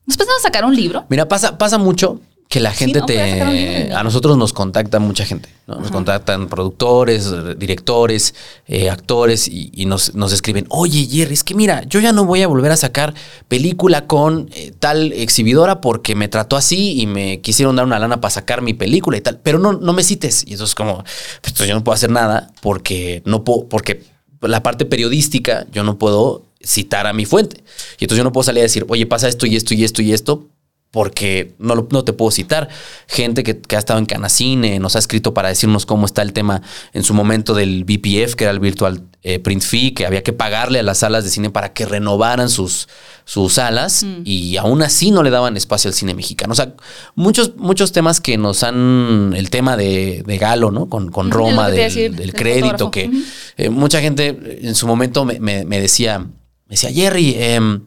¿Nos 0.05 0.15
pensamos 0.17 0.41
sacar 0.41 0.63
un 0.65 0.75
libro? 0.75 1.05
mira, 1.09 1.27
pasa, 1.27 1.57
pasa 1.57 1.77
mucho 1.77 2.21
que 2.49 2.59
la 2.59 2.71
gente 2.71 2.99
no, 2.99 3.05
te. 3.05 3.91
A 3.93 4.03
nosotros 4.03 4.37
nos 4.37 4.53
contacta 4.53 4.99
mucha 4.99 5.25
gente. 5.25 5.49
¿no? 5.67 5.79
Nos 5.79 5.91
contactan 5.91 6.47
productores, 6.47 7.29
directores, 7.57 8.33
eh, 8.67 8.89
actores 8.89 9.47
y, 9.47 9.69
y 9.73 9.85
nos, 9.85 10.15
nos 10.15 10.31
escriben: 10.31 10.65
Oye, 10.69 11.07
Jerry, 11.09 11.33
es 11.33 11.43
que 11.43 11.55
mira, 11.55 11.83
yo 11.83 11.99
ya 11.99 12.13
no 12.13 12.23
voy 12.23 12.41
a 12.43 12.47
volver 12.47 12.71
a 12.71 12.77
sacar 12.77 13.13
película 13.47 14.07
con 14.07 14.49
eh, 14.53 14.71
tal 14.79 15.11
exhibidora 15.11 15.81
porque 15.81 16.15
me 16.15 16.29
trató 16.29 16.55
así 16.55 17.01
y 17.01 17.07
me 17.07 17.41
quisieron 17.41 17.75
dar 17.75 17.85
una 17.85 17.99
lana 17.99 18.21
para 18.21 18.31
sacar 18.31 18.61
mi 18.61 18.73
película 18.73 19.17
y 19.17 19.21
tal, 19.21 19.39
pero 19.39 19.59
no, 19.59 19.73
no 19.73 19.91
me 19.91 20.03
cites. 20.03 20.45
Y 20.47 20.53
eso 20.53 20.63
es 20.63 20.73
como: 20.73 21.03
Pues 21.41 21.55
yo 21.67 21.75
no 21.75 21.83
puedo 21.83 21.95
hacer 21.95 22.11
nada 22.11 22.51
porque 22.61 23.21
no 23.25 23.43
puedo, 23.43 23.67
porque 23.67 24.03
la 24.41 24.63
parte 24.63 24.85
periodística 24.85 25.65
yo 25.71 25.83
no 25.83 25.97
puedo 25.97 26.43
citar 26.63 27.07
a 27.07 27.13
mi 27.13 27.25
fuente. 27.25 27.63
Y 27.99 28.05
entonces 28.05 28.17
yo 28.17 28.23
no 28.23 28.31
puedo 28.31 28.43
salir 28.43 28.61
a 28.61 28.63
decir, 28.63 28.85
oye, 28.89 29.05
pasa 29.05 29.27
esto 29.27 29.45
y 29.45 29.55
esto 29.55 29.73
y 29.73 29.83
esto 29.83 30.01
y 30.01 30.13
esto, 30.13 30.47
porque 30.91 31.55
no, 31.59 31.75
lo- 31.75 31.87
no 31.91 32.03
te 32.03 32.13
puedo 32.13 32.31
citar. 32.31 32.69
Gente 33.07 33.43
que, 33.43 33.59
que 33.59 33.75
ha 33.75 33.79
estado 33.79 33.99
en 33.99 34.05
Canacine 34.05 34.79
nos 34.79 34.95
ha 34.95 34.99
escrito 34.99 35.33
para 35.33 35.49
decirnos 35.49 35.85
cómo 35.85 36.05
está 36.05 36.21
el 36.21 36.33
tema 36.33 36.61
en 36.93 37.03
su 37.03 37.13
momento 37.13 37.53
del 37.53 37.83
BPF, 37.83 38.35
que 38.35 38.45
era 38.45 38.51
el 38.51 38.59
Virtual 38.59 39.03
eh, 39.21 39.39
Print 39.39 39.61
Fee, 39.63 39.93
que 39.93 40.05
había 40.05 40.23
que 40.23 40.31
pagarle 40.33 40.79
a 40.79 40.83
las 40.83 40.99
salas 40.99 41.23
de 41.25 41.29
cine 41.29 41.49
para 41.49 41.73
que 41.73 41.85
renovaran 41.85 42.49
sus, 42.49 42.87
sus 43.25 43.53
salas 43.53 44.03
y 44.23 44.55
aún 44.57 44.81
así 44.81 45.11
no 45.11 45.23
le 45.23 45.29
daban 45.29 45.57
espacio 45.57 45.89
al 45.89 45.93
cine 45.93 46.13
mexicano. 46.13 46.53
O 46.53 46.55
sea, 46.55 46.73
muchos, 47.15 47.57
muchos 47.57 47.91
temas 47.91 48.21
que 48.21 48.37
nos 48.37 48.63
han, 48.63 49.33
el 49.35 49.49
tema 49.49 49.75
de, 49.75 50.23
de 50.25 50.37
Galo, 50.37 50.71
¿no? 50.71 50.87
Con, 50.87 51.11
con 51.11 51.29
Roma, 51.31 51.69
del, 51.69 51.75
decir, 51.79 52.11
del 52.11 52.19
del 52.27 52.33
crédito, 52.33 52.89
que 52.91 53.11
eh, 53.57 53.69
mucha 53.69 53.99
gente 53.99 54.59
en 54.61 54.73
su 54.75 54.87
momento 54.87 55.25
me, 55.25 55.39
me- 55.41 55.65
me 55.65 55.81
decía, 55.81 56.19
me 56.19 56.29
decía, 56.69 56.91
Jerry, 56.91 57.35
em, 57.37 57.81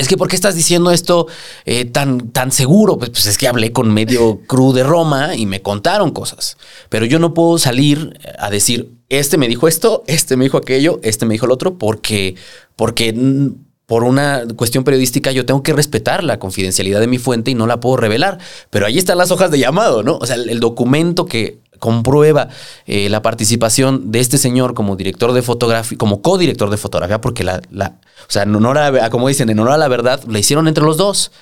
es 0.00 0.08
que 0.08 0.16
¿por 0.16 0.28
qué 0.28 0.34
estás 0.34 0.54
diciendo 0.54 0.90
esto 0.92 1.26
eh, 1.66 1.84
tan, 1.84 2.30
tan 2.30 2.52
seguro? 2.52 2.96
Pues, 2.96 3.10
pues 3.10 3.26
es 3.26 3.36
que 3.36 3.46
hablé 3.46 3.70
con 3.70 3.92
medio 3.92 4.40
crew 4.46 4.72
de 4.72 4.82
Roma 4.82 5.36
y 5.36 5.44
me 5.44 5.60
contaron 5.60 6.10
cosas. 6.10 6.56
Pero 6.88 7.04
yo 7.04 7.18
no 7.18 7.34
puedo 7.34 7.58
salir 7.58 8.18
a 8.38 8.48
decir, 8.48 8.92
este 9.10 9.36
me 9.36 9.46
dijo 9.46 9.68
esto, 9.68 10.02
este 10.06 10.38
me 10.38 10.44
dijo 10.44 10.56
aquello, 10.56 11.00
este 11.02 11.26
me 11.26 11.34
dijo 11.34 11.44
el 11.44 11.52
otro, 11.52 11.76
porque, 11.76 12.34
porque 12.76 13.12
mm, 13.12 13.48
por 13.84 14.04
una 14.04 14.44
cuestión 14.56 14.84
periodística 14.84 15.32
yo 15.32 15.44
tengo 15.44 15.62
que 15.62 15.74
respetar 15.74 16.24
la 16.24 16.38
confidencialidad 16.38 17.00
de 17.00 17.06
mi 17.06 17.18
fuente 17.18 17.50
y 17.50 17.54
no 17.54 17.66
la 17.66 17.78
puedo 17.78 17.98
revelar. 17.98 18.38
Pero 18.70 18.86
ahí 18.86 18.96
están 18.96 19.18
las 19.18 19.30
hojas 19.30 19.50
de 19.50 19.58
llamado, 19.58 20.02
¿no? 20.02 20.16
O 20.16 20.24
sea, 20.24 20.36
el 20.36 20.60
documento 20.60 21.26
que, 21.26 21.58
comprueba 21.80 22.48
eh, 22.86 23.08
la 23.08 23.22
participación 23.22 24.12
de 24.12 24.20
este 24.20 24.38
señor 24.38 24.74
como 24.74 24.94
director 24.94 25.32
de 25.32 25.42
fotografía, 25.42 25.98
como 25.98 26.22
codirector 26.22 26.70
de 26.70 26.76
fotografía, 26.76 27.20
porque 27.20 27.42
la, 27.42 27.60
la 27.72 27.96
o 28.20 28.30
sea, 28.30 28.44
en 28.44 28.54
honor 28.54 28.78
a, 28.78 29.10
como 29.10 29.26
dicen, 29.26 29.50
en 29.50 29.58
honor 29.58 29.72
a 29.72 29.78
la 29.78 29.88
verdad, 29.88 30.22
la 30.28 30.38
hicieron 30.38 30.68
entre 30.68 30.84
los 30.84 30.96
dos 30.96 31.32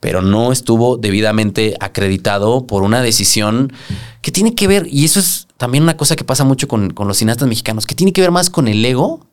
pero 0.00 0.22
no 0.22 0.52
estuvo 0.52 0.96
debidamente 0.96 1.76
acreditado 1.80 2.68
por 2.68 2.84
una 2.84 3.02
decisión 3.02 3.72
que 4.22 4.30
tiene 4.30 4.54
que 4.54 4.68
ver, 4.68 4.86
y 4.88 5.04
eso 5.04 5.18
es 5.18 5.48
también 5.56 5.82
una 5.82 5.96
cosa 5.96 6.14
que 6.14 6.22
pasa 6.22 6.44
mucho 6.44 6.68
con, 6.68 6.90
con, 6.90 7.08
los 7.08 7.18
cineastas 7.18 7.48
mexicanos, 7.48 7.84
que 7.84 7.96
tiene 7.96 8.12
que 8.12 8.20
ver 8.20 8.30
más 8.30 8.48
con 8.48 8.68
el 8.68 8.84
ego 8.84 9.26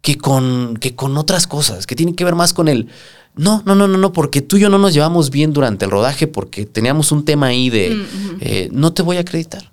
que 0.00 0.16
con, 0.16 0.78
que 0.80 0.94
con 0.94 1.16
otras 1.18 1.46
cosas, 1.46 1.86
que 1.86 1.96
tiene 1.96 2.14
que 2.14 2.24
ver 2.24 2.34
más 2.34 2.52
con 2.54 2.68
el... 2.68 2.88
No, 3.34 3.62
no, 3.66 3.74
no, 3.74 3.86
no, 3.86 3.98
no, 3.98 4.12
porque 4.12 4.40
tú 4.40 4.56
y 4.56 4.60
yo 4.60 4.68
no 4.68 4.78
nos 4.78 4.94
llevamos 4.94 5.30
bien 5.30 5.52
durante 5.52 5.84
el 5.84 5.90
rodaje 5.90 6.26
porque 6.26 6.66
teníamos 6.66 7.12
un 7.12 7.24
tema 7.24 7.48
ahí 7.48 7.70
de 7.70 7.90
Mm, 7.90 8.36
eh, 8.40 8.68
no 8.72 8.92
te 8.92 9.02
voy 9.02 9.16
a 9.16 9.20
acreditar. 9.20 9.70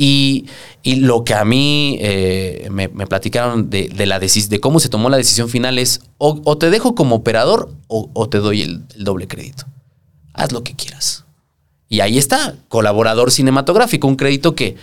Y, 0.00 0.46
y 0.84 0.96
lo 0.96 1.24
que 1.24 1.34
a 1.34 1.44
mí 1.44 1.98
eh, 2.00 2.68
me, 2.70 2.86
me 2.86 3.08
platicaron 3.08 3.68
de, 3.68 3.88
de 3.88 4.06
la 4.06 4.20
de 4.20 4.60
cómo 4.60 4.78
se 4.78 4.88
tomó 4.88 5.10
la 5.10 5.16
decisión 5.16 5.48
final 5.48 5.76
es 5.76 6.02
o, 6.18 6.56
te 6.56 6.70
dejo 6.70 6.94
como 6.94 7.16
operador 7.16 7.74
o, 7.88 8.28
te 8.28 8.38
doy 8.38 8.62
el, 8.62 8.84
el 8.94 9.02
doble 9.02 9.26
crédito. 9.26 9.64
Haz 10.34 10.52
lo 10.52 10.62
que 10.62 10.76
quieras. 10.76 11.24
Y 11.88 11.98
ahí 11.98 12.16
está, 12.16 12.54
colaborador 12.68 13.32
cinematográfico, 13.32 14.06
un 14.06 14.14
crédito 14.14 14.54
que 14.54 14.76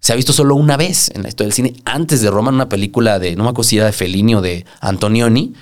se 0.00 0.14
ha 0.14 0.16
visto 0.16 0.32
solo 0.32 0.54
una 0.54 0.78
vez 0.78 1.10
en 1.14 1.22
la 1.22 1.28
historia 1.28 1.48
del 1.48 1.54
cine, 1.54 1.74
antes 1.84 2.22
de 2.22 2.30
Roma, 2.30 2.48
en 2.48 2.54
una 2.54 2.70
película 2.70 3.18
de, 3.18 3.36
no 3.36 3.44
me 3.44 3.50
acuerdo 3.50 3.68
si 3.68 3.76
era 3.76 3.86
de 3.86 3.92
Fellini 3.92 4.36
o 4.36 4.40
de 4.40 4.64
Antonioni, 4.80 5.52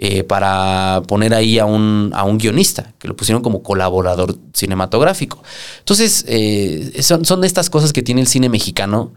eh, 0.00 0.22
para 0.22 1.02
poner 1.08 1.34
ahí 1.34 1.58
a 1.58 1.64
un, 1.64 2.12
a 2.14 2.22
un 2.22 2.38
guionista, 2.38 2.94
que 2.98 3.08
lo 3.08 3.16
pusieron 3.16 3.42
como 3.42 3.64
colaborador 3.64 4.36
cinematográfico. 4.52 5.42
Entonces, 5.80 6.24
eh, 6.28 7.02
son, 7.02 7.24
son 7.24 7.40
de 7.40 7.48
estas 7.48 7.68
cosas 7.68 7.92
que 7.92 8.02
tiene 8.02 8.20
el 8.20 8.28
cine 8.28 8.48
mexicano 8.48 9.12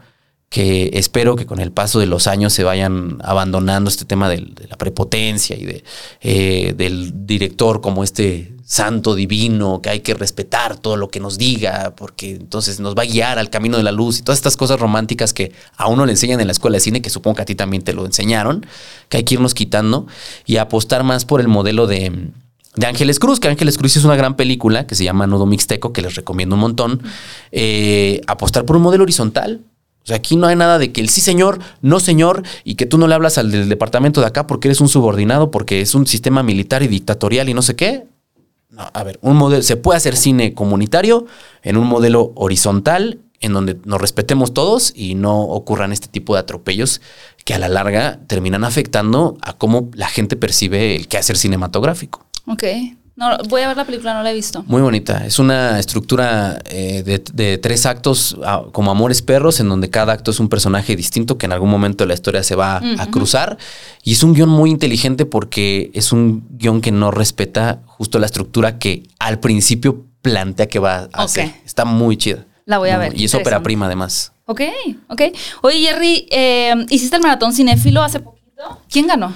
que 0.52 0.90
espero 0.92 1.34
que 1.34 1.46
con 1.46 1.60
el 1.60 1.72
paso 1.72 1.98
de 1.98 2.04
los 2.04 2.26
años 2.26 2.52
se 2.52 2.62
vayan 2.62 3.16
abandonando 3.24 3.88
este 3.88 4.04
tema 4.04 4.28
de, 4.28 4.52
la 4.68 4.76
prepotencia 4.76 5.56
y 5.56 5.64
de, 5.64 5.84
eh, 6.20 6.74
del 6.76 7.26
director 7.26 7.80
como 7.80 8.04
este 8.04 8.52
santo 8.62 9.14
divino 9.14 9.80
que 9.80 9.88
hay 9.88 10.00
que 10.00 10.12
respetar 10.12 10.76
todo 10.76 10.98
lo 10.98 11.08
que 11.08 11.20
nos 11.20 11.38
diga 11.38 11.94
porque 11.96 12.32
entonces 12.32 12.80
nos 12.80 12.94
va 12.94 13.04
a 13.04 13.06
guiar 13.06 13.38
al 13.38 13.48
camino 13.48 13.78
de 13.78 13.82
la 13.82 13.92
luz 13.92 14.18
y 14.18 14.22
todas 14.22 14.38
estas 14.38 14.58
cosas 14.58 14.78
románticas 14.78 15.32
que 15.32 15.52
a 15.78 15.88
uno 15.88 16.04
le 16.04 16.12
enseñan 16.12 16.38
en 16.38 16.48
la 16.48 16.52
escuela 16.52 16.76
de 16.76 16.80
cine, 16.80 17.00
que 17.00 17.08
supongo 17.08 17.36
que 17.36 17.42
a 17.42 17.46
ti 17.46 17.54
también 17.54 17.82
te 17.82 17.94
lo 17.94 18.04
enseñaron, 18.04 18.66
que 19.08 19.16
hay 19.16 19.24
que 19.24 19.36
irnos 19.36 19.54
quitando 19.54 20.06
y 20.44 20.58
apostar 20.58 21.02
más 21.02 21.24
por 21.24 21.40
el 21.40 21.48
modelo 21.48 21.86
de, 21.86 22.30
de 22.76 22.86
Ángeles 22.86 23.18
Cruz, 23.18 23.40
que 23.40 23.48
Ángeles 23.48 23.78
Cruz 23.78 23.96
es 23.96 24.04
una 24.04 24.16
gran 24.16 24.36
película 24.36 24.86
que 24.86 24.96
se 24.96 25.04
llama 25.04 25.26
Nudo 25.26 25.46
Mixteco, 25.46 25.94
que 25.94 26.02
les 26.02 26.14
recomiendo 26.14 26.56
un 26.56 26.60
montón. 26.60 27.02
Eh, 27.52 28.20
apostar 28.26 28.66
por 28.66 28.76
un 28.76 28.82
modelo 28.82 29.04
horizontal. 29.04 29.62
O 30.04 30.06
sea, 30.06 30.16
aquí 30.16 30.36
no 30.36 30.46
hay 30.46 30.56
nada 30.56 30.78
de 30.78 30.92
que 30.92 31.00
el 31.00 31.08
sí 31.08 31.20
señor, 31.20 31.60
no 31.80 32.00
señor, 32.00 32.42
y 32.64 32.74
que 32.74 32.86
tú 32.86 32.98
no 32.98 33.06
le 33.06 33.14
hablas 33.14 33.38
al 33.38 33.50
del 33.52 33.68
departamento 33.68 34.20
de 34.20 34.26
acá 34.26 34.46
porque 34.46 34.68
eres 34.68 34.80
un 34.80 34.88
subordinado, 34.88 35.50
porque 35.50 35.80
es 35.80 35.94
un 35.94 36.06
sistema 36.06 36.42
militar 36.42 36.82
y 36.82 36.88
dictatorial 36.88 37.48
y 37.48 37.54
no 37.54 37.62
sé 37.62 37.76
qué. 37.76 38.04
No, 38.70 38.90
a 38.92 39.04
ver, 39.04 39.18
un 39.22 39.36
modelo, 39.36 39.62
se 39.62 39.76
puede 39.76 39.98
hacer 39.98 40.16
cine 40.16 40.54
comunitario 40.54 41.26
en 41.62 41.76
un 41.76 41.86
modelo 41.86 42.32
horizontal 42.36 43.20
en 43.40 43.52
donde 43.52 43.76
nos 43.84 44.00
respetemos 44.00 44.54
todos 44.54 44.92
y 44.96 45.14
no 45.14 45.42
ocurran 45.42 45.92
este 45.92 46.08
tipo 46.08 46.34
de 46.34 46.40
atropellos 46.40 47.00
que 47.44 47.54
a 47.54 47.58
la 47.58 47.68
larga 47.68 48.20
terminan 48.28 48.64
afectando 48.64 49.36
a 49.42 49.52
cómo 49.52 49.90
la 49.94 50.08
gente 50.08 50.36
percibe 50.36 50.96
el 50.96 51.08
quehacer 51.08 51.36
cinematográfico. 51.36 52.24
Ok. 52.46 52.64
No, 53.14 53.36
voy 53.48 53.60
a 53.60 53.68
ver 53.68 53.76
la 53.76 53.84
película, 53.84 54.14
no 54.14 54.22
la 54.22 54.30
he 54.30 54.34
visto. 54.34 54.64
Muy 54.66 54.80
bonita. 54.80 55.26
Es 55.26 55.38
una 55.38 55.78
estructura 55.78 56.58
eh, 56.70 57.02
de, 57.04 57.22
de 57.34 57.58
tres 57.58 57.84
actos 57.84 58.36
ah, 58.44 58.62
como 58.72 58.90
Amores 58.90 59.20
Perros, 59.20 59.60
en 59.60 59.68
donde 59.68 59.90
cada 59.90 60.14
acto 60.14 60.30
es 60.30 60.40
un 60.40 60.48
personaje 60.48 60.96
distinto 60.96 61.36
que 61.36 61.44
en 61.46 61.52
algún 61.52 61.68
momento 61.68 62.04
de 62.04 62.08
la 62.08 62.14
historia 62.14 62.42
se 62.42 62.54
va 62.54 62.80
a 62.98 63.06
cruzar. 63.10 63.58
Y 64.02 64.12
es 64.12 64.22
un 64.22 64.32
guion 64.32 64.48
muy 64.48 64.70
inteligente 64.70 65.26
porque 65.26 65.90
es 65.94 66.10
un 66.12 66.46
guion 66.52 66.80
que 66.80 66.90
no 66.90 67.10
respeta 67.10 67.80
justo 67.86 68.18
la 68.18 68.26
estructura 68.26 68.78
que 68.78 69.02
al 69.18 69.40
principio 69.40 70.06
plantea 70.22 70.68
que 70.68 70.78
va 70.78 71.08
a 71.12 71.22
hacer. 71.24 71.48
Ok. 71.48 71.54
Está 71.66 71.84
muy 71.84 72.16
chida. 72.16 72.46
La 72.64 72.78
voy 72.78 72.90
a 72.90 72.96
Muy- 72.96 73.08
ver, 73.10 73.20
Y 73.20 73.24
es 73.24 73.34
ópera 73.34 73.62
prima 73.62 73.86
además. 73.86 74.32
Ok, 74.46 74.62
ok. 75.08 75.22
Oye, 75.62 75.80
Jerry, 75.80 76.26
eh, 76.30 76.74
¿hiciste 76.88 77.16
el 77.16 77.22
maratón 77.22 77.52
cinéfilo 77.52 78.02
hace 78.02 78.20
poquito? 78.20 78.80
¿Quién 78.88 79.06
ganó? 79.06 79.32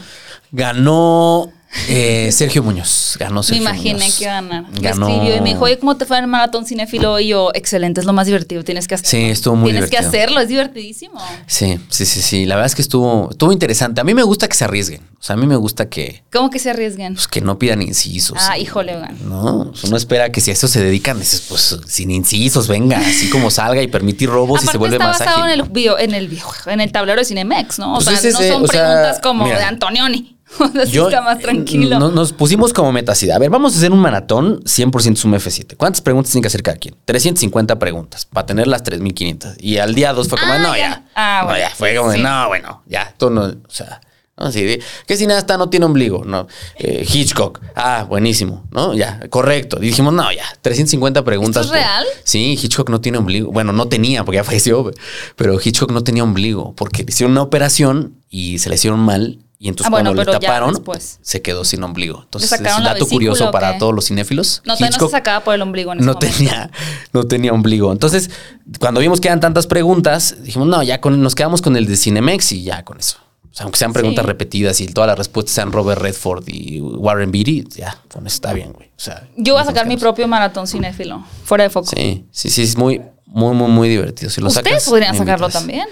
Ganó 0.52 1.52
eh, 1.88 2.30
Sergio 2.32 2.62
Muñoz. 2.62 3.16
Ganó 3.18 3.40
Me 3.40 3.42
Sergio 3.42 3.62
imaginé 3.62 3.94
Muñoz. 4.00 4.18
que 4.18 4.24
ganar. 4.24 4.64
Me 4.70 4.80
Ganó. 4.80 5.08
escribió 5.08 5.36
y 5.36 5.40
me 5.40 5.50
dijo, 5.50 5.64
oye, 5.64 5.78
¿cómo 5.78 5.96
te 5.96 6.04
fue 6.06 6.18
en 6.18 6.24
el 6.24 6.30
maratón 6.30 6.64
cinéfilo? 6.66 7.18
Y 7.20 7.28
yo, 7.28 7.50
excelente, 7.54 8.00
es 8.00 8.06
lo 8.06 8.12
más 8.12 8.26
divertido, 8.26 8.64
tienes 8.64 8.88
que 8.88 8.94
hacerlo. 8.94 9.10
Sí, 9.10 9.30
estuvo 9.30 9.56
muy 9.56 9.72
Tienes 9.72 9.90
divertido. 9.90 10.10
que 10.10 10.16
hacerlo, 10.18 10.40
es 10.40 10.48
divertidísimo. 10.48 11.20
Sí, 11.46 11.78
sí, 11.88 12.06
sí, 12.06 12.22
sí. 12.22 12.46
La 12.46 12.56
verdad 12.56 12.66
es 12.66 12.74
que 12.74 12.82
estuvo, 12.82 13.28
estuvo 13.30 13.52
interesante. 13.52 14.00
A 14.00 14.04
mí 14.04 14.14
me 14.14 14.22
gusta 14.22 14.48
que 14.48 14.54
se 14.54 14.64
arriesguen. 14.64 15.02
O 15.18 15.22
sea, 15.26 15.34
a 15.34 15.36
mí 15.36 15.46
me 15.46 15.56
gusta 15.56 15.88
que, 15.88 16.22
¿Cómo 16.32 16.50
que 16.50 16.58
se 16.58 16.70
arriesguen? 16.70 17.14
pues, 17.14 17.26
que 17.26 17.40
no 17.40 17.58
pidan 17.58 17.82
incisos. 17.82 18.38
Ah, 18.40 18.58
híjole, 18.58 18.94
oigan. 18.96 19.16
No, 19.28 19.68
pues, 19.72 19.84
uno 19.84 19.96
espera 19.96 20.30
que 20.30 20.40
si 20.40 20.50
a 20.50 20.54
eso 20.54 20.68
se 20.68 20.82
dedican, 20.84 21.18
dices, 21.18 21.44
pues 21.48 21.76
sin 21.88 22.10
incisos, 22.10 22.68
venga, 22.68 22.98
así 22.98 23.28
como 23.30 23.50
salga 23.50 23.82
y 23.82 23.88
permitir 23.88 24.28
robos 24.28 24.62
y 24.62 24.66
se 24.68 24.78
vuelve 24.78 24.96
está 24.96 25.08
más 25.08 25.18
basado 25.18 25.38
en 25.46 25.50
ágil. 25.52 25.60
el, 25.64 25.68
video, 25.70 25.98
en, 25.98 26.14
el, 26.14 26.38
en 26.66 26.80
el 26.80 26.92
tablero 26.92 27.18
de 27.20 27.24
Cinemex, 27.24 27.78
¿no? 27.78 27.92
O 27.92 27.94
Pues 27.94 28.04
sea, 28.04 28.14
ese 28.14 28.28
es, 28.28 28.34
no 28.34 28.40
son 28.40 28.64
o 28.64 28.66
sea, 28.68 28.82
preguntas 28.84 29.20
como 29.20 29.44
mira, 29.44 29.58
de 29.58 29.64
Antonioni. 29.64 30.35
O 30.60 30.68
sea, 30.70 30.86
sí 30.86 30.92
Yo- 30.92 31.08
está 31.08 31.20
más 31.22 31.38
tranquilo. 31.38 31.98
no- 31.98 32.10
nos 32.10 32.32
pusimos 32.32 32.72
como 32.72 32.92
meta 32.92 33.12
así. 33.12 33.26
de, 33.26 33.32
A 33.32 33.38
ver, 33.38 33.50
vamos 33.50 33.74
a 33.74 33.78
hacer 33.78 33.92
un 33.92 33.98
maratón 33.98 34.60
100% 34.64 35.16
Zoom 35.16 35.34
F7. 35.34 35.76
¿Cuántas 35.76 36.00
preguntas 36.00 36.30
tiene 36.32 36.42
que 36.42 36.48
hacer 36.48 36.62
cada 36.62 36.76
quien? 36.78 36.94
350 37.04 37.78
preguntas 37.78 38.26
para 38.26 38.46
tener 38.46 38.66
las 38.66 38.82
3500. 38.84 39.56
Y 39.60 39.78
al 39.78 39.94
día 39.94 40.12
2 40.12 40.28
fue 40.28 40.38
como, 40.38 40.52
Ah, 40.52 40.58
no, 40.58 40.72
ya. 40.76 40.78
ya. 40.88 41.04
Ah, 41.14 41.38
no, 41.42 41.46
bueno, 41.48 41.60
ya. 41.68 41.74
Fue 41.74 41.96
como, 41.96 42.12
sí. 42.12 42.20
no, 42.22 42.48
bueno, 42.48 42.82
ya. 42.86 43.02
Esto 43.02 43.30
no, 43.30 43.42
o 43.42 43.54
sea. 43.70 44.00
No, 44.38 44.52
sí, 44.52 44.62
de- 44.64 44.82
¿Qué 45.06 45.16
cineasta 45.16 45.56
no 45.56 45.70
tiene 45.70 45.86
ombligo? 45.86 46.22
No. 46.26 46.46
Eh, 46.78 47.06
Hitchcock. 47.10 47.58
Ah, 47.74 48.04
buenísimo. 48.06 48.64
¿No? 48.70 48.92
Ya, 48.94 49.18
correcto. 49.30 49.78
Y 49.80 49.86
dijimos, 49.86 50.12
no, 50.12 50.30
ya. 50.30 50.44
350 50.60 51.24
preguntas. 51.24 51.64
¿Esto 51.64 51.74
es 51.74 51.82
real? 51.82 52.04
Sí, 52.22 52.52
Hitchcock 52.62 52.90
no 52.90 53.00
tiene 53.00 53.16
ombligo. 53.16 53.50
Bueno, 53.50 53.72
no 53.72 53.88
tenía 53.88 54.24
porque 54.24 54.36
ya 54.36 54.44
falleció, 54.44 54.90
pero 55.36 55.58
Hitchcock 55.58 55.90
no 55.90 56.04
tenía 56.04 56.22
ombligo 56.22 56.74
porque 56.76 57.02
le 57.02 57.08
hicieron 57.10 57.32
una 57.32 57.40
operación 57.42 58.20
y 58.28 58.58
se 58.58 58.68
le 58.68 58.74
hicieron 58.74 59.00
mal. 59.00 59.38
Y 59.58 59.68
entonces 59.68 59.86
Ah, 59.86 59.90
bueno, 59.90 60.10
cuando 60.10 60.22
le 60.22 60.26
pero 60.26 60.38
ya 60.40 60.46
taparon, 60.46 60.82
se 61.22 61.40
quedó 61.40 61.64
sin 61.64 61.82
ombligo. 61.82 62.20
Entonces, 62.24 62.50
¿Le 62.60 62.68
es 62.68 62.76
un 62.76 62.84
dato 62.84 63.06
curioso 63.06 63.50
para 63.50 63.78
todos 63.78 63.94
los 63.94 64.06
cinéfilos. 64.06 64.60
No, 64.64 64.76
se 64.76 64.90
sacaba 65.08 65.42
por 65.44 65.54
el 65.54 65.62
ombligo 65.62 65.92
en 65.92 65.98
ese 66.00 66.06
no 66.06 66.12
momento. 66.12 66.36
tenía, 66.36 66.70
no 67.12 67.24
tenía 67.26 67.52
ombligo. 67.52 67.90
Entonces, 67.90 68.30
cuando 68.78 69.00
vimos 69.00 69.20
que 69.20 69.28
eran 69.28 69.40
tantas 69.40 69.66
preguntas, 69.66 70.36
dijimos, 70.42 70.68
no, 70.68 70.82
ya 70.82 71.00
con, 71.00 71.22
nos 71.22 71.34
quedamos 71.34 71.62
con 71.62 71.74
el 71.76 71.86
de 71.86 71.96
Cinemex 71.96 72.52
y 72.52 72.64
ya 72.64 72.84
con 72.84 72.98
eso. 73.00 73.18
O 73.50 73.54
sea, 73.56 73.64
aunque 73.64 73.78
sean 73.78 73.94
preguntas 73.94 74.22
Sí. 74.22 74.26
repetidas 74.26 74.80
y 74.82 74.86
todas 74.88 75.08
las 75.08 75.16
respuestas 75.16 75.54
sean 75.54 75.72
Robert 75.72 76.02
Redford 76.02 76.44
y 76.48 76.78
Warren 76.82 77.30
Beatty, 77.32 77.64
ya, 77.74 77.96
con 78.12 78.26
eso 78.26 78.34
está 78.34 78.52
bien, 78.52 78.74
güey. 78.74 78.88
O 78.88 79.00
sea, 79.00 79.26
Yo 79.38 79.54
voy 79.54 79.62
a 79.62 79.64
sacar 79.64 79.86
mi 79.86 79.96
propio 79.96 80.28
maratón 80.28 80.66
cinéfilo, 80.66 81.24
fuera 81.44 81.64
de 81.64 81.70
foco. 81.70 81.88
Sí, 81.96 82.26
sí, 82.30 82.50
sí, 82.50 82.60
es 82.64 82.76
muy, 82.76 83.00
muy, 83.24 83.54
muy, 83.54 83.68
muy 83.70 83.88
divertido. 83.88 84.28
Si 84.30 84.42
lo 84.42 84.48
Ustedes 84.48 84.66
sacas, 84.68 84.84
podrían 84.84 85.16
sacarlo 85.16 85.46
invitas. 85.46 85.62
también. 85.62 85.86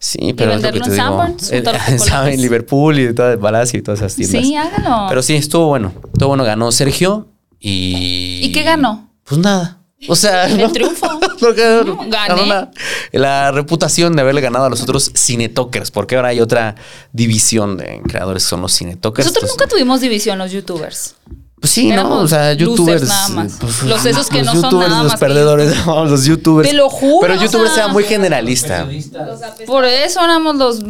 Sí, 0.00 0.32
pero 0.36 0.52
es 0.52 0.62
lo 0.62 0.72
que 0.72 0.80
te 0.80 0.88
en. 0.88 0.96
Sanborns, 0.96 1.50
en 1.52 2.40
Liverpool 2.42 2.98
y 2.98 3.12
todas 3.14 3.36
Palacio 3.38 3.78
y 3.80 3.82
todas 3.82 4.00
esas 4.00 4.14
tiendas. 4.14 4.42
Sí, 4.42 4.54
hágalo. 4.54 5.06
Pero 5.08 5.22
sí, 5.22 5.34
estuvo 5.34 5.66
bueno. 5.66 5.92
Estuvo 6.12 6.28
bueno. 6.28 6.44
Ganó 6.44 6.70
Sergio 6.72 7.28
y. 7.58 8.40
¿Y 8.44 8.52
qué 8.52 8.62
ganó? 8.62 9.10
Pues 9.24 9.40
nada. 9.40 9.78
O 10.08 10.14
sea, 10.14 10.46
El 10.48 10.70
triunfo. 10.70 11.06
no 11.40 11.54
ganó, 11.54 11.84
No, 11.84 11.96
ganó 12.08 12.36
gané. 12.36 12.46
nada. 12.48 12.70
La 13.10 13.50
reputación 13.50 14.14
de 14.14 14.22
haberle 14.22 14.40
ganado 14.40 14.66
a 14.66 14.70
los 14.70 14.80
otros 14.82 15.10
cinetokers, 15.16 15.90
porque 15.90 16.14
ahora 16.14 16.28
hay 16.28 16.40
otra 16.40 16.76
división 17.12 17.76
de 17.76 18.00
creadores 18.06 18.44
que 18.44 18.50
son 18.50 18.60
los 18.62 18.76
cinetokers. 18.78 19.26
Nosotros 19.26 19.50
Pues, 19.50 19.60
nunca 19.60 19.68
tuvimos 19.68 20.00
división 20.00 20.38
los 20.38 20.52
youtubers. 20.52 21.16
Pues 21.60 21.72
sí, 21.72 21.90
¿no? 21.90 22.20
O 22.20 22.28
sea, 22.28 22.52
youtubers. 22.52 23.02
nada 23.08 23.28
más. 23.30 23.56
pues, 23.58 23.82
Los 23.82 24.04
esos 24.06 24.28
que 24.28 24.38
los 24.38 24.46
no 24.46 24.52
son 24.52 24.62
youtubers, 24.62 24.90
nada 24.90 25.02
los 25.02 25.12
más 25.12 25.20
que 25.20 25.26
perdedores, 25.26 25.86
los 25.86 26.24
youtubers. 26.24 26.68
Te 26.68 26.74
lo 26.74 26.88
juro, 26.88 27.18
Pero 27.20 27.34
o 27.34 27.42
youtubers 27.42 27.72
sea, 27.72 27.84
era 27.84 27.92
muy 27.92 28.04
generalista. 28.04 28.86
Por 29.66 29.84
eso 29.84 30.24
éramos 30.24 30.56
los 30.56 30.80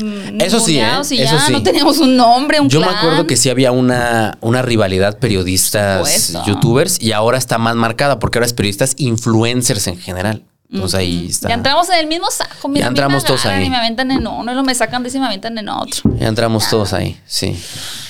Eso 0.40 0.60
sí, 0.60 0.78
¿eh? 0.78 0.86
y 1.10 1.22
Eso 1.22 1.38
sí. 1.38 1.52
no 1.52 1.62
teníamos 1.62 1.98
un 1.98 2.16
nombre, 2.16 2.60
un 2.60 2.68
Yo 2.68 2.80
me 2.80 2.86
acuerdo 2.86 3.26
que 3.26 3.36
sí 3.36 3.48
había 3.48 3.72
una, 3.72 4.36
una 4.40 4.62
rivalidad 4.62 5.18
periodistas 5.18 6.32
youtubers 6.46 7.00
y 7.00 7.12
ahora 7.12 7.38
está 7.38 7.58
más 7.58 7.74
marcada 7.74 8.18
porque 8.18 8.38
ahora 8.38 8.46
es 8.46 8.52
periodistas 8.52 8.94
influencers 8.98 9.86
en 9.86 9.98
general. 9.98 10.42
Entonces 10.70 11.00
ahí 11.00 11.28
está. 11.30 11.48
Ya 11.48 11.54
entramos 11.54 11.88
en 11.88 11.98
el 11.98 12.06
mismo 12.06 12.30
saco. 12.30 12.68
Mira, 12.68 12.84
Ya 12.84 12.88
entramos 12.88 13.24
todos 13.24 13.46
ahí. 13.46 13.64
Y 13.64 13.70
me 13.70 13.78
aventan 13.78 14.10
en 14.10 14.26
uno, 14.26 14.42
y 14.42 14.54
luego 14.54 14.64
me 14.64 14.74
sacan 14.74 15.02
de 15.02 15.08
ese 15.08 15.16
y 15.16 15.20
me 15.20 15.26
aventan 15.26 15.56
en 15.56 15.68
otro. 15.70 16.02
Ya 16.18 16.28
entramos 16.28 16.68
todos 16.68 16.92
ahí, 16.92 17.18
sí. 17.26 17.58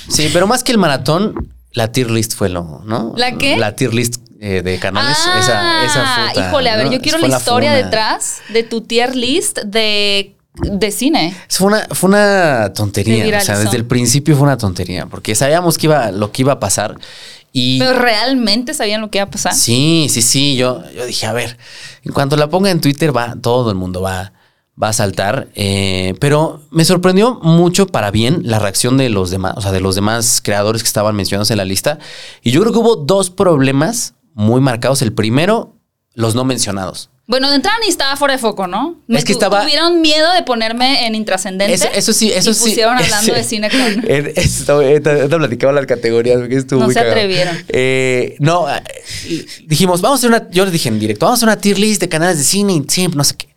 Sí, 0.08 0.28
pero 0.32 0.48
más 0.48 0.64
que 0.64 0.72
el 0.72 0.78
maratón, 0.78 1.34
la 1.72 1.92
tier 1.92 2.10
list 2.10 2.34
fue 2.34 2.48
lo, 2.48 2.82
¿no? 2.84 3.12
¿La 3.16 3.32
qué? 3.32 3.56
La 3.56 3.76
tier 3.76 3.94
list 3.94 4.16
eh, 4.40 4.62
de 4.62 4.78
canales. 4.78 5.16
Ah, 5.26 5.38
esa, 5.40 5.84
esa 5.84 6.14
fue 6.14 6.30
otra, 6.30 6.48
híjole, 6.48 6.70
a 6.70 6.76
ver, 6.76 6.86
¿no? 6.86 6.92
yo 6.92 7.00
quiero 7.00 7.18
la 7.18 7.28
historia 7.28 7.72
detrás 7.72 8.38
de 8.50 8.62
tu 8.62 8.82
tier 8.82 9.16
list 9.16 9.58
de, 9.64 10.36
de 10.54 10.90
cine. 10.90 11.36
Fue 11.48 11.66
una, 11.66 11.86
fue 11.90 12.08
una 12.08 12.72
tontería. 12.74 13.38
O 13.38 13.40
sea, 13.40 13.58
desde 13.58 13.76
el 13.76 13.84
principio 13.84 14.36
fue 14.36 14.44
una 14.44 14.56
tontería. 14.56 15.06
Porque 15.06 15.34
sabíamos 15.34 15.76
que 15.76 15.86
iba, 15.86 16.10
lo 16.12 16.30
que 16.32 16.42
iba 16.42 16.52
a 16.52 16.60
pasar. 16.60 16.96
Y 17.52 17.78
Pero 17.78 17.98
realmente 17.98 18.74
sabían 18.74 19.00
lo 19.00 19.10
que 19.10 19.18
iba 19.18 19.24
a 19.24 19.30
pasar. 19.30 19.54
Sí, 19.54 20.06
sí, 20.10 20.22
sí. 20.22 20.56
Yo, 20.56 20.82
yo 20.94 21.04
dije, 21.06 21.26
a 21.26 21.32
ver, 21.32 21.58
en 22.04 22.12
cuanto 22.12 22.36
la 22.36 22.48
ponga 22.48 22.70
en 22.70 22.80
Twitter, 22.80 23.16
va, 23.16 23.34
todo 23.40 23.70
el 23.70 23.76
mundo 23.76 24.02
va, 24.02 24.32
va 24.80 24.88
a 24.90 24.92
saltar. 24.92 25.48
eh, 25.54 26.14
pero 26.20 26.62
me 26.70 26.84
sorprendió 26.84 27.34
mucho 27.42 27.86
para 27.86 28.10
bien 28.10 28.40
la 28.44 28.58
reacción 28.58 28.96
de 28.96 29.08
los 29.08 29.30
demás, 29.30 29.54
o 29.56 29.60
sea, 29.60 29.72
de 29.72 29.80
los 29.80 29.94
demás 29.94 30.40
creadores 30.42 30.82
que 30.82 30.86
estaban 30.88 31.14
mencionados 31.16 31.50
en 31.50 31.56
la 31.58 31.64
lista. 31.64 31.98
Y 32.42 32.50
yo 32.52 32.60
creo 32.60 32.72
que 32.72 32.78
hubo 32.78 32.96
dos 32.96 33.30
problemas 33.30 34.14
muy 34.34 34.60
marcados. 34.60 35.02
El 35.02 35.12
primero, 35.12 35.74
los 36.14 36.34
no 36.34 36.44
mencionados. 36.44 37.10
Bueno, 37.26 37.50
de 37.50 37.56
entrada 37.56 37.76
ni 37.82 37.88
estaba 37.90 38.16
fuera 38.16 38.32
de 38.32 38.38
foco, 38.38 38.66
¿no? 38.66 38.96
Es 39.06 39.22
que 39.22 39.32
estaba- 39.32 39.60
Tuvieron 39.60 40.00
miedo 40.00 40.32
de 40.32 40.42
ponerme 40.44 41.06
en 41.06 41.14
intrascendente. 41.14 41.74
Eso, 41.74 41.86
eso 41.94 42.12
sí, 42.14 42.32
eso 42.32 42.52
y 42.52 42.54
sí. 42.54 42.60
pusieron 42.70 42.96
hablando 42.96 43.34
de 43.34 43.44
cine 43.44 43.68
con... 43.68 44.00
Te 44.02 45.28
platicaba 45.28 45.72
las 45.74 45.84
categorías, 45.84 46.38
porque 46.38 46.56
estuvo 46.56 46.80
No 46.80 46.86
muy 46.86 46.94
se 46.94 47.00
cagado. 47.00 47.16
atrevieron. 47.16 47.56
Eh, 47.68 48.36
no, 48.38 48.66
eh, 48.70 48.82
dijimos, 49.66 50.00
vamos 50.00 50.18
a 50.18 50.26
hacer 50.26 50.30
una, 50.30 50.50
yo 50.50 50.64
les 50.64 50.72
dije 50.72 50.88
en 50.88 50.98
directo, 50.98 51.26
vamos 51.26 51.36
a 51.36 51.38
hacer 51.40 51.48
una 51.48 51.60
tier 51.60 51.78
list 51.78 52.00
de 52.00 52.08
canales 52.08 52.38
de 52.38 52.44
cine 52.44 52.72
y 52.72 52.84
siempre, 52.88 53.18
no 53.18 53.24
sé 53.24 53.34
qué. 53.36 53.47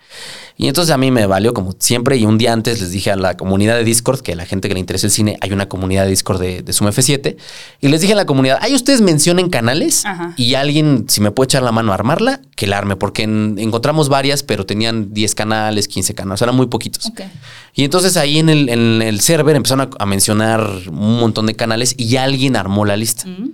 Y 0.62 0.68
entonces 0.68 0.94
a 0.94 0.98
mí 1.00 1.10
me 1.10 1.26
valió 1.26 1.56
como 1.56 1.74
siempre 1.80 2.18
y 2.18 2.26
un 2.26 2.38
día 2.38 2.54
antes 2.54 2.80
les 2.82 2.92
dije 2.92 3.10
a 3.10 3.16
la 3.16 3.36
comunidad 3.36 3.78
de 3.78 3.84
Discord, 3.84 4.20
que 4.22 4.34
a 4.34 4.36
la 4.36 4.46
gente 4.46 4.68
que 4.68 4.76
le 4.76 4.80
interesa 4.80 5.08
el 5.08 5.12
cine, 5.12 5.36
hay 5.42 5.52
una 5.54 5.68
comunidad 5.68 6.04
de 6.04 6.12
Discord 6.12 6.40
de, 6.40 6.62
de 6.62 6.72
Zoom 6.72 6.88
F7, 6.92 7.36
y 7.82 7.88
les 7.88 8.00
dije 8.00 8.14
a 8.14 8.16
la 8.16 8.26
comunidad, 8.28 8.60
ahí 8.62 8.76
ustedes 8.76 9.02
mencionen 9.02 9.50
canales 9.50 10.06
Ajá. 10.06 10.36
y 10.38 10.54
alguien, 10.54 11.06
si 11.08 11.20
me 11.20 11.32
puede 11.32 11.46
echar 11.46 11.64
la 11.64 11.72
mano 11.72 11.94
a 11.94 11.96
armarla, 11.96 12.42
que 12.56 12.68
la 12.68 12.78
arme, 12.78 12.96
porque 12.96 13.24
en- 13.24 13.56
encontramos 13.58 14.08
varias, 14.08 14.44
pero 14.44 14.68
tenían 14.68 15.16
10 15.16 15.34
canales, 15.34 15.88
15 15.88 16.14
canales, 16.14 16.44
eran 16.44 16.56
muy 16.56 16.68
poquitos. 16.68 17.08
Y 17.74 17.84
entonces 17.84 18.16
ahí 18.16 18.38
en 18.38 18.50
el, 18.50 18.70
en 18.70 19.02
el 19.02 19.20
server 19.20 19.56
empezaron 19.56 19.90
a, 20.00 20.04
a 20.04 20.06
mencionar 20.06 20.62
un 20.92 21.20
montón 21.20 21.48
de 21.48 21.56
canales 21.56 21.96
y 21.98 22.18
alguien 22.18 22.56
armó 22.56 22.86
la 22.86 22.98
lista. 22.98 23.26
Mm. 23.26 23.50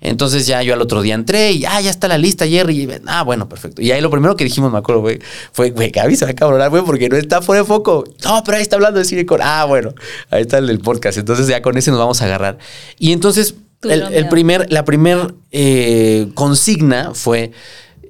Entonces 0.00 0.46
ya 0.46 0.62
yo 0.62 0.74
al 0.74 0.80
otro 0.80 1.02
día 1.02 1.14
entré 1.14 1.52
y 1.52 1.64
ah, 1.64 1.80
ya 1.80 1.90
está 1.90 2.06
la 2.06 2.18
lista, 2.18 2.46
Jerry. 2.46 2.82
Y, 2.84 2.88
ah, 3.06 3.22
bueno, 3.22 3.48
perfecto. 3.48 3.82
Y 3.82 3.90
ahí 3.90 4.00
lo 4.00 4.10
primero 4.10 4.36
que 4.36 4.44
dijimos, 4.44 4.70
me 4.70 4.78
acuerdo, 4.78 5.00
güey, 5.00 5.18
fue, 5.52 5.70
güey, 5.70 5.90
Gaby 5.90 6.14
se 6.14 6.24
va 6.24 6.30
a 6.30 6.34
cabronar, 6.34 6.70
güey, 6.70 6.84
porque 6.84 7.08
no 7.08 7.16
está 7.16 7.42
fuera 7.42 7.62
de 7.62 7.66
foco. 7.66 8.04
No, 8.24 8.42
pero 8.44 8.56
ahí 8.56 8.62
está 8.62 8.76
hablando 8.76 9.00
de 9.00 9.04
cine 9.04 9.26
con. 9.26 9.40
Ah, 9.42 9.64
bueno, 9.64 9.92
ahí 10.30 10.42
está 10.42 10.58
el, 10.58 10.78
podcast. 10.80 11.18
Entonces 11.18 11.48
ya 11.48 11.62
con 11.62 11.76
ese 11.76 11.90
nos 11.90 11.98
vamos 11.98 12.22
a 12.22 12.26
agarrar. 12.26 12.58
Y 12.98 13.12
entonces 13.12 13.56
el, 13.82 14.28
primer, 14.28 14.70
la 14.70 14.84
primer 14.84 15.34
eh, 15.50 16.28
consigna 16.34 17.12
fue: 17.14 17.50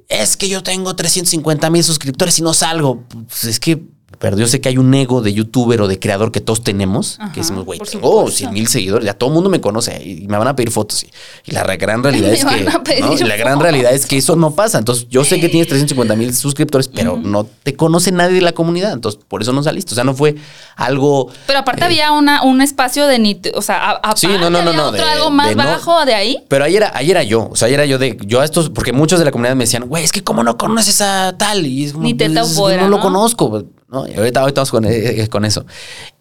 es 0.07 0.37
que 0.37 0.47
yo 0.47 0.61
tengo 0.61 0.95
350 0.95 1.69
mil 1.71 1.83
suscriptores 1.83 2.37
y 2.37 2.43
no 2.43 2.53
salgo. 2.53 3.03
Pues 3.27 3.45
es 3.45 3.59
que. 3.59 3.81
Pero 4.19 4.37
yo 4.37 4.47
sé 4.47 4.59
que 4.59 4.67
hay 4.69 4.77
un 4.77 4.93
ego 4.93 5.21
de 5.21 5.33
youtuber 5.33 5.81
o 5.81 5.87
de 5.87 5.97
creador 5.97 6.31
que 6.33 6.41
todos 6.41 6.61
tenemos, 6.61 7.17
Ajá, 7.19 7.31
que 7.31 7.39
decimos, 7.39 7.63
güey, 7.63 7.79
tengo 7.79 8.09
supuesto. 8.21 8.37
100 8.37 8.51
mil 8.53 8.67
seguidores, 8.67 9.05
ya 9.05 9.13
todo 9.13 9.29
el 9.29 9.33
mundo 9.33 9.49
me 9.49 9.61
conoce 9.61 10.01
y 10.03 10.27
me 10.27 10.37
van 10.37 10.47
a 10.49 10.55
pedir 10.57 10.71
fotos. 10.71 11.03
Y, 11.03 11.51
la 11.51 11.63
gran 11.77 12.03
realidad 12.03 12.31
es 12.33 12.43
van 12.43 12.65
que 12.65 12.69
a 12.69 12.83
pedir 12.83 13.05
¿no? 13.05 13.15
la 13.27 13.35
gran 13.37 13.59
realidad 13.61 13.93
es 13.93 14.05
que 14.05 14.17
eso 14.17 14.35
no 14.35 14.51
pasa. 14.51 14.77
Entonces, 14.77 15.07
yo 15.09 15.23
sé 15.23 15.39
que 15.39 15.47
tienes 15.47 15.67
350 15.69 16.15
mil 16.17 16.35
suscriptores, 16.35 16.89
pero 16.89 17.17
no 17.17 17.45
te 17.45 17.75
conoce 17.75 18.11
nadie 18.11 18.35
de 18.35 18.41
la 18.41 18.51
comunidad. 18.51 18.91
Entonces, 18.91 19.21
por 19.27 19.41
eso 19.41 19.53
no 19.53 19.63
saliste. 19.63 19.93
O 19.93 19.95
sea, 19.95 20.03
no 20.03 20.13
fue 20.13 20.35
algo. 20.75 21.29
Pero 21.47 21.59
aparte 21.59 21.81
eh, 21.83 21.85
había 21.85 22.11
una, 22.11 22.43
un 22.43 22.61
espacio 22.61 23.07
de 23.07 23.19
ni, 23.19 23.39
o 23.55 23.61
sea, 23.61 23.77
a- 23.77 23.91
aparte 23.91 24.19
Sí, 24.21 24.27
no, 24.27 24.49
no, 24.49 24.61
no, 24.61 24.73
no, 24.73 24.87
otro 24.89 24.91
de- 25.01 25.09
algo 25.11 25.29
más 25.29 25.47
de 25.49 25.55
no- 25.55 25.63
bajo 25.63 26.05
de 26.05 26.13
ahí. 26.13 26.43
Pero 26.49 26.65
ahí 26.65 26.75
era, 26.75 26.91
ahí 26.93 27.09
era 27.09 27.23
yo. 27.23 27.47
O 27.51 27.55
sea, 27.55 27.67
ahí 27.69 27.73
era 27.73 27.85
yo 27.85 27.97
de. 27.97 28.17
Yo 28.25 28.41
a 28.41 28.45
estos. 28.45 28.69
Porque 28.69 28.91
muchos 28.91 29.17
de 29.19 29.23
la 29.25 29.31
comunidad 29.31 29.55
me 29.55 29.63
decían, 29.63 29.87
güey, 29.87 30.03
es 30.03 30.11
que 30.11 30.23
cómo 30.23 30.43
no 30.43 30.57
conoces 30.57 30.99
a 31.01 31.35
tal. 31.37 31.65
Y 31.65 31.85
es 31.85 31.95
Ni 31.95 32.13
te 32.13 32.29
"Pues, 32.29 32.53
topo 32.53 32.69
era, 32.69 32.83
no 32.83 32.89
lo 32.89 32.97
¿no? 32.97 33.03
conozco. 33.03 33.63
¿No? 33.91 34.07
Y 34.07 34.13
ahorita, 34.15 34.41
ahorita 34.41 34.61
vamos 34.61 34.71
con, 34.71 34.85
eh, 34.85 35.27
con 35.29 35.45
eso. 35.45 35.65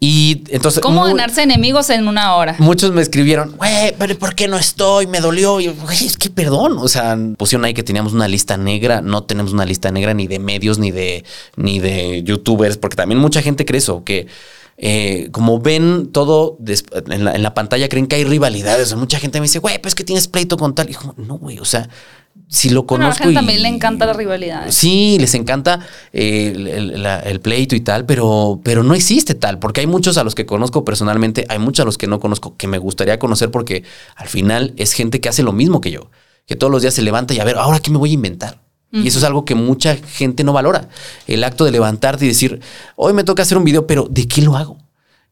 Y 0.01 0.43
entonces. 0.49 0.81
¿Cómo 0.81 1.01
muy- 1.03 1.11
ganarse 1.11 1.43
enemigos 1.43 1.91
en 1.91 2.09
una 2.09 2.35
hora? 2.37 2.57
Muchos 2.59 2.93
me 2.93 3.03
escribieron, 3.03 3.57
güey, 3.57 3.95
pero 3.99 4.19
¿por 4.19 4.35
qué 4.35 4.49
no 4.49 4.57
estoy? 4.57 5.07
Me 5.07 5.21
dolió. 5.21 5.61
Y 5.61 5.69
güey, 5.69 6.07
es 6.07 6.17
que 6.17 6.31
perdón. 6.31 6.79
O 6.79 6.89
sea, 6.89 7.17
pusieron 7.37 7.65
ahí 7.65 7.75
que 7.75 7.83
teníamos 7.83 8.13
una 8.13 8.29
lista 8.29 8.57
negra. 8.57 9.01
No 9.01 9.25
tenemos 9.25 9.53
una 9.53 9.65
lista 9.65 9.91
negra 9.91 10.15
ni 10.15 10.27
de 10.27 10.39
medios, 10.39 10.79
ni 10.79 10.91
de, 10.91 11.25
ni 11.57 11.79
de 11.79 12.23
youtubers, 12.23 12.77
porque 12.77 12.97
también 12.97 13.21
mucha 13.21 13.43
gente 13.43 13.65
cree 13.65 13.79
eso, 13.79 14.05
que 14.05 14.27
eh, 14.81 15.29
como 15.33 15.59
ven 15.61 16.11
todo 16.13 16.57
en, 17.09 17.25
la, 17.25 17.35
en 17.35 17.43
la 17.43 17.53
pantalla, 17.53 17.89
creen 17.89 18.07
que 18.07 18.17
hay 18.17 18.25
rivalidades. 18.25 18.87
O 18.87 18.89
sea, 18.91 18.97
mucha 18.97 19.19
gente 19.19 19.41
me 19.41 19.45
dice, 19.45 19.59
güey, 19.59 19.79
pues 19.81 19.91
es 19.93 19.95
que 19.97 20.05
tienes 20.05 20.29
pleito 20.29 20.57
con 20.57 20.75
tal. 20.75 20.89
Y 20.89 20.93
yo, 20.93 21.15
no, 21.17 21.37
güey, 21.39 21.59
o 21.59 21.65
sea, 21.65 21.89
si 22.49 22.71
lo 22.71 22.85
Bueno, 22.85 23.05
a 23.05 23.09
la 23.09 23.15
conozco. 23.15 23.25
gente 23.25 23.33
y- 23.33 23.35
también 23.37 23.63
le 23.63 23.69
encanta 23.69 24.07
la 24.07 24.15
rivalidad. 24.15 24.67
Sí, 24.71 25.19
les 25.21 25.35
encanta 25.35 25.81
eh, 26.13 26.53
el, 26.57 26.67
el- 26.67 27.03
la- 27.03 27.21
el 27.21 27.41
pleito 27.41 27.77
y 27.77 27.81
tal, 27.81 28.07
pero, 28.07 28.61
pero 28.65 28.83
no 28.83 28.95
existe 28.95 29.35
tal, 29.35 29.59
porque 29.59 29.81
hay 29.83 29.87
muchos 29.87 30.17
a 30.19 30.25
los 30.25 30.35
que 30.35 30.47
conozco 30.47 30.85
personalmente, 30.85 31.45
hay 31.49 31.59
muchos 31.59 31.83
a 31.83 31.87
los 31.87 31.99
que 31.99 32.07
no 32.07 32.21
conozco 32.21 32.57
que 32.57 32.67
me 32.67 32.79
gustaría 32.79 33.19
conocer 33.19 33.51
porque 33.51 33.85
al 34.17 34.29
final 34.29 34.73
es 34.79 34.93
gente 34.95 35.21
que 35.21 35.29
hace 35.29 35.43
lo 35.43 35.53
mismo 35.53 35.81
que 35.83 35.91
yo, 35.91 36.11
que 36.47 36.57
todos 36.57 36.71
los 36.71 36.81
días 36.83 36.95
se 36.95 37.03
levanta 37.03 37.35
y 37.35 37.41
a 37.41 37.45
ver, 37.45 37.57
ahora 37.57 37.81
qué 37.81 37.91
me 37.91 37.99
voy 37.99 38.11
a 38.11 38.15
inventar. 38.15 38.61
Y 38.91 39.07
eso 39.09 39.19
es 39.19 39.25
algo 39.25 39.45
que 39.45 39.55
mucha 39.55 39.97
gente 39.97 40.45
no 40.45 40.55
valora. 40.55 40.89
El 41.27 41.45
acto 41.45 41.67
de 41.67 41.71
levantarte 41.73 42.25
y 42.25 42.29
decir, 42.29 42.59
hoy 42.97 43.13
me 43.13 43.23
toca 43.23 43.43
hacer 43.43 43.59
un 43.59 43.65
video, 43.65 43.87
pero 43.87 44.07
¿de 44.11 44.27
qué 44.27 44.41
lo 44.41 44.57
hago? 44.57 44.78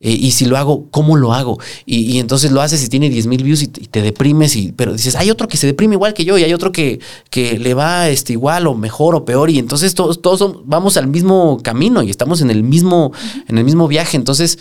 Eh, 0.01 0.11
y 0.13 0.33
si 0.33 0.45
lo 0.45 0.57
hago, 0.59 0.89
¿cómo 0.91 1.17
lo 1.17 1.33
hago? 1.33 1.59
Y, 1.87 2.01
y 2.01 2.19
entonces 2.19 2.53
lo 2.53 2.61
haces 2.61 2.85
y 2.85 2.89
tiene 2.89 3.09
10 3.09 3.27
mil 3.29 3.43
views 3.43 3.63
y 3.63 3.69
te, 3.69 3.83
y 3.83 3.87
te 3.87 4.03
deprimes, 4.03 4.55
y, 4.55 4.73
pero 4.73 4.93
dices, 4.93 5.17
hay 5.17 5.31
otro 5.31 5.49
que 5.49 5.57
se 5.57 5.67
deprime 5.67 5.95
igual 5.95 6.13
que 6.13 6.25
yo 6.25 6.37
y 6.37 6.45
hay 6.45 6.53
otro 6.53 6.71
que, 6.71 7.01
que 7.31 7.59
le 7.59 7.73
va 7.73 8.09
este, 8.09 8.35
igual 8.35 8.67
o 8.67 8.75
mejor 8.75 9.15
o 9.15 9.25
peor. 9.25 9.49
Y 9.51 9.59
entonces 9.59 9.95
todos, 9.95 10.21
todos 10.21 10.61
vamos 10.65 10.97
al 10.97 11.07
mismo 11.07 11.59
camino 11.63 12.03
y 12.03 12.11
estamos 12.11 12.43
en 12.43 12.51
el 12.51 12.63
mismo, 12.63 13.13
en 13.49 13.59
el 13.59 13.65
mismo 13.65 13.89
viaje. 13.89 14.17
Entonces 14.17 14.59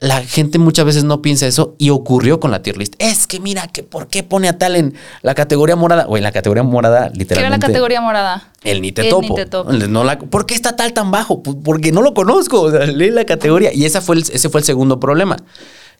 la 0.00 0.22
gente 0.22 0.58
muchas 0.58 0.86
veces 0.86 1.04
no 1.04 1.20
piensa 1.20 1.46
eso 1.46 1.74
y 1.78 1.90
ocurrió 1.90 2.40
con 2.40 2.50
la 2.50 2.62
tier 2.62 2.78
list. 2.78 2.94
Es 2.98 3.26
que 3.26 3.38
mira, 3.38 3.66
que 3.68 3.82
¿por 3.82 4.08
qué 4.08 4.22
pone 4.22 4.48
a 4.48 4.56
tal 4.56 4.74
en 4.76 4.94
la 5.20 5.34
categoría 5.34 5.76
morada? 5.76 6.06
O 6.08 6.16
en 6.16 6.22
la 6.22 6.32
categoría 6.32 6.62
morada, 6.62 7.10
¿Qué 7.12 7.18
literalmente. 7.18 7.46
era 7.46 7.50
la 7.50 7.58
categoría 7.66 8.00
morada? 8.00 8.50
El 8.64 8.80
ni 8.80 8.92
te 8.92 9.02
El 9.02 9.10
topo. 9.10 9.28
ni 9.28 9.34
te 9.34 9.44
topo. 9.46 9.70
No 9.72 10.02
la- 10.04 10.18
¿Por 10.18 10.46
qué 10.46 10.54
está 10.54 10.74
tal 10.74 10.94
tan 10.94 11.10
bajo? 11.10 11.42
Pues 11.42 11.56
porque 11.62 11.92
no 11.92 12.00
lo 12.00 12.14
conozco. 12.14 12.62
O 12.62 12.70
sea, 12.70 12.86
lee 12.86 13.10
la 13.10 13.26
categoría. 13.26 13.74
Y 13.74 13.84
esa 13.84 14.00
fue 14.00 14.16
el- 14.16 14.22
ese 14.32 14.48
fue 14.48 14.60
el 14.60 14.64
segundo 14.64 14.98
problema. 14.98 15.36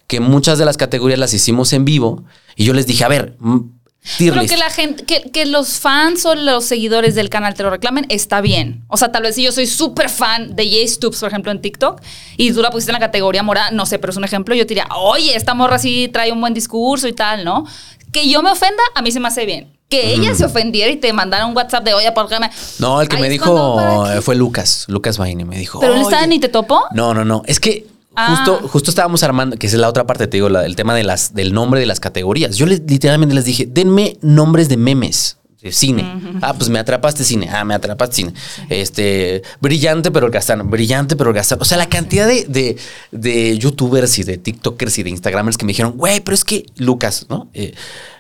Que 0.07 0.19
muchas 0.21 0.59
de 0.59 0.65
las 0.65 0.77
categorías 0.79 1.19
las 1.19 1.35
hicimos 1.35 1.73
en 1.75 1.85
vivo. 1.85 2.25
Y 2.57 2.65
yo 2.65 2.73
les 2.73 2.87
dije, 2.87 3.05
a 3.05 3.09
ver, 3.09 3.37
tier 4.17 4.37
list. 4.37 4.51
que 4.51 4.57
la 4.57 4.71
gente, 4.71 5.05
que, 5.05 5.31
que 5.31 5.47
los 5.47 5.79
fans 5.79 6.25
o 6.27 6.35
los 6.35 6.65
seguidores 6.65 7.15
del 7.15 7.29
canal 7.29 7.55
te 7.55 7.63
lo 7.63 7.71
reclamen, 7.71 8.07
está 8.09 8.41
bien. 8.41 8.83
O 8.89 8.97
sea, 8.97 9.13
tal 9.13 9.23
vez 9.23 9.35
si 9.35 9.43
yo 9.43 9.53
soy 9.53 9.67
súper 9.67 10.09
fan 10.09 10.55
de 10.57 10.69
Jay 10.69 10.89
Stoops, 10.89 11.21
por 11.21 11.29
ejemplo, 11.29 11.53
en 11.53 11.61
TikTok, 11.61 12.01
y 12.37 12.53
tú 12.53 12.63
la 12.63 12.71
pusiste 12.71 12.91
en 12.93 12.95
la 12.95 13.01
categoría 13.01 13.43
morada, 13.43 13.71
no 13.71 13.87
sé, 13.87 13.99
pero 13.99 14.11
es 14.11 14.17
un 14.17 14.25
ejemplo, 14.25 14.55
yo 14.55 14.65
te 14.65 14.69
diría, 14.69 14.89
oye, 14.97 15.37
esta 15.37 15.55
morra 15.55 15.79
sí 15.79 16.09
trae 16.13 16.33
un 16.33 16.41
buen 16.41 16.55
discurso 16.55 17.09
y 17.09 17.13
tal, 17.13 17.45
¿no? 17.45 17.67
Que 18.13 18.29
yo 18.29 18.43
me 18.43 18.51
ofenda, 18.51 18.83
a 18.95 19.03
mí 19.03 19.13
se 19.13 19.21
me 19.21 19.29
hace 19.29 19.47
bien. 19.47 19.73
Que 19.89 20.15
ella 20.15 20.37
se 20.37 20.45
ofendiera 20.45 20.91
y 20.93 20.97
te 20.97 21.13
mandara 21.13 21.47
un 21.47 21.57
WhatsApp 21.57 21.83
de, 21.83 21.95
oye, 21.95 22.13
¿por 22.13 22.29
qué 22.29 22.39
me...? 22.39 22.49
No, 22.79 23.01
el 23.01 23.09
que 23.09 23.17
me 23.17 23.29
dijo 23.29 24.05
fue 24.23 24.37
Lucas. 24.37 24.85
Lucas 24.87 25.19
Vaini 25.19 25.45
me 25.45 25.59
dijo. 25.59 25.81
¿Pero 25.81 25.95
él 25.95 26.03
estaba 26.03 26.27
Ni 26.27 26.39
Te 26.39 26.49
Topo? 26.49 26.81
No, 26.93 27.13
no, 27.13 27.25
no. 27.25 27.43
Es 27.47 27.59
que 27.59 27.89
Ah. 28.29 28.37
justo, 28.37 28.69
justo 28.69 28.91
estábamos 28.91 29.23
armando, 29.23 29.57
que 29.57 29.67
esa 29.67 29.77
es 29.77 29.81
la 29.81 29.89
otra 29.89 30.07
parte, 30.07 30.27
te 30.27 30.37
digo, 30.37 30.49
la- 30.49 30.65
el 30.67 30.77
tema 30.77 30.95
de 30.95 31.05
las, 31.05 31.35
del 31.35 31.53
nombre 31.53 31.81
de 31.81 31.87
las 31.87 32.01
categorías. 32.01 32.57
Yo 32.57 32.67
les- 32.67 32.83
literalmente 32.87 33.35
les 33.35 33.45
dije, 33.45 33.67
denme 33.71 34.17
nombres 34.23 34.69
de 34.69 34.77
memes. 34.77 35.37
de 35.63 35.73
Cine. 35.73 36.39
Ah, 36.41 36.55
pues 36.55 36.71
me 36.71 36.79
atrapaste 36.79 37.23
cine. 37.23 37.47
Ah, 37.53 37.67
me 37.67 37.75
atrapaste 37.75 38.17
cine. 38.17 38.33
Este, 38.71 39.43
brillante 39.61 40.11
pero 40.11 40.25
holgazán. 40.25 40.71
Brillante 40.71 41.17
pero 41.17 41.29
holgazán. 41.31 41.59
O 41.61 41.67
sea, 41.67 41.77
la 41.77 41.87
cantidad 41.87 42.27
de, 42.27 42.47
de, 42.49 42.79
de 43.11 43.59
youtubers 43.59 44.19
y 44.19 44.23
de 44.23 44.39
TikTokers 44.39 44.99
y 44.99 45.03
de 45.03 45.11
Instagramers 45.11 45.59
que 45.59 45.67
me 45.67 45.73
dijeron, 45.73 45.93
güey, 45.99 46.21
pero 46.21 46.35
es 46.35 46.45
que 46.47 46.65
Lucas, 46.77 47.27
¿no? 47.29 47.51
Eh, 47.53 47.75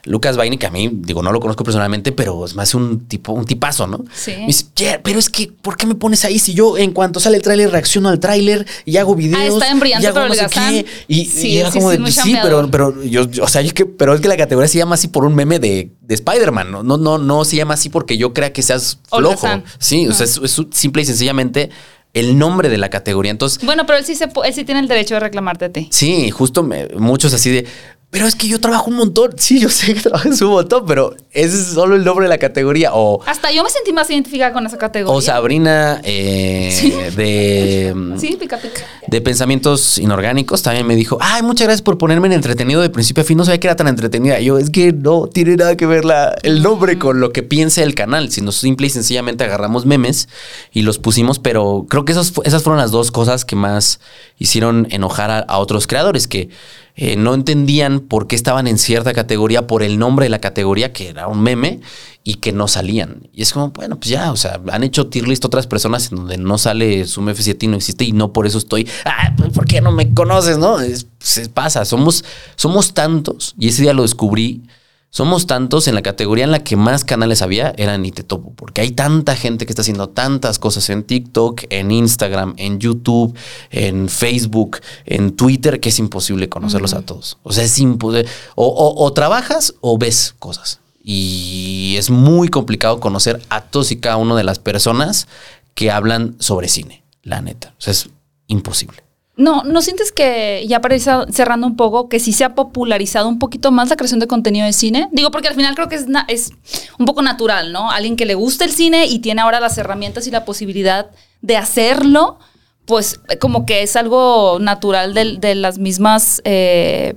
Lucas 0.05 0.37
Vaini, 0.37 0.57
que 0.59 0.67
a 0.67 0.71
mí, 0.71 0.91
digo, 0.93 1.23
no 1.23 1.33
lo 1.33 1.41
conozco 1.41 1.63
personalmente, 1.65 2.13
pero 2.13 2.45
es 2.45 2.55
más 2.55 2.75
un 2.75 3.07
tipo, 3.07 3.33
un 3.33 3.45
tipazo, 3.45 3.87
¿no? 3.87 4.05
Sí. 4.15 4.33
Me 4.39 4.47
dice, 4.47 4.67
"Jer, 4.77 5.01
pero 5.03 5.19
es 5.19 5.29
que, 5.29 5.49
¿por 5.61 5.77
qué 5.77 5.87
me 5.87 5.95
pones 5.95 6.25
ahí 6.25 6.39
si 6.39 6.55
yo 6.55 6.79
en 6.79 6.93
cuanto 6.93 7.21
sale 7.21 7.37
el 7.37 7.43
tráiler 7.43 7.71
reacciono 7.71 8.09
al 8.09 8.19
tráiler 8.21 8.67
y 8.85 8.97
hago 8.97 9.15
videos? 9.15 9.41
Ah, 9.41 9.47
está 9.47 9.71
en 9.71 9.81
Brillante 9.81 10.05
y 10.05 10.09
hago 10.09 10.27
no 10.29 10.35
sé 10.35 10.47
qué"? 10.51 10.87
Y, 11.09 11.25
Sí, 11.27 11.49
y 11.49 11.59
era 11.59 11.71
sí, 11.71 11.79
como 11.79 11.91
sí, 11.91 11.97
de, 11.97 11.99
muy 12.03 12.13
"Pues 12.13 12.25
sí, 12.25 12.37
pero, 12.71 13.03
yo, 13.05 13.27
o 13.43 13.49
sea, 13.49 13.61
es 13.61 13.73
que, 13.73 13.87
pero 13.87 14.15
es 14.15 14.21
que 14.21 14.29
la 14.29 14.37
categoría 14.37 14.69
se 14.69 14.79
llama 14.79 14.95
así 14.95 15.09
por 15.09 15.25
un 15.25 15.35
meme 15.35 15.59
de, 15.59 15.91
de 16.01 16.15
Spider-Man, 16.15 16.71
¿no? 16.71 16.83
No, 16.83 16.97
no, 16.97 17.19
no 17.19 17.45
se 17.45 17.57
llama 17.57 17.75
así 17.75 17.89
porque 17.89 18.17
yo 18.17 18.33
crea 18.33 18.53
que 18.53 18.63
seas 18.63 18.99
flojo. 19.11 19.47
Sí, 19.79 20.09
o 20.09 20.13
sea, 20.15 20.25
es, 20.25 20.39
es 20.43 20.61
simple 20.73 21.03
y 21.03 21.05
sencillamente 21.05 21.71
el 22.13 22.37
nombre 22.39 22.69
de 22.69 22.77
la 22.79 22.91
categoría. 22.91 23.31
Entonces, 23.31 23.63
Bueno, 23.65 23.87
pero 23.87 23.99
él 23.99 24.05
sí, 24.05 24.17
se, 24.17 24.25
él 24.25 24.55
sí 24.55 24.65
tiene 24.65 24.81
el 24.81 24.89
derecho 24.89 25.15
de 25.15 25.21
reclamarte 25.21 25.67
a 25.67 25.69
ti. 25.71 25.89
Sí, 25.93 26.31
justo 26.31 26.63
me- 26.65 26.89
muchos 26.97 27.33
así 27.35 27.51
de, 27.51 27.67
pero 28.11 28.27
es 28.27 28.35
que 28.35 28.49
yo 28.49 28.59
trabajo 28.61 28.91
un 28.91 28.97
montón. 28.97 29.33
Sí, 29.39 29.61
yo 29.61 29.69
sé 29.69 29.95
que 29.95 30.01
trabajas 30.01 30.41
un 30.43 30.49
montón, 30.51 30.85
pero 30.87 31.15
ese 31.31 31.57
es 31.57 31.67
solo 31.69 31.95
el 31.95 32.05
nombre 32.05 32.25
de 32.25 32.29
la 32.29 32.39
categoría. 32.39 32.91
O, 32.93 33.23
Hasta 33.25 33.53
yo 33.53 33.63
me 33.63 33.71
sentí 33.71 33.93
más 33.93 34.11
identificada 34.11 34.53
con 34.53 34.67
esa 34.67 34.79
categoría. 34.79 35.17
o 35.17 35.21
Sabrina 35.21 36.01
eh, 36.03 36.75
Sí. 36.77 36.91
de, 37.17 37.95
Sí, 38.19 38.37
pica 38.39 38.59
pica. 38.59 38.81
de 39.07 39.21
pensamientos 39.21 39.99
inorgánicos 39.99 40.63
también 40.63 40.87
me 40.87 40.97
dijo, 40.97 41.19
ay, 41.21 41.43
muchas 41.43 41.67
gracias 41.69 41.83
por 41.83 41.99
ponerme 41.99 42.27
en 42.27 42.33
entretenido 42.35 42.81
de 42.81 42.91
principio 42.91 43.23
a 43.23 43.25
fin. 43.25 43.37
No 43.39 43.45
sabía 43.45 43.61
que 43.61 43.67
era 43.69 43.77
tan 43.77 43.87
entretenida. 43.89 44.41
Y 44.41 44.47
yo, 44.47 44.59
es 44.59 44.71
que 44.71 44.93
no 44.93 45.29
tiene 45.29 45.57
nada 45.57 45.77
que 45.77 45.87
ver 45.87 46.05
la, 46.05 46.37
el 46.43 46.63
nombre 46.63 46.99
con 46.99 47.21
lo 47.21 47.33
que 47.33 47.43
piensa 47.45 47.83
el 47.83 47.95
canal, 47.95 48.31
sino 48.33 48.51
simple 48.53 48.89
y 48.89 48.91
sencillamente 48.91 49.45
agarramos 49.45 49.87
memes 49.87 50.29
y 50.73 50.83
los 50.83 50.99
pusimos, 50.99 51.39
pero 51.39 51.87
creo 51.89 52.05
que 52.05 52.13
esos 52.13 52.33
fu- 52.33 52.43
esas 52.45 52.63
fueron 52.65 52.79
las 52.81 52.91
dos 52.91 53.11
cosas 53.13 53.45
que 53.45 53.55
más 53.57 54.01
hicieron 54.39 54.89
enojar 54.91 55.31
a, 55.31 55.39
a 55.41 55.59
otros 55.59 55.87
creadores, 55.87 56.27
que 56.27 56.49
eh, 56.97 57.16
no 57.16 57.34
entendían 57.34 58.01
por 58.01 58.26
qué 58.26 58.36
estaban 58.36 58.66
en 58.66 58.78
cierta 58.78 59.12
categoría 59.12 59.66
por 59.66 59.82
el 59.82 59.99
nombre 59.99 60.26
de 60.26 60.30
la 60.30 60.41
categoría, 60.41 60.93
que 60.93 61.09
era 61.09 61.28
un 61.28 61.43
meme, 61.43 61.80
y 62.22 62.34
que 62.34 62.53
no 62.53 62.68
salían. 62.68 63.28
Y 63.32 63.43
es 63.43 63.53
como, 63.53 63.70
bueno, 63.70 63.99
pues 63.99 64.11
ya, 64.11 64.32
o 64.32 64.36
sea, 64.36 64.61
han 64.70 64.84
hecho 64.84 65.09
tier 65.09 65.26
list 65.26 65.45
otras 65.45 65.66
personas 65.66 66.11
en 66.11 66.18
donde 66.18 66.36
no 66.36 66.59
sale 66.59 67.07
Zoom 67.07 67.28
F7 67.28 67.62
y 67.62 67.66
no 67.68 67.76
existe 67.76 68.05
y 68.05 68.12
no 68.12 68.32
por 68.32 68.47
eso 68.47 68.59
estoy, 68.59 68.88
ah, 69.05 69.32
pues, 69.36 69.51
¿por 69.51 69.66
qué 69.66 69.80
no 69.80 69.93
me 69.93 70.12
conoces? 70.12 70.59
No, 70.59 70.76
se 71.18 71.49
pasa, 71.49 71.84
somos, 71.84 72.24
somos 72.57 72.93
tantos, 72.93 73.55
y 73.59 73.68
ese 73.68 73.82
día 73.82 73.95
lo 73.95 74.03
descubrí, 74.03 74.62
somos 75.11 75.47
tantos 75.47 75.89
en 75.89 75.95
la 75.97 76.03
categoría 76.03 76.45
en 76.45 76.53
la 76.53 76.63
que 76.63 76.77
más 76.77 77.05
canales 77.05 77.43
había, 77.43 77.73
era 77.77 77.99
Ni 77.99 78.13
Te 78.13 78.23
Topo, 78.23 78.53
porque 78.55 78.81
hay 78.81 78.93
tanta 78.93 79.35
gente 79.35 79.67
que 79.67 79.73
está 79.73 79.83
haciendo 79.83 80.09
tantas 80.09 80.59
cosas 80.61 80.89
en 80.89 81.03
TikTok, 81.03 81.63
en 81.71 81.91
Instagram, 81.91 82.55
en 82.57 82.79
YouTube, 82.79 83.37
en 83.71 84.09
Facebook, 84.09 84.79
en 85.07 85.35
Twitter, 85.37 85.81
que 85.81 85.89
es 85.89 85.99
imposible 85.99 86.49
conocerlos 86.49 86.95
a 86.95 87.03
todos. 87.03 87.39
O 87.43 87.53
sea, 87.53 87.65
es 87.65 87.79
imposible. 87.81 88.29
O, 88.55 88.67
o- 88.67 89.05
o 89.05 89.13
trabajas 89.13 89.75
o 89.81 89.99
ves 89.99 90.35
cosas. 90.39 90.79
Y 91.03 91.95
es 91.99 92.09
muy 92.11 92.49
complicado 92.49 93.01
conocer 93.01 93.43
a 93.49 93.63
todos 93.63 93.91
y 93.91 93.97
cada 93.97 94.17
una 94.17 94.37
de 94.37 94.45
las 94.45 94.59
personas 94.61 95.27
que 95.75 95.91
hablan 95.91 96.37
sobre 96.39 96.69
cine, 96.69 97.03
la 97.25 97.41
neta. 97.41 97.75
O 97.79 97.81
sea, 97.81 97.91
es 97.93 98.09
imposible. 98.47 99.03
No, 99.41 99.64
¿no 99.64 99.80
sientes 99.80 100.12
que, 100.12 100.64
ya 100.68 100.80
para 100.80 100.95
ir 100.97 101.01
cer- 101.01 101.30
cerrando 101.32 101.66
un 101.66 101.74
poco, 101.76 102.09
que 102.09 102.20
sí 102.20 102.32
se 102.32 102.45
ha 102.45 102.55
popularizado 102.55 103.26
un 103.28 103.38
poquito 103.38 103.70
más 103.70 103.88
la 103.88 103.97
creación 103.97 104.20
de 104.20 104.26
contenido 104.26 104.66
de 104.66 104.72
cine? 104.72 105.09
Digo, 105.12 105.30
porque 105.30 105.49
al 105.49 105.55
final 105.55 105.74
creo 105.74 105.88
que 105.88 105.95
es, 105.97 106.07
es 106.28 106.53
un 106.99 107.07
poco 107.07 107.22
natural, 107.22 107.72
¿no? 107.72 107.91
Alguien 107.91 108.16
que 108.16 108.26
le 108.26 108.34
gusta 108.34 108.64
el 108.64 108.70
cine 108.70 109.07
y 109.07 109.20
tiene 109.20 109.41
ahora 109.41 109.59
las 109.59 109.78
herramientas 109.78 110.26
y 110.26 110.30
la 110.30 110.45
posibilidad 110.45 111.11
de 111.41 111.57
hacerlo, 111.57 112.38
pues 112.84 113.20
como 113.41 113.64
que 113.64 113.82
es 113.82 113.97
algo 113.97 114.59
natural 114.61 115.14
de, 115.14 115.55
las 115.55 115.78
mismas... 115.78 116.43
eh, 116.45 117.14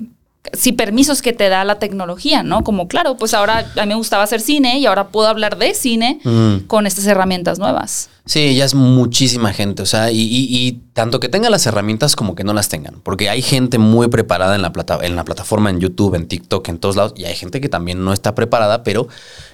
sí, 0.52 0.74
permisos 0.74 1.22
que 1.22 1.32
te 1.32 1.48
da 1.48 1.64
la 1.64 1.80
tecnología, 1.80 2.44
¿no? 2.44 2.64
Como, 2.64 2.88
claro, 2.90 3.16
pues 3.18 3.34
ahora 3.34 3.66
a 3.78 3.82
mí 3.84 3.88
me 3.90 3.96
gustaba 3.96 4.24
hacer 4.24 4.42
cine 4.42 4.78
y 4.80 4.86
ahora 4.86 5.08
puedo 5.08 5.28
hablar 5.30 5.58
de 5.58 5.74
cine 5.74 6.20
Mm. 6.26 6.66
con 6.68 6.86
estas 6.86 7.06
herramientas 7.08 7.60
nuevas. 7.60 8.10
Sí, 8.26 8.56
ya 8.56 8.64
es 8.64 8.74
muchísima 8.74 9.52
gente, 9.52 9.84
o 9.84 9.86
sea, 9.86 10.10
y, 10.12 10.22
y- 10.22 10.48
y 10.50 10.72
tanto 10.94 11.20
que 11.20 11.28
tengan 11.28 11.52
las 11.52 11.66
herramientas 11.66 12.16
como 12.16 12.36
que 12.36 12.44
no 12.46 12.54
las 12.54 12.70
tengan, 12.70 12.96
porque 13.04 13.30
hay 13.30 13.42
gente 13.42 13.78
muy 13.80 14.08
preparada 14.08 14.56
en 14.56 14.62
la, 14.62 14.72
plata, 14.72 15.00
en 15.02 15.16
la 15.18 15.26
plataforma, 15.26 15.70
en 15.70 15.80
YouTube, 15.82 16.16
en 16.16 16.28
TikTok, 16.28 16.70
en 16.70 16.78
todos 16.78 16.96
lados, 16.96 17.14
y 17.18 17.26
hay 17.26 17.36
gente 17.36 17.60
que 17.60 17.68
también 17.68 18.04
no 18.04 18.14
está 18.14 18.34
preparada, 18.34 18.84
pero 18.84 19.08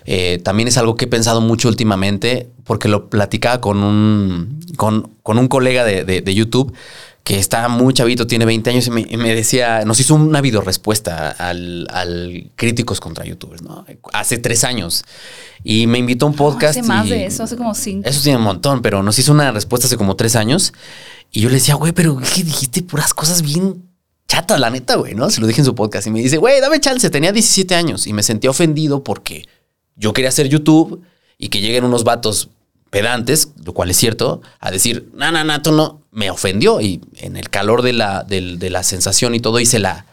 eh, 0.06 0.40
también 0.44 0.68
es 0.68 0.78
algo 0.78 0.96
que 0.96 1.06
he 1.06 1.08
pensado 1.08 1.42
mucho 1.42 1.68
últimamente, 1.68 2.50
porque 2.64 2.90
lo 2.90 3.10
platicaba 3.10 3.60
con 3.60 3.82
un, 3.84 4.60
con, 4.76 5.10
con 5.24 5.40
un 5.40 5.48
colega 5.48 5.84
de, 5.84 6.04
de- 6.04 6.22
de 6.22 6.36
YouTube 6.36 6.72
que 7.30 7.38
está 7.38 7.68
muy 7.68 7.94
chavito, 7.94 8.26
tiene 8.26 8.44
20 8.44 8.72
años 8.72 8.88
y 8.88 8.90
me, 8.90 9.36
decía, 9.36 9.86
nos 9.86 10.00
hizo 10.00 10.16
una 10.16 10.42
videorespuesta 10.42 11.30
al, 11.30 11.86
al 11.92 12.50
Críticos 12.56 13.00
contra 13.00 13.24
YouTubers, 13.24 13.62
¿no? 13.62 13.86
Hace 14.14 14.40
tres 14.40 14.64
años. 14.64 15.06
Y 15.64 15.86
me 15.86 16.00
invitó 16.00 16.26
a 16.26 16.30
un 16.30 16.36
podcast. 16.36 16.80
hace 16.80 16.82
más 16.82 17.08
de 17.08 17.28
eso, 17.28 17.44
hace 17.44 17.56
como 17.56 17.76
cinco. 17.76 18.10
eso 18.10 18.24
tiene 18.24 18.40
un 18.40 18.44
montón, 18.46 18.82
pero 18.82 19.04
nos 19.04 19.20
hizo 19.20 19.32
una 19.32 19.52
respuesta 19.52 19.86
hace 19.86 19.96
como 19.96 20.16
tres 20.16 20.36
años. 20.36 20.74
Y 21.32 21.42
yo 21.42 21.50
le 21.50 21.56
decía, 21.58 21.76
güey, 21.76 21.92
pero 21.92 22.18
que 22.18 22.44
dijiste 22.44 22.82
puras 22.82 23.14
cosas 23.14 23.44
bien 23.44 23.88
chatas, 24.28 24.60
la 24.60 24.72
neta, 24.72 24.96
güey, 24.96 25.14
¿no? 25.14 25.30
Se 25.30 25.40
lo 25.40 25.46
dije 25.46 25.62
en 25.62 25.66
su 25.66 25.76
podcast. 25.76 26.08
Y 26.08 26.10
me 26.10 26.22
dice, 26.22 26.38
güey, 26.38 26.60
dame 26.60 26.80
chance. 26.80 27.08
Tenía 27.12 27.32
17 27.32 27.76
años 27.76 28.08
y 28.08 28.14
me 28.14 28.24
sentí 28.24 28.48
ofendido 28.48 29.04
porque 29.04 29.48
yo 29.96 30.14
quería 30.14 30.30
hacer 30.30 30.50
YouTube 30.50 31.04
y 31.38 31.50
que 31.50 31.62
lleguen 31.62 31.84
unos 31.84 32.04
vatos 32.04 32.50
pedantes, 32.90 33.50
lo 33.64 33.74
cual 33.74 33.90
es 33.92 33.98
cierto, 33.98 34.42
a 34.60 34.72
decir, 34.72 35.10
no, 35.14 35.32
no, 35.32 35.44
no, 35.44 35.62
tú 35.62 35.72
no. 35.72 36.02
Me 36.12 36.32
ofendió 36.32 36.82
y 36.82 37.02
en 37.18 37.38
el 37.38 37.50
calor 37.50 37.82
de 37.84 37.94
la, 37.94 38.24
de 38.24 38.70
la 38.70 38.82
sensación 38.84 39.36
y 39.36 39.40
todo 39.40 39.60
hice 39.60 39.78
la, 39.80 40.06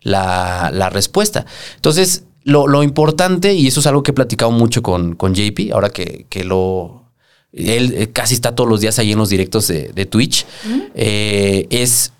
la, 0.00 0.70
la 0.72 0.88
respuesta. 0.90 1.44
Entonces, 1.76 2.24
lo, 2.44 2.66
lo 2.66 2.82
importante, 2.82 3.52
y 3.54 3.66
eso 3.66 3.80
es 3.80 3.86
algo 3.86 4.02
que 4.02 4.10
he 4.12 4.14
platicado 4.14 4.50
mucho 4.50 4.82
con, 4.82 5.14
con 5.14 5.34
JP, 5.34 5.72
ahora 5.72 5.90
que, 5.90 6.26
que 6.28 6.44
lo... 6.44 7.00
Él 7.52 7.92
eh, 7.94 8.10
casi 8.12 8.32
está 8.34 8.54
todos 8.54 8.68
los 8.70 8.80
días 8.80 8.98
ahí 8.98 9.12
en 9.12 9.18
los 9.18 9.28
directos 9.28 9.68
de, 9.68 9.92
de 9.92 10.06
Twitch, 10.06 10.46
eh, 10.94 11.66
es, 11.68 12.12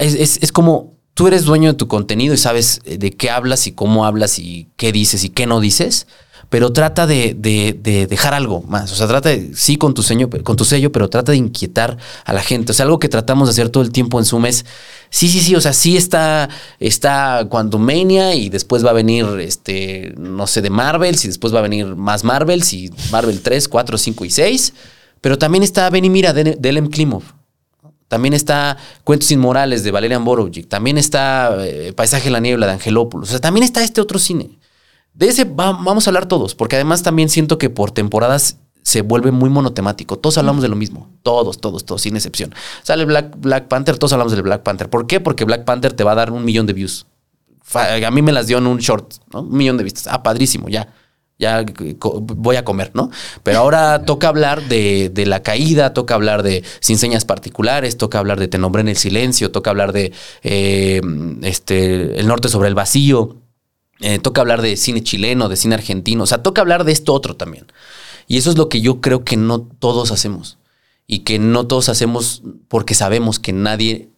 es- 0.00 0.38
es 0.42 0.52
como 0.52 0.94
tú 1.14 1.28
eres 1.28 1.44
dueño 1.44 1.72
de 1.72 1.78
tu 1.78 1.86
contenido 1.86 2.34
y 2.34 2.38
sabes 2.38 2.80
eh, 2.84 2.98
de 2.98 3.12
qué 3.12 3.30
hablas 3.30 3.66
y 3.68 3.72
cómo 3.72 4.04
hablas 4.04 4.38
y 4.40 4.66
qué 4.76 4.90
dices 4.90 5.22
y 5.24 5.28
qué 5.30 5.46
no 5.46 5.60
dices, 5.60 6.08
pero 6.52 6.70
trata 6.70 7.06
de, 7.06 7.34
de- 7.34 7.72
de 7.72 8.06
dejar 8.06 8.34
algo 8.34 8.60
más. 8.68 8.92
O 8.92 8.94
sea, 8.94 9.08
trata 9.08 9.30
de, 9.30 9.52
sí 9.56 9.76
con 9.78 9.94
tu, 9.94 10.02
sello, 10.02 10.28
con 10.44 10.54
tu 10.54 10.66
sello, 10.66 10.92
pero 10.92 11.08
trata 11.08 11.32
de 11.32 11.38
inquietar 11.38 11.96
a 12.26 12.32
la 12.34 12.42
gente. 12.42 12.72
O 12.72 12.74
sea, 12.74 12.84
algo 12.84 12.98
que 12.98 13.08
tratamos 13.08 13.48
de 13.48 13.52
hacer 13.52 13.70
todo 13.70 13.82
el 13.82 13.90
tiempo 13.90 14.18
en 14.18 14.26
Zoom 14.26 14.44
es, 14.44 14.66
sí, 15.08 15.30
sí, 15.30 15.40
sí, 15.40 15.54
o 15.54 15.62
sea, 15.62 15.72
sí 15.72 15.96
está, 15.96 16.50
está 16.78 17.46
Quantumania 17.48 18.34
y 18.34 18.50
después 18.50 18.84
va 18.84 18.90
a 18.90 18.92
venir, 18.92 19.24
este, 19.40 20.12
no 20.18 20.46
sé, 20.46 20.60
de 20.60 20.68
Marvels 20.68 21.24
y 21.24 21.28
después 21.28 21.54
va 21.54 21.60
a 21.60 21.62
venir 21.62 21.86
más 21.96 22.22
Marvels 22.22 22.70
y 22.74 22.90
Marvel 23.10 23.40
3, 23.40 23.66
4, 23.68 23.96
5 23.96 24.24
y 24.26 24.30
6. 24.30 24.74
Pero 25.22 25.38
también 25.38 25.64
está 25.64 25.88
Ven 25.88 26.12
Mira 26.12 26.34
de, 26.34 26.44
de 26.44 26.88
Klimov. 26.90 27.22
También 28.08 28.34
está 28.34 28.76
Cuentos 29.04 29.30
Inmorales 29.30 29.84
de 29.84 29.90
Valerian 29.90 30.22
Borovic. 30.22 30.68
También 30.68 30.98
está 30.98 31.56
eh, 31.60 31.94
Paisaje 31.96 32.26
en 32.26 32.34
la 32.34 32.40
Niebla 32.40 32.66
de 32.66 32.72
Angelopoulos. 32.74 33.30
O 33.30 33.32
sea, 33.32 33.40
también 33.40 33.64
está 33.64 33.82
este 33.82 34.02
otro 34.02 34.18
cine. 34.18 34.58
De 35.14 35.26
ese 35.28 35.44
va- 35.44 35.72
vamos 35.72 36.06
a 36.06 36.10
hablar 36.10 36.26
todos, 36.26 36.54
porque 36.54 36.76
además 36.76 37.02
también 37.02 37.28
siento 37.28 37.58
que 37.58 37.70
por 37.70 37.90
temporadas 37.90 38.58
se 38.82 39.02
vuelve 39.02 39.30
muy 39.30 39.48
monotemático. 39.50 40.18
Todos 40.18 40.38
hablamos 40.38 40.62
de 40.62 40.68
lo 40.68 40.74
mismo. 40.76 41.08
Todos, 41.22 41.60
todos, 41.60 41.84
todos, 41.84 42.02
sin 42.02 42.16
excepción. 42.16 42.54
Sale 42.82 43.04
Black, 43.04 43.36
Black 43.38 43.68
Panther, 43.68 43.96
todos 43.98 44.12
hablamos 44.12 44.32
del 44.32 44.42
Black 44.42 44.62
Panther. 44.62 44.90
¿Por 44.90 45.06
qué? 45.06 45.20
Porque 45.20 45.44
Black 45.44 45.64
Panther 45.64 45.92
te 45.92 46.02
va 46.02 46.12
a 46.12 46.16
dar 46.16 46.32
un 46.32 46.44
millón 46.44 46.66
de 46.66 46.72
views. 46.72 47.06
A 47.74 48.10
mí 48.10 48.22
me 48.22 48.32
las 48.32 48.48
dio 48.48 48.58
en 48.58 48.66
un 48.66 48.78
short, 48.78 49.12
¿no? 49.32 49.42
Un 49.42 49.56
millón 49.56 49.76
de 49.76 49.84
vistas. 49.84 50.08
Ah, 50.10 50.22
padrísimo, 50.22 50.68
ya. 50.68 50.92
Ya 51.38 51.64
voy 51.98 52.56
a 52.56 52.64
comer, 52.64 52.90
¿no? 52.94 53.10
Pero 53.42 53.58
ahora 53.60 54.02
toca 54.04 54.28
hablar 54.28 54.62
de, 54.68 55.10
de 55.12 55.26
la 55.26 55.42
caída, 55.42 55.92
toca 55.94 56.14
hablar 56.14 56.42
de 56.42 56.62
sin 56.80 56.98
señas 56.98 57.24
particulares, 57.24 57.96
toca 57.96 58.18
hablar 58.18 58.38
de 58.40 58.48
Te 58.48 58.58
nombré 58.58 58.80
en 58.82 58.88
el 58.88 58.96
silencio, 58.96 59.50
toca 59.52 59.70
hablar 59.70 59.92
de 59.92 60.12
eh, 60.42 61.00
este, 61.42 62.18
El 62.18 62.26
norte 62.26 62.48
sobre 62.48 62.68
el 62.68 62.74
vacío, 62.74 63.36
eh, 64.02 64.18
toca 64.18 64.40
hablar 64.40 64.62
de 64.62 64.76
cine 64.76 65.02
chileno, 65.02 65.48
de 65.48 65.56
cine 65.56 65.76
argentino, 65.76 66.24
o 66.24 66.26
sea, 66.26 66.42
toca 66.42 66.60
hablar 66.60 66.84
de 66.84 66.90
esto 66.90 67.14
otro 67.14 67.36
también. 67.36 67.66
Y 68.26 68.36
eso 68.36 68.50
es 68.50 68.58
lo 68.58 68.68
que 68.68 68.80
yo 68.80 69.00
creo 69.00 69.24
que 69.24 69.36
no 69.36 69.60
todos 69.60 70.10
hacemos. 70.10 70.58
Y 71.06 71.20
que 71.20 71.38
no 71.38 71.66
todos 71.66 71.88
hacemos 71.88 72.42
porque 72.68 72.94
sabemos 72.94 73.38
que 73.38 73.52
nadie, 73.52 74.10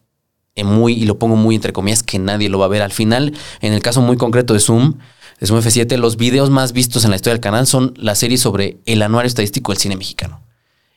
eh, 0.55 0.65
y 0.89 1.05
lo 1.05 1.19
pongo 1.19 1.37
muy 1.37 1.55
entre 1.55 1.73
comillas, 1.73 2.03
que 2.03 2.19
nadie 2.19 2.49
lo 2.49 2.59
va 2.59 2.67
a 2.67 2.69
ver. 2.69 2.83
Al 2.83 2.93
final, 2.93 3.35
en 3.61 3.73
el 3.73 3.83
caso 3.83 4.01
muy 4.01 4.17
concreto 4.17 4.55
de 4.55 4.61
Zoom, 4.61 4.95
de 5.41 5.47
Zoom 5.47 5.61
F7, 5.61 5.97
los 5.99 6.17
videos 6.17 6.51
más 6.51 6.73
vistos 6.73 7.05
en 7.05 7.11
la 7.11 7.17
historia 7.17 7.35
del 7.35 7.41
canal 7.41 7.67
son 7.67 7.93
la 7.97 8.15
serie 8.15 8.39
sobre 8.39 8.79
el 8.87 9.03
anuario 9.03 9.27
estadístico 9.27 9.73
del 9.73 9.79
cine 9.79 9.97
mexicano. 9.97 10.41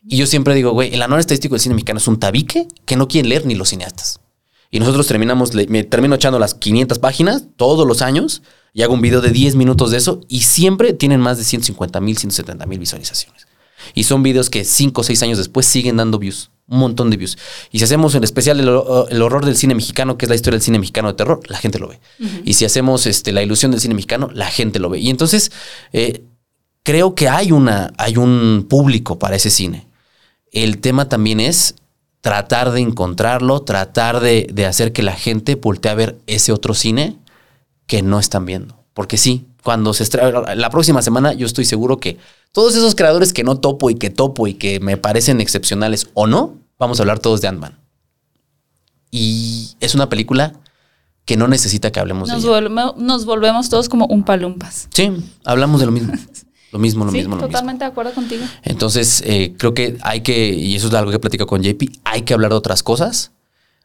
Y 0.07 0.15
yo 0.17 0.27
siempre 0.27 0.55
digo, 0.55 0.71
güey, 0.71 0.93
el 0.93 1.01
anuario 1.01 1.21
estadístico 1.21 1.55
del 1.55 1.61
cine 1.61 1.75
mexicano 1.75 1.97
es 1.97 2.07
un 2.07 2.19
tabique 2.19 2.67
que 2.85 2.95
no 2.95 3.09
quieren 3.09 3.29
leer 3.29 3.45
ni 3.45 3.55
los 3.55 3.69
cineastas. 3.69 4.21
Y 4.69 4.79
nosotros 4.79 5.07
terminamos, 5.07 5.53
me 5.53 5.83
termino 5.83 6.15
echando 6.15 6.39
las 6.39 6.53
500 6.53 6.99
páginas 6.99 7.43
todos 7.55 7.87
los 7.87 8.01
años 8.01 8.41
y 8.73 8.83
hago 8.83 8.93
un 8.93 9.01
video 9.01 9.21
de 9.21 9.31
10 9.31 9.55
minutos 9.55 9.91
de 9.91 9.97
eso 9.97 10.21
y 10.27 10.41
siempre 10.41 10.93
tienen 10.93 11.19
más 11.19 11.37
de 11.37 11.43
150 11.43 11.99
mil, 11.99 12.17
170 12.17 12.65
mil 12.65 12.79
visualizaciones. 12.79 13.47
Y 13.93 14.03
son 14.03 14.23
videos 14.23 14.49
que 14.49 14.63
5 14.63 15.01
o 15.01 15.03
6 15.03 15.23
años 15.23 15.37
después 15.37 15.65
siguen 15.65 15.97
dando 15.97 16.19
views, 16.19 16.51
un 16.67 16.79
montón 16.79 17.09
de 17.09 17.17
views. 17.17 17.37
Y 17.71 17.79
si 17.79 17.85
hacemos 17.85 18.13
el 18.15 18.23
especial 18.23 18.59
el, 18.59 18.67
el 18.67 19.21
horror 19.21 19.45
del 19.45 19.55
cine 19.55 19.75
mexicano, 19.75 20.17
que 20.17 20.25
es 20.25 20.29
la 20.29 20.35
historia 20.35 20.57
del 20.57 20.63
cine 20.63 20.79
mexicano 20.79 21.07
de 21.07 21.13
terror, 21.15 21.39
la 21.47 21.57
gente 21.57 21.79
lo 21.79 21.87
ve. 21.87 21.99
Y 22.43 22.53
si 22.53 22.65
hacemos 22.65 23.05
este, 23.05 23.31
la 23.31 23.41
ilusión 23.41 23.71
del 23.71 23.79
cine 23.79 23.95
mexicano, 23.95 24.29
la 24.33 24.47
gente 24.47 24.79
lo 24.79 24.89
ve. 24.89 24.99
Y 24.99 25.09
entonces 25.09 25.51
eh, 25.93 26.23
creo 26.83 27.15
que 27.15 27.29
hay, 27.29 27.51
una, 27.51 27.93
hay 27.97 28.17
un 28.17 28.65
público 28.69 29.17
para 29.19 29.35
ese 29.35 29.49
cine. 29.49 29.87
El 30.51 30.79
tema 30.79 31.07
también 31.09 31.39
es 31.39 31.75
tratar 32.21 32.71
de 32.71 32.81
encontrarlo, 32.81 33.61
tratar 33.61 34.19
de, 34.19 34.47
de 34.51 34.65
hacer 34.65 34.91
que 34.91 35.03
la 35.03 35.13
gente 35.13 35.55
voltee 35.55 35.91
a 35.91 35.95
ver 35.95 36.17
ese 36.27 36.51
otro 36.51 36.73
cine 36.73 37.15
que 37.87 38.01
no 38.01 38.19
están 38.19 38.45
viendo. 38.45 38.83
Porque 38.93 39.17
sí, 39.17 39.47
cuando 39.63 39.93
se 39.93 40.03
estrena, 40.03 40.55
la 40.55 40.69
próxima 40.69 41.01
semana 41.01 41.33
yo 41.33 41.45
estoy 41.45 41.65
seguro 41.65 41.97
que 41.97 42.17
todos 42.51 42.75
esos 42.75 42.95
creadores 42.95 43.33
que 43.33 43.43
no 43.43 43.59
topo 43.59 43.89
y 43.89 43.95
que 43.95 44.09
topo 44.09 44.47
y 44.47 44.53
que 44.53 44.79
me 44.79 44.97
parecen 44.97 45.41
excepcionales 45.41 46.07
o 46.13 46.27
no, 46.27 46.55
vamos 46.79 46.99
a 46.99 47.03
hablar 47.03 47.19
todos 47.19 47.41
de 47.41 47.47
Ant-Man. 47.47 47.79
Y 49.11 49.75
es 49.79 49.95
una 49.95 50.09
película 50.09 50.53
que 51.25 51.37
no 51.37 51.47
necesita 51.47 51.91
que 51.91 51.99
hablemos 51.99 52.29
Nos, 52.29 52.43
de 52.43 52.49
ella. 52.49 52.93
nos 52.97 53.25
volvemos 53.25 53.69
todos 53.69 53.89
como 53.89 54.05
un 54.07 54.23
palumpas. 54.23 54.87
Sí, 54.93 55.11
hablamos 55.43 55.79
de 55.79 55.85
lo 55.85 55.91
mismo. 55.91 56.13
Lo 56.73 56.79
mismo, 56.79 57.05
lo 57.05 57.11
sí, 57.11 57.19
mismo, 57.19 57.35
lo 57.37 57.41
mismo. 57.43 57.47
totalmente 57.47 57.85
de 57.85 57.91
acuerdo 57.91 58.11
contigo. 58.11 58.43
Entonces, 58.61 59.23
eh, 59.25 59.55
creo 59.57 59.73
que 59.73 59.97
hay 60.01 60.19
que, 60.19 60.49
y 60.49 60.75
eso 60.75 60.89
es 60.89 60.93
algo 60.95 61.11
que 61.11 61.17
platico 61.17 61.47
con 61.47 61.63
JP, 61.63 61.81
hay 62.03 62.23
que 62.23 62.33
hablar 62.33 62.51
de 62.51 62.57
otras 62.57 62.83
cosas, 62.83 63.31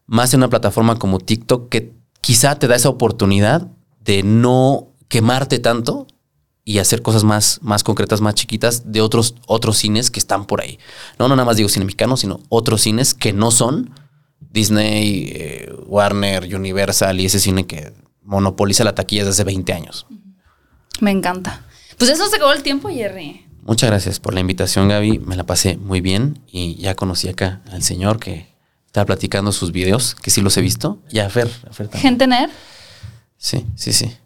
más 0.09 0.35
en 0.35 0.41
una 0.41 0.49
plataforma 0.51 0.99
como 0.99 1.21
TikTok 1.21 1.69
que 1.69 1.93
quizá 2.21 2.59
te 2.59 2.67
da 2.67 2.75
esa 2.75 2.89
oportunidad 2.89 3.69
de 4.05 4.23
no 4.23 4.89
quemarte 5.09 5.59
tanto 5.59 6.07
y 6.65 6.79
hacer 6.79 7.03
cosas 7.03 7.25
más, 7.25 7.59
más 7.63 7.83
concretas, 7.83 8.21
más 8.21 8.35
chiquitas 8.35 8.93
de 8.93 9.01
otros, 9.01 9.35
otros 9.47 9.79
cines 9.79 10.11
que 10.11 10.21
están 10.21 10.47
por 10.47 10.61
ahí. 10.61 10.79
No, 11.19 11.29
no 11.29 11.37
nada 11.37 11.47
más 11.47 11.57
digo 11.57 11.69
cine 11.69 11.85
mexicano, 11.85 12.17
sino 12.17 12.41
otros 12.49 12.83
cines 12.83 13.15
que 13.15 13.33
no 13.33 13.51
son 13.51 13.91
Disney, 14.39 15.33
eh, 15.35 15.73
Warner, 15.87 16.55
Universal 16.55 17.21
y 17.21 17.27
ese 17.27 17.41
cine 17.41 17.67
que 17.67 17.93
monopoliza 18.23 18.85
la 18.85 18.95
taquilla 18.95 19.23
desde 19.25 19.43
hace 19.43 19.45
20 19.45 19.73
años. 19.73 20.07
Me 21.01 21.11
encanta. 21.11 21.65
Pues 21.99 22.11
eso 22.11 22.29
se 22.29 22.37
acabó 22.37 22.53
el 22.53 22.63
tiempo, 22.63 22.89
Jerry. 22.89 23.47
Muchas 23.63 23.91
gracias 23.91 24.21
por 24.21 24.35
la 24.35 24.41
invitación, 24.41 24.89
Gaby. 24.89 25.21
Me 25.21 25.37
la 25.37 25.45
pasé 25.45 25.77
muy 25.77 26.01
bien 26.01 26.41
y 26.47 26.77
ya 26.77 26.95
conocí 26.95 27.29
acá 27.29 27.61
al 27.71 27.83
señor 27.83 28.19
que 28.19 28.53
estaba 28.87 29.07
platicando 29.07 29.53
sus 29.53 29.73
videos, 29.73 30.15
que 30.15 30.31
sí 30.31 30.41
los 30.41 30.57
he 30.57 30.61
visto. 30.61 30.99
Y 31.11 31.21
a 31.21 31.31
Fer, 31.31 31.49
a 31.69 31.73
Fer 31.73 31.89
también. 31.89 32.03
Gente 32.03 32.27
nerd. 32.27 32.51
Sí, 33.43 33.67
sí, 33.75 33.93
sí. 33.93 34.17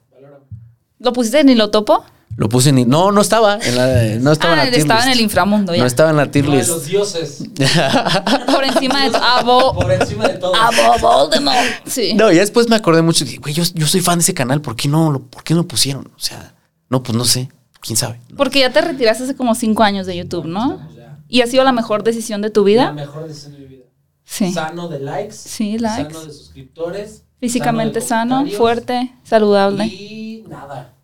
¿Lo 0.99 1.13
pusiste 1.15 1.41
en 1.41 1.49
Hilo 1.49 1.71
Topo? 1.71 2.05
Lo 2.37 2.51
puse 2.51 2.69
en... 2.69 2.87
No, 2.87 3.13
no 3.13 3.23
estaba. 3.23 3.59
En 3.63 3.77
la, 3.77 4.21
no 4.21 4.31
estaba 4.33 4.53
Ah, 4.53 4.57
en 4.59 4.65
la 4.67 4.71
tier 4.71 4.81
estaba 4.83 5.03
en 5.05 5.09
el 5.13 5.21
inframundo 5.21 5.75
ya. 5.75 5.81
No 5.81 5.87
estaba 5.87 6.11
en 6.11 6.17
la 6.19 6.31
tier 6.31 6.45
No, 6.45 6.51
de 6.51 6.57
list. 6.59 6.69
los 6.69 6.85
dioses. 6.85 7.39
Por 8.53 8.63
encima 8.65 9.09
de... 9.09 9.17
Abo, 9.17 9.75
Por 9.75 9.91
encima 9.91 10.29
de 10.29 10.35
todo. 10.35 10.55
abo 10.55 10.99
Voldemort. 11.01 11.57
Sí. 11.87 12.13
No, 12.13 12.31
ya 12.31 12.41
después 12.41 12.69
me 12.69 12.77
acordé 12.77 13.01
mucho. 13.01 13.25
Dije, 13.25 13.39
güey, 13.39 13.55
yo, 13.55 13.63
yo 13.75 13.87
soy 13.87 14.03
fan 14.03 14.19
de 14.19 14.23
ese 14.23 14.35
canal. 14.35 14.61
¿Por 14.61 14.77
qué 14.77 14.87
no 14.89 15.11
lo, 15.11 15.23
por 15.23 15.45
qué 15.45 15.55
no 15.55 15.61
lo 15.63 15.69
pusieron? 15.69 16.09
O 16.15 16.19
sea, 16.21 16.55
no, 16.91 17.03
pues 17.03 17.17
no 17.17 17.25
sé. 17.25 17.49
¿Quién 17.81 17.97
sabe? 17.97 18.21
Porque 18.37 18.61
ya 18.61 18.71
te 18.71 18.83
retiraste 18.83 19.25
hace 19.25 19.35
como 19.37 19.55
cinco 19.55 19.83
años 19.83 20.07
de 20.07 20.17
YouTube, 20.17 20.45
¿no? 20.45 20.79
Ya. 20.95 21.19
¿Y 21.29 21.41
ha 21.41 21.47
sido 21.47 21.65
la 21.65 21.73
mejor 21.73 22.03
decisión 22.03 22.43
de 22.43 22.51
tu 22.51 22.61
La 22.63 22.67
vida? 22.67 22.93
mejor 22.93 23.29
decisión 23.29 23.53
de 23.55 23.59
mi 23.61 23.67
vida. 23.67 23.85
Sí. 24.25 24.53
Sano 24.53 24.89
de 24.89 24.99
likes. 25.01 25.35
Sí, 25.35 25.79
likes. 25.79 26.13
Sano 26.13 26.27
de 26.27 26.33
suscriptores. 26.33 27.23
Físicamente 27.41 28.01
sano, 28.01 28.47
fuerte, 28.47 29.13
saludable. 29.25 29.87
Y 29.87 30.45
nada. 30.49 30.95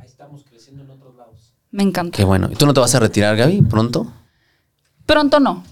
Ahí 0.00 0.06
estamos 0.06 0.42
creciendo 0.48 0.82
en 0.82 0.90
otros 0.90 1.14
lados. 1.16 1.52
Me 1.70 1.82
encanta. 1.82 2.16
Qué 2.16 2.24
bueno. 2.24 2.48
¿Y 2.50 2.56
tú 2.56 2.66
no 2.66 2.74
te 2.74 2.80
vas 2.80 2.94
a 2.94 3.00
retirar, 3.00 3.36
Gaby, 3.36 3.62
pronto? 3.62 4.12
Pronto 5.06 5.38
no. 5.40 5.62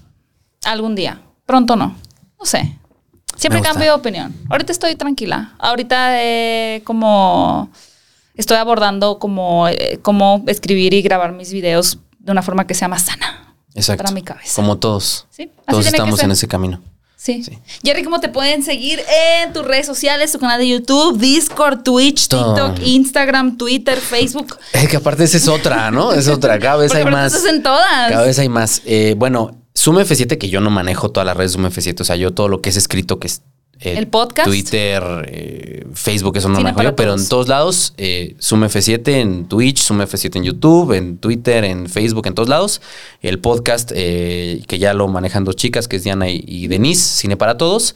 Algún 0.65 0.95
día. 0.95 1.21
Pronto 1.45 1.75
no. 1.75 1.95
No 2.39 2.45
sé. 2.45 2.77
Siempre 3.35 3.61
cambio 3.61 3.83
de 3.83 3.91
opinión. 3.91 4.33
Ahorita 4.49 4.71
estoy 4.71 4.95
tranquila. 4.95 5.53
Ahorita 5.59 6.23
eh, 6.23 6.81
como 6.85 7.69
estoy 8.35 8.57
abordando 8.57 9.19
como 9.19 9.67
eh, 9.67 9.99
cómo 10.01 10.43
escribir 10.47 10.93
y 10.93 11.01
grabar 11.01 11.33
mis 11.33 11.51
videos 11.51 11.99
de 12.19 12.31
una 12.31 12.41
forma 12.41 12.65
que 12.65 12.73
sea 12.73 12.87
más 12.87 13.03
sana 13.03 13.55
Exacto. 13.73 14.03
para 14.03 14.13
mi 14.13 14.21
cabeza. 14.23 14.55
Como 14.55 14.77
todos. 14.77 15.27
Sí, 15.29 15.43
así 15.43 15.51
Todos 15.67 15.83
tiene 15.83 15.91
que 15.91 15.97
estamos 15.97 16.15
ser. 16.19 16.25
en 16.25 16.31
ese 16.31 16.47
camino. 16.47 16.81
Sí. 17.17 17.43
Sí. 17.43 17.57
Jerry, 17.83 18.03
¿cómo 18.03 18.19
te 18.19 18.29
pueden 18.29 18.61
seguir 18.63 18.99
en 19.43 19.53
tus 19.53 19.65
redes 19.65 19.85
sociales, 19.85 20.31
tu 20.31 20.39
canal 20.39 20.59
de 20.59 20.67
YouTube, 20.67 21.17
Discord, 21.17 21.83
Twitch. 21.83 22.27
TikTok, 22.27 22.79
Instagram, 22.83 23.57
Twitter, 23.57 23.97
Facebook? 23.97 24.57
Es 24.73 24.87
que 24.87 24.97
aparte 24.97 25.23
esa 25.23 25.37
es 25.37 25.47
otra, 25.47 25.89
¿no? 25.91 26.13
Es 26.13 26.27
otra. 26.27 26.59
Cada 26.59 26.77
vez 26.77 26.91
Porque 26.91 27.05
hay 27.07 27.11
más. 27.11 27.33
estás 27.33 27.51
en 27.51 27.63
todas. 27.63 28.11
Cada 28.11 28.25
vez 28.25 28.37
hay 28.37 28.49
más. 28.49 28.81
Eh, 28.85 29.15
bueno, 29.17 29.57
Zoom 29.77 29.97
F7, 29.97 30.37
que 30.37 30.49
yo 30.49 30.61
no 30.61 30.69
manejo 30.69 31.09
todas 31.09 31.25
las 31.25 31.35
redes 31.35 31.53
Zoom 31.53 31.65
F7, 31.65 32.01
o 32.01 32.03
sea, 32.03 32.15
yo 32.15 32.33
todo 32.33 32.47
lo 32.47 32.61
que 32.61 32.69
es 32.69 32.77
escrito, 32.77 33.19
que 33.19 33.27
es 33.27 33.41
eh, 33.79 33.95
El 33.97 34.07
podcast. 34.07 34.47
Twitter, 34.47 35.03
eh, 35.27 35.85
Facebook, 35.93 36.37
eso 36.37 36.49
no 36.49 36.57
Cine 36.57 36.73
manejo 36.73 36.95
pero 36.95 37.13
en 37.13 37.27
todos 37.27 37.47
lados, 37.47 37.93
eh, 37.97 38.35
Zoom 38.41 38.63
F7 38.63 39.07
en 39.09 39.45
Twitch, 39.47 39.81
Zoom 39.81 40.01
F7 40.01 40.37
en 40.37 40.43
YouTube, 40.43 40.93
en 40.93 41.17
Twitter, 41.17 41.63
en 41.63 41.89
Facebook, 41.89 42.27
en 42.27 42.33
todos 42.33 42.49
lados. 42.49 42.81
El 43.21 43.39
podcast, 43.39 43.91
eh, 43.95 44.63
que 44.67 44.79
ya 44.79 44.93
lo 44.93 45.07
manejan 45.07 45.43
dos 45.43 45.55
chicas, 45.55 45.87
que 45.87 45.97
es 45.97 46.03
Diana 46.03 46.29
y, 46.29 46.43
y 46.47 46.67
Denise, 46.67 47.03
Cine 47.17 47.37
para 47.37 47.57
Todos. 47.57 47.95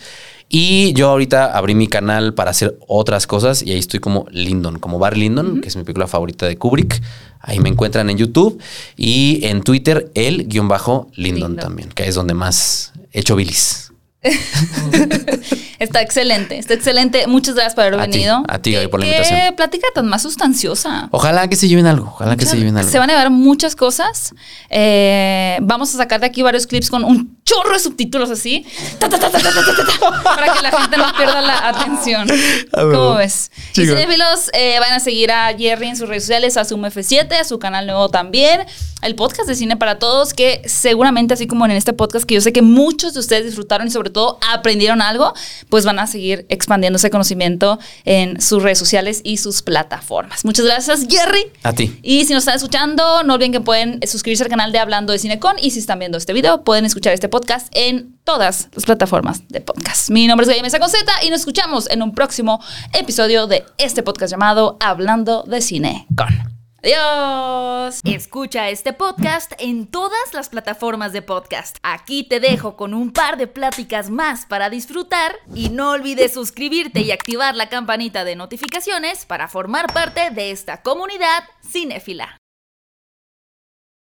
Y 0.51 0.93
yo 0.93 1.09
ahorita 1.09 1.55
abrí 1.55 1.75
mi 1.75 1.87
canal 1.87 2.33
para 2.33 2.49
hacer 2.49 2.77
otras 2.87 3.27
cosas 3.27 3.61
y 3.61 3.71
ahí 3.71 3.77
estoy 3.77 3.99
como 3.99 4.25
Lyndon, 4.31 4.79
como 4.79 4.97
Bar 4.97 5.15
Lyndon, 5.15 5.61
que 5.61 5.67
es 5.67 5.75
mi 5.75 5.83
película 5.83 6.07
favorita 6.07 6.47
de 6.47 6.57
Kubrick. 6.57 6.99
Ahí 7.39 7.59
me 7.59 7.69
encuentran 7.69 8.09
en 8.09 8.17
YouTube 8.17 8.59
y 8.97 9.45
en 9.45 9.61
Twitter 9.61 10.11
el 10.15 10.47
guion 10.47 10.67
bajo 10.67 11.07
Lyndon 11.13 11.51
Lyndon. 11.51 11.63
también, 11.63 11.89
que 11.89 12.07
es 12.07 12.15
donde 12.15 12.33
más 12.33 12.93
he 13.13 13.19
hecho 13.19 13.35
bilis. 13.35 13.88
Está 15.79 16.01
excelente, 16.01 16.57
está 16.57 16.73
excelente. 16.73 17.25
Muchas 17.27 17.55
gracias 17.55 17.73
por 17.73 17.85
haber 17.85 17.99
A 18.01 18.01
venido. 18.05 18.43
a 18.49 18.59
ti, 18.59 18.75
por 18.91 18.99
la 18.99 19.05
Qué 19.05 19.11
invitación. 19.15 19.55
plática 19.55 19.87
tan 19.95 20.07
más 20.07 20.21
sustanciosa. 20.23 21.07
Ojalá 21.11 21.47
que 21.47 21.55
se 21.55 21.69
lleven 21.69 21.85
algo, 21.87 22.07
ojalá 22.07 22.35
que 22.35 22.45
se 22.45 22.57
lleven 22.57 22.77
algo. 22.77 22.91
Se 22.91 22.99
van 22.99 23.09
a 23.09 23.15
ver 23.15 23.29
muchas 23.29 23.77
cosas. 23.77 24.33
Eh, 24.69 25.57
vamos 25.61 25.93
a 25.95 25.97
sacar 25.97 26.19
de 26.19 26.25
aquí 26.25 26.41
varios 26.41 26.67
clips 26.67 26.89
con 26.89 27.05
un 27.05 27.37
chorro 27.45 27.71
de 27.71 27.79
subtítulos 27.79 28.29
así. 28.29 28.65
Ta, 28.99 29.07
ta, 29.07 29.17
ta, 29.19 29.29
para 29.31 30.53
que 30.53 30.61
la 30.63 30.71
gente 30.71 30.97
no 30.97 31.13
pierda 31.15 31.41
la 31.41 31.69
atención. 31.69 32.27
¿Cómo 32.73 33.15
ves? 33.15 33.49
Y 33.69 33.73
Chico. 33.75 33.95
cinéfilos, 33.95 34.49
eh, 34.53 34.79
van 34.81 34.91
a 34.91 34.99
seguir 34.99 35.31
a 35.31 35.53
Jerry 35.57 35.87
en 35.87 35.95
sus 35.95 36.09
redes 36.09 36.23
sociales, 36.23 36.57
a 36.57 36.65
Zoom 36.65 36.83
F7, 36.83 37.39
a 37.39 37.45
su 37.45 37.57
canal 37.57 37.85
nuevo 37.87 38.09
también. 38.09 38.65
El 39.01 39.15
podcast 39.15 39.47
de 39.47 39.55
Cine 39.55 39.77
para 39.77 39.97
Todos, 39.97 40.33
que 40.33 40.61
seguramente, 40.65 41.33
así 41.33 41.47
como 41.47 41.63
en 41.63 41.71
este 41.71 41.93
podcast, 41.93 42.25
que 42.25 42.35
yo 42.35 42.41
sé 42.41 42.51
que 42.51 42.61
muchos 42.61 43.13
de 43.13 43.21
ustedes 43.21 43.45
disfrutaron 43.45 43.87
y 43.87 43.91
sobre 43.91 44.08
todo 44.09 44.39
aprendieron 44.51 45.01
algo, 45.01 45.33
pues 45.69 45.85
van 45.85 45.99
a 45.99 46.07
seguir 46.07 46.45
expandiendo 46.49 46.97
ese 46.97 47.09
conocimiento 47.09 47.79
en 48.05 48.41
sus 48.41 48.63
redes 48.63 48.79
sociales 48.79 49.21
y 49.23 49.37
sus 49.37 49.61
plataformas. 49.61 50.45
Muchas 50.45 50.65
gracias, 50.65 51.07
Jerry. 51.09 51.51
A 51.63 51.73
ti. 51.73 51.99
Y 52.01 52.25
si 52.25 52.33
nos 52.33 52.41
están 52.41 52.55
escuchando, 52.55 53.23
no 53.23 53.33
olviden 53.33 53.51
que 53.51 53.61
pueden 53.61 53.99
suscribirse 54.07 54.43
al 54.43 54.49
canal 54.49 54.71
de 54.71 54.79
Hablando 54.79 55.13
de 55.13 55.19
Cinecon. 55.19 55.55
Y 55.61 55.71
si 55.71 55.79
están 55.79 55.99
viendo 55.99 56.17
este 56.17 56.33
video, 56.33 56.63
pueden 56.63 56.85
escuchar 56.85 57.13
este 57.13 57.29
podcast 57.29 57.67
en 57.71 58.17
todas 58.23 58.69
las 58.73 58.85
plataformas 58.85 59.47
de 59.47 59.61
podcast. 59.61 60.09
Mi 60.09 60.27
nombre 60.27 60.43
es 60.43 60.49
Gaby 60.49 60.61
Mesa 60.61 60.79
con 60.79 60.89
Z 60.89 61.05
y 61.23 61.29
nos 61.29 61.39
escuchamos 61.39 61.89
en 61.89 62.01
un 62.01 62.13
próximo 62.13 62.63
episodio 62.93 63.47
de 63.47 63.65
este 63.77 64.03
podcast 64.03 64.31
llamado 64.31 64.77
Hablando 64.79 65.43
de 65.43 65.61
Cine 65.61 66.05
con. 66.15 66.58
Adiós. 66.81 67.99
Escucha 68.05 68.69
este 68.69 68.93
podcast 68.93 69.51
en 69.59 69.87
todas 69.87 70.33
las 70.33 70.49
plataformas 70.49 71.11
de 71.11 71.21
podcast. 71.21 71.77
Aquí 71.83 72.23
te 72.23 72.39
dejo 72.39 72.77
con 72.77 72.93
un 72.93 73.11
par 73.11 73.37
de 73.37 73.47
pláticas 73.47 74.09
más 74.09 74.45
para 74.45 74.69
disfrutar 74.69 75.35
y 75.53 75.69
no 75.69 75.91
olvides 75.91 76.33
suscribirte 76.33 77.01
y 77.01 77.11
activar 77.11 77.55
la 77.55 77.67
campanita 77.67 78.23
de 78.23 78.35
notificaciones 78.35 79.25
para 79.25 79.47
formar 79.47 79.91
parte 79.93 80.29
de 80.31 80.51
esta 80.51 80.81
comunidad 80.81 81.43
cinéfila. 81.69 82.38